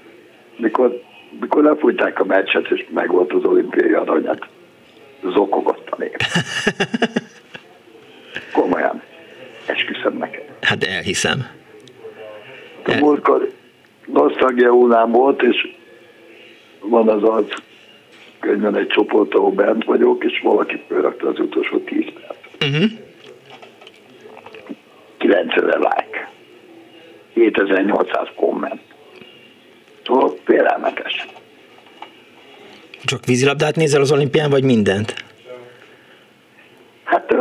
mikor, 0.57 1.03
mikor 1.41 1.62
lefújták 1.62 2.20
a 2.20 2.24
meccset, 2.24 2.70
és 2.70 2.87
meg 2.91 3.11
volt 3.11 3.32
az 3.32 3.45
olimpiai 3.45 3.93
aranyat, 3.93 4.47
zokogott 5.23 5.89
a 5.91 5.97
nép. 5.99 6.16
Komolyan. 8.53 9.03
Esküszöm 9.66 10.16
neked. 10.16 10.45
Hát 10.61 10.85
elhiszem. 10.85 11.47
A 12.85 12.97
múltkor 13.01 13.51
nosztalgia 14.07 14.70
ólám 14.70 15.11
volt, 15.11 15.43
és 15.43 15.77
van 16.81 17.09
az 17.09 17.23
az 17.23 17.45
könyvben 18.40 18.76
egy 18.76 18.86
csoport, 18.86 19.34
ahol 19.34 19.50
bent 19.50 19.84
vagyok, 19.84 20.24
és 20.24 20.40
valaki 20.42 20.82
fölrakta 20.88 21.28
az 21.28 21.38
utolsó 21.38 21.78
10 21.78 22.04
perc. 22.14 22.72
Uh-huh. 22.74 22.90
9000 25.18 25.78
like. 25.78 26.30
7800 27.34 28.28
komment. 28.36 28.80
Szóval 30.04 30.34
félelmetes. 30.44 31.26
Csak 33.04 33.24
vízilabdát 33.24 33.76
nézel 33.76 34.00
az 34.00 34.12
olimpián, 34.12 34.50
vagy 34.50 34.64
mindent? 34.64 35.14
Hát 37.04 37.34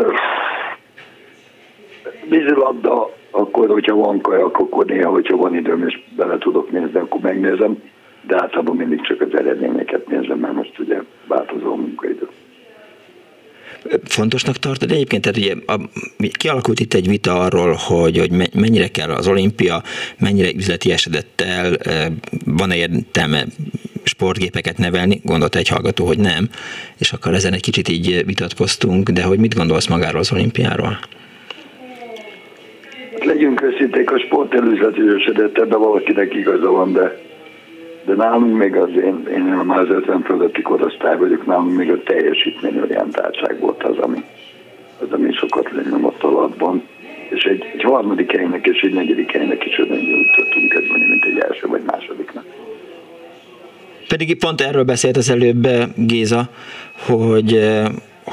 vízilabda, 2.30 3.14
akkor, 3.32 3.70
hogyha 3.70 3.96
van 3.96 4.22
kajak, 4.22 4.58
akkor 4.58 4.86
néha, 4.86 5.10
hogyha 5.10 5.38
van 5.38 5.56
időm, 5.56 5.88
és 5.88 6.00
bele 6.16 6.38
tudok 6.38 6.72
nézni, 6.72 7.00
akkor 7.00 7.20
megnézem, 7.20 7.84
de 8.28 8.36
általában 8.42 8.76
mindig 8.76 9.02
csak 9.02 9.22
az 9.22 9.40
eredményeket 9.40 10.08
nézem, 10.08 10.40
mert 10.40 10.54
most 10.54 10.80
ugye 10.80 11.02
változó 11.28 11.72
a 11.72 11.76
munkaidő. 11.76 12.28
Fontosnak 14.04 14.56
tartod 14.56 14.92
egyébként, 14.92 15.22
tehát 15.22 15.38
ugye 15.38 15.54
a, 15.66 15.80
kialakult 16.32 16.80
itt 16.80 16.94
egy 16.94 17.08
vita 17.08 17.40
arról, 17.40 17.76
hogy, 17.88 18.18
hogy 18.18 18.32
mennyire 18.54 18.88
kell 18.88 19.10
az 19.10 19.28
olimpia, 19.28 19.82
mennyire 20.20 20.50
üzleti 20.56 20.92
esedett 20.92 21.42
el, 21.42 21.78
van-e 22.46 22.76
értelme 22.76 23.46
sportgépeket 24.04 24.78
nevelni, 24.78 25.22
gondolta 25.24 25.58
egy 25.58 25.68
hallgató, 25.68 26.06
hogy 26.06 26.20
nem, 26.20 26.50
és 26.98 27.12
akkor 27.12 27.34
ezen 27.34 27.54
egy 27.54 27.62
kicsit 27.62 27.90
így 27.90 28.26
vitatkoztunk, 28.26 29.10
de 29.10 29.24
hogy 29.24 29.40
mit 29.40 29.56
gondolsz 29.56 29.88
magáról 29.88 30.20
az 30.20 30.32
olimpiáról? 30.32 31.00
Legyünk 33.20 33.62
őszinték, 33.62 34.12
a 34.12 34.20
sport 34.20 34.54
előzetűsödött, 34.54 35.58
ebben 35.58 35.80
valakinek 35.80 36.34
igaza 36.34 36.72
van, 36.72 36.94
de, 36.94 37.20
de 38.06 38.14
nálunk 38.14 38.58
még 38.58 38.76
az, 38.76 38.90
én, 38.90 39.28
én 39.32 39.42
már 39.44 39.80
az 39.80 39.90
50 39.90 40.22
fölötti 40.22 40.62
korosztály 40.62 41.18
vagyok, 41.18 41.46
nálunk 41.46 41.78
még 41.78 41.92
a 41.92 42.04
teljesítményorientáltság 42.04 43.60
volt 43.60 43.84
az, 43.84 43.98
ami, 43.98 44.24
az, 45.00 45.12
ami 45.12 45.34
sokat 45.34 45.72
lenyomott 45.72 46.24
alatban. 46.24 46.84
És 47.30 47.44
egy, 47.44 47.64
egy 47.74 47.84
harmadik 47.84 48.32
helynek 48.32 48.66
és 48.66 48.82
egy 48.82 48.94
negyedik 48.94 49.32
helynek 49.32 49.66
is 49.66 49.78
jutottunk 49.78 50.74
egy 50.74 51.08
mint 51.10 51.26
egy 51.26 51.40
első 51.40 51.68
vagy 51.68 51.82
másodiknak. 51.86 52.46
Pedig 54.08 54.38
pont 54.38 54.62
erről 54.62 54.84
beszélt 54.84 55.18
az 55.18 55.30
előbb 55.30 55.68
Géza, 55.96 56.50
hogy 57.08 57.60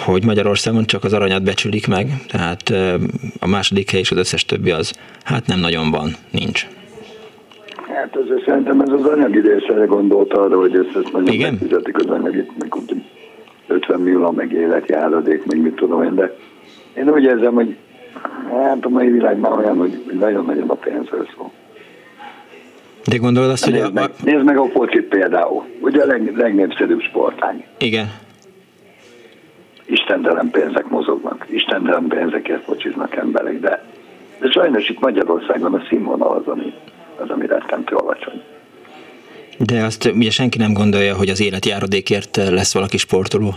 hogy 0.05 0.25
Magyarországon 0.25 0.85
csak 0.85 1.05
az 1.05 1.13
aranyat 1.13 1.43
becsülik 1.43 1.87
meg, 1.87 2.11
tehát 2.29 2.73
a 3.41 3.47
második 3.47 3.91
hely 3.91 4.01
és 4.01 4.11
az 4.11 4.17
összes 4.17 4.45
többi 4.45 4.71
az 4.71 4.93
hát 5.25 5.47
nem 5.47 5.59
nagyon 5.59 5.91
van, 5.91 6.17
nincs. 6.31 6.67
Hát 7.97 8.17
ez 8.17 8.43
szerintem 8.45 8.81
ez 8.81 8.89
az 8.89 9.05
anyagi 9.05 9.41
részre 9.41 9.85
gondolt 9.85 10.33
arra, 10.33 10.59
hogy 10.59 10.75
ezt, 10.75 10.97
ezt 10.97 11.13
nagyon 11.13 11.33
Igen? 11.33 11.53
megfizetik 11.53 11.97
az 11.97 12.07
anyagi, 12.07 12.51
meg 12.59 12.75
50 13.67 14.01
millió 14.01 14.31
meg 14.31 14.53
életjáradék, 14.53 15.47
meg 15.47 15.61
mit 15.61 15.75
tudom 15.75 16.03
én, 16.03 16.15
de 16.15 16.37
én 16.97 17.09
úgy 17.09 17.23
érzem, 17.23 17.55
hogy 17.55 17.77
hát 18.51 18.85
a 18.85 18.89
mai 18.89 19.11
világ 19.11 19.39
már 19.39 19.53
olyan, 19.53 19.77
hogy 19.77 20.03
nagyon-nagyon 20.19 20.69
a 20.69 20.75
pénzről 20.75 21.29
szól. 21.37 21.51
De 23.05 23.17
gondolod 23.17 23.51
azt, 23.51 23.71
nézd 23.71 23.85
hogy... 23.85 23.93
Meg, 23.93 24.05
a... 24.05 24.23
Nézd 24.25 24.45
meg 24.45 24.59
a 24.59 24.65
focit 24.65 25.05
például. 25.05 25.65
Ugye 25.81 26.03
a 26.03 26.07
leg, 26.07 26.37
legnépszerűbb 26.37 27.01
sportány. 27.01 27.65
Igen. 27.79 28.07
Istentelen 29.85 30.51
pénzek 30.51 30.89
mozognak, 30.89 31.47
istentelen 31.49 32.07
pénzekért 32.07 32.65
focsiznak 32.65 33.17
emberek, 33.17 33.61
de, 33.61 33.85
de 34.41 34.51
sajnos 34.51 34.89
itt 34.89 35.01
Magyarországon 35.01 35.75
a 35.75 35.83
színvonal 35.89 36.37
az, 36.37 36.47
ami, 36.47 36.75
az, 37.21 37.31
ami 37.31 37.47
rettentő 37.47 37.95
alacsony. 37.95 38.43
De 39.59 39.85
azt 39.85 40.05
ugye 40.05 40.31
senki 40.31 40.59
nem 40.59 40.73
gondolja, 40.73 41.17
hogy 41.17 41.29
az 41.29 41.41
életjáradékért 41.41 42.37
lesz 42.37 42.75
valaki 42.75 42.97
sportoló? 42.97 43.55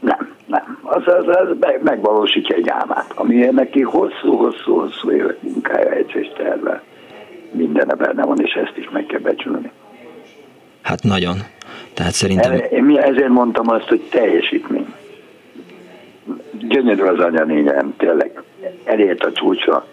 Nem, 0.00 0.34
nem. 0.46 0.78
Az, 0.82 1.02
az, 1.06 1.26
az 1.26 1.56
megvalósítja 1.82 2.56
egy 2.56 2.68
álmát, 2.68 3.12
ami 3.14 3.34
neki 3.36 3.80
hosszú-hosszú-hosszú 3.80 5.10
évek 5.10 5.42
munkája 5.42 5.90
egy 5.90 6.32
terve. 6.36 6.82
Minden 7.50 7.94
benne 7.98 8.24
van, 8.24 8.40
és 8.40 8.52
ezt 8.52 8.76
is 8.76 8.88
meg 8.90 9.06
kell 9.06 9.20
becsülni. 9.20 9.70
Hát 10.82 11.02
nagyon. 11.02 11.36
Tehát 11.94 12.12
szerintem... 12.12 12.52
Én 12.70 12.98
ezért 12.98 13.28
mondtam 13.28 13.68
azt, 13.68 13.88
hogy 13.88 14.00
teljesítmény 14.00 14.86
gyönyörű 16.68 17.02
az 17.02 17.18
anyanyényem, 17.18 17.94
tényleg 17.96 18.42
elért 18.84 19.24
a 19.24 19.32
csúcsra, 19.32 19.86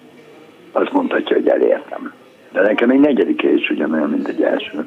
azt 0.71 0.91
mondhatja, 0.91 1.35
hogy 1.35 1.47
elértem. 1.47 2.13
De 2.52 2.61
nekem 2.61 2.90
egy 2.90 2.99
negyedik 2.99 3.41
is 3.41 3.69
ugyanolyan, 3.69 4.10
mint 4.10 4.28
egy 4.28 4.41
első. 4.41 4.86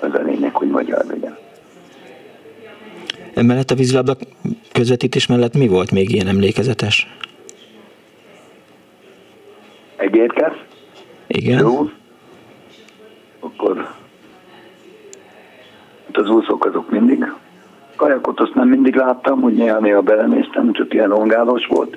Az 0.00 0.14
a 0.14 0.22
lényeg, 0.22 0.54
hogy 0.54 0.68
magyar 0.68 1.04
legyen. 1.04 1.36
Emellett 3.34 3.70
a 3.70 3.74
vízilabda 3.74 4.16
közvetítés 4.72 5.26
mellett 5.26 5.56
mi 5.56 5.68
volt 5.68 5.90
még 5.90 6.10
ilyen 6.10 6.26
emlékezetes? 6.26 7.16
Egérkez? 9.96 10.52
Igen. 11.26 11.58
Jó. 11.58 11.90
Akkor 13.40 13.76
hát 16.06 16.16
az 16.16 16.30
úszók 16.30 16.64
azok 16.64 16.90
mindig 16.90 17.24
kajakot 17.96 18.40
azt 18.40 18.54
nem 18.54 18.68
mindig 18.68 18.94
láttam, 18.94 19.40
hogy 19.40 19.54
néha-néha 19.54 20.00
belenéztem, 20.00 20.72
csak 20.72 20.94
ilyen 20.94 21.08
rongálós 21.08 21.66
volt. 21.66 21.96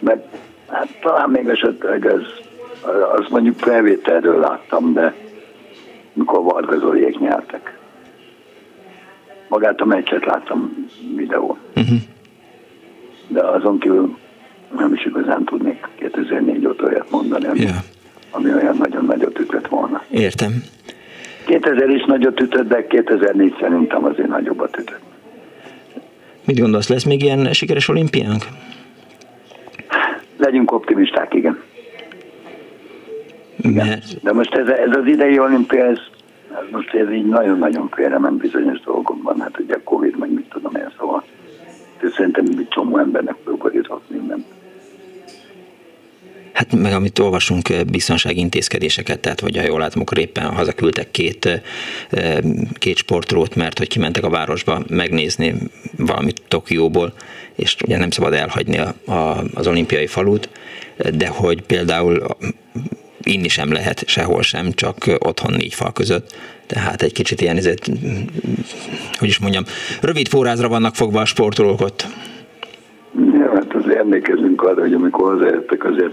Meg 0.00 0.22
hát 0.68 0.88
talán 1.00 1.30
még 1.30 1.48
esetleg 1.48 2.06
ez, 2.06 2.22
az 3.16 3.26
mondjuk 3.30 3.58
felvételről 3.58 4.40
láttam, 4.40 4.92
de 4.92 5.14
mikor 6.12 6.42
Varga 6.42 6.78
Zoliék 6.78 7.18
nyertek. 7.18 7.78
Magát 9.48 9.80
a 9.80 9.84
meccset 9.84 10.24
láttam 10.24 10.86
videón. 11.16 11.58
Uh-huh. 11.76 11.98
De 13.28 13.40
azon 13.46 13.78
kívül 13.78 14.16
nem 14.76 14.94
is 14.94 15.04
igazán 15.06 15.44
tudnék 15.44 15.88
2004 15.98 16.66
óta 16.66 16.84
olyat 16.86 17.10
mondani, 17.10 17.46
ami, 17.46 17.60
Ja. 17.60 17.74
ami 18.30 18.54
olyan 18.54 18.76
nagyon 18.76 19.04
nagyot 19.04 19.38
ütött 19.38 19.68
volna. 19.68 20.02
Értem. 20.10 20.62
2000 21.46 21.90
is 21.90 22.04
nagyot 22.04 22.40
ütött, 22.40 22.68
de 22.68 22.86
2004 22.86 23.56
szerintem 23.60 24.04
azért 24.04 24.28
nagyobbat 24.28 24.78
ütött. 24.78 25.00
Mit 26.44 26.60
gondolsz, 26.60 26.88
lesz 26.88 27.04
még 27.04 27.22
ilyen 27.22 27.52
sikeres 27.52 27.88
olimpiánk? 27.88 28.44
Legyünk 30.36 30.72
optimisták, 30.72 31.34
igen. 31.34 31.62
Mert... 33.62 34.22
De 34.22 34.32
most 34.32 34.54
ez, 34.54 34.68
ez 34.68 34.96
az 34.96 35.06
idei 35.06 35.38
olimpia, 35.38 35.84
ez, 35.84 35.98
ez 36.50 36.70
most 36.70 36.94
ez 36.94 37.12
így 37.12 37.26
nagyon-nagyon 37.26 37.88
félrement 37.88 38.40
bizonyos 38.40 38.80
dolgokban, 38.80 39.40
hát 39.40 39.58
ugye 39.58 39.74
a 39.74 39.82
Covid, 39.84 40.18
meg 40.18 40.32
mit 40.32 40.48
tudom 40.48 40.76
én, 40.76 40.92
szóval 40.98 41.24
ez 42.02 42.12
szerintem 42.12 42.44
egy 42.58 42.68
csomó 42.68 42.98
embernek 42.98 43.36
fölborított 43.44 44.10
minden. 44.10 44.44
Hát 46.52 46.76
meg 46.76 46.92
amit 46.92 47.18
olvasunk, 47.18 47.68
eh, 47.68 47.84
biztonsági 47.84 48.40
intézkedéseket, 48.40 49.20
tehát 49.20 49.40
hogy 49.40 49.56
ha 49.56 49.62
jól 49.62 49.78
látom, 49.78 50.02
akkor 50.02 50.18
éppen 50.18 50.54
hazaküldtek 50.54 51.10
két, 51.10 51.62
eh, 52.10 52.38
két 52.72 52.96
sportolót, 52.96 53.54
mert 53.54 53.78
hogy 53.78 53.88
kimentek 53.88 54.24
a 54.24 54.30
városba 54.30 54.82
megnézni 54.88 55.54
valamit 55.96 56.42
Tokióból, 56.48 57.12
és 57.54 57.76
ugye 57.84 57.98
nem 57.98 58.10
szabad 58.10 58.32
elhagyni 58.32 58.78
a, 58.78 59.12
a, 59.12 59.44
az 59.54 59.66
olimpiai 59.66 60.06
falut, 60.06 60.48
de 61.14 61.28
hogy 61.28 61.62
például 61.62 62.22
inni 63.22 63.48
sem 63.48 63.72
lehet 63.72 64.02
sehol 64.06 64.42
sem, 64.42 64.72
csak 64.72 64.96
otthon 65.18 65.52
négy 65.52 65.74
fal 65.74 65.92
között. 65.92 66.36
Tehát 66.66 67.02
egy 67.02 67.12
kicsit 67.12 67.40
ilyen, 67.40 67.56
ezért, 67.56 67.90
hogy 69.18 69.28
is 69.28 69.38
mondjam, 69.38 69.64
rövid 70.00 70.28
forrázra 70.28 70.68
vannak 70.68 70.94
fogva 70.94 71.20
a 71.20 71.24
sportolók 71.24 71.80
ott. 71.80 72.06
Ja, 73.32 73.50
hát 73.54 73.74
azért 73.74 73.98
emlékezünk 73.98 74.62
arra, 74.62 74.80
hogy 74.80 74.92
amikor 74.92 75.32
hazajöttek 75.32 75.84
azért 75.84 76.12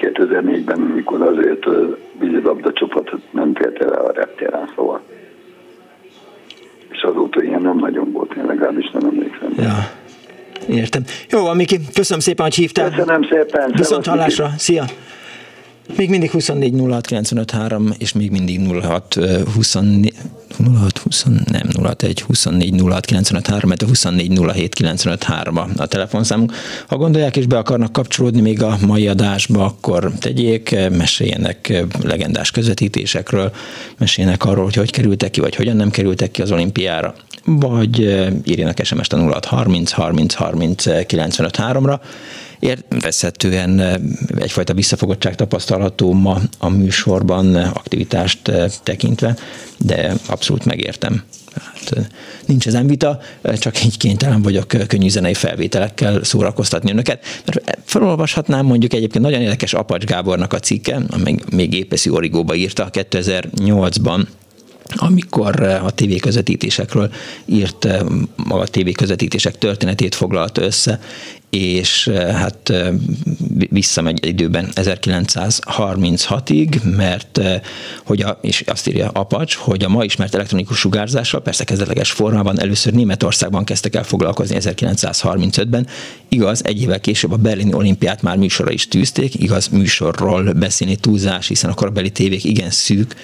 2004-ben, 0.00 0.80
amikor 0.80 1.22
azért 1.22 1.64
a 1.64 1.98
vízilabda 2.20 2.72
csapatot 2.72 3.20
nem 3.32 3.54
fért 3.54 3.82
el 3.82 3.92
a 3.92 4.12
reptéren, 4.12 4.72
szóval. 4.76 5.00
És 6.90 7.02
azóta 7.02 7.42
ilyen 7.42 7.62
nem 7.62 7.78
nagyon 7.78 8.12
volt, 8.12 8.34
én 8.34 8.44
legalábbis 8.46 8.90
nem 8.90 9.04
emlékszem. 9.04 9.52
Ja. 9.56 9.90
Értem. 10.68 11.02
Jó 11.30 11.42
van, 11.42 11.56
Miki, 11.56 11.78
köszönöm 11.94 12.20
szépen, 12.20 12.44
hogy 12.44 12.54
hívtál. 12.54 12.90
Köszönöm 12.90 13.22
szépen. 13.30 13.72
Viszont 13.76 14.06
hallásra. 14.06 14.50
Szia. 14.56 14.84
Még 15.96 16.10
mindig 16.10 16.30
24 16.30 16.74
06 16.88 17.06
95 17.06 17.50
3, 17.50 17.94
és 17.98 18.12
még 18.12 18.30
mindig 18.30 18.60
06 18.82 19.18
24, 19.54 20.14
06 20.74 20.98
20, 20.98 21.24
nem 21.50 21.68
06 21.82 22.02
1, 22.02 22.20
24 22.20 22.80
06 22.80 23.04
95 23.04 23.46
3, 23.46 23.68
mert 23.68 23.82
a 23.82 23.86
24 23.86 24.38
07 24.52 24.74
95 24.74 25.22
3 25.22 25.56
a 25.76 25.86
telefonszámunk. 25.86 26.52
Ha 26.86 26.96
gondolják 26.96 27.36
és 27.36 27.46
be 27.46 27.58
akarnak 27.58 27.92
kapcsolódni 27.92 28.40
még 28.40 28.62
a 28.62 28.78
mai 28.86 29.08
adásba, 29.08 29.64
akkor 29.64 30.12
tegyék, 30.18 30.76
meséljenek 30.90 31.84
legendás 32.02 32.50
közvetítésekről, 32.50 33.52
meséljenek 33.98 34.44
arról, 34.44 34.64
hogy 34.64 34.74
hogy 34.74 34.90
kerültek 34.90 35.30
ki, 35.30 35.40
vagy 35.40 35.54
hogyan 35.54 35.76
nem 35.76 35.90
kerültek 35.90 36.30
ki 36.30 36.42
az 36.42 36.52
olimpiára, 36.52 37.14
vagy 37.44 38.00
írjanak 38.44 38.84
SMS-t 38.84 39.12
a 39.12 39.18
06 39.18 39.44
30 39.44 39.90
30 39.90 40.34
30 40.34 41.06
95 41.06 41.58
3-ra, 41.60 42.00
Érvezetően 42.60 43.80
egyfajta 44.38 44.74
visszafogottság 44.74 45.34
tapasztalható 45.34 46.12
ma 46.12 46.40
a 46.58 46.68
műsorban 46.68 47.54
aktivitást 47.54 48.52
tekintve, 48.82 49.36
de 49.78 50.14
abszolút 50.26 50.64
megértem. 50.64 51.22
Hát, 51.54 52.10
nincs 52.46 52.66
ezen 52.66 52.86
vita, 52.86 53.20
csak 53.58 53.84
így 53.84 53.96
kénytelen 53.96 54.42
vagyok 54.42 54.66
könnyű 54.86 55.08
zenei 55.08 55.34
felvételekkel 55.34 56.24
szórakoztatni 56.24 56.90
önöket. 56.90 57.24
Mert 57.46 57.78
felolvashatnám 57.84 58.66
mondjuk 58.66 58.92
egyébként 58.92 59.24
nagyon 59.24 59.40
érdekes 59.40 59.72
Apacs 59.74 60.04
Gábornak 60.04 60.52
a 60.52 60.58
cikke, 60.58 61.00
amely 61.10 61.34
még 61.50 61.74
Épeszi 61.74 62.10
Origóba 62.10 62.54
írta 62.54 62.88
2008-ban, 62.92 64.26
amikor 64.96 65.62
a 65.62 65.90
tévéközvetítésekről 65.90 67.12
írt, 67.44 67.88
maga 68.36 68.60
a 68.60 68.66
tévéközvetítések 68.66 69.58
történetét 69.58 70.14
foglalta 70.14 70.62
össze, 70.62 71.00
és 71.50 72.08
hát 72.08 72.72
visszamegy 73.70 74.26
időben 74.26 74.68
1936-ig, 74.74 76.96
mert 76.96 77.40
hogy 78.04 78.22
a, 78.22 78.38
és 78.42 78.62
azt 78.66 78.88
írja 78.88 79.08
Apacs, 79.08 79.54
hogy 79.54 79.84
a 79.84 79.88
ma 79.88 80.04
ismert 80.04 80.34
elektronikus 80.34 80.78
sugárzással, 80.78 81.42
persze 81.42 81.64
kezdetleges 81.64 82.10
formában 82.10 82.60
először 82.60 82.92
Németországban 82.92 83.64
kezdtek 83.64 83.94
el 83.94 84.04
foglalkozni 84.04 84.56
1935-ben, 84.60 85.86
igaz, 86.28 86.64
egy 86.64 86.80
évvel 86.80 87.00
később 87.00 87.32
a 87.32 87.36
berlini 87.36 87.74
olimpiát 87.74 88.22
már 88.22 88.36
műsorra 88.36 88.70
is 88.70 88.88
tűzték, 88.88 89.34
igaz, 89.34 89.68
műsorról 89.68 90.52
beszélni 90.52 90.96
túlzás, 90.96 91.48
hiszen 91.48 91.70
a 91.70 91.74
korabeli 91.74 92.10
tévék 92.10 92.44
igen 92.44 92.70
szűk, 92.70 93.14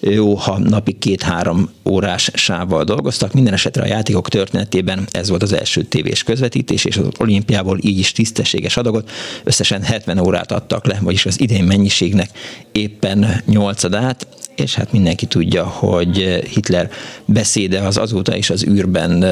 jó, 0.00 0.34
ha 0.34 0.58
napi 0.58 0.92
két-három 0.92 1.70
órás 1.88 2.30
sávval 2.34 2.84
dolgoztak. 2.84 3.32
Minden 3.32 3.52
esetre 3.52 3.82
a 3.82 3.86
játékok 3.86 4.28
történetében 4.28 5.08
ez 5.10 5.28
volt 5.28 5.42
az 5.42 5.52
első 5.52 5.82
tévés 5.82 6.22
közvetítés, 6.22 6.84
és 6.84 6.96
az 6.96 7.06
olimpiából 7.18 7.78
így 7.80 7.98
is 7.98 8.12
tisztességes 8.12 8.76
adagot. 8.76 9.10
Összesen 9.44 9.82
70 9.82 10.18
órát 10.18 10.52
adtak 10.52 10.86
le, 10.86 10.98
vagyis 11.00 11.26
az 11.26 11.40
idén 11.40 11.64
mennyiségnek 11.64 12.30
éppen 12.72 13.42
nyolcadát, 13.46 14.26
és 14.56 14.74
hát 14.74 14.92
mindenki 14.92 15.26
tudja, 15.26 15.64
hogy 15.64 16.16
Hitler 16.52 16.90
beszéde 17.24 17.80
az 17.80 17.96
azóta 17.96 18.36
is 18.36 18.50
az 18.50 18.64
űrben 18.64 19.24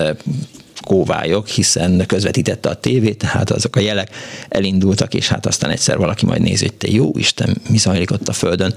kóvályok, 0.81 1.47
hiszen 1.47 2.07
közvetítette 2.07 2.69
a 2.69 2.75
tévét, 2.75 3.19
tehát 3.19 3.51
azok 3.51 3.77
a 3.77 3.81
jelek 3.81 4.11
elindultak, 4.49 5.15
és 5.15 5.29
hát 5.29 5.47
aztán 5.47 5.71
egyszer 5.71 5.97
valaki 5.97 6.27
majd 6.27 6.41
nézi, 6.41 6.65
hogy 6.65 6.75
te 6.75 6.89
jó 6.91 7.11
Isten, 7.17 7.57
mi 7.69 7.79
zajlik 7.79 8.11
ott 8.11 8.29
a 8.29 8.33
földön. 8.33 8.75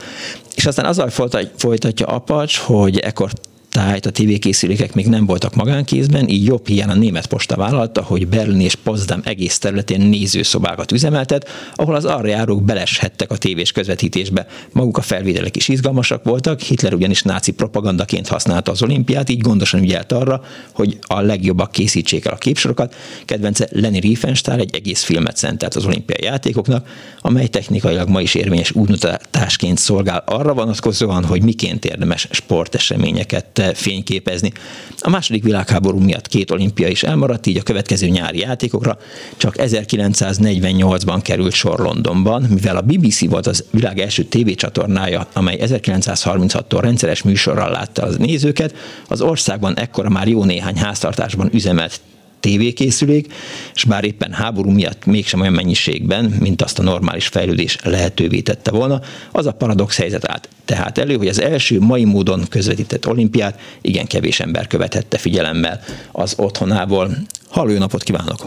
És 0.56 0.66
aztán 0.66 0.86
azzal 0.86 1.10
folytatja 1.58 2.06
Apacs, 2.06 2.58
hogy 2.58 2.98
ekkor 2.98 3.32
tájt 3.78 4.06
a 4.06 4.10
tévékészülékek 4.10 4.94
még 4.94 5.08
nem 5.08 5.26
voltak 5.26 5.56
magánkézben, 5.56 6.28
így 6.28 6.46
jobb 6.46 6.68
hiány 6.68 6.90
a 6.90 6.94
német 6.94 7.28
posta 7.28 7.56
vállalta, 7.56 8.04
hogy 8.04 8.28
Berlin 8.28 8.62
és 8.62 8.76
Potsdam 8.76 9.22
egész 9.24 9.58
területén 9.58 10.02
nézőszobákat 10.02 10.92
üzemeltet, 10.92 11.50
ahol 11.76 11.96
az 11.96 12.06
arra 12.06 12.28
járók 12.28 12.64
beleshettek 12.64 13.32
a 13.32 13.38
tévés 13.38 13.72
közvetítésbe. 13.72 14.48
Maguk 14.72 14.98
a 14.98 15.02
felvételek 15.02 15.56
is 15.56 15.68
izgalmasak 15.68 16.24
voltak, 16.24 16.60
Hitler 16.60 16.94
ugyanis 16.94 17.22
náci 17.22 17.52
propagandaként 17.52 18.28
használta 18.28 18.72
az 18.72 18.82
olimpiát, 18.82 19.30
így 19.30 19.42
gondosan 19.42 19.82
ügyelt 19.82 20.12
arra, 20.12 20.42
hogy 20.72 20.98
a 21.02 21.22
legjobbak 21.22 21.72
készítsék 21.72 22.26
el 22.26 22.34
a 22.34 22.38
képsorokat. 22.38 22.96
Kedvence 23.26 23.68
Leni 23.72 24.00
Riefenstahl 24.00 24.60
egy 24.60 24.76
egész 24.76 25.04
filmet 25.04 25.38
szentelt 25.38 25.76
az 25.76 25.86
olimpiai 25.86 26.24
játékoknak, 26.24 26.88
amely 27.22 27.48
technikailag 27.48 28.10
ma 28.10 28.22
is 28.22 28.36
érvényes 28.36 28.72
útmutatásként 28.72 29.78
szolgál 29.78 30.24
arra 30.26 30.54
vonatkozóan, 30.54 31.26
hogy 31.26 31.44
miként 31.44 31.86
érdemes 31.86 32.28
sporteseményeket 32.32 33.46
fényképezni. 33.74 34.52
A 35.00 35.10
második 35.10 35.44
világháború 35.44 36.00
miatt 36.00 36.28
két 36.28 36.52
olimpia 36.52 36.88
is 36.88 37.04
elmaradt, 37.04 37.46
így 37.46 37.58
a 37.58 37.64
következő 37.64 38.08
nyári 38.08 38.40
játékokra 38.40 38.98
csak 39.38 39.56
1948-ban 39.58 41.20
került 41.24 41.54
sor 41.54 41.80
Londonban, 41.80 42.42
mivel 42.42 42.78
a 42.78 42.82
BBC 42.82 43.30
volt 43.30 43.48
az 43.48 43.66
világ 43.72 44.00
első 44.00 44.24
tévécsatornája, 44.24 45.28
amely 45.34 45.58
1936-tól 45.62 46.80
rendszeres 46.82 47.22
műsorral 47.22 47.72
látta 47.72 48.04
az 48.04 48.18
nézőket, 48.18 48.76
az 49.08 49.22
országban 49.22 49.78
ekkora 49.78 50.10
már 50.10 50.28
jó 50.28 50.44
néhány 50.44 50.78
háztartásban 50.78 51.50
üzemelt 51.54 52.00
tévékészülék, 52.40 53.34
és 53.74 53.84
bár 53.84 54.04
éppen 54.04 54.32
háború 54.32 54.70
miatt 54.70 55.06
mégsem 55.06 55.40
olyan 55.40 55.54
mennyiségben, 55.54 56.34
mint 56.40 56.62
azt 56.62 56.80
a 56.80 56.84
normális 56.84 57.28
fejlődés 57.28 57.78
lehetővé 57.84 58.40
tette 58.40 58.72
volna, 58.72 59.00
az 59.32 59.46
a 59.46 59.52
paradox 59.52 59.98
helyzet 59.98 60.30
állt 60.30 60.50
tehát 60.68 60.98
elő, 60.98 61.16
hogy 61.16 61.28
az 61.28 61.42
első 61.42 61.80
mai 61.80 62.06
módon 62.06 62.42
közvetített 62.50 63.08
olimpiát 63.08 63.60
igen 63.82 64.08
kevés 64.08 64.40
ember 64.40 64.68
követette 64.68 65.18
figyelemmel 65.18 65.80
az 66.12 66.34
otthonából. 66.38 67.10
Halló, 67.50 67.72
jó 67.72 67.78
napot 67.78 68.04
kívánok! 68.04 68.40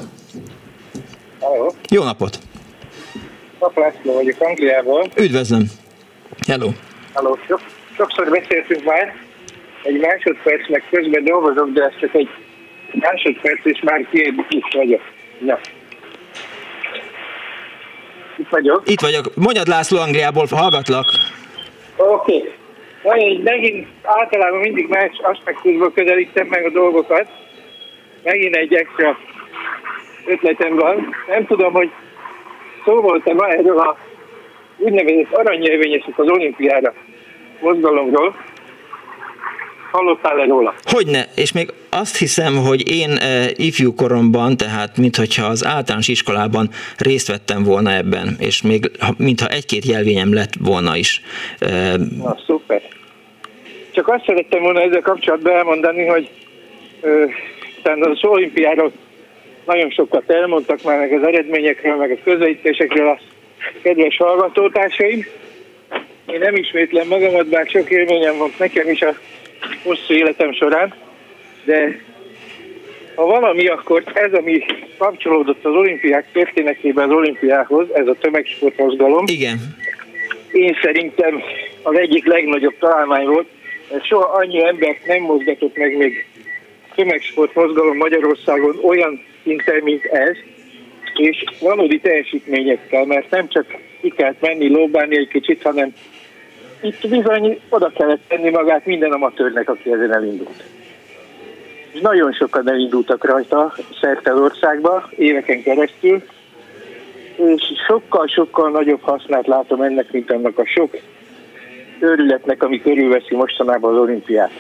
Halló! 1.40 1.74
Jó 1.90 2.02
napot! 2.02 2.38
Nap 3.60 3.76
László 3.76 4.12
vagyok 4.12 4.40
Angliából. 4.40 5.10
Üdvözlöm! 5.16 5.70
Hello! 6.46 6.70
Halló! 7.12 7.38
Sok, 7.46 7.60
sokszor 7.96 8.30
beszéltünk 8.30 8.84
már, 8.84 9.14
egy 9.82 10.00
másodpercnek 10.00 10.84
közben 10.90 11.24
dolgozok, 11.24 11.70
de 11.72 11.82
ez 11.82 11.92
csak 12.00 12.14
egy 12.14 12.28
másodperc, 12.92 13.64
és 13.64 13.80
már 13.80 14.06
két 14.10 14.34
is 14.48 14.64
vagyok. 14.72 15.02
Ja. 15.44 15.58
Itt 18.36 18.48
vagyok. 18.48 18.82
Itt 18.84 19.00
vagyok. 19.00 19.34
Mondjad 19.34 19.66
László 19.66 19.98
Angliából, 19.98 20.46
hallgatlak. 20.50 21.06
Oké. 21.96 22.36
Okay. 22.36 22.52
Na, 23.02 23.16
én 23.16 23.40
megint 23.44 23.86
általában 24.02 24.58
mindig 24.58 24.88
más 24.88 25.10
aspektusból 25.22 25.92
közelítem 25.92 26.46
meg 26.46 26.64
a 26.64 26.70
dolgokat. 26.70 27.26
Megint 28.22 28.56
egy 28.56 28.74
extra 28.74 29.18
ötletem 30.26 30.76
van. 30.76 31.14
Nem 31.28 31.46
tudom, 31.46 31.72
hogy 31.72 31.90
szó 32.84 33.00
volt-e 33.00 33.34
ma 33.34 33.48
erről 33.48 33.78
a 33.78 33.96
úgynevezett 34.76 35.32
aranyjelvényesek 35.32 36.18
az 36.18 36.28
olimpiára 36.28 36.94
mozgalomról. 37.60 38.36
Hallottál-e 39.90 40.44
róla? 40.44 40.74
Hogyne, 40.82 41.26
és 41.36 41.52
még 41.52 41.72
azt 41.90 42.16
hiszem, 42.16 42.56
hogy 42.56 42.90
én 42.90 43.10
e, 43.10 43.50
ifjú 43.54 43.94
koromban, 43.94 44.56
tehát 44.56 44.96
mintha 44.96 45.44
az 45.44 45.64
általános 45.64 46.08
iskolában 46.08 46.68
részt 46.98 47.28
vettem 47.28 47.62
volna 47.62 47.92
ebben, 47.92 48.36
és 48.38 48.62
még 48.62 48.90
mintha 49.16 49.48
egy-két 49.48 49.84
jelvényem 49.84 50.34
lett 50.34 50.52
volna 50.60 50.96
is. 50.96 51.22
E, 51.58 51.96
Na, 52.22 52.36
szuper. 52.46 52.82
Csak 53.90 54.08
azt 54.08 54.24
szerettem 54.26 54.62
volna 54.62 54.80
ezzel 54.80 55.00
kapcsolatban 55.00 55.52
elmondani, 55.52 56.06
hogy 56.06 56.30
e, 57.82 57.90
az 58.00 58.18
olimpiáról 58.24 58.92
nagyon 59.64 59.90
sokat 59.90 60.30
elmondtak 60.30 60.82
már 60.82 60.98
meg 60.98 61.12
az 61.12 61.26
eredményekről, 61.26 61.96
meg 61.96 62.10
a 62.10 62.22
közvetítésekről 62.24 63.08
a 63.08 63.18
kedves 63.82 64.16
hallgatótársaim. 64.16 65.26
Én 66.26 66.38
nem 66.38 66.54
ismétlem 66.54 67.08
magamat, 67.08 67.48
bár 67.48 67.66
sok 67.66 67.90
élményem 67.90 68.36
volt 68.36 68.58
nekem 68.58 68.88
is 68.88 69.00
a 69.00 69.14
hosszú 69.82 70.14
életem 70.14 70.52
során, 70.52 70.94
de 71.64 72.00
ha 73.14 73.26
valami, 73.26 73.66
akkor 73.66 74.02
ez, 74.14 74.32
ami 74.32 74.64
kapcsolódott 74.98 75.64
az 75.64 75.74
olimpiák 75.74 76.26
történetében 76.32 77.10
az 77.10 77.16
olimpiához, 77.16 77.86
ez 77.94 78.06
a 78.06 78.14
tömegsportmozgalom. 78.20 79.24
Igen. 79.26 79.58
Én 80.52 80.76
szerintem 80.82 81.42
az 81.82 81.96
egyik 81.96 82.26
legnagyobb 82.26 82.74
találmány 82.78 83.26
volt, 83.26 83.46
mert 83.90 84.06
soha 84.06 84.32
annyi 84.32 84.66
embert 84.66 85.06
nem 85.06 85.22
mozgatott 85.22 85.76
meg 85.76 85.96
még 85.96 86.26
tömegsportmozgalom 86.94 87.96
Magyarországon 87.96 88.78
olyan 88.82 89.24
szinten, 89.42 89.80
mint 89.82 90.04
ez, 90.04 90.36
és 91.14 91.44
valódi 91.60 92.00
teljesítményekkel, 92.00 93.04
mert 93.04 93.30
nem 93.30 93.48
csak 93.48 93.66
ki 94.00 94.12
kellett 94.16 94.40
menni, 94.40 94.68
lóbálni 94.68 95.16
egy 95.16 95.28
kicsit, 95.28 95.62
hanem 95.62 95.94
itt 96.80 97.08
bizony 97.08 97.60
oda 97.68 97.90
kellett 97.94 98.20
tenni 98.28 98.50
magát 98.50 98.86
minden 98.86 99.12
amatőrnek, 99.12 99.68
aki 99.68 99.92
ezen 99.92 100.14
elindult. 100.14 100.62
Nagyon 102.00 102.32
sokan 102.32 102.70
elindultak 102.70 103.24
rajta 103.24 103.74
szerte 104.00 104.34
országba, 104.34 105.08
éveken 105.16 105.62
keresztül, 105.62 106.22
és 107.36 107.62
sokkal-sokkal 107.86 108.70
nagyobb 108.70 109.00
hasznát 109.00 109.46
látom 109.46 109.82
ennek, 109.82 110.12
mint 110.12 110.30
annak 110.30 110.58
a 110.58 110.66
sok 110.66 110.96
őrületnek, 112.00 112.62
ami 112.62 112.80
körülveszi 112.80 113.34
mostanában 113.34 113.94
az 113.94 114.00
olimpiát, 114.00 114.50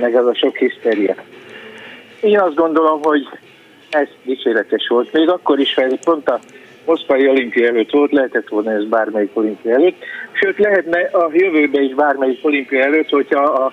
meg 0.00 0.14
az 0.14 0.26
a 0.26 0.34
sok 0.34 0.56
hisztéria. 0.56 1.14
Én 2.20 2.40
azt 2.40 2.54
gondolom, 2.54 3.02
hogy 3.02 3.28
ez 3.90 4.08
dicséretes 4.22 4.88
volt. 4.88 5.12
Még 5.12 5.28
akkor 5.28 5.58
is, 5.58 5.74
hogy 5.74 5.98
pont 6.04 6.28
a 6.28 6.40
Moszkvai 6.86 7.28
olimpia 7.28 7.66
előtt 7.66 7.90
volt, 7.90 8.12
lehetett 8.12 8.48
volna 8.48 8.72
ez 8.72 8.84
bármelyik 8.84 9.30
olimpia 9.32 9.74
előtt, 9.74 9.96
sőt 10.32 10.58
lehetne 10.58 11.00
a 11.00 11.30
jövőben 11.32 11.82
is 11.82 11.94
bármelyik 11.94 12.38
olimpia 12.42 12.82
előtt, 12.82 13.08
hogyha 13.08 13.42
a, 13.42 13.72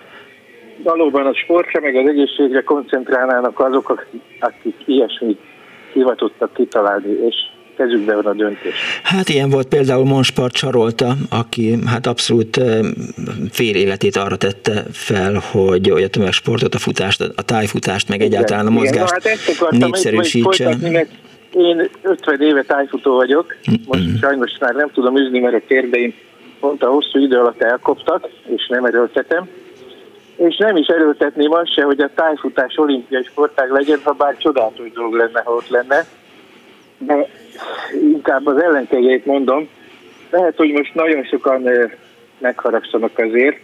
valóban 0.83 1.25
a 1.25 1.33
sportra 1.33 1.79
meg 1.79 1.95
az 1.95 2.07
egészségre 2.07 2.61
koncentrálnának 2.61 3.59
azok, 3.59 4.07
akik 4.39 4.75
ilyesmit 4.85 5.39
hivatottak 5.93 6.53
kitalálni, 6.53 7.11
és 7.27 7.35
kezükben 7.77 8.15
van 8.15 8.25
a 8.25 8.33
döntés. 8.33 8.73
Hát 9.03 9.29
ilyen 9.29 9.49
volt 9.49 9.67
például 9.67 10.05
Monspart 10.05 10.53
Csarolta, 10.53 11.15
aki 11.29 11.77
hát 11.85 12.07
abszolút 12.07 12.59
fél 13.51 13.75
életét 13.75 14.15
arra 14.15 14.35
tette 14.35 14.83
fel, 14.91 15.41
hogy 15.51 15.89
a 15.89 16.07
tömegsportot, 16.07 16.75
a 16.75 16.77
futást, 16.77 17.21
a 17.35 17.41
tájfutást, 17.41 18.09
meg 18.09 18.21
egyáltalán 18.21 18.67
a 18.67 18.69
mozgást 18.69 19.15
igen, 19.17 19.37
no, 19.59 19.65
hát 19.65 19.79
népszerűsítse. 19.79 20.77
Én 21.53 21.89
50 22.01 22.41
éve 22.41 22.63
tájfutó 22.63 23.15
vagyok, 23.15 23.55
most 23.85 24.17
sajnos 24.21 24.57
már 24.59 24.73
nem 24.73 24.89
tudom 24.93 25.17
üzni, 25.17 25.39
mert 25.39 25.55
a 25.55 25.61
térdeim 25.67 26.13
pont 26.59 26.83
a 26.83 26.89
hosszú 26.89 27.19
idő 27.19 27.37
alatt 27.37 27.61
elkoptak, 27.61 28.27
és 28.45 28.67
nem 28.67 28.85
erőltetem. 28.85 29.49
És 30.35 30.57
nem 30.57 30.75
is 30.75 30.87
erőltetném 30.87 31.51
azt 31.51 31.73
se, 31.73 31.83
hogy 31.83 32.01
a 32.01 32.09
tájfutás 32.15 32.77
olimpiai 32.77 33.23
sportág 33.23 33.71
legyen, 33.71 33.99
ha 34.03 34.11
bár 34.11 34.37
csodálatos 34.37 34.91
dolog 34.91 35.13
lenne, 35.13 35.41
ha 35.45 35.53
ott 35.53 35.67
lenne. 35.67 36.05
De 36.97 37.27
inkább 38.01 38.45
az 38.45 38.61
ellenkezőjét 38.61 39.25
mondom. 39.25 39.69
Lehet, 40.29 40.57
hogy 40.57 40.71
most 40.71 40.93
nagyon 40.93 41.23
sokan 41.23 41.69
megharagszanak 42.37 43.17
azért. 43.19 43.57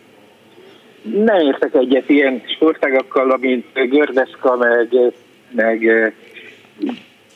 Nem 1.01 1.39
értek 1.39 1.73
egyet 1.73 2.09
ilyen 2.09 2.41
sportágakkal, 2.55 3.37
mint 3.37 3.65
gördeszka, 3.73 4.55
meg, 4.55 4.95
meg 5.51 6.13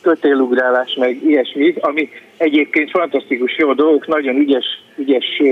kötélugrálás, 0.04 0.94
meg 0.98 1.24
ilyesmi, 1.26 1.74
ami 1.80 2.08
egyébként 2.36 2.90
fantasztikus 2.90 3.56
jó 3.58 3.72
dolgok, 3.72 4.06
nagyon 4.06 4.36
ügyes, 4.36 4.66
ügyes 4.96 5.42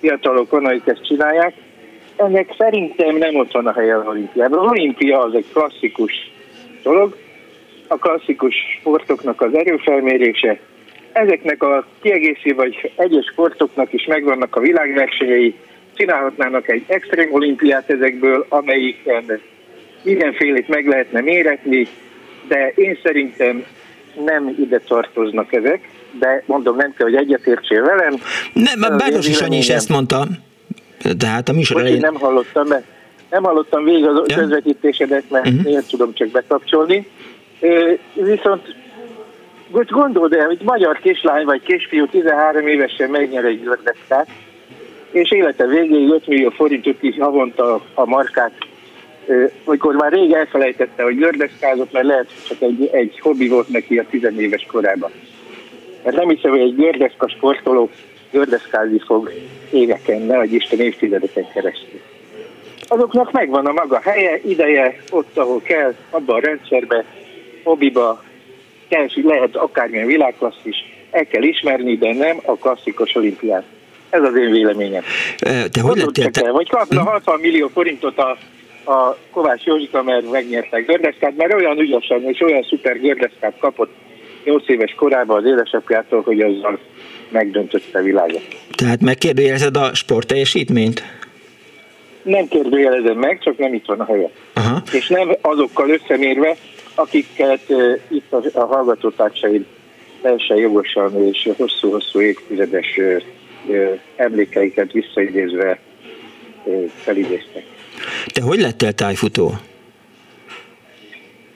fiatalok 0.00 0.50
van, 0.50 0.66
akik 0.66 0.86
ezt 0.86 1.06
csinálják. 1.06 1.54
Ennek 2.16 2.54
szerintem 2.58 3.16
nem 3.16 3.34
ott 3.34 3.52
van 3.52 3.66
a 3.66 3.72
helye 3.72 3.96
az 3.96 4.06
olimpiában. 4.06 4.58
Az 4.58 4.70
olimpia 4.70 5.20
az 5.20 5.34
egy 5.34 5.46
klasszikus 5.52 6.12
dolog, 6.82 7.16
a 7.88 7.96
klasszikus 7.96 8.54
sportoknak 8.78 9.40
az 9.40 9.54
erőfelmérése. 9.54 10.58
Ezeknek 11.12 11.62
a 11.62 11.86
kiegészítő 12.02 12.54
vagy 12.54 12.92
egyes 12.96 13.24
sportoknak 13.24 13.92
is 13.92 14.06
megvannak 14.06 14.56
a 14.56 14.60
világversenyei, 14.60 15.54
csinálhatnának 15.94 16.68
egy 16.68 16.84
extrém 16.86 17.32
olimpiát 17.32 17.90
ezekből, 17.90 18.46
amelyiken 18.48 19.40
mindenfélét 20.02 20.68
meg 20.68 20.86
lehetne 20.86 21.20
méretni, 21.20 21.86
de 22.48 22.72
én 22.74 22.98
szerintem 23.02 23.64
nem 24.24 24.54
ide 24.58 24.78
tartoznak 24.78 25.52
ezek, 25.52 25.88
de 26.18 26.42
mondom, 26.46 26.76
nem 26.76 26.94
kell, 26.96 27.06
hogy 27.06 27.16
egyetértsél 27.16 27.82
velem. 27.82 28.14
Nem, 28.52 28.92
a 28.92 28.96
Báros 28.96 29.28
is 29.28 29.40
annyi 29.40 29.56
is 29.56 29.68
ezt 29.68 29.88
mondta. 29.88 30.26
Tehát 31.18 31.48
a 31.48 31.52
műsor 31.52 31.80
elején... 31.80 32.00
nem 32.00 32.14
hallottam, 32.14 32.66
mert 32.66 32.84
nem 33.30 33.42
hallottam 33.42 33.84
végig 33.84 34.06
az 34.06 34.22
ja. 34.26 34.36
közvetítésedet, 34.36 35.30
mert 35.30 35.46
uh-huh. 35.46 35.72
én 35.72 35.80
tudom 35.88 36.14
csak 36.14 36.28
bekapcsolni. 36.28 37.06
Viszont 38.14 38.74
hogy 39.70 39.88
gondold 39.90 40.32
el, 40.32 40.46
hogy 40.46 40.60
magyar 40.62 40.98
kislány 40.98 41.44
vagy 41.44 41.62
kisfiú 41.62 42.06
13 42.06 42.66
évesen 42.66 43.10
megnyer 43.10 43.44
egy 43.44 43.62
gördeszkát, 43.62 44.28
és 45.10 45.30
élete 45.30 45.66
végéig 45.66 46.10
5 46.10 46.26
millió 46.26 46.50
forintot 46.50 47.02
is 47.02 47.16
havonta 47.18 47.80
a 47.94 48.06
markát, 48.06 48.52
amikor 49.64 49.94
már 49.94 50.12
rég 50.12 50.32
elfelejtette, 50.32 51.02
hogy 51.02 51.16
gördeszkázott, 51.16 51.92
mert 51.92 52.06
lehet, 52.06 52.26
csak 52.48 52.60
egy, 52.60 52.88
egy 52.92 53.20
hobbi 53.20 53.48
volt 53.48 53.68
neki 53.68 53.98
a 53.98 54.04
10 54.10 54.22
éves 54.38 54.66
korában. 54.70 55.10
Mert 56.04 56.16
nem 56.16 56.28
hiszem, 56.28 56.50
hogy 56.50 56.60
egy 56.60 56.74
gördeszka 56.74 57.28
sportoló 57.28 57.90
gördeszkázni 58.30 58.98
fog 58.98 59.32
éveken, 59.70 60.22
ne 60.22 60.36
vagy 60.36 60.52
Isten 60.52 60.80
évtizedeken 60.80 61.48
keresztül. 61.52 62.00
Azoknak 62.88 63.32
megvan 63.32 63.66
a 63.66 63.72
maga 63.72 64.00
helye, 64.00 64.40
ideje, 64.44 64.96
ott, 65.10 65.36
ahol 65.38 65.60
kell, 65.62 65.94
abban 66.10 66.36
a 66.36 66.40
rendszerben, 66.40 67.04
hobbiba, 67.62 68.22
teljes, 68.88 69.18
lehet 69.22 69.56
akármilyen 69.56 70.06
világklassz 70.06 70.60
is, 70.62 70.76
el 71.10 71.26
kell 71.26 71.42
ismerni, 71.42 71.96
de 71.96 72.14
nem 72.14 72.40
a 72.44 72.52
klasszikus 72.52 73.14
olimpiát. 73.14 73.64
Ez 74.10 74.22
az 74.22 74.36
én 74.36 74.50
véleményem. 74.50 75.02
Te 75.70 75.80
hogy 75.80 75.96
lettél? 75.96 76.30
Te... 76.30 76.50
Vagy 76.50 76.68
kapna 76.68 77.02
60 77.02 77.40
millió 77.40 77.68
forintot 77.68 78.18
a, 78.18 78.36
a 78.86 79.16
Kovács 79.30 79.64
Józsika, 79.64 80.02
mert 80.02 80.30
megnyertek 80.30 80.86
gördeszkát, 80.86 81.36
mert 81.36 81.54
olyan 81.54 81.78
ügyesen 81.78 82.22
és 82.22 82.40
olyan 82.40 82.62
szuper 82.62 83.00
gördeszkát 83.00 83.58
kapott 83.58 83.90
8 84.44 84.68
éves 84.68 84.94
korában 84.94 85.36
az 85.36 85.44
édesapjától, 85.44 86.20
hogy 86.20 86.40
azzal 86.40 86.78
megdöntötte 87.28 87.98
a 87.98 88.02
világot. 88.02 88.42
Tehát 88.74 89.00
megkérdőjelezed 89.00 89.76
a 89.76 89.94
sport 89.94 90.26
teljesítményt? 90.26 91.02
Nem 92.22 92.48
kérdőjelezem 92.48 93.18
meg, 93.18 93.38
csak 93.42 93.58
nem 93.58 93.74
itt 93.74 93.84
van 93.86 94.00
a 94.00 94.04
helye. 94.04 94.30
Aha. 94.52 94.82
És 94.92 95.08
nem 95.08 95.36
azokkal 95.40 95.90
összemérve, 95.90 96.56
akiket 96.94 97.60
uh, 97.68 97.98
itt 98.08 98.32
a, 98.32 98.42
a 98.52 98.64
hallgatótársaid 98.64 99.64
teljesen 100.22 100.56
jogosan 100.56 101.26
és 101.26 101.48
hosszú-hosszú 101.56 102.20
évtizedes 102.20 102.96
uh, 102.96 103.22
uh, 103.66 103.98
emlékeiket 104.16 104.92
visszaidézve 104.92 105.78
uh, 106.64 106.90
felidéztek. 106.94 107.75
Te 108.32 108.42
hogy 108.42 108.60
lettél 108.60 108.92
tájfutó? 108.92 109.50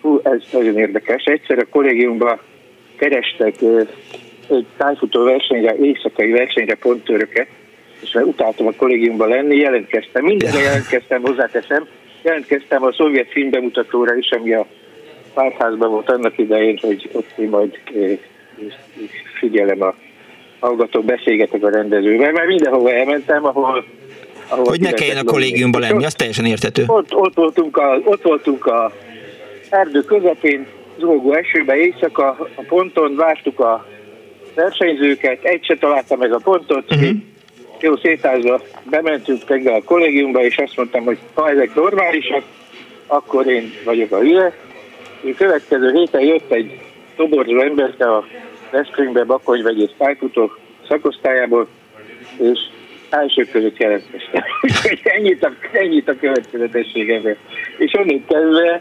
Hú, 0.00 0.20
ez 0.22 0.42
nagyon 0.52 0.78
érdekes. 0.78 1.24
Egyszer 1.24 1.58
a 1.58 1.66
kollégiumban 1.70 2.40
kerestek 2.96 3.54
egy 4.48 4.66
tájfutó 4.76 5.24
versenyre, 5.24 5.76
éjszakai 5.76 6.30
versenyre 6.30 6.74
pontőröket, 6.74 7.46
és 8.02 8.12
mert 8.12 8.26
utáltam 8.26 8.66
a 8.66 8.72
kollégiumban 8.76 9.28
lenni, 9.28 9.56
jelentkeztem, 9.56 10.24
mindenre 10.24 10.60
jelentkeztem, 10.60 11.22
hozzáteszem, 11.22 11.86
jelentkeztem 12.22 12.82
a 12.82 12.92
szovjet 12.92 13.30
filmbemutatóra 13.30 14.14
is, 14.14 14.30
ami 14.30 14.52
a 14.52 14.66
párházban 15.34 15.90
volt 15.90 16.10
annak 16.10 16.38
idején, 16.38 16.78
hogy 16.82 17.08
ott 17.12 17.38
én 17.38 17.48
majd 17.48 17.78
figyelem 19.38 19.82
a 19.82 19.94
hallgatók, 20.60 21.04
beszélgetek 21.04 21.62
a 21.62 21.70
rendezővel, 21.70 22.32
mert 22.32 22.46
mindenhova 22.46 22.92
elmentem, 22.92 23.44
ahol 23.44 23.84
ahol 24.50 24.64
hogy 24.64 24.80
ne 24.80 24.90
kelljen 24.90 25.16
a 25.16 25.24
kollégiumban 25.24 25.80
lenni, 25.80 26.04
az 26.04 26.14
teljesen 26.14 26.44
értető. 26.44 26.84
Ott, 26.86 27.14
ott, 27.14 27.34
voltunk 27.34 27.76
a, 27.76 28.00
ott 28.04 28.22
voltunk 28.22 28.66
a 28.66 28.92
erdő 29.70 30.00
közepén, 30.00 30.66
zúgó 30.98 31.32
esőbe 31.32 31.76
éjszaka, 31.76 32.36
a 32.54 32.62
ponton 32.68 33.16
vártuk 33.16 33.60
a 33.60 33.86
versenyzőket, 34.54 35.44
egy 35.44 35.64
se 35.64 35.76
találta 35.76 36.16
meg 36.16 36.32
a 36.32 36.38
pontot, 36.38 36.92
uh-huh. 36.92 37.10
jó 37.80 37.96
szétázva 37.96 38.60
bementünk 38.90 39.48
reggel 39.48 39.74
a 39.74 39.82
kollégiumba, 39.84 40.44
és 40.44 40.56
azt 40.56 40.76
mondtam, 40.76 41.04
hogy 41.04 41.18
ha 41.34 41.50
ezek 41.50 41.74
normálisak, 41.74 42.42
akkor 43.06 43.46
én 43.46 43.72
vagyok 43.84 44.12
a 44.12 44.18
hülye. 44.18 44.52
A 45.22 45.34
következő 45.36 45.92
héten 45.92 46.20
jött 46.20 46.52
egy 46.52 46.78
toborzó 47.16 47.60
emberke 47.60 48.04
a 48.04 48.24
Veszprémbe 48.70 49.24
Bakony 49.24 49.62
vegyész 49.62 49.90
pályfutó 49.98 50.50
szakosztályából, 50.88 51.66
és 52.38 52.58
első 53.10 53.44
között 53.52 53.76
jelentkeztem. 53.76 54.42
Úgyhogy 54.62 55.00
ennyit 55.04 55.44
a, 55.44 55.52
ennyit 55.72 56.08
a 56.08 56.16
következetességemre. 56.20 57.36
És 57.78 57.92
onnél 57.94 58.20
kezdve, 58.28 58.80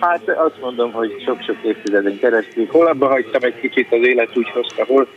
hát 0.00 0.28
azt 0.28 0.60
mondom, 0.60 0.92
hogy 0.92 1.22
sok-sok 1.26 1.56
évtizeden 1.62 2.18
keresztül 2.18 2.66
hol 2.66 2.86
abba 2.86 3.06
hagytam 3.06 3.42
egy 3.42 3.60
kicsit, 3.60 3.86
az 3.92 4.06
élet 4.06 4.36
úgy 4.36 4.50
hozta, 4.50 4.84
hol, 4.84 5.08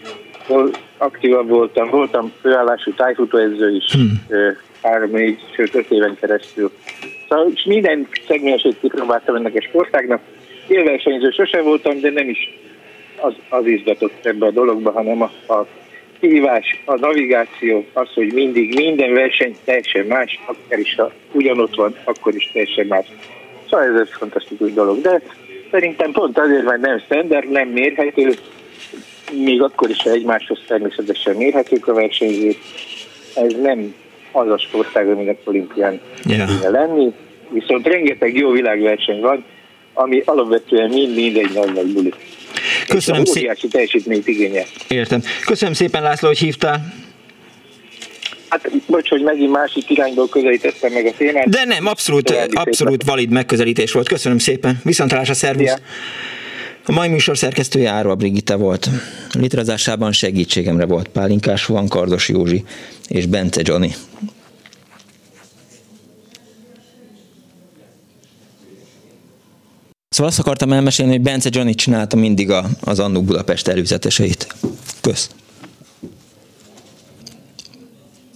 hol 0.48 0.70
aktívan 0.98 1.48
voltam, 1.48 1.90
voltam 1.90 2.32
főállású 2.42 2.94
tájfutóedző 2.94 3.76
is, 3.76 3.94
hmm. 3.94 4.58
három, 4.84 5.12
négy, 5.12 5.40
sőt 5.56 5.76
öt 5.76 5.92
éven 5.92 6.18
keresztül. 6.20 6.72
Szóval 7.30 7.52
és 7.54 7.64
minden 7.64 8.08
szegmensét 8.28 8.80
kipróbáltam 8.82 9.36
ennek 9.36 9.56
a 9.56 9.62
sportágnak. 9.62 10.22
Élversenyző 10.68 11.30
sosem 11.30 11.64
voltam, 11.64 12.00
de 12.00 12.10
nem 12.10 12.30
is 12.30 12.60
az, 13.22 13.34
az 13.50 13.66
izgatott 13.66 14.26
ebbe 14.26 14.46
a 14.46 14.52
dologba, 14.52 14.92
hanem 14.92 15.22
a, 15.22 15.54
a 15.54 15.68
kihívás, 16.22 16.82
a 16.86 16.96
navigáció, 16.96 17.86
az, 17.94 18.08
hogy 18.14 18.34
mindig 18.34 18.76
minden 18.76 19.14
verseny 19.14 19.56
teljesen 19.64 20.06
más, 20.06 20.40
akár 20.46 20.80
is 20.80 20.96
ha 20.96 21.12
ugyanott 21.32 21.76
van, 21.76 21.96
akkor 22.04 22.36
is 22.36 22.50
teljesen 22.54 22.86
más. 22.86 23.06
Szóval 23.70 23.86
ez 23.86 24.00
egy 24.02 24.10
fantasztikus 24.10 24.74
dolog, 24.74 25.02
de 25.02 25.22
szerintem 25.72 26.12
pont 26.12 26.38
azért, 26.38 26.64
mert 26.64 26.82
nem 26.82 27.00
standard, 27.00 27.52
nem 27.52 27.68
mérhető, 27.68 28.34
még 29.32 29.62
akkor 29.62 29.90
is, 29.90 30.04
ha 30.04 30.10
egymáshoz 30.10 30.60
természetesen 30.68 31.36
mérhetők 31.36 31.88
a 31.88 31.94
versenyzők, 31.94 32.58
ez 33.36 33.54
nem 33.62 33.96
az 34.32 34.50
a 34.50 34.58
sportág, 34.58 35.10
aminek 35.10 35.38
olimpián 35.44 36.00
yeah. 36.26 36.48
kéne 36.48 36.70
lenni, 36.70 37.14
viszont 37.50 37.88
rengeteg 37.88 38.38
jó 38.38 38.52
világverseny 38.52 39.20
van, 39.20 39.46
ami 39.94 40.22
alapvetően 40.26 40.90
mind-mind 40.90 41.38
egy 41.38 41.54
nagy-nagy 41.54 41.94
buli. 41.94 42.14
Köszönöm 42.88 43.26
szépen. 43.26 43.42
Óriási 43.42 43.68
teljesítményt 43.68 44.28
igényel. 44.28 44.66
Értem. 44.88 45.24
Köszönöm 45.46 45.74
szépen 45.74 46.02
László, 46.04 46.28
hogy 46.28 46.38
hívtál. 46.38 46.94
Hát, 48.50 48.72
bocs, 48.88 49.10
hogy 49.10 49.22
megint 49.22 49.52
másik 49.52 49.90
irányból 49.90 50.30
közelítettem 50.30 50.94
meg 50.94 51.06
a 51.06 51.12
témát. 51.18 51.50
De 51.50 51.66
nem, 51.66 51.88
abszolút, 51.88 52.30
abszolút 52.52 53.04
valid 53.04 53.30
megközelítés 53.30 53.92
volt. 53.92 54.08
Köszönöm 54.08 54.38
szépen. 54.38 54.80
Viszontalásra, 54.84 55.34
szervusz. 55.34 55.66
Yeah. 55.66 55.80
A 56.86 56.92
mai 56.92 57.08
műsor 57.08 57.38
szerkesztője 57.38 57.90
Árva 57.90 58.16
Brigitta 58.16 58.58
volt. 58.58 58.90
Litrázásában 59.40 60.12
segítségemre 60.12 60.86
volt 60.86 61.08
Pálinkás 61.08 61.66
Van, 61.66 61.88
Kardos 61.88 62.30
Józsi 62.30 62.64
és 63.08 63.26
Bence 63.26 63.62
Johnny. 63.64 63.90
Szóval 70.12 70.32
azt 70.32 70.40
akartam 70.40 70.72
elmesélni, 70.72 71.12
hogy 71.12 71.22
Bence 71.22 71.50
Johnny 71.52 71.74
csinálta 71.76 72.16
mindig 72.16 72.52
a, 72.52 72.66
az 72.84 73.00
Annó 73.00 73.22
Budapest 73.22 73.68
előzeteseit. 73.68 74.56
Kösz. 75.02 75.30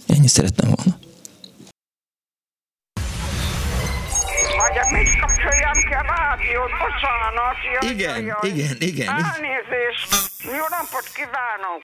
Ennyi 0.06 0.26
szerettem 0.26 0.70
volna. 0.74 0.98
Mit 4.90 5.20
kapcsoljam 5.20 5.78
ki 5.88 5.94
a 5.94 6.02
rádiót? 6.02 6.70
Bocsánat. 6.82 7.56
Igen, 7.92 8.36
igen, 8.42 8.76
igen. 8.78 9.08
Elnézést. 9.08 10.08
Jó 10.44 10.64
napot 10.76 11.06
kívánok. 11.14 11.82